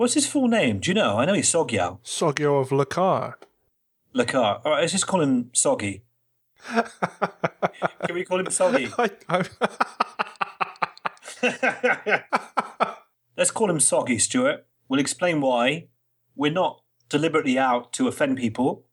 What's 0.01 0.15
his 0.15 0.25
full 0.25 0.47
name? 0.47 0.79
Do 0.79 0.89
you 0.89 0.95
know? 0.95 1.19
I 1.19 1.25
know 1.25 1.35
he's 1.35 1.51
Sogyal. 1.51 1.99
Sogyal 2.03 2.59
of 2.59 2.69
Lakar. 2.69 3.35
Lakar. 4.15 4.59
All 4.65 4.71
right, 4.71 4.79
let's 4.79 4.93
just 4.93 5.05
call 5.05 5.21
him 5.21 5.51
Soggy. 5.53 6.01
Can 6.67 8.15
we 8.15 8.23
call 8.23 8.39
him 8.39 8.49
Soggy? 8.49 8.89
I, 8.97 9.11
Let's 13.37 13.51
call 13.51 13.69
him 13.69 13.79
Soggy, 13.79 14.17
Stuart. 14.17 14.65
We'll 14.89 14.99
explain 14.99 15.39
why. 15.39 15.89
We're 16.35 16.51
not 16.51 16.81
deliberately 17.07 17.59
out 17.59 17.93
to 17.93 18.07
offend 18.07 18.39
people, 18.39 18.87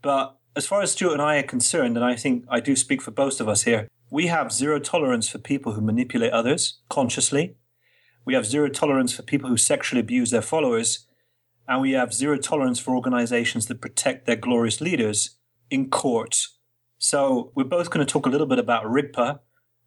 but 0.00 0.38
as 0.56 0.66
far 0.66 0.80
as 0.80 0.92
Stuart 0.92 1.12
and 1.12 1.20
I 1.20 1.36
are 1.36 1.42
concerned, 1.42 1.98
and 1.98 2.04
I 2.06 2.16
think 2.16 2.46
I 2.48 2.60
do 2.60 2.74
speak 2.76 3.02
for 3.02 3.10
both 3.10 3.42
of 3.42 3.48
us 3.50 3.64
here, 3.64 3.88
we 4.10 4.28
have 4.28 4.52
zero 4.52 4.78
tolerance 4.78 5.28
for 5.28 5.36
people 5.36 5.74
who 5.74 5.82
manipulate 5.82 6.32
others 6.32 6.78
consciously. 6.88 7.56
We 8.24 8.34
have 8.34 8.46
zero 8.46 8.68
tolerance 8.68 9.12
for 9.12 9.22
people 9.22 9.48
who 9.48 9.56
sexually 9.56 10.00
abuse 10.00 10.30
their 10.30 10.42
followers. 10.42 11.06
And 11.66 11.80
we 11.80 11.92
have 11.92 12.12
zero 12.12 12.36
tolerance 12.36 12.78
for 12.78 12.94
organizations 12.94 13.66
that 13.66 13.80
protect 13.80 14.26
their 14.26 14.36
glorious 14.36 14.80
leaders 14.80 15.36
in 15.70 15.88
court. 15.88 16.46
So 16.98 17.52
we're 17.54 17.64
both 17.64 17.90
going 17.90 18.04
to 18.04 18.12
talk 18.12 18.26
a 18.26 18.28
little 18.28 18.46
bit 18.46 18.58
about 18.58 18.84
Rigpa. 18.84 19.40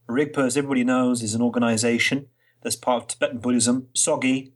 Rigpa, 0.10 0.45
as 0.45 0.57
everybody 0.57 0.84
knows, 0.84 1.22
is 1.22 1.35
an 1.35 1.41
organization 1.41 2.27
that's 2.61 2.76
part 2.76 3.03
of 3.03 3.07
Tibetan 3.07 3.39
Buddhism. 3.39 3.89
Sogi 3.93 4.53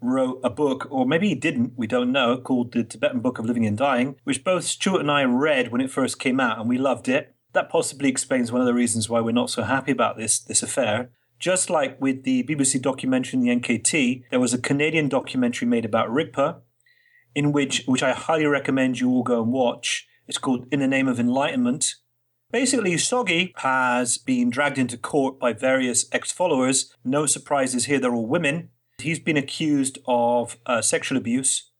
wrote 0.00 0.40
a 0.42 0.50
book, 0.50 0.86
or 0.90 1.06
maybe 1.06 1.28
he 1.28 1.34
didn't, 1.34 1.72
we 1.76 1.86
don't 1.86 2.12
know, 2.12 2.36
called 2.38 2.72
The 2.72 2.84
Tibetan 2.84 3.20
Book 3.20 3.38
of 3.38 3.46
Living 3.46 3.66
and 3.66 3.76
Dying, 3.76 4.16
which 4.24 4.44
both 4.44 4.64
Stuart 4.64 5.00
and 5.00 5.10
I 5.10 5.24
read 5.24 5.70
when 5.70 5.80
it 5.80 5.90
first 5.90 6.18
came 6.18 6.40
out, 6.40 6.58
and 6.58 6.68
we 6.68 6.78
loved 6.78 7.08
it. 7.08 7.34
That 7.52 7.70
possibly 7.70 8.08
explains 8.08 8.50
one 8.50 8.60
of 8.60 8.66
the 8.66 8.74
reasons 8.74 9.08
why 9.08 9.20
we're 9.20 9.32
not 9.32 9.50
so 9.50 9.62
happy 9.62 9.92
about 9.92 10.16
this, 10.16 10.38
this 10.40 10.62
affair. 10.62 11.10
Just 11.44 11.68
like 11.68 12.00
with 12.00 12.22
the 12.22 12.42
BBC 12.44 12.80
documentary 12.80 13.38
in 13.38 13.44
the 13.44 13.54
NKT, 13.54 14.22
there 14.30 14.40
was 14.40 14.54
a 14.54 14.58
Canadian 14.58 15.10
documentary 15.10 15.68
made 15.68 15.84
about 15.84 16.08
Rigpa, 16.08 16.62
in 17.34 17.52
which 17.52 17.84
which 17.84 18.02
I 18.02 18.14
highly 18.14 18.46
recommend 18.46 18.98
you 18.98 19.10
all 19.10 19.22
go 19.22 19.42
and 19.42 19.52
watch. 19.52 20.08
It's 20.26 20.38
called 20.38 20.66
In 20.72 20.80
the 20.80 20.88
Name 20.88 21.06
of 21.06 21.20
Enlightenment. 21.20 21.96
Basically, 22.50 22.96
Soggy 22.96 23.52
has 23.56 24.16
been 24.16 24.48
dragged 24.48 24.78
into 24.78 24.96
court 24.96 25.38
by 25.38 25.52
various 25.52 26.06
ex-followers. 26.12 26.90
No 27.04 27.26
surprises 27.26 27.84
here; 27.84 28.00
they're 28.00 28.14
all 28.14 28.26
women. 28.26 28.70
He's 28.96 29.20
been 29.20 29.36
accused 29.36 29.98
of 30.06 30.56
uh, 30.64 30.80
sexual 30.80 31.18
abuse, 31.18 31.72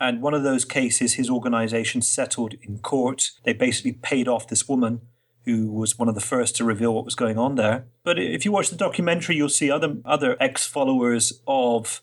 and 0.00 0.22
one 0.22 0.32
of 0.32 0.42
those 0.42 0.64
cases, 0.64 1.14
his 1.20 1.28
organization 1.28 2.00
settled 2.00 2.54
in 2.62 2.78
court. 2.78 3.32
They 3.44 3.52
basically 3.52 3.92
paid 3.92 4.26
off 4.26 4.48
this 4.48 4.66
woman 4.66 5.02
who 5.44 5.70
was 5.70 5.98
one 5.98 6.08
of 6.08 6.14
the 6.14 6.20
first 6.20 6.56
to 6.56 6.64
reveal 6.64 6.94
what 6.94 7.04
was 7.04 7.14
going 7.14 7.38
on 7.38 7.54
there. 7.54 7.86
But 8.02 8.18
if 8.18 8.44
you 8.44 8.52
watch 8.52 8.70
the 8.70 8.76
documentary, 8.76 9.36
you'll 9.36 9.48
see 9.48 9.70
other 9.70 9.96
other 10.04 10.36
ex 10.40 10.66
followers 10.66 11.40
of 11.46 12.02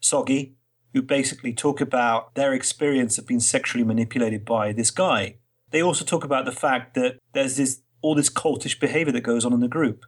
Soggy 0.00 0.54
who 0.94 1.02
basically 1.02 1.52
talk 1.52 1.80
about 1.80 2.34
their 2.34 2.52
experience 2.52 3.18
of 3.18 3.26
being 3.26 3.40
sexually 3.40 3.84
manipulated 3.84 4.44
by 4.44 4.72
this 4.72 4.90
guy. 4.90 5.36
They 5.70 5.82
also 5.82 6.04
talk 6.04 6.24
about 6.24 6.44
the 6.44 6.52
fact 6.52 6.94
that 6.94 7.18
there's 7.32 7.56
this 7.56 7.82
all 8.00 8.14
this 8.14 8.30
cultish 8.30 8.78
behavior 8.78 9.12
that 9.12 9.20
goes 9.22 9.44
on 9.44 9.52
in 9.52 9.60
the 9.60 9.68
group. 9.68 10.04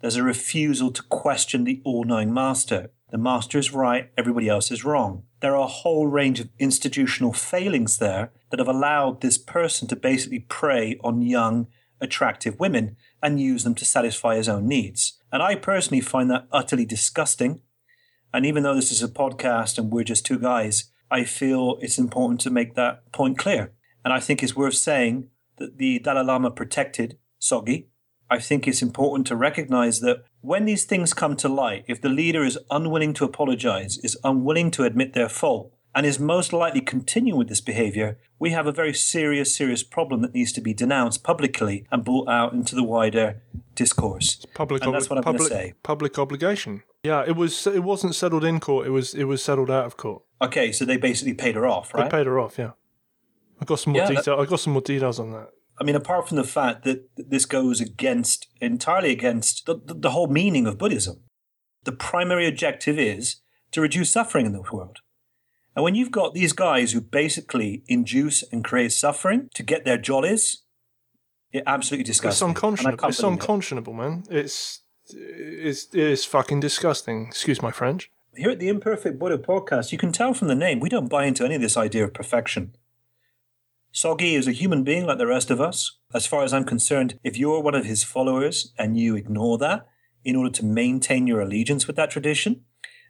There's 0.00 0.16
a 0.16 0.22
refusal 0.22 0.90
to 0.92 1.02
question 1.02 1.64
the 1.64 1.80
all-knowing 1.84 2.32
master. 2.32 2.90
The 3.10 3.18
master 3.18 3.58
is 3.58 3.72
right, 3.72 4.10
everybody 4.16 4.48
else 4.48 4.70
is 4.70 4.84
wrong. 4.84 5.24
There 5.40 5.54
are 5.54 5.64
a 5.64 5.66
whole 5.66 6.06
range 6.06 6.40
of 6.40 6.48
institutional 6.58 7.32
failings 7.32 7.98
there 7.98 8.32
that 8.50 8.58
have 8.58 8.68
allowed 8.68 9.20
this 9.20 9.38
person 9.38 9.86
to 9.88 9.96
basically 9.96 10.40
prey 10.40 10.98
on 11.04 11.20
young, 11.22 11.66
attractive 12.02 12.60
women 12.60 12.96
and 13.22 13.40
use 13.40 13.64
them 13.64 13.74
to 13.76 13.84
satisfy 13.84 14.36
his 14.36 14.48
own 14.48 14.66
needs. 14.66 15.18
And 15.32 15.42
I 15.42 15.54
personally 15.54 16.02
find 16.02 16.30
that 16.30 16.46
utterly 16.52 16.84
disgusting. 16.84 17.62
And 18.34 18.44
even 18.44 18.62
though 18.62 18.74
this 18.74 18.92
is 18.92 19.02
a 19.02 19.08
podcast 19.08 19.78
and 19.78 19.90
we're 19.90 20.04
just 20.04 20.26
two 20.26 20.38
guys, 20.38 20.90
I 21.10 21.24
feel 21.24 21.78
it's 21.80 21.98
important 21.98 22.40
to 22.42 22.50
make 22.50 22.74
that 22.74 23.10
point 23.12 23.38
clear. 23.38 23.72
And 24.04 24.12
I 24.12 24.20
think 24.20 24.42
it's 24.42 24.56
worth 24.56 24.74
saying 24.74 25.28
that 25.58 25.78
the 25.78 25.98
Dalai 26.00 26.24
Lama 26.24 26.50
protected 26.50 27.18
Soggy. 27.38 27.88
I 28.30 28.38
think 28.38 28.66
it's 28.66 28.82
important 28.82 29.26
to 29.26 29.36
recognize 29.36 30.00
that 30.00 30.24
when 30.40 30.64
these 30.64 30.84
things 30.84 31.12
come 31.12 31.36
to 31.36 31.48
light, 31.48 31.84
if 31.86 32.00
the 32.00 32.08
leader 32.08 32.44
is 32.44 32.58
unwilling 32.70 33.12
to 33.14 33.24
apologize, 33.24 33.98
is 33.98 34.18
unwilling 34.24 34.70
to 34.72 34.84
admit 34.84 35.12
their 35.12 35.28
fault, 35.28 35.72
and 35.94 36.06
is 36.06 36.18
most 36.18 36.52
likely 36.52 36.80
continuing 36.80 37.38
with 37.38 37.48
this 37.48 37.60
behavior, 37.60 38.18
we 38.38 38.50
have 38.50 38.66
a 38.66 38.72
very 38.72 38.94
serious, 38.94 39.54
serious 39.54 39.82
problem 39.82 40.22
that 40.22 40.34
needs 40.34 40.52
to 40.52 40.60
be 40.60 40.72
denounced 40.72 41.22
publicly 41.22 41.86
and 41.90 42.04
brought 42.04 42.28
out 42.28 42.52
into 42.52 42.74
the 42.74 42.82
wider 42.82 43.42
discourse. 43.74 44.36
It's 44.36 44.46
public, 44.54 44.84
and 44.84 44.94
that's 44.94 45.10
what 45.10 45.18
I'm 45.18 45.24
going 45.24 45.38
to 45.38 45.44
say. 45.44 45.74
public 45.82 46.18
obligation. 46.18 46.82
Yeah, 47.04 47.24
it 47.26 47.36
was. 47.36 47.66
It 47.66 47.82
wasn't 47.82 48.14
settled 48.14 48.44
in 48.44 48.60
court. 48.60 48.86
It 48.86 48.90
was. 48.90 49.14
It 49.14 49.24
was 49.24 49.42
settled 49.42 49.70
out 49.70 49.86
of 49.86 49.96
court. 49.96 50.22
Okay, 50.40 50.72
so 50.72 50.84
they 50.84 50.96
basically 50.96 51.34
paid 51.34 51.54
her 51.54 51.66
off, 51.66 51.92
right? 51.94 52.10
They 52.10 52.16
paid 52.18 52.26
her 52.26 52.38
off. 52.38 52.58
Yeah, 52.58 52.72
I 53.60 53.64
got 53.64 53.80
some 53.80 53.92
more 53.92 54.02
Yeah, 54.02 54.08
that- 54.20 54.28
I 54.38 54.44
got 54.44 54.60
some 54.60 54.72
more 54.72 54.82
details 54.82 55.18
on 55.18 55.30
that. 55.32 55.50
I 55.80 55.84
mean, 55.84 55.96
apart 55.96 56.28
from 56.28 56.36
the 56.36 56.44
fact 56.44 56.84
that 56.84 57.08
this 57.16 57.44
goes 57.44 57.80
against, 57.80 58.46
entirely 58.60 59.10
against 59.10 59.66
the, 59.66 59.74
the, 59.84 59.94
the 59.94 60.10
whole 60.10 60.28
meaning 60.28 60.66
of 60.66 60.78
Buddhism, 60.78 61.22
the 61.84 61.92
primary 61.92 62.46
objective 62.46 62.98
is 62.98 63.36
to 63.72 63.80
reduce 63.80 64.10
suffering 64.10 64.46
in 64.46 64.52
the 64.52 64.62
world. 64.70 64.98
And 65.74 65.82
when 65.82 65.94
you've 65.94 66.10
got 66.10 66.34
these 66.34 66.52
guys 66.52 66.92
who 66.92 67.00
basically 67.00 67.82
induce 67.86 68.42
and 68.52 68.62
create 68.62 68.92
suffering 68.92 69.48
to 69.54 69.62
get 69.62 69.84
their 69.84 69.96
jollies, 69.96 70.62
it 71.52 71.62
absolutely 71.66 72.02
It's 72.02 72.18
disgusting. 72.18 72.48
And 72.48 72.56
unconscionable. 72.56 73.08
It's 73.08 73.20
believe 73.20 73.32
it. 73.32 73.40
unconscionable, 73.40 73.92
man. 73.94 74.24
It's 74.30 74.82
it's 75.10 75.86
it 75.92 76.00
is 76.00 76.24
fucking 76.24 76.60
disgusting. 76.60 77.26
Excuse 77.26 77.62
my 77.62 77.70
French. 77.70 78.10
Here 78.34 78.50
at 78.50 78.58
the 78.58 78.68
Imperfect 78.68 79.18
Buddha 79.18 79.36
podcast, 79.38 79.92
you 79.92 79.98
can 79.98 80.12
tell 80.12 80.32
from 80.32 80.48
the 80.48 80.54
name, 80.54 80.80
we 80.80 80.88
don't 80.88 81.08
buy 81.08 81.26
into 81.26 81.44
any 81.44 81.54
of 81.54 81.60
this 81.60 81.76
idea 81.76 82.04
of 82.04 82.14
perfection. 82.14 82.74
Soggy 83.94 84.34
is 84.34 84.48
a 84.48 84.52
human 84.52 84.84
being 84.84 85.04
like 85.04 85.18
the 85.18 85.26
rest 85.26 85.50
of 85.50 85.60
us. 85.60 85.98
As 86.14 86.26
far 86.26 86.42
as 86.42 86.54
I'm 86.54 86.64
concerned, 86.64 87.18
if 87.22 87.36
you're 87.36 87.60
one 87.60 87.74
of 87.74 87.84
his 87.84 88.02
followers 88.02 88.72
and 88.78 88.96
you 88.96 89.16
ignore 89.16 89.58
that 89.58 89.86
in 90.24 90.34
order 90.34 90.50
to 90.50 90.64
maintain 90.64 91.26
your 91.26 91.42
allegiance 91.42 91.86
with 91.86 91.96
that 91.96 92.10
tradition 92.10 92.64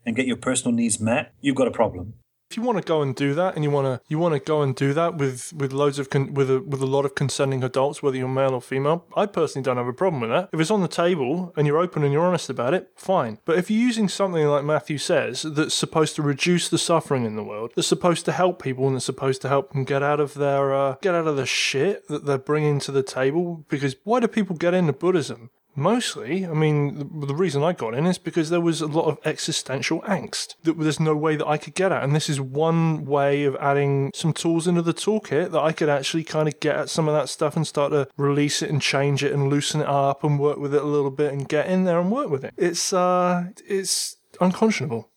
and 0.05 0.17
get 0.17 0.27
your 0.27 0.37
personal 0.37 0.75
needs 0.75 0.99
met, 0.99 1.35
you've 1.41 1.55
got 1.55 1.69
a 1.69 1.73
problem. 1.73 2.15
If 2.53 2.59
you 2.59 2.63
want 2.65 2.77
to 2.77 2.85
go 2.85 3.01
and 3.01 3.17
do 3.17 3.33
that, 3.33 3.55
and 3.55 3.65
you 3.65 3.71
want 3.71 3.87
to 3.87 4.07
you 4.09 4.19
want 4.19 4.35
to 4.35 4.39
go 4.39 4.61
and 4.61 4.77
do 4.77 4.93
that 4.93 5.17
with 5.17 5.55
with 5.55 5.73
loads 5.73 5.99
of 5.99 6.11
con- 6.11 6.35
with 6.35 6.51
a 6.51 6.61
with 6.61 6.83
a 6.83 6.87
lot 6.87 7.07
of 7.07 7.15
consenting 7.15 7.65
adults, 7.65 8.03
whether 8.03 8.19
you're 8.19 8.29
male 8.29 8.53
or 8.53 8.61
female, 8.61 9.07
I 9.17 9.25
personally 9.25 9.65
don't 9.65 9.79
have 9.79 9.87
a 9.87 9.93
problem 9.95 10.21
with 10.21 10.29
that. 10.29 10.51
If 10.53 10.61
it's 10.61 10.71
on 10.71 10.83
the 10.83 10.87
table 10.87 11.55
and 11.57 11.67
you're 11.67 11.79
open 11.79 12.05
and 12.05 12.13
you're 12.13 12.27
honest 12.27 12.51
about 12.51 12.75
it, 12.75 12.91
fine. 12.95 13.39
But 13.47 13.57
if 13.57 13.71
you're 13.71 13.81
using 13.81 14.07
something 14.07 14.45
like 14.45 14.65
Matthew 14.65 14.99
says 14.99 15.41
that's 15.41 15.75
supposed 15.75 16.15
to 16.17 16.23
reduce 16.23 16.69
the 16.69 16.77
suffering 16.77 17.25
in 17.25 17.37
the 17.37 17.43
world, 17.43 17.73
that's 17.75 17.89
supposed 17.89 18.27
to 18.27 18.33
help 18.33 18.61
people 18.61 18.87
and 18.87 18.97
that's 18.97 19.07
supposed 19.07 19.41
to 19.41 19.49
help 19.49 19.73
them 19.73 19.85
get 19.85 20.03
out 20.03 20.21
of 20.21 20.35
their 20.35 20.75
uh, 20.75 20.97
get 21.01 21.15
out 21.15 21.27
of 21.27 21.37
the 21.37 21.47
shit 21.47 22.07
that 22.09 22.27
they're 22.27 22.37
bringing 22.37 22.81
to 22.81 22.93
the 22.93 23.03
table, 23.03 23.65
because 23.71 23.97
why 24.05 24.21
do 24.21 24.29
people 24.29 24.57
get 24.57 24.75
into 24.75 24.93
Buddhism? 24.93 25.49
Mostly, 25.75 26.47
I 26.47 26.53
mean, 26.53 27.21
the, 27.21 27.35
reason 27.35 27.63
I 27.63 27.73
got 27.73 27.95
in 27.95 28.07
is 28.07 28.19
because 28.19 28.51
there 28.51 28.61
was 28.61 28.83
a 28.83 28.87
lot 28.87 29.07
of 29.07 29.19
existential 29.25 30.03
angst 30.03 30.55
that 30.65 30.79
there's 30.79 31.01
no 31.01 31.17
way 31.17 31.35
that 31.37 31.47
I 31.47 31.57
could 31.57 31.75
get 31.75 31.93
at. 31.93 32.05
And 32.05 32.15
this 32.15 32.29
is 32.29 32.41
one 32.41 33.07
way 33.07 33.45
of 33.45 33.57
adding 33.57 34.11
some 34.15 34.35
tools 34.35 34.67
into 34.67 34.83
the 34.83 34.93
toolkit 34.93 35.51
that 35.51 35.61
I 35.61 35.73
could 35.73 35.89
actually 35.89 36.25
kind 36.25 36.47
of 36.47 36.61
get 36.61 36.77
at 36.77 36.91
some 36.91 37.09
of 37.09 37.15
that 37.15 37.31
stuff 37.31 37.57
and 37.57 37.67
start 37.67 37.93
to 37.93 38.09
release 38.19 38.61
it 38.61 38.69
and 38.69 38.83
change 38.83 39.25
it 39.25 39.33
and 39.33 39.49
loosen 39.49 39.81
it 39.81 39.89
up 39.89 40.23
and 40.23 40.39
work 40.39 40.59
with 40.59 40.75
it 40.75 40.83
a 40.83 40.87
little 40.87 41.11
bit 41.11 41.33
and 41.33 41.49
get 41.49 41.67
in 41.67 41.85
there 41.85 42.01
and 42.01 42.13
work 42.13 42.29
with 42.29 42.45
it. 42.45 42.53
It's, 42.59 42.93
uh, 42.93 43.45
it's 43.65 44.17
unconscionable. 44.41 45.12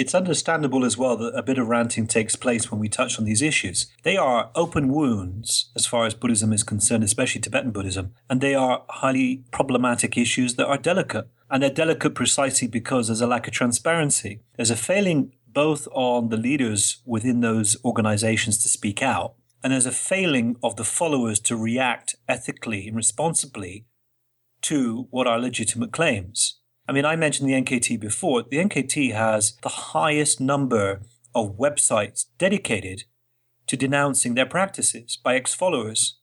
It's 0.00 0.14
understandable 0.14 0.86
as 0.86 0.96
well 0.96 1.18
that 1.18 1.36
a 1.36 1.42
bit 1.42 1.58
of 1.58 1.68
ranting 1.68 2.06
takes 2.06 2.34
place 2.34 2.70
when 2.70 2.80
we 2.80 2.88
touch 2.88 3.18
on 3.18 3.26
these 3.26 3.42
issues. 3.42 3.88
They 4.02 4.16
are 4.16 4.50
open 4.54 4.88
wounds 4.88 5.70
as 5.76 5.84
far 5.84 6.06
as 6.06 6.14
Buddhism 6.14 6.54
is 6.54 6.62
concerned, 6.62 7.04
especially 7.04 7.42
Tibetan 7.42 7.70
Buddhism, 7.70 8.14
and 8.30 8.40
they 8.40 8.54
are 8.54 8.82
highly 8.88 9.44
problematic 9.50 10.16
issues 10.16 10.54
that 10.54 10.66
are 10.66 10.78
delicate. 10.78 11.28
And 11.50 11.62
they're 11.62 11.68
delicate 11.68 12.14
precisely 12.14 12.66
because 12.66 13.08
there's 13.08 13.20
a 13.20 13.26
lack 13.26 13.46
of 13.46 13.52
transparency. 13.52 14.40
There's 14.56 14.70
a 14.70 14.74
failing 14.74 15.34
both 15.46 15.86
on 15.92 16.30
the 16.30 16.38
leaders 16.38 17.02
within 17.04 17.42
those 17.42 17.76
organizations 17.84 18.56
to 18.62 18.70
speak 18.70 19.02
out, 19.02 19.34
and 19.62 19.70
there's 19.70 19.84
a 19.84 19.92
failing 19.92 20.56
of 20.62 20.76
the 20.76 20.84
followers 20.84 21.38
to 21.40 21.58
react 21.58 22.16
ethically 22.26 22.88
and 22.88 22.96
responsibly 22.96 23.84
to 24.62 25.08
what 25.10 25.26
are 25.26 25.38
legitimate 25.38 25.92
claims. 25.92 26.59
I 26.90 26.92
mean, 26.92 27.04
I 27.04 27.14
mentioned 27.14 27.48
the 27.48 27.54
NKT 27.54 28.00
before. 28.00 28.42
The 28.42 28.56
NKT 28.56 29.14
has 29.14 29.56
the 29.62 29.68
highest 29.68 30.40
number 30.40 31.02
of 31.32 31.56
websites 31.56 32.24
dedicated 32.36 33.04
to 33.68 33.76
denouncing 33.76 34.34
their 34.34 34.44
practices 34.44 35.16
by 35.16 35.36
ex 35.36 35.54
followers. 35.54 36.18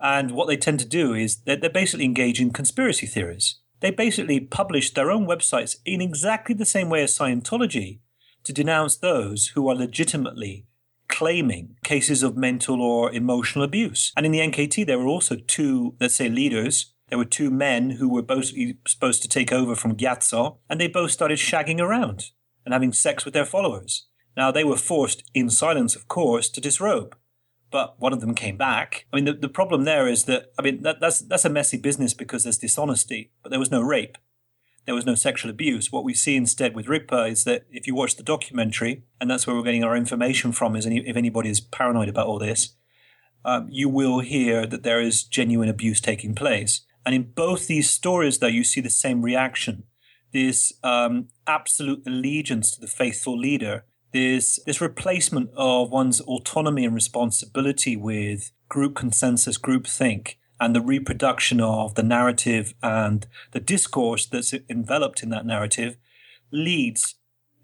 And 0.00 0.32
what 0.32 0.48
they 0.48 0.56
tend 0.56 0.80
to 0.80 0.84
do 0.84 1.14
is 1.14 1.42
that 1.42 1.60
they're 1.60 1.70
basically 1.70 2.06
engaged 2.06 2.40
in 2.40 2.50
conspiracy 2.50 3.06
theories. 3.06 3.60
They 3.78 3.92
basically 3.92 4.40
publish 4.40 4.92
their 4.94 5.12
own 5.12 5.28
websites 5.28 5.76
in 5.84 6.00
exactly 6.00 6.56
the 6.56 6.64
same 6.64 6.90
way 6.90 7.04
as 7.04 7.16
Scientology 7.16 8.00
to 8.42 8.52
denounce 8.52 8.96
those 8.96 9.52
who 9.54 9.68
are 9.68 9.76
legitimately 9.76 10.66
claiming 11.06 11.76
cases 11.84 12.24
of 12.24 12.36
mental 12.36 12.82
or 12.82 13.12
emotional 13.12 13.64
abuse. 13.64 14.12
And 14.16 14.26
in 14.26 14.32
the 14.32 14.40
NKT, 14.40 14.88
there 14.88 14.98
were 14.98 15.06
also 15.06 15.36
two, 15.36 15.94
let's 16.00 16.16
say, 16.16 16.28
leaders. 16.28 16.94
There 17.08 17.18
were 17.18 17.24
two 17.24 17.50
men 17.50 17.90
who 17.90 18.08
were 18.08 18.22
both 18.22 18.52
supposed 18.86 19.22
to 19.22 19.28
take 19.28 19.52
over 19.52 19.74
from 19.74 19.96
Gyatso, 19.96 20.58
and 20.68 20.80
they 20.80 20.88
both 20.88 21.10
started 21.10 21.38
shagging 21.38 21.80
around 21.80 22.30
and 22.64 22.72
having 22.72 22.92
sex 22.92 23.24
with 23.24 23.34
their 23.34 23.46
followers. 23.46 24.06
Now, 24.36 24.50
they 24.50 24.64
were 24.64 24.76
forced, 24.76 25.24
in 25.34 25.50
silence, 25.50 25.96
of 25.96 26.06
course, 26.06 26.48
to 26.50 26.60
disrobe. 26.60 27.16
But 27.70 27.98
one 27.98 28.12
of 28.12 28.20
them 28.20 28.34
came 28.34 28.56
back. 28.56 29.06
I 29.12 29.16
mean, 29.16 29.24
the, 29.24 29.32
the 29.32 29.48
problem 29.48 29.84
there 29.84 30.06
is 30.06 30.24
that, 30.24 30.52
I 30.58 30.62
mean, 30.62 30.82
that, 30.82 31.00
that's, 31.00 31.20
that's 31.20 31.44
a 31.44 31.50
messy 31.50 31.76
business 31.76 32.14
because 32.14 32.42
there's 32.44 32.58
dishonesty, 32.58 33.32
but 33.42 33.50
there 33.50 33.58
was 33.58 33.70
no 33.70 33.82
rape. 33.82 34.16
There 34.86 34.94
was 34.94 35.04
no 35.04 35.14
sexual 35.14 35.50
abuse. 35.50 35.92
What 35.92 36.04
we 36.04 36.14
see 36.14 36.36
instead 36.36 36.74
with 36.74 36.86
Rigpa 36.86 37.30
is 37.30 37.44
that 37.44 37.66
if 37.70 37.86
you 37.86 37.94
watch 37.94 38.16
the 38.16 38.22
documentary, 38.22 39.04
and 39.20 39.30
that's 39.30 39.46
where 39.46 39.54
we're 39.54 39.62
getting 39.62 39.84
our 39.84 39.96
information 39.96 40.52
from, 40.52 40.76
is 40.76 40.86
any, 40.86 41.06
if 41.06 41.16
anybody 41.16 41.50
is 41.50 41.60
paranoid 41.60 42.08
about 42.08 42.26
all 42.26 42.38
this, 42.38 42.74
um, 43.44 43.68
you 43.70 43.88
will 43.88 44.20
hear 44.20 44.66
that 44.66 44.82
there 44.82 45.00
is 45.00 45.22
genuine 45.22 45.68
abuse 45.68 46.00
taking 46.00 46.34
place. 46.34 46.82
And 47.08 47.14
in 47.14 47.22
both 47.22 47.68
these 47.68 47.88
stories, 47.88 48.38
though, 48.38 48.48
you 48.48 48.62
see 48.62 48.82
the 48.82 48.90
same 48.90 49.22
reaction. 49.22 49.84
This 50.34 50.74
um, 50.84 51.28
absolute 51.46 52.02
allegiance 52.06 52.70
to 52.72 52.82
the 52.82 52.86
faithful 52.86 53.34
leader, 53.38 53.86
this, 54.12 54.60
this 54.66 54.82
replacement 54.82 55.48
of 55.56 55.90
one's 55.90 56.20
autonomy 56.20 56.84
and 56.84 56.94
responsibility 56.94 57.96
with 57.96 58.52
group 58.68 58.94
consensus, 58.94 59.56
group 59.56 59.86
think, 59.86 60.38
and 60.60 60.76
the 60.76 60.82
reproduction 60.82 61.62
of 61.62 61.94
the 61.94 62.02
narrative 62.02 62.74
and 62.82 63.26
the 63.52 63.60
discourse 63.60 64.26
that's 64.26 64.52
enveloped 64.68 65.22
in 65.22 65.30
that 65.30 65.46
narrative 65.46 65.96
leads, 66.52 67.14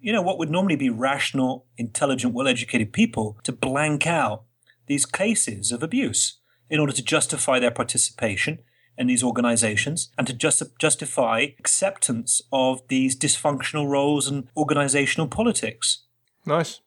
you 0.00 0.10
know, 0.10 0.22
what 0.22 0.38
would 0.38 0.50
normally 0.50 0.76
be 0.76 0.88
rational, 0.88 1.66
intelligent, 1.76 2.32
well 2.32 2.48
educated 2.48 2.94
people 2.94 3.36
to 3.42 3.52
blank 3.52 4.06
out 4.06 4.44
these 4.86 5.04
cases 5.04 5.70
of 5.70 5.82
abuse 5.82 6.38
in 6.70 6.80
order 6.80 6.94
to 6.94 7.04
justify 7.04 7.58
their 7.58 7.70
participation 7.70 8.60
in 8.96 9.06
these 9.06 9.22
organizations 9.22 10.10
and 10.16 10.26
to 10.26 10.32
just, 10.32 10.62
justify 10.78 11.46
acceptance 11.58 12.42
of 12.52 12.86
these 12.88 13.16
dysfunctional 13.16 13.88
roles 13.88 14.28
and 14.28 14.48
organizational 14.56 15.28
politics. 15.28 16.04
Nice. 16.46 16.80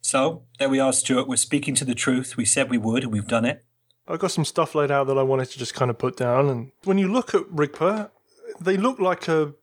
So 0.00 0.44
there 0.58 0.68
we 0.68 0.80
are, 0.80 0.92
Stuart. 0.92 1.28
We're 1.28 1.36
speaking 1.36 1.74
to 1.76 1.84
the 1.84 1.94
truth. 1.94 2.36
We 2.36 2.44
said 2.44 2.70
we 2.70 2.78
would, 2.78 3.04
and 3.04 3.12
we've 3.12 3.26
done 3.26 3.44
it. 3.44 3.64
I've 4.08 4.18
got 4.18 4.30
some 4.30 4.44
stuff 4.44 4.74
laid 4.74 4.90
out 4.90 5.06
that 5.06 5.18
I 5.18 5.22
wanted 5.22 5.50
to 5.50 5.58
just 5.58 5.74
kind 5.74 5.90
of 5.90 5.98
put 5.98 6.16
down. 6.16 6.48
And 6.48 6.72
when 6.84 6.98
you 6.98 7.12
look 7.12 7.34
at 7.34 7.42
Rigpa, 7.42 8.10
they 8.60 8.76
look 8.76 8.98
like 8.98 9.28
a 9.28 9.54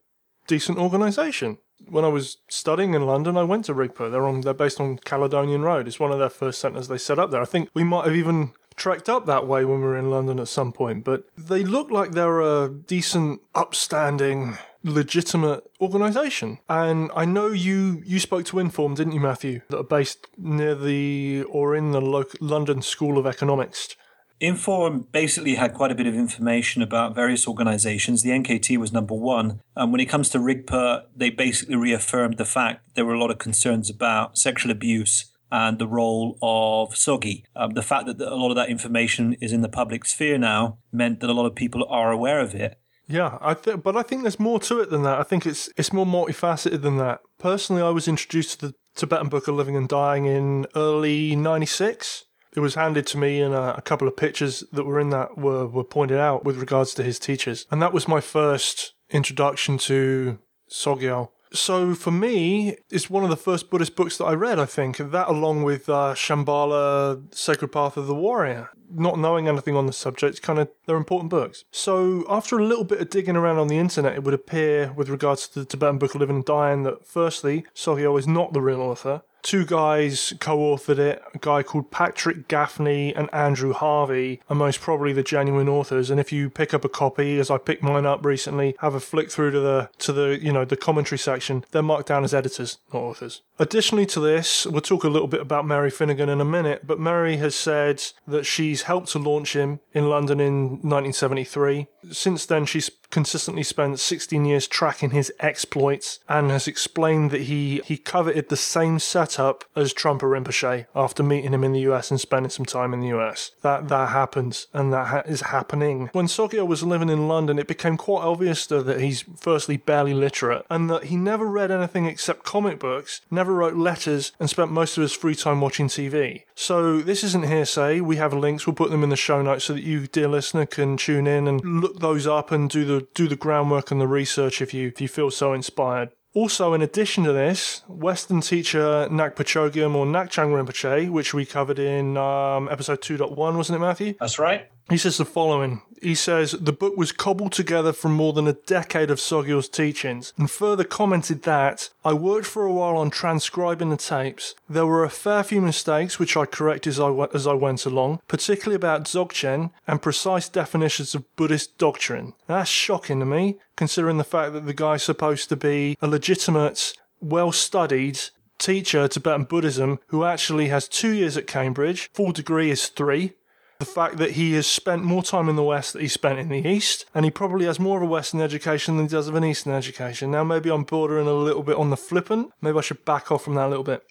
decent 0.48 0.78
organisation. 0.78 1.58
When 1.90 2.06
I 2.06 2.10
was 2.10 2.38
studying 2.50 2.94
in 2.94 3.06
London, 3.06 3.38
I 3.38 3.44
went 3.44 3.66
to 3.66 3.74
Rigpa. 3.74 4.10
They're 4.12 4.26
on. 4.26 4.42
They're 4.42 4.54
based 4.54 4.80
on 4.80 4.98
Caledonian 5.00 5.64
Road. 5.64 5.88
It's 5.88 6.00
one 6.00 6.12
of 6.12 6.20
their 6.20 6.30
first 6.30 6.60
centres 6.60 6.88
they 6.88 6.98
set 6.98 7.20
up 7.20 7.32
there. 7.32 7.42
I 7.42 7.46
think 7.46 7.70
we 7.74 7.84
might 7.84 8.06
have 8.06 8.16
even 8.16 8.54
trekked 8.78 9.10
up 9.10 9.26
that 9.26 9.48
way 9.48 9.66
when 9.66 9.80
we 9.80 9.86
were 9.86 9.98
in 9.98 10.10
London 10.10 10.40
at 10.40 10.48
some 10.48 10.72
point, 10.72 11.04
but 11.04 11.26
they 11.38 11.64
look 11.64 11.92
like 11.92 12.12
they're 12.12 12.42
a 12.42 12.70
decent, 12.70 13.42
upstanding, 13.54 14.58
legitimate 14.84 15.64
organisation. 15.82 16.60
And 16.70 17.12
I 17.16 17.26
know 17.26 17.48
you 17.48 18.02
you 18.06 18.20
spoke 18.20 18.46
to 18.46 18.60
Inform, 18.60 18.94
didn't 18.96 19.14
you, 19.14 19.20
Matthew? 19.20 19.62
That 19.70 19.80
are 19.80 19.84
based 19.84 20.28
near 20.38 20.76
the 20.76 21.44
or 21.50 21.76
in 21.76 21.92
the 21.92 22.02
local 22.02 22.38
London 22.40 22.82
School 22.82 23.18
of 23.18 23.26
Economics. 23.26 23.96
Inform 24.40 25.08
basically 25.12 25.56
had 25.56 25.74
quite 25.74 25.92
a 25.92 25.96
bit 25.96 26.06
of 26.06 26.14
information 26.14 26.84
about 26.84 27.16
various 27.16 27.48
organizations. 27.48 28.22
The 28.22 28.30
NKT 28.30 28.78
was 28.78 28.94
number 28.94 29.16
one. 29.16 29.62
Um, 29.76 29.92
when 29.92 30.00
it 30.00 30.06
comes 30.06 30.30
to 30.30 30.38
RIGPA, 30.38 31.06
they 31.16 31.32
basically 31.32 31.76
reaffirmed 31.76 32.38
the 32.38 32.46
fact 32.46 32.94
there 32.94 33.04
were 33.04 33.16
a 33.16 33.20
lot 33.20 33.32
of 33.32 33.40
concerns 33.40 33.90
about 33.90 34.38
sexual 34.38 34.72
abuse 34.72 35.26
and 35.52 35.80
the 35.80 35.88
role 35.88 36.38
of 36.42 36.94
SOGI. 36.94 37.44
Um, 37.56 37.72
the 37.72 37.82
fact 37.82 38.06
that 38.08 38.22
a 38.22 38.36
lot 38.36 38.50
of 38.50 38.56
that 38.56 38.70
information 38.70 39.34
is 39.42 39.54
in 39.54 39.62
the 39.62 39.70
public 39.70 40.06
sphere 40.06 40.38
now 40.38 40.80
meant 40.92 41.20
that 41.20 41.30
a 41.30 41.34
lot 41.34 41.46
of 41.46 41.56
people 41.56 41.86
are 41.90 42.12
aware 42.12 42.40
of 42.40 42.54
it. 42.54 42.80
Yeah, 43.08 43.38
I 43.40 43.54
think, 43.54 43.84
but 43.84 43.96
I 43.96 44.02
think 44.02 44.24
there's 44.24 44.40
more 44.40 44.60
to 44.62 44.82
it 44.82 44.90
than 44.90 45.04
that. 45.04 45.18
I 45.20 45.24
think 45.24 45.46
it's 45.46 45.70
it's 45.78 45.94
more 45.94 46.06
multifaceted 46.06 46.82
than 46.82 46.98
that. 46.98 47.22
Personally, 47.40 47.82
I 47.82 47.90
was 47.90 48.08
introduced 48.08 48.60
to 48.60 48.68
the 48.68 48.76
Tibetan 48.96 49.30
Book 49.30 49.48
of 49.48 49.56
Living 49.56 49.78
and 49.78 49.88
Dying 49.88 50.26
in 50.26 50.68
early 50.76 51.36
'96. 51.36 52.26
It 52.54 52.60
was 52.60 52.76
handed 52.76 53.08
to 53.08 53.18
me, 53.18 53.40
and 53.40 53.54
a, 53.54 53.78
a, 53.78 53.82
couple 53.82 54.08
of 54.08 54.18
pictures 54.18 54.64
that 54.74 54.84
were 54.84 55.00
in 55.00 55.10
that 55.12 55.38
were 55.38 55.68
were 55.68 55.86
pointed 55.86 56.18
out 56.18 56.44
with 56.44 56.58
regards 56.58 56.94
to 56.96 57.04
his 57.04 57.18
teachers, 57.18 57.66
and 57.72 57.82
that 57.82 57.94
was 57.94 58.10
my 58.10 58.20
first 58.20 58.94
introduction 59.10 59.78
to 59.78 60.40
Sogyal. 60.70 61.30
So 61.54 61.96
for 61.96 62.12
me, 62.12 62.78
it's 62.90 63.10
one 63.10 63.24
of 63.24 63.30
the 63.30 63.38
first 63.38 63.70
Buddhist 63.70 63.96
books 63.96 64.18
that 64.18 64.26
I 64.26 64.34
read. 64.34 64.60
I 64.60 64.66
think 64.66 64.98
that, 64.98 65.28
along 65.28 65.64
with 65.64 65.88
uh, 65.88 66.14
Shambhala, 66.14 67.34
Sacred 67.34 67.72
Path 67.72 67.98
of 67.98 68.08
the 68.08 68.16
Warrior, 68.16 68.70
not 68.92 69.20
knowing 69.20 69.48
anything 69.48 69.76
on 69.76 69.86
the 69.86 69.94
subject, 69.94 70.42
kind 70.42 70.60
of 70.60 70.70
they're 70.86 70.98
important 70.98 71.30
books. 71.30 71.66
So 71.72 72.26
after 72.30 72.58
a 72.58 72.66
little 72.66 72.84
bit 72.84 73.02
of 73.02 73.10
digging 73.10 73.36
around 73.36 73.58
on 73.58 73.68
the 73.68 73.78
internet, 73.78 74.16
it 74.16 74.24
would 74.24 74.34
appear 74.34 74.94
with 74.94 75.10
regards 75.10 75.48
to 75.50 75.60
the 75.60 75.66
Tibetan 75.66 75.98
Book 75.98 76.16
of 76.16 76.22
Living 76.22 76.38
and 76.38 76.46
Dying 76.46 76.84
that 76.84 77.06
firstly, 77.06 77.66
Sogyal 77.76 78.20
is 78.20 78.28
not 78.28 78.54
the 78.54 78.62
real 78.62 78.82
author. 78.82 79.24
Two 79.44 79.66
guys 79.66 80.34
co 80.40 80.58
authored 80.58 80.98
it. 80.98 81.22
A 81.34 81.38
guy 81.38 81.64
called 81.64 81.90
Patrick 81.90 82.48
Gaffney 82.50 83.16
and 83.16 83.34
Andrew 83.34 83.72
Harvey 83.72 84.42
are 84.50 84.56
most 84.56 84.82
probably 84.82 85.14
the 85.14 85.24
genuine 85.24 85.70
authors. 85.70 86.10
And 86.10 86.20
if 86.20 86.34
you 86.34 86.50
pick 86.50 86.74
up 86.74 86.84
a 86.84 86.90
copy, 86.90 87.40
as 87.40 87.50
I 87.50 87.58
picked 87.58 87.84
mine 87.84 88.06
up 88.06 88.26
recently, 88.26 88.76
have 88.80 88.94
a 88.94 89.00
flick 89.00 89.32
through 89.32 89.52
to 89.52 89.60
the 89.60 89.90
to 90.00 90.12
the 90.12 90.40
you 90.42 90.52
know 90.52 90.66
the 90.66 90.76
commentary 90.76 91.20
section, 91.20 91.64
they're 91.72 91.82
marked 91.82 92.10
down 92.10 92.26
as 92.26 92.34
editors, 92.34 92.80
not 92.94 93.00
authors. 93.00 93.42
Additionally 93.60 94.06
to 94.06 94.20
this, 94.20 94.68
we'll 94.68 94.82
talk 94.82 95.04
a 95.04 95.10
little 95.10 95.28
bit 95.28 95.42
about 95.42 95.66
Mary 95.66 95.90
Finnegan 95.90 96.30
in 96.30 96.40
a 96.40 96.46
minute, 96.46 96.86
but 96.86 97.00
Mary 97.00 97.38
has 97.38 97.56
said 97.56 98.04
that 98.28 98.46
she's 98.46 98.84
helped 98.84 99.10
to 99.10 99.20
launch 99.20 99.56
him 99.56 99.80
in 99.94 100.10
London 100.10 100.40
in 100.40 100.70
1973. 100.84 101.88
Since 102.12 102.46
then, 102.46 102.66
she's 102.66 102.92
consistently 103.12 103.64
spent 103.64 104.00
16 104.00 104.46
years 104.46 104.68
tracking 104.68 105.12
his 105.12 105.32
exploits 105.40 106.20
and 106.28 106.52
has 106.52 106.68
explained 106.68 107.32
that 107.32 107.42
he, 107.42 107.82
he 107.86 107.98
coveted 107.98 108.50
the 108.50 108.58
same 108.58 109.00
setup 109.00 109.64
as 109.76 109.94
Trungpa 109.94 110.22
Rinpoche 110.22 110.86
after 110.96 111.24
meeting 111.24 111.54
him 111.54 111.64
in 111.64 111.74
the 111.74 111.80
US 111.82 112.12
and 112.12 112.20
spending 112.20 112.50
some 112.50 112.66
time 112.66 112.94
in 112.94 113.00
the 113.00 113.16
US. 113.18 113.52
That 113.62 113.88
that 113.90 114.10
happens 114.10 114.68
and 114.74 114.92
that 114.94 115.08
ha- 115.08 115.24
is 115.26 115.42
happening. 115.42 116.10
When 116.14 116.28
Sogyal 116.28 116.68
was 116.68 116.84
living 116.84 117.10
in 117.10 117.28
London, 117.28 117.60
it 117.60 117.68
became 117.68 117.98
quite 117.98 118.24
obvious 118.24 118.66
though 118.66 118.84
that 118.84 119.02
he's 119.02 119.24
firstly 119.38 119.78
barely 119.78 120.14
literate 120.14 120.66
and 120.70 120.90
that 120.90 121.06
he 121.06 121.16
never 121.16 121.46
read 121.46 121.72
anything 121.72 122.06
except 122.06 122.44
comic 122.44 122.80
books, 122.80 123.22
never 123.32 123.54
wrote 123.54 123.76
letters, 123.76 124.32
and 124.40 124.50
spent 124.50 124.72
most 124.72 124.98
of 124.98 125.02
his 125.02 125.14
free 125.14 125.36
time 125.36 125.62
watching 125.62 125.88
TV. 125.88 126.44
So 126.60 127.02
this 127.02 127.24
isn't 127.24 127.46
hearsay. 127.46 128.02
We 128.02 128.16
have 128.16 128.34
links. 128.34 128.66
We'll 128.66 128.74
put 128.74 128.90
them 128.90 129.04
in 129.04 129.10
the 129.10 129.16
show 129.16 129.44
notes 129.44 129.66
so 129.66 129.74
that 129.74 129.84
you, 129.84 130.08
dear 130.08 130.28
listener, 130.28 130.66
can 130.66 130.98
tune 130.98 131.28
in 131.28 131.48
and 131.48 131.62
look 131.64 132.00
those 132.00 132.26
up 132.26 132.52
and 132.52 132.68
do 132.68 132.84
the 132.84 133.08
do 133.14 133.28
the 133.28 133.36
groundwork 133.36 133.92
and 133.92 134.02
the 134.02 134.08
research 134.08 134.60
if 134.60 134.74
you 134.74 134.88
if 134.88 135.00
you 135.00 135.08
feel 135.08 135.30
so 135.30 135.54
inspired. 135.54 136.10
Also, 136.34 136.74
in 136.74 136.82
addition 136.82 137.24
to 137.26 137.32
this, 137.32 137.84
Western 137.88 138.42
teacher 138.42 139.08
Ngakpa 139.08 139.44
Chögyam 139.46 139.94
or 139.94 140.08
Ngak'chang 140.08 140.50
Rinpoche, 140.52 141.12
which 141.12 141.32
we 141.32 141.46
covered 141.46 141.78
in 141.78 142.18
um, 142.18 142.68
episode 142.70 143.02
2.1, 143.02 143.56
wasn't 143.56 143.76
it, 143.76 143.80
Matthew? 143.80 144.16
That's 144.20 144.40
right. 144.40 144.68
He 144.90 144.98
says 144.98 145.18
the 145.18 145.26
following. 145.26 145.82
He 146.02 146.16
says 146.16 146.52
the 146.52 146.72
book 146.72 146.96
was 146.96 147.12
cobbled 147.12 147.52
together 147.52 147.92
from 147.92 148.14
more 148.14 148.32
than 148.32 148.48
a 148.48 148.54
decade 148.54 149.10
of 149.10 149.20
Sogyal's 149.20 149.68
teachings, 149.68 150.32
and 150.38 150.50
further 150.50 150.84
commented 150.84 151.44
that 151.44 151.90
I 152.06 152.14
worked 152.14 152.46
for 152.46 152.64
a 152.64 152.72
while 152.72 152.96
on 152.98 153.10
transcribing 153.10 153.90
the 153.90 153.98
tapes. 153.98 154.56
There 154.70 154.86
were 154.86 155.04
a 155.04 155.10
fair 155.10 155.44
few 155.44 155.60
mistakes 155.60 156.20
which 156.20 156.38
I 156.38 156.46
corrected 156.46 156.92
as 156.92 157.00
I, 157.00 157.08
w- 157.08 157.28
as 157.34 157.48
I 157.48 157.54
went 157.54 157.86
along, 157.86 158.22
particularly 158.28 158.76
about 158.76 159.06
Dzogchen 159.06 159.72
and 159.88 160.02
precise 160.02 160.48
definitions 160.48 161.16
of 161.16 161.36
Buddhist 161.36 161.78
doctrine. 161.78 162.34
That's 162.46 162.70
shocking 162.70 163.20
to 163.20 163.26
me, 163.26 163.58
considering 163.76 164.18
the 164.18 164.24
fact 164.24 164.54
that 164.54 164.66
the 164.66 164.74
guy's 164.74 165.04
supposed 165.04 165.50
to 165.50 165.56
be 165.56 165.98
a 166.02 166.08
legitimate, 166.08 166.94
well 167.20 167.52
studied 167.52 168.20
teacher 168.58 169.02
of 169.02 169.12
Tibetan 169.12 169.44
Buddhism 169.44 170.00
who 170.08 170.24
actually 170.24 170.70
has 170.70 170.88
two 170.88 171.12
years 171.12 171.38
at 171.38 171.48
Cambridge, 171.48 172.10
full 172.14 172.32
degree 172.32 172.72
is 172.72 172.88
three, 172.88 173.34
the 173.80 173.86
fact 173.86 174.18
that 174.18 174.32
he 174.32 174.54
has 174.54 174.68
spent 174.68 175.04
more 175.04 175.24
time 175.24 175.50
in 175.50 175.56
the 175.56 175.64
West 175.64 175.94
than 175.94 176.02
he 176.02 176.08
spent 176.08 176.40
in 176.40 176.50
the 176.50 176.68
East, 176.68 177.06
and 177.14 177.26
he 177.26 177.32
probably 177.32 177.66
has 177.66 177.80
more 177.80 177.98
of 177.98 178.04
a 178.04 178.12
Western 178.12 178.42
education 178.42 178.98
than 178.98 179.06
he 179.06 179.10
does 179.10 179.28
of 179.28 179.36
an 179.36 179.44
Eastern 179.44 179.74
education. 179.74 180.32
Now, 180.32 180.44
maybe 180.44 180.70
I'm 180.70 180.84
bordering 180.84 181.28
a 181.28 181.34
little 181.34 181.64
bit 181.64 181.78
on 181.78 181.90
the 181.90 181.98
flippant. 181.98 182.52
Maybe 182.62 182.78
I 182.78 182.82
should 182.82 183.06
back 183.06 183.32
off 183.32 183.44
from 183.44 183.56
that 183.56 183.68
a 183.68 183.70
little 183.70 183.84
bit. 183.84 184.04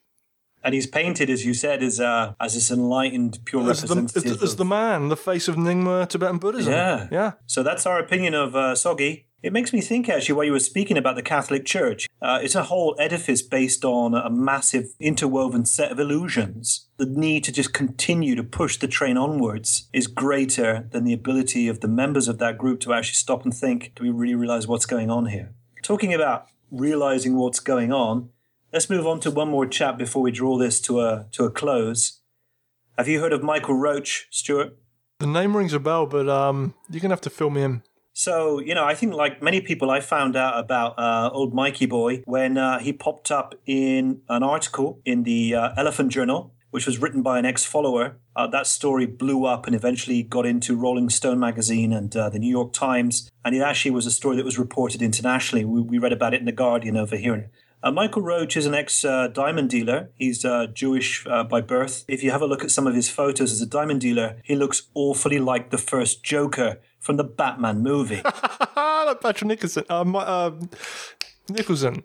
And 0.65 0.75
he's 0.75 0.87
painted, 0.87 1.31
as 1.31 1.47
you 1.47 1.55
said, 1.55 1.81
as 1.83 2.01
uh, 2.01 2.35
as 2.41 2.55
this 2.55 2.73
enlightened, 2.73 3.39
pure 3.45 3.71
as 3.71 3.83
representative. 3.83 4.25
The, 4.25 4.31
as, 4.31 4.43
as, 4.43 4.57
the 4.57 4.65
man, 4.65 5.11
the 5.11 5.17
face 5.17 5.47
of 5.47 5.55
Nyingma 5.55 6.09
Tibetan 6.09 6.39
Buddhism. 6.39 6.73
Yeah. 6.73 7.07
Yeah. 7.13 7.33
So 7.47 7.63
that's 7.63 7.87
our 7.87 8.01
opinion 8.01 8.35
of 8.35 8.57
uh, 8.57 8.75
Sogi. 8.75 9.26
It 9.43 9.53
makes 9.53 9.73
me 9.73 9.81
think, 9.81 10.09
actually, 10.09 10.35
while 10.35 10.47
you 10.47 10.53
were 10.53 10.59
speaking 10.59 10.97
about 10.97 11.15
the 11.15 11.23
Catholic 11.23 11.67
Church, 11.67 12.09
uh, 12.23 12.41
it's 12.43 12.55
a 12.55 12.65
whole 12.65 12.97
edifice 12.99 13.43
based 13.43 13.85
on 13.85 14.15
a 14.15 14.31
massive 14.31 14.95
interwoven 14.99 15.67
set 15.67 15.93
of 15.93 16.01
illusions. 16.01 16.89
The 16.97 17.07
need 17.07 17.45
to 17.45 17.53
just 17.53 17.75
continue 17.75 18.35
to 18.35 18.43
push 18.43 18.79
the 18.79 18.89
train 18.89 19.19
onwards 19.19 19.89
is 19.93 20.07
greater 20.07 20.89
than 20.91 21.05
the 21.05 21.13
ability 21.13 21.69
of 21.69 21.81
the 21.81 21.89
members 21.89 22.29
of 22.29 22.39
that 22.39 22.57
group 22.57 22.81
to 22.81 22.95
actually 22.95 23.15
stop 23.15 23.45
and 23.45 23.55
think, 23.55 23.93
do 23.95 24.03
we 24.03 24.11
really 24.11 24.35
realize 24.35 24.67
what's 24.67 24.87
going 24.87 25.11
on 25.11 25.27
here? 25.27 25.53
Talking 25.83 26.15
about 26.15 26.47
realizing 26.71 27.37
what's 27.37 27.61
going 27.61 27.93
on, 27.93 28.31
let's 28.73 28.89
move 28.89 29.07
on 29.07 29.21
to 29.21 29.31
one 29.31 29.51
more 29.51 29.67
chat 29.67 29.99
before 29.99 30.23
we 30.23 30.31
draw 30.31 30.57
this 30.57 30.81
to 30.81 31.01
a, 31.01 31.27
to 31.33 31.45
a 31.45 31.51
close. 31.51 32.21
Have 32.97 33.07
you 33.07 33.21
heard 33.21 33.35
of 33.35 33.43
Michael 33.43 33.75
Roach, 33.75 34.29
Stuart? 34.31 34.79
The 35.19 35.27
name 35.27 35.57
rings 35.57 35.75
a 35.75 35.79
bell, 35.79 36.07
but 36.07 36.27
um, 36.29 36.75
you're 36.91 37.01
going 37.01 37.11
to 37.11 37.15
have 37.15 37.21
to 37.21 37.31
fill 37.31 37.51
me 37.51 37.63
in. 37.63 37.83
So, 38.19 38.61
you 38.61 38.75
know, 38.75 38.87
I 38.87 38.95
think 38.95 39.13
like 39.13 39.43
many 39.43 39.61
people, 39.61 39.91
I 39.91 40.01
found 40.01 40.37
out 40.37 40.59
about 40.59 40.99
uh, 40.99 41.29
old 41.35 41.53
Mikey 41.53 41.85
Boy 41.85 42.23
when 42.25 42.57
uh, 42.57 42.79
he 42.79 42.91
popped 42.91 43.31
up 43.31 43.55
in 43.67 44.23
an 44.31 44.43
article 44.43 45.03
in 45.05 45.25
the 45.25 45.55
uh, 45.55 45.75
Elephant 45.77 46.11
Journal, 46.11 46.55
which 46.71 46.87
was 46.87 46.99
written 46.99 47.23
by 47.23 47.39
an 47.39 47.45
ex 47.45 47.67
follower. 47.67 48.17
Uh, 48.35 48.47
that 48.47 48.67
story 48.67 49.05
blew 49.05 49.45
up 49.45 49.67
and 49.67 49.77
eventually 49.77 50.23
got 50.23 50.47
into 50.47 50.75
Rolling 50.75 51.11
Stone 51.11 51.39
magazine 51.39 51.93
and 51.93 52.17
uh, 52.17 52.31
the 52.31 52.39
New 52.39 52.49
York 52.49 52.73
Times. 52.73 53.31
And 53.45 53.55
it 53.55 53.61
actually 53.61 53.91
was 53.91 54.07
a 54.07 54.11
story 54.11 54.37
that 54.37 54.47
was 54.47 54.59
reported 54.59 55.03
internationally. 55.03 55.67
We, 55.67 55.83
we 55.83 55.99
read 55.99 56.15
about 56.15 56.33
it 56.33 56.41
in 56.41 56.47
The 56.47 56.53
Guardian 56.53 56.97
over 56.97 57.19
here. 57.19 57.51
Uh, 57.83 57.91
Michael 57.91 58.23
Roach 58.23 58.57
is 58.57 58.65
an 58.65 58.75
ex 58.75 59.03
diamond 59.03 59.69
dealer. 59.69 60.09
He's 60.15 60.43
Jewish 60.73 61.25
by 61.25 61.61
birth. 61.61 62.07
If 62.09 62.23
you 62.23 62.31
have 62.31 62.41
a 62.41 62.47
look 62.47 62.65
at 62.65 62.71
some 62.71 62.87
of 62.87 62.95
his 62.95 63.11
photos 63.11 63.53
as 63.53 63.61
a 63.61 63.67
diamond 63.67 64.01
dealer, 64.01 64.41
he 64.43 64.57
looks 64.57 64.85
awfully 64.95 65.39
like 65.39 65.69
the 65.69 65.77
first 65.77 66.25
Joker 66.25 66.79
from 67.01 67.17
the 67.17 67.25
Batman 67.25 67.83
movie. 67.83 68.23
Like 69.07 69.21
Patrick 69.21 69.47
Nicholson. 69.47 69.85
Um, 69.89 70.17
uh, 70.17 70.51
Nicholson. 71.49 72.03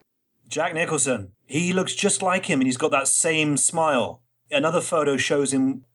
Jack 0.47 0.76
Nicholson. 0.76 1.31
He 1.47 1.73
looks 1.73 1.95
just 1.95 2.22
like 2.22 2.45
him 2.45 2.59
and 2.59 2.68
he's 2.68 2.77
got 2.77 2.91
that 2.91 3.07
same 3.07 3.57
smile. 3.57 4.22
Another 4.51 4.81
photo 4.81 5.18
shows 5.18 5.51
him, 5.51 5.85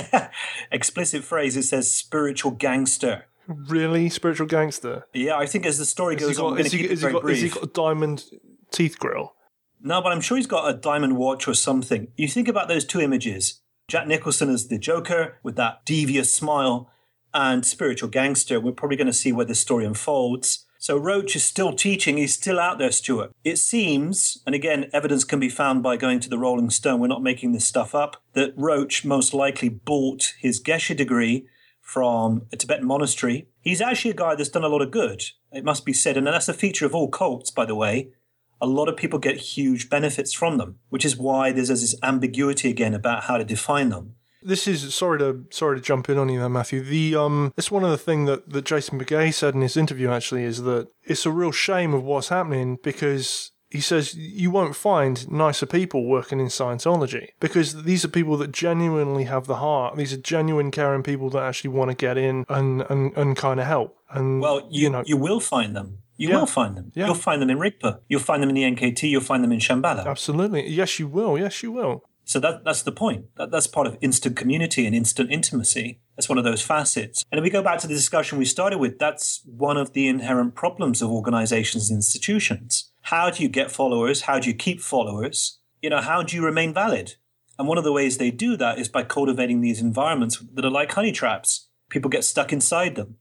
explicit 0.72 1.24
phrase, 1.24 1.56
it 1.58 1.64
says 1.64 1.92
spiritual 1.92 2.52
gangster. 2.52 3.26
Really? 3.46 4.08
Spiritual 4.08 4.46
gangster? 4.46 5.06
Yeah, 5.12 5.36
I 5.36 5.44
think 5.44 5.66
as 5.66 5.76
the 5.76 5.84
story 5.84 6.14
Has 6.14 6.24
goes 6.24 6.38
got, 6.38 6.52
on, 6.52 6.56
has 6.56 6.72
he, 6.72 6.82
got, 6.82 7.22
has 7.28 7.40
he 7.42 7.48
got 7.50 7.62
a 7.62 7.66
diamond 7.66 8.24
teeth 8.70 8.98
grill? 8.98 9.34
No, 9.82 10.00
but 10.00 10.12
I'm 10.12 10.20
sure 10.20 10.36
he's 10.36 10.46
got 10.46 10.68
a 10.68 10.76
diamond 10.76 11.16
watch 11.16 11.46
or 11.46 11.54
something. 11.54 12.08
You 12.16 12.28
think 12.28 12.48
about 12.48 12.68
those 12.68 12.84
two 12.84 13.00
images 13.00 13.60
Jack 13.88 14.06
Nicholson 14.06 14.50
as 14.50 14.68
the 14.68 14.78
Joker 14.78 15.38
with 15.42 15.56
that 15.56 15.84
devious 15.84 16.32
smile, 16.32 16.90
and 17.36 17.66
spiritual 17.66 18.08
gangster. 18.08 18.58
We're 18.58 18.72
probably 18.72 18.96
going 18.96 19.06
to 19.06 19.12
see 19.12 19.30
where 19.30 19.44
this 19.44 19.60
story 19.60 19.84
unfolds. 19.84 20.64
So 20.78 20.96
Roach 20.96 21.36
is 21.36 21.44
still 21.44 21.74
teaching, 21.74 22.16
he's 22.16 22.34
still 22.34 22.58
out 22.58 22.78
there, 22.78 22.92
Stuart. 22.92 23.32
It 23.44 23.58
seems, 23.58 24.42
and 24.46 24.54
again, 24.54 24.88
evidence 24.92 25.24
can 25.24 25.38
be 25.40 25.48
found 25.48 25.82
by 25.82 25.96
going 25.96 26.20
to 26.20 26.28
the 26.28 26.38
Rolling 26.38 26.70
Stone, 26.70 27.00
we're 27.00 27.08
not 27.08 27.22
making 27.22 27.52
this 27.52 27.66
stuff 27.66 27.94
up, 27.94 28.22
that 28.34 28.54
Roach 28.56 29.04
most 29.04 29.34
likely 29.34 29.68
bought 29.68 30.34
his 30.38 30.62
Geshe 30.62 30.96
degree 30.96 31.46
from 31.80 32.46
a 32.52 32.56
Tibetan 32.56 32.86
monastery. 32.86 33.48
He's 33.60 33.80
actually 33.80 34.12
a 34.12 34.14
guy 34.14 34.34
that's 34.34 34.50
done 34.50 34.64
a 34.64 34.68
lot 34.68 34.82
of 34.82 34.90
good, 34.90 35.22
it 35.50 35.64
must 35.64 35.84
be 35.84 35.92
said, 35.92 36.16
and 36.16 36.26
that's 36.26 36.48
a 36.48 36.54
feature 36.54 36.86
of 36.86 36.94
all 36.94 37.08
cults, 37.08 37.50
by 37.50 37.64
the 37.64 37.74
way. 37.74 38.12
A 38.60 38.66
lot 38.66 38.88
of 38.88 38.96
people 38.96 39.18
get 39.18 39.36
huge 39.36 39.90
benefits 39.90 40.32
from 40.32 40.56
them, 40.56 40.78
which 40.88 41.04
is 41.04 41.16
why 41.16 41.52
there's 41.52 41.68
this 41.68 41.96
ambiguity 42.02 42.70
again 42.70 42.94
about 42.94 43.24
how 43.24 43.38
to 43.38 43.44
define 43.44 43.88
them. 43.88 44.14
This 44.46 44.68
is 44.68 44.94
sorry 44.94 45.18
to 45.18 45.44
sorry 45.50 45.76
to 45.78 45.82
jump 45.82 46.08
in 46.08 46.18
on 46.18 46.28
you 46.28 46.38
there, 46.38 46.48
Matthew. 46.48 46.80
The 46.82 47.16
um, 47.16 47.52
it's 47.56 47.70
one 47.70 47.82
of 47.84 47.90
the 47.90 47.98
thing 47.98 48.26
that 48.26 48.50
that 48.50 48.64
Jason 48.64 48.98
Beghe 49.00 49.34
said 49.34 49.54
in 49.54 49.60
his 49.60 49.76
interview 49.76 50.10
actually 50.10 50.44
is 50.44 50.62
that 50.62 50.88
it's 51.02 51.26
a 51.26 51.30
real 51.32 51.50
shame 51.52 51.92
of 51.94 52.04
what's 52.04 52.28
happening 52.28 52.78
because 52.82 53.50
he 53.70 53.80
says 53.80 54.14
you 54.14 54.52
won't 54.52 54.76
find 54.76 55.28
nicer 55.28 55.66
people 55.66 56.06
working 56.06 56.38
in 56.38 56.46
Scientology 56.46 57.30
because 57.40 57.82
these 57.82 58.04
are 58.04 58.08
people 58.08 58.36
that 58.36 58.52
genuinely 58.52 59.24
have 59.24 59.46
the 59.48 59.56
heart. 59.56 59.96
These 59.96 60.12
are 60.12 60.18
genuine, 60.18 60.70
caring 60.70 61.02
people 61.02 61.28
that 61.30 61.42
actually 61.42 61.70
want 61.70 61.90
to 61.90 61.96
get 61.96 62.16
in 62.16 62.44
and 62.48 62.82
and, 62.88 63.16
and 63.16 63.36
kind 63.36 63.58
of 63.58 63.66
help. 63.66 63.98
And 64.10 64.40
Well, 64.40 64.60
you, 64.70 64.84
you 64.84 64.90
know, 64.90 65.02
you 65.04 65.16
will 65.16 65.40
find 65.40 65.74
them. 65.74 65.98
You 66.16 66.28
Yeah. 66.28 66.38
will 66.38 66.46
find 66.46 66.76
them. 66.76 66.92
Yeah. 66.94 67.06
You'll 67.06 67.14
find 67.16 67.42
them 67.42 67.50
in 67.50 67.58
Rigpa. 67.58 67.98
You'll 68.08 68.20
find 68.20 68.40
them 68.42 68.48
in 68.50 68.54
the 68.54 68.62
NKT. 68.62 69.10
You'll 69.10 69.20
find 69.20 69.42
them 69.42 69.52
in 69.52 69.58
Shambhala. 69.58 70.06
absolutely, 70.06 70.68
yes, 70.68 70.98
you 71.00 71.08
will. 71.08 71.36
Yes, 71.36 71.62
you 71.64 71.72
will. 71.72 72.04
So 72.26 72.40
that 72.40 72.64
that's 72.64 72.82
the 72.82 72.92
point. 72.92 73.26
That, 73.36 73.52
that's 73.52 73.68
part 73.68 73.86
of 73.86 73.96
instant 74.00 74.36
community 74.36 74.84
and 74.84 74.94
instant 74.94 75.30
intimacy. 75.30 76.00
That's 76.16 76.28
one 76.28 76.38
of 76.38 76.44
those 76.44 76.60
facets. 76.60 77.24
And 77.30 77.38
if 77.38 77.44
we 77.44 77.50
go 77.50 77.62
back 77.62 77.78
to 77.78 77.86
the 77.86 77.94
discussion 77.94 78.36
we 78.36 78.44
started 78.44 78.78
with, 78.78 78.98
that's 78.98 79.42
one 79.46 79.76
of 79.76 79.92
the 79.92 80.08
inherent 80.08 80.56
problems 80.56 81.00
of 81.00 81.10
organizations 81.10 81.88
and 81.88 81.98
institutions. 81.98 82.90
How 83.02 83.30
do 83.30 83.44
you 83.44 83.48
get 83.48 83.70
followers? 83.70 84.22
How 84.22 84.40
do 84.40 84.48
you 84.48 84.54
keep 84.54 84.80
followers? 84.80 85.60
You 85.80 85.88
know, 85.90 86.00
how 86.00 86.24
do 86.24 86.34
you 86.34 86.44
remain 86.44 86.74
valid? 86.74 87.14
And 87.60 87.68
one 87.68 87.78
of 87.78 87.84
the 87.84 87.92
ways 87.92 88.18
they 88.18 88.32
do 88.32 88.56
that 88.56 88.80
is 88.80 88.88
by 88.88 89.04
cultivating 89.04 89.60
these 89.60 89.80
environments 89.80 90.42
that 90.52 90.64
are 90.64 90.70
like 90.70 90.92
honey 90.92 91.12
traps. 91.12 91.68
People 91.90 92.10
get 92.10 92.24
stuck 92.24 92.52
inside 92.52 92.96
them. 92.96 93.18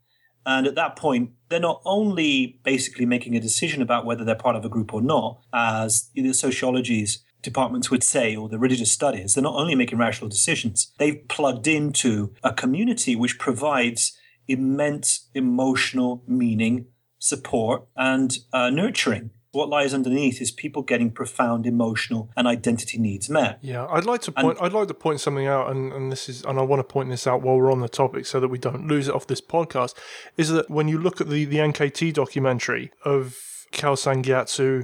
And 0.47 0.65
at 0.65 0.75
that 0.75 0.95
point, 0.95 1.31
they're 1.49 1.59
not 1.59 1.81
only 1.85 2.59
basically 2.63 3.05
making 3.05 3.35
a 3.35 3.39
decision 3.39 3.81
about 3.81 4.05
whether 4.05 4.23
they're 4.23 4.35
part 4.35 4.55
of 4.55 4.65
a 4.65 4.69
group 4.69 4.93
or 4.93 5.01
not, 5.01 5.41
as 5.53 6.09
the 6.13 6.33
sociology's 6.33 7.23
departments 7.45 7.89
would 7.89 8.03
say, 8.03 8.35
or 8.35 8.49
the 8.49 8.59
religious 8.59 8.91
studies, 8.91 9.33
they're 9.33 9.43
not 9.43 9.55
only 9.55 9.75
making 9.75 9.97
rational 9.97 10.29
decisions, 10.29 10.91
they've 10.99 11.25
plugged 11.29 11.67
into 11.67 12.33
a 12.43 12.53
community 12.53 13.15
which 13.15 13.39
provides 13.39 14.17
immense 14.47 15.29
emotional 15.33 16.23
meaning, 16.27 16.87
support, 17.19 17.87
and 17.95 18.39
uh, 18.51 18.69
nurturing. 18.69 19.31
What 19.51 19.69
lies 19.69 19.93
underneath 19.93 20.41
is 20.41 20.51
people 20.51 20.81
getting 20.81 21.11
profound 21.11 21.65
emotional 21.65 22.29
and 22.35 22.45
identity 22.45 22.97
needs 22.97 23.29
met. 23.29 23.57
Yeah, 23.61 23.87
I'd 23.89 24.03
like 24.03 24.19
to 24.23 24.33
point. 24.33 24.57
I'd 24.59 24.73
like 24.73 24.89
to 24.89 24.93
point 24.93 25.21
something 25.21 25.47
out, 25.47 25.71
and, 25.71 25.93
and 25.93 26.11
this 26.11 26.27
is, 26.27 26.43
and 26.43 26.59
I 26.59 26.61
want 26.61 26.81
to 26.81 26.83
point 26.83 27.09
this 27.09 27.25
out 27.25 27.41
while 27.41 27.55
we're 27.55 27.71
on 27.71 27.79
the 27.79 27.87
topic, 27.87 28.25
so 28.25 28.41
that 28.41 28.49
we 28.49 28.57
don't 28.57 28.87
lose 28.87 29.07
it 29.07 29.15
off 29.15 29.27
this 29.27 29.39
podcast. 29.39 29.93
Is 30.35 30.49
that 30.49 30.69
when 30.69 30.89
you 30.89 30.97
look 30.97 31.21
at 31.21 31.29
the 31.29 31.45
the 31.45 31.59
NKT 31.59 32.13
documentary 32.13 32.91
of 33.05 33.37
Kelsang 33.71 34.23
Gyatso 34.23 34.83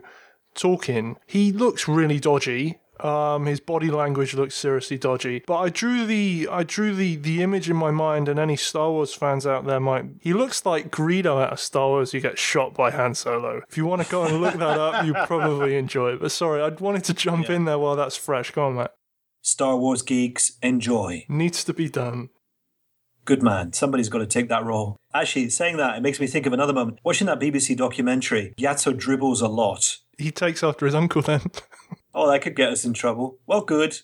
talking, 0.54 1.18
he 1.26 1.52
looks 1.52 1.88
really 1.88 2.20
dodgy. 2.20 2.80
Um, 3.00 3.48
his 3.48 3.60
body 3.60 3.90
language 3.90 4.36
looks 4.36 4.54
seriously 4.54 4.98
dodgy. 4.98 5.44
But 5.48 5.58
I 5.58 5.70
drew 5.70 6.06
the 6.06 6.48
I 6.52 6.62
drew 6.64 6.94
the 6.94 7.16
the 7.16 7.42
image 7.42 7.68
in 7.70 7.76
my 7.76 7.90
mind, 7.90 8.30
and 8.30 8.40
any 8.40 8.56
Star 8.56 8.92
Wars 8.92 9.14
fans 9.14 9.48
out 9.48 9.66
there 9.66 9.80
might. 9.80 10.06
He 10.20 10.34
looks 10.34 10.66
like 10.68 10.92
Greedo 10.92 11.42
out 11.42 11.54
of 11.54 11.60
Star 11.60 11.88
Wars. 11.88 12.12
who 12.12 12.20
gets 12.20 12.40
shot 12.40 12.76
by 12.76 12.92
Han 12.92 13.16
Solo. 13.16 13.62
If 13.68 13.76
you 13.76 13.86
want 13.88 14.04
to 14.04 14.12
go 14.12 14.24
and 14.24 14.40
look 14.40 14.54
that 14.54 14.80
up, 14.80 15.04
you 15.06 15.14
probably 15.26 15.78
enjoy 15.78 16.14
it. 16.14 16.22
But 16.22 16.32
sorry, 16.32 16.62
I 16.62 16.70
wanted 16.70 17.04
to 17.06 17.14
jump 17.16 17.50
in 17.50 17.66
there 17.66 17.80
while 17.80 17.96
that's 17.96 18.18
fresh. 18.18 18.52
Go 18.52 18.68
on, 18.68 18.76
Matt. 18.76 18.94
Star 19.42 19.76
Wars 19.78 20.04
geeks, 20.04 20.58
enjoy. 20.62 21.26
Needs 21.28 21.64
to 21.64 21.74
be 21.74 21.90
done. 21.90 22.30
Good 23.26 23.44
man. 23.44 23.74
Somebody's 23.74 24.10
got 24.10 24.20
to 24.20 24.26
take 24.26 24.50
that 24.50 24.66
role. 24.66 24.98
Actually, 25.14 25.50
saying 25.50 25.78
that, 25.78 25.98
it 25.98 26.02
makes 26.02 26.20
me 26.20 26.28
think 26.28 26.46
of 26.46 26.54
another 26.54 26.74
moment. 26.74 27.00
Watching 27.04 27.28
that 27.28 27.40
BBC 27.40 27.78
documentary, 27.78 28.54
Gyatso 28.58 28.98
dribbles 28.98 29.42
a 29.42 29.48
lot. 29.48 29.98
He 30.18 30.32
takes 30.32 30.64
after 30.64 30.86
his 30.86 30.96
uncle 30.96 31.22
then. 31.22 31.42
Oh, 32.14 32.30
that 32.30 32.42
could 32.42 32.58
get 32.58 32.70
us 32.74 32.84
in 32.84 32.92
trouble. 32.92 33.38
Well, 33.48 33.62
good. 33.62 34.02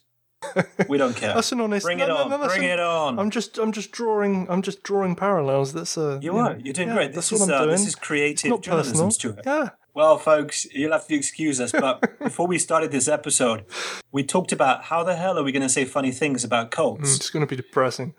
We 0.87 0.97
don't 0.97 1.13
care. 1.15 1.33
That's 1.33 1.51
an 1.51 1.59
honest. 1.59 1.85
Bring 1.85 1.97
no, 1.97 2.05
it 2.05 2.09
on. 2.09 2.29
no, 2.29 2.37
that's 2.37 2.53
Bring 2.53 2.63
an- 2.69 2.79
it 2.79 2.79
on. 2.79 3.19
I'm 3.19 3.29
just, 3.29 3.57
I'm 3.57 3.73
just 3.73 3.91
drawing, 3.91 4.47
I'm 4.49 4.61
just 4.61 4.81
drawing 4.83 5.15
parallels. 5.15 5.73
That's 5.73 5.97
a. 5.97 6.17
you 6.21 6.31
know, 6.31 6.39
are. 6.39 6.57
You're 6.63 6.73
doing 6.73 6.87
yeah, 6.89 6.93
great. 6.93 7.13
That's 7.13 7.29
This 7.29 7.39
what 7.39 7.45
is, 7.47 7.49
I'm 7.49 7.55
uh, 7.55 7.65
doing. 7.65 7.71
this 7.71 7.87
is 7.87 7.95
creative 7.95 8.49
not 8.49 8.61
journalism. 8.61 9.11
Stuart. 9.11 9.41
Yeah. 9.45 9.69
Well, 9.93 10.17
folks, 10.19 10.65
you'll 10.71 10.91
have 10.91 11.07
to 11.07 11.15
excuse 11.15 11.59
us, 11.59 11.71
but 11.71 12.19
before 12.19 12.45
we 12.47 12.59
started 12.59 12.91
this 12.91 13.07
episode, 13.07 13.65
we 14.11 14.23
talked 14.23 14.51
about 14.51 14.83
how 14.83 15.03
the 15.03 15.15
hell 15.15 15.37
are 15.39 15.43
we 15.43 15.51
going 15.51 15.63
to 15.63 15.69
say 15.69 15.85
funny 15.85 16.11
things 16.11 16.43
about 16.43 16.69
cults? 16.71 17.15
It's 17.15 17.29
going 17.31 17.45
to 17.45 17.49
be 17.49 17.55
depressing. 17.55 18.13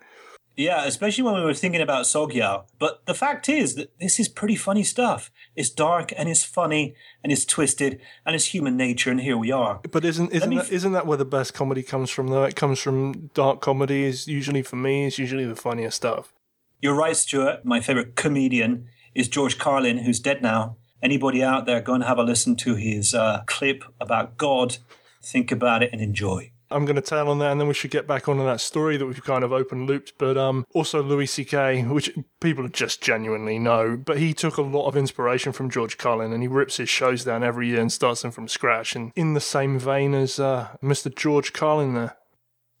Yeah, 0.59 0.83
especially 0.83 1.23
when 1.23 1.35
we 1.35 1.41
were 1.41 1.53
thinking 1.53 1.79
about 1.79 2.03
Sogyal. 2.03 2.65
But 2.79 3.05
the 3.05 3.13
fact 3.13 3.47
is 3.47 3.75
that 3.75 3.97
this 3.97 4.19
is 4.19 4.27
pretty 4.27 4.57
funny 4.57 4.83
stuff. 4.83 5.31
It's 5.55 5.69
dark 5.69 6.11
and 6.17 6.27
it's 6.27 6.43
funny 6.43 6.95
and 7.23 7.31
it's 7.31 7.45
twisted 7.45 8.01
and 8.25 8.35
it's 8.35 8.47
human 8.47 8.75
nature, 8.75 9.09
and 9.09 9.21
here 9.21 9.37
we 9.37 9.53
are. 9.53 9.79
But 9.89 10.03
isn't 10.03 10.33
isn't 10.33 10.53
that, 10.53 10.65
f- 10.65 10.71
isn't 10.73 10.91
that 10.91 11.07
where 11.07 11.17
the 11.17 11.23
best 11.23 11.53
comedy 11.53 11.81
comes 11.81 12.09
from? 12.09 12.27
Though 12.27 12.43
it 12.43 12.57
comes 12.57 12.77
from 12.79 13.29
dark 13.33 13.61
comedy. 13.61 14.03
Is 14.03 14.27
usually 14.27 14.61
for 14.61 14.75
me 14.75 15.05
is 15.05 15.17
usually 15.17 15.45
the 15.45 15.55
funniest 15.55 15.95
stuff. 15.95 16.33
You're 16.81 16.93
right, 16.93 17.15
Stuart. 17.15 17.63
My 17.63 17.79
favorite 17.79 18.17
comedian 18.17 18.89
is 19.15 19.29
George 19.29 19.57
Carlin, 19.59 19.99
who's 19.99 20.19
dead 20.19 20.41
now. 20.41 20.75
Anybody 21.01 21.41
out 21.41 21.67
there, 21.67 21.79
go 21.79 21.93
and 21.93 22.03
have 22.03 22.17
a 22.17 22.23
listen 22.23 22.57
to 22.57 22.75
his 22.75 23.13
uh, 23.13 23.43
clip 23.45 23.85
about 24.01 24.37
God. 24.37 24.79
Think 25.23 25.53
about 25.53 25.83
it 25.83 25.91
and 25.93 26.01
enjoy. 26.01 26.51
I'm 26.71 26.85
going 26.85 26.95
to 26.95 27.01
tail 27.01 27.29
on 27.29 27.39
that, 27.39 27.51
and 27.51 27.59
then 27.59 27.67
we 27.67 27.73
should 27.73 27.91
get 27.91 28.07
back 28.07 28.27
onto 28.27 28.43
that 28.45 28.61
story 28.61 28.97
that 28.97 29.05
we've 29.05 29.23
kind 29.23 29.43
of 29.43 29.51
open 29.51 29.85
looped. 29.85 30.13
But 30.17 30.37
um, 30.37 30.65
also 30.73 31.01
Louis 31.01 31.25
C.K., 31.25 31.83
which 31.83 32.11
people 32.39 32.67
just 32.67 33.01
genuinely 33.01 33.59
know, 33.59 33.97
but 33.97 34.17
he 34.17 34.33
took 34.33 34.57
a 34.57 34.61
lot 34.61 34.87
of 34.87 34.95
inspiration 34.95 35.51
from 35.51 35.69
George 35.69 35.97
Carlin, 35.97 36.31
and 36.31 36.41
he 36.43 36.47
rips 36.47 36.77
his 36.77 36.89
shows 36.89 37.23
down 37.23 37.43
every 37.43 37.67
year 37.69 37.81
and 37.81 37.91
starts 37.91 38.21
them 38.21 38.31
from 38.31 38.47
scratch. 38.47 38.95
And 38.95 39.11
in 39.15 39.33
the 39.33 39.41
same 39.41 39.79
vein 39.79 40.13
as 40.13 40.39
uh, 40.39 40.69
Mr. 40.83 41.13
George 41.13 41.53
Carlin, 41.53 41.93
there. 41.93 42.15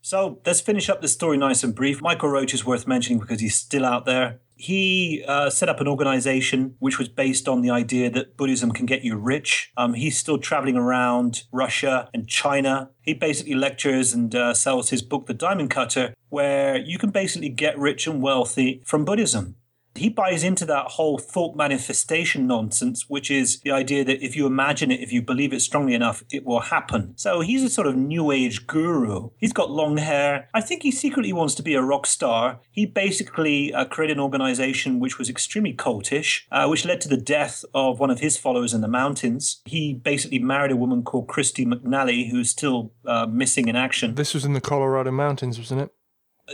So 0.01 0.39
let's 0.45 0.61
finish 0.61 0.89
up 0.89 1.01
this 1.01 1.13
story 1.13 1.37
nice 1.37 1.63
and 1.63 1.75
brief. 1.75 2.01
Michael 2.01 2.29
Roach 2.29 2.53
is 2.53 2.65
worth 2.65 2.87
mentioning 2.87 3.19
because 3.19 3.41
he's 3.41 3.55
still 3.55 3.85
out 3.85 4.05
there. 4.05 4.39
He 4.61 5.23
uh, 5.25 5.49
set 5.49 5.69
up 5.69 5.79
an 5.79 5.87
organization 5.87 6.75
which 6.79 6.99
was 6.99 7.07
based 7.07 7.47
on 7.47 7.61
the 7.61 7.69
idea 7.69 8.09
that 8.09 8.35
Buddhism 8.35 8.71
can 8.71 8.85
get 8.85 9.05
you 9.05 9.15
rich. 9.15 9.71
Um, 9.77 9.93
he's 9.93 10.17
still 10.17 10.37
traveling 10.37 10.75
around 10.75 11.43
Russia 11.53 12.09
and 12.13 12.27
China. 12.27 12.89
He 13.01 13.13
basically 13.13 13.55
lectures 13.55 14.13
and 14.13 14.35
uh, 14.35 14.53
sells 14.53 14.89
his 14.89 15.01
book, 15.01 15.27
The 15.27 15.33
Diamond 15.33 15.69
Cutter, 15.69 16.13
where 16.27 16.75
you 16.75 16.97
can 16.97 17.09
basically 17.09 17.47
get 17.47 17.79
rich 17.79 18.05
and 18.05 18.21
wealthy 18.21 18.83
from 18.85 19.05
Buddhism. 19.05 19.55
He 19.95 20.09
buys 20.09 20.43
into 20.43 20.65
that 20.65 20.85
whole 20.87 21.17
thought 21.17 21.55
manifestation 21.55 22.47
nonsense, 22.47 23.09
which 23.09 23.29
is 23.29 23.59
the 23.61 23.71
idea 23.71 24.03
that 24.05 24.23
if 24.23 24.35
you 24.35 24.45
imagine 24.45 24.91
it, 24.91 25.01
if 25.01 25.11
you 25.11 25.21
believe 25.21 25.53
it 25.53 25.61
strongly 25.61 25.93
enough, 25.93 26.23
it 26.31 26.45
will 26.45 26.61
happen. 26.61 27.13
So 27.17 27.41
he's 27.41 27.63
a 27.63 27.69
sort 27.69 27.87
of 27.87 27.95
new 27.95 28.31
age 28.31 28.67
guru. 28.67 29.29
He's 29.37 29.53
got 29.53 29.71
long 29.71 29.97
hair. 29.97 30.49
I 30.53 30.61
think 30.61 30.83
he 30.83 30.91
secretly 30.91 31.33
wants 31.33 31.55
to 31.55 31.63
be 31.63 31.73
a 31.73 31.81
rock 31.81 32.05
star. 32.05 32.59
He 32.71 32.85
basically 32.85 33.73
uh, 33.73 33.85
created 33.85 34.17
an 34.17 34.23
organization 34.23 34.99
which 34.99 35.17
was 35.17 35.29
extremely 35.29 35.73
cultish, 35.73 36.43
uh, 36.51 36.67
which 36.67 36.85
led 36.85 37.01
to 37.01 37.09
the 37.09 37.17
death 37.17 37.65
of 37.73 37.99
one 37.99 38.09
of 38.09 38.19
his 38.19 38.37
followers 38.37 38.73
in 38.73 38.81
the 38.81 38.87
mountains. 38.87 39.61
He 39.65 39.93
basically 39.93 40.39
married 40.39 40.71
a 40.71 40.75
woman 40.75 41.03
called 41.03 41.27
Christie 41.27 41.65
McNally, 41.65 42.29
who's 42.29 42.49
still 42.49 42.93
uh, 43.05 43.25
missing 43.25 43.67
in 43.67 43.75
action 43.75 44.15
This 44.15 44.33
was 44.33 44.45
in 44.45 44.53
the 44.53 44.61
Colorado 44.61 45.11
mountains, 45.11 45.57
wasn't 45.57 45.81
it? 45.81 45.91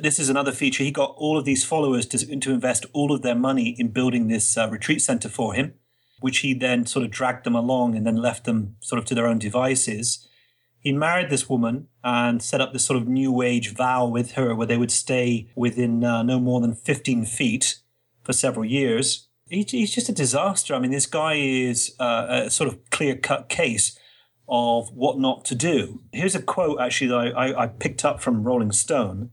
This 0.01 0.19
is 0.19 0.29
another 0.29 0.51
feature. 0.51 0.83
He 0.83 0.91
got 0.91 1.13
all 1.17 1.37
of 1.37 1.45
these 1.45 1.63
followers 1.63 2.05
to, 2.07 2.37
to 2.37 2.51
invest 2.51 2.85
all 2.93 3.11
of 3.11 3.21
their 3.21 3.35
money 3.35 3.75
in 3.77 3.89
building 3.89 4.27
this 4.27 4.57
uh, 4.57 4.69
retreat 4.69 5.01
center 5.01 5.29
for 5.29 5.53
him, 5.53 5.73
which 6.19 6.39
he 6.39 6.53
then 6.53 6.85
sort 6.85 7.05
of 7.05 7.11
dragged 7.11 7.45
them 7.45 7.55
along 7.55 7.95
and 7.95 8.05
then 8.05 8.15
left 8.17 8.45
them 8.45 8.75
sort 8.81 8.99
of 8.99 9.05
to 9.05 9.15
their 9.15 9.27
own 9.27 9.39
devices. 9.39 10.27
He 10.79 10.91
married 10.91 11.29
this 11.29 11.49
woman 11.49 11.87
and 12.03 12.43
set 12.43 12.61
up 12.61 12.71
this 12.71 12.85
sort 12.85 13.01
of 13.01 13.07
new 13.07 13.41
age 13.41 13.73
vow 13.73 14.05
with 14.05 14.33
her 14.33 14.53
where 14.53 14.67
they 14.67 14.77
would 14.77 14.91
stay 14.91 15.49
within 15.55 16.03
uh, 16.03 16.21
no 16.21 16.39
more 16.39 16.61
than 16.61 16.75
15 16.75 17.25
feet 17.25 17.79
for 18.23 18.33
several 18.33 18.65
years. 18.65 19.27
He, 19.49 19.63
he's 19.63 19.93
just 19.93 20.09
a 20.09 20.13
disaster. 20.13 20.75
I 20.75 20.79
mean, 20.79 20.91
this 20.91 21.07
guy 21.07 21.33
is 21.35 21.95
uh, 21.99 22.43
a 22.45 22.49
sort 22.51 22.67
of 22.67 22.89
clear 22.91 23.15
cut 23.15 23.49
case 23.49 23.97
of 24.47 24.91
what 24.91 25.17
not 25.17 25.43
to 25.45 25.55
do. 25.55 26.01
Here's 26.11 26.35
a 26.35 26.41
quote 26.41 26.79
actually 26.79 27.07
that 27.07 27.15
I, 27.15 27.29
I, 27.29 27.63
I 27.63 27.67
picked 27.67 28.05
up 28.05 28.21
from 28.21 28.43
Rolling 28.43 28.71
Stone. 28.71 29.31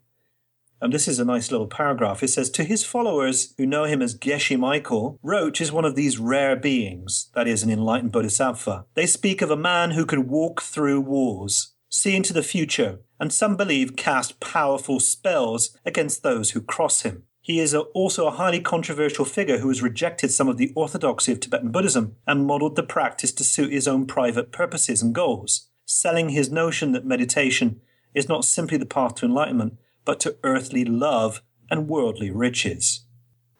And 0.82 0.92
this 0.92 1.06
is 1.06 1.20
a 1.20 1.24
nice 1.24 1.52
little 1.52 1.68
paragraph. 1.68 2.24
It 2.24 2.28
says, 2.28 2.50
To 2.50 2.64
his 2.64 2.82
followers 2.82 3.54
who 3.56 3.64
know 3.64 3.84
him 3.84 4.02
as 4.02 4.18
Geshe 4.18 4.58
Michael, 4.58 5.16
Roach 5.22 5.60
is 5.60 5.70
one 5.70 5.84
of 5.84 5.94
these 5.94 6.18
rare 6.18 6.56
beings, 6.56 7.30
that 7.36 7.46
is, 7.46 7.62
an 7.62 7.70
enlightened 7.70 8.10
bodhisattva. 8.10 8.86
They 8.94 9.06
speak 9.06 9.42
of 9.42 9.50
a 9.52 9.56
man 9.56 9.92
who 9.92 10.04
could 10.04 10.28
walk 10.28 10.60
through 10.60 11.02
walls, 11.02 11.74
see 11.88 12.16
into 12.16 12.32
the 12.32 12.42
future, 12.42 12.98
and 13.20 13.32
some 13.32 13.56
believe 13.56 13.94
cast 13.94 14.40
powerful 14.40 14.98
spells 14.98 15.70
against 15.86 16.24
those 16.24 16.50
who 16.50 16.60
cross 16.60 17.02
him. 17.02 17.22
He 17.40 17.60
is 17.60 17.74
a, 17.74 17.80
also 17.80 18.26
a 18.26 18.32
highly 18.32 18.60
controversial 18.60 19.24
figure 19.24 19.58
who 19.58 19.68
has 19.68 19.82
rejected 19.82 20.32
some 20.32 20.48
of 20.48 20.56
the 20.56 20.72
orthodoxy 20.74 21.30
of 21.30 21.38
Tibetan 21.38 21.70
Buddhism 21.70 22.16
and 22.26 22.44
modeled 22.44 22.74
the 22.74 22.82
practice 22.82 23.30
to 23.34 23.44
suit 23.44 23.72
his 23.72 23.86
own 23.86 24.04
private 24.04 24.50
purposes 24.50 25.00
and 25.00 25.14
goals, 25.14 25.68
selling 25.86 26.30
his 26.30 26.50
notion 26.50 26.90
that 26.90 27.06
meditation 27.06 27.80
is 28.14 28.28
not 28.28 28.44
simply 28.44 28.78
the 28.78 28.84
path 28.84 29.14
to 29.16 29.26
enlightenment, 29.26 29.78
but 30.04 30.20
to 30.20 30.36
earthly 30.42 30.84
love 30.84 31.42
and 31.70 31.88
worldly 31.88 32.30
riches. 32.30 33.04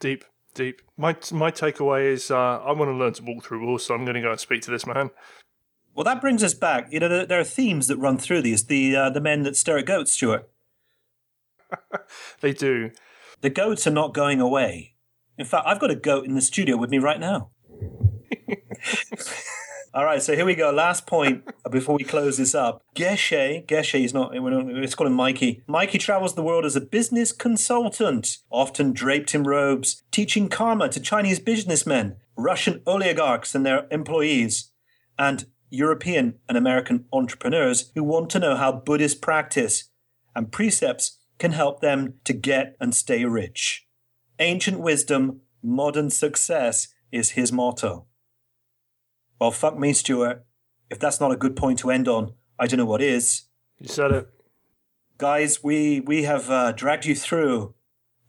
Deep, 0.01 0.25
deep. 0.55 0.83
My 0.97 1.17
my 1.33 1.51
takeaway 1.51 2.07
is 2.07 2.31
uh, 2.31 2.37
I 2.37 2.73
want 2.73 2.91
to 2.91 2.95
learn 2.95 3.13
to 3.15 3.23
walk 3.23 3.45
through 3.45 3.67
walls, 3.67 3.87
so 3.87 3.95
I'm 3.95 4.05
going 4.05 4.17
to 4.17 4.21
go 4.21 4.31
and 4.31 4.41
speak 4.41 4.63
to 4.63 4.71
this 4.71 4.87
man. 4.87 5.11
Well, 5.95 6.05
that 6.05 6.21
brings 6.21 6.43
us 6.43 6.55
back. 6.55 6.89
You 6.91 7.01
know, 7.01 7.09
there, 7.09 7.27
there 7.27 7.41
are 7.41 7.45
themes 7.45 7.87
that 7.89 7.99
run 7.99 8.19
through 8.19 8.43
these. 8.43 8.65
The 8.65 8.97
uh, 8.97 9.11
the 9.11 9.21
men 9.21 9.43
that 9.43 9.57
stare 9.57 9.79
at 9.79 9.87
goats, 9.87 10.13
Stuart. 10.13 10.49
they 12.41 12.53
do. 12.53 12.91
The 13.41 13.51
goats 13.51 13.87
are 13.87 13.93
not 13.93 14.15
going 14.15 14.41
away. 14.41 14.95
In 15.39 15.47
fact, 15.47 15.67
I've 15.67 15.81
got 15.81 15.91
a 15.91 15.97
goat 15.97 16.25
in 16.25 16.35
the 16.35 16.41
studio 16.41 16.77
with 16.77 16.91
me 16.91 16.99
right 16.99 17.19
now. 17.19 17.51
All 19.95 20.07
right, 20.07 20.23
so 20.23 20.35
here 20.35 20.47
we 20.47 20.55
go. 20.55 20.71
Last 20.71 21.07
point 21.07 21.45
before 21.71 21.97
we 21.97 22.05
close 22.05 22.39
this 22.39 22.55
up. 22.55 22.83
Geshe, 22.95 23.67
Geshe 23.67 24.03
is 24.03 24.15
not, 24.15 24.35
let's 24.35 24.95
call 24.95 25.07
him 25.07 25.13
Mikey. 25.13 25.63
Mikey 25.67 25.99
travels 25.99 26.35
the 26.35 26.43
world 26.43 26.65
as 26.65 26.75
a 26.75 26.81
business 26.81 27.31
consultant, 27.31 28.39
often 28.51 28.95
draped 28.95 29.35
in 29.35 29.43
robes, 29.43 30.03
teaching 30.11 30.49
karma 30.49 30.89
to 30.89 30.99
Chinese 30.99 31.39
businessmen, 31.39 32.17
Russian 32.39 32.81
oligarchs 32.87 33.55
and 33.55 33.67
their 33.67 33.87
employees, 33.91 34.71
and 35.19 35.45
European 35.69 36.39
and 36.49 36.57
American 36.57 37.05
entrepreneurs 37.13 37.93
who 37.95 38.03
want 38.03 38.31
to 38.31 38.39
know 38.39 38.57
how 38.57 38.73
Buddhist 38.73 39.21
practice 39.21 39.91
and 40.35 40.51
precepts 40.51 41.19
can 41.39 41.53
help 41.53 41.81
them 41.81 42.15
to 42.25 42.33
get 42.33 42.77
and 42.81 42.95
stay 42.95 43.27
rich. 43.27 43.87
Ancient 44.39 44.81
wisdom, 44.81 45.43
modern 45.63 46.09
success 46.09 46.89
is 47.11 47.33
his 47.33 47.53
motto. 47.53 48.07
Well, 49.43 49.51
fuck 49.51 49.77
me, 49.77 49.93
Stuart. 49.93 50.47
If 50.89 51.01
that's 51.01 51.19
not 51.19 51.33
a 51.33 51.37
good 51.37 51.57
point 51.57 51.81
to 51.81 51.91
end 51.91 52.07
on, 52.07 52.35
I 52.61 52.69
don't 52.69 52.79
know 52.79 52.87
what 52.87 53.03
is. 53.03 53.43
You 53.81 53.89
said 53.89 54.13
it. 54.13 54.29
Guys, 55.19 55.65
we, 55.65 55.99
we 55.99 56.23
have 56.23 56.49
uh, 56.49 56.71
dragged 56.71 57.07
you 57.07 57.17
through 57.17 57.75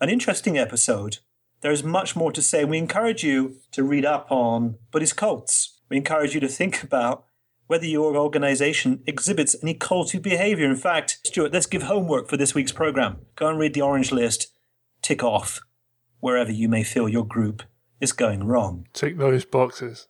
an 0.01 0.09
interesting 0.09 0.57
episode. 0.57 1.19
There 1.61 1.71
is 1.71 1.83
much 1.83 2.15
more 2.15 2.31
to 2.31 2.41
say. 2.41 2.65
We 2.65 2.79
encourage 2.79 3.23
you 3.23 3.57
to 3.73 3.83
read 3.83 4.05
up 4.05 4.31
on 4.31 4.79
Buddhist 4.89 5.15
cults. 5.15 5.79
We 5.87 5.97
encourage 5.97 6.33
you 6.33 6.39
to 6.39 6.47
think 6.47 6.81
about 6.81 7.25
whether 7.67 7.85
your 7.85 8.17
organization 8.17 9.03
exhibits 9.05 9.55
any 9.61 9.75
culty 9.75 10.19
behavior. 10.19 10.65
In 10.65 10.75
fact, 10.75 11.19
Stuart, 11.27 11.53
let's 11.53 11.67
give 11.67 11.83
homework 11.83 12.27
for 12.27 12.37
this 12.37 12.55
week's 12.55 12.71
program. 12.71 13.17
Go 13.35 13.49
and 13.49 13.59
read 13.59 13.75
the 13.75 13.81
orange 13.81 14.11
list, 14.11 14.47
tick 15.03 15.21
off 15.21 15.61
wherever 16.21 16.51
you 16.51 16.67
may 16.67 16.83
feel 16.83 17.07
your 17.07 17.23
group 17.23 17.61
is 18.01 18.13
going 18.13 18.45
wrong. 18.45 18.87
Tick 18.93 19.19
those 19.19 19.45
boxes 19.45 20.07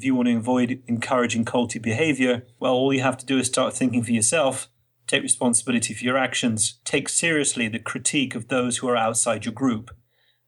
if 0.00 0.04
you 0.06 0.14
want 0.14 0.28
to 0.28 0.34
avoid 0.34 0.82
encouraging 0.86 1.44
culty 1.44 1.80
behavior, 1.80 2.46
well, 2.58 2.72
all 2.72 2.90
you 2.90 3.02
have 3.02 3.18
to 3.18 3.26
do 3.26 3.36
is 3.36 3.48
start 3.48 3.74
thinking 3.74 4.02
for 4.02 4.12
yourself, 4.12 4.70
take 5.06 5.22
responsibility 5.22 5.92
for 5.92 6.02
your 6.02 6.16
actions, 6.16 6.80
take 6.86 7.06
seriously 7.06 7.68
the 7.68 7.78
critique 7.78 8.34
of 8.34 8.48
those 8.48 8.78
who 8.78 8.88
are 8.88 8.96
outside 8.96 9.44
your 9.44 9.52
group. 9.52 9.90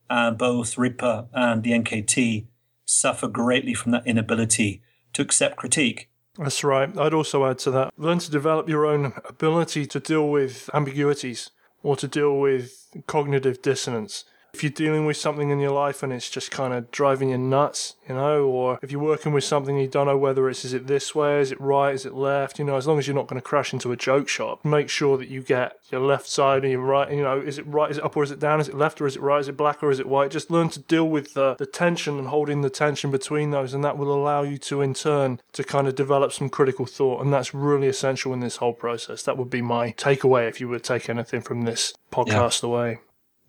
And 0.09 0.39
both 0.39 0.75
Rigpa 0.75 1.27
and 1.33 1.61
the 1.61 1.69
NKT 1.69 2.47
suffer 2.85 3.27
greatly 3.27 3.75
from 3.75 3.91
that 3.91 4.07
inability 4.07 4.81
to 5.13 5.21
accept 5.21 5.57
critique. 5.57 6.09
That's 6.39 6.63
right. 6.63 6.89
I'd 6.97 7.13
also 7.13 7.45
add 7.45 7.59
to 7.59 7.69
that 7.71 7.93
learn 7.95 8.17
to 8.17 8.31
develop 8.31 8.67
your 8.67 8.87
own 8.87 9.13
ability 9.29 9.85
to 9.85 9.99
deal 9.99 10.29
with 10.29 10.67
ambiguities 10.73 11.51
or 11.83 11.95
to 11.97 12.07
deal 12.07 12.39
with 12.39 12.87
cognitive 13.05 13.61
dissonance 13.61 14.25
if 14.53 14.61
you're 14.61 14.71
dealing 14.71 15.05
with 15.05 15.17
something 15.17 15.49
in 15.49 15.59
your 15.59 15.71
life 15.71 16.03
and 16.03 16.13
it's 16.13 16.29
just 16.29 16.51
kind 16.51 16.73
of 16.73 16.91
driving 16.91 17.29
you 17.29 17.37
nuts, 17.37 17.95
you 18.07 18.13
know, 18.13 18.45
or 18.45 18.77
if 18.83 18.91
you're 18.91 19.01
working 19.01 19.33
with 19.33 19.43
something 19.43 19.77
you 19.77 19.87
don't 19.87 20.05
know 20.05 20.17
whether 20.17 20.47
it's 20.47 20.63
is 20.63 20.73
it 20.73 20.85
this 20.85 21.15
way, 21.15 21.41
is 21.41 21.51
it 21.51 21.59
right, 21.59 21.95
is 21.95 22.05
it 22.05 22.13
left, 22.13 22.59
you 22.59 22.65
know, 22.65 22.75
as 22.75 22.85
long 22.85 22.99
as 22.99 23.07
you're 23.07 23.15
not 23.15 23.27
going 23.27 23.41
to 23.41 23.45
crash 23.45 23.73
into 23.73 23.91
a 23.91 23.97
joke 23.97 24.29
shop, 24.29 24.63
make 24.63 24.89
sure 24.89 25.17
that 25.17 25.27
you 25.27 25.41
get 25.41 25.77
your 25.91 26.01
left 26.01 26.27
side 26.27 26.63
and 26.63 26.71
your 26.71 26.81
right, 26.81 27.11
you 27.11 27.23
know, 27.23 27.39
is 27.39 27.57
it 27.57 27.65
right, 27.65 27.89
is 27.89 27.97
it 27.97 28.03
up 28.03 28.15
or 28.15 28.23
is 28.23 28.29
it 28.29 28.39
down, 28.39 28.59
is 28.59 28.69
it 28.69 28.75
left 28.75 29.01
or 29.01 29.07
is 29.07 29.15
it 29.15 29.21
right, 29.23 29.41
is 29.41 29.47
it 29.47 29.57
black 29.57 29.81
or 29.81 29.89
is 29.89 29.99
it 29.99 30.07
white? 30.07 30.29
Just 30.29 30.51
learn 30.51 30.69
to 30.69 30.79
deal 30.79 31.09
with 31.09 31.33
the, 31.33 31.55
the 31.55 31.65
tension 31.65 32.19
and 32.19 32.27
holding 32.27 32.61
the 32.61 32.69
tension 32.69 33.09
between 33.09 33.49
those, 33.49 33.73
and 33.73 33.83
that 33.83 33.97
will 33.97 34.13
allow 34.13 34.43
you 34.43 34.59
to, 34.59 34.81
in 34.81 34.93
turn, 34.93 35.39
to 35.53 35.63
kind 35.63 35.87
of 35.87 35.95
develop 35.95 36.31
some 36.31 36.49
critical 36.49 36.85
thought, 36.85 37.21
and 37.21 37.33
that's 37.33 37.55
really 37.55 37.87
essential 37.87 38.33
in 38.33 38.39
this 38.39 38.57
whole 38.57 38.73
process. 38.73 39.23
That 39.23 39.37
would 39.37 39.49
be 39.49 39.63
my 39.63 39.93
takeaway 39.93 40.47
if 40.47 40.61
you 40.61 40.69
would 40.69 40.83
take 40.83 41.09
anything 41.09 41.41
from 41.41 41.63
this 41.63 41.93
podcast 42.11 42.61
yeah. 42.61 42.69
away. 42.69 42.99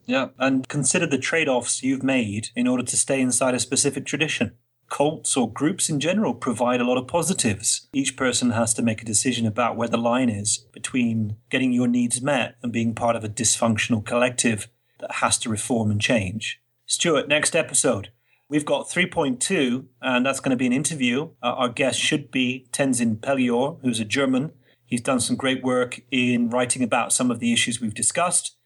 Yeah, 0.06 0.28
and 0.38 0.68
consider 0.68 1.06
the 1.06 1.18
trade 1.18 1.48
offs 1.48 1.82
you've 1.82 2.02
made 2.02 2.48
in 2.54 2.66
order 2.66 2.82
to 2.82 2.96
stay 2.96 3.20
inside 3.20 3.54
a 3.54 3.60
specific 3.60 4.04
tradition. 4.04 4.52
Cults 4.90 5.36
or 5.36 5.50
groups 5.50 5.88
in 5.88 5.98
general 5.98 6.34
provide 6.34 6.80
a 6.80 6.84
lot 6.84 6.98
of 6.98 7.08
positives. 7.08 7.88
Each 7.92 8.16
person 8.16 8.50
has 8.50 8.74
to 8.74 8.82
make 8.82 9.02
a 9.02 9.06
decision 9.06 9.46
about 9.46 9.76
where 9.76 9.88
the 9.88 9.96
line 9.96 10.28
is 10.28 10.58
between 10.72 11.36
getting 11.50 11.72
your 11.72 11.88
needs 11.88 12.20
met 12.20 12.56
and 12.62 12.72
being 12.72 12.94
part 12.94 13.16
of 13.16 13.24
a 13.24 13.28
dysfunctional 13.28 14.04
collective 14.04 14.68
that 15.00 15.16
has 15.16 15.38
to 15.38 15.48
reform 15.48 15.90
and 15.90 16.00
change. 16.00 16.60
Stuart, 16.86 17.28
next 17.28 17.56
episode. 17.56 18.10
We've 18.48 18.64
got 18.64 18.88
3.2, 18.88 19.86
and 20.02 20.26
that's 20.26 20.40
going 20.40 20.50
to 20.50 20.56
be 20.56 20.66
an 20.66 20.72
interview. 20.72 21.30
Uh, 21.42 21.54
our 21.54 21.68
guest 21.70 21.98
should 21.98 22.30
be 22.30 22.66
Tenzin 22.72 23.16
Peljor, 23.16 23.80
who's 23.80 24.00
a 24.00 24.04
German. 24.04 24.52
He's 24.84 25.00
done 25.00 25.18
some 25.18 25.34
great 25.34 25.62
work 25.62 26.00
in 26.10 26.50
writing 26.50 26.82
about 26.82 27.12
some 27.12 27.30
of 27.30 27.40
the 27.40 27.52
issues 27.52 27.80
we've 27.80 27.94
discussed. 27.94 28.56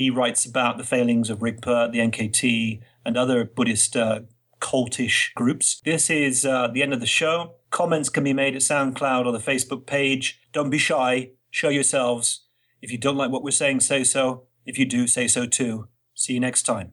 He 0.00 0.08
writes 0.08 0.46
about 0.46 0.78
the 0.78 0.84
failings 0.84 1.28
of 1.28 1.40
Rigpa, 1.40 1.92
the 1.92 1.98
NKT, 1.98 2.80
and 3.04 3.18
other 3.18 3.44
Buddhist 3.44 3.94
uh, 3.98 4.20
cultish 4.58 5.34
groups. 5.34 5.82
This 5.84 6.08
is 6.08 6.46
uh, 6.46 6.68
the 6.68 6.82
end 6.82 6.94
of 6.94 7.00
the 7.00 7.06
show. 7.06 7.56
Comments 7.68 8.08
can 8.08 8.24
be 8.24 8.32
made 8.32 8.56
at 8.56 8.62
SoundCloud 8.62 9.26
or 9.26 9.32
the 9.32 9.38
Facebook 9.38 9.84
page. 9.84 10.40
Don't 10.54 10.70
be 10.70 10.78
shy. 10.78 11.32
Show 11.50 11.68
yourselves. 11.68 12.46
If 12.80 12.90
you 12.90 12.96
don't 12.96 13.18
like 13.18 13.30
what 13.30 13.42
we're 13.42 13.50
saying, 13.50 13.80
say 13.80 14.02
so. 14.02 14.44
If 14.64 14.78
you 14.78 14.86
do, 14.86 15.06
say 15.06 15.28
so 15.28 15.44
too. 15.44 15.88
See 16.14 16.32
you 16.32 16.40
next 16.40 16.62
time. 16.62 16.92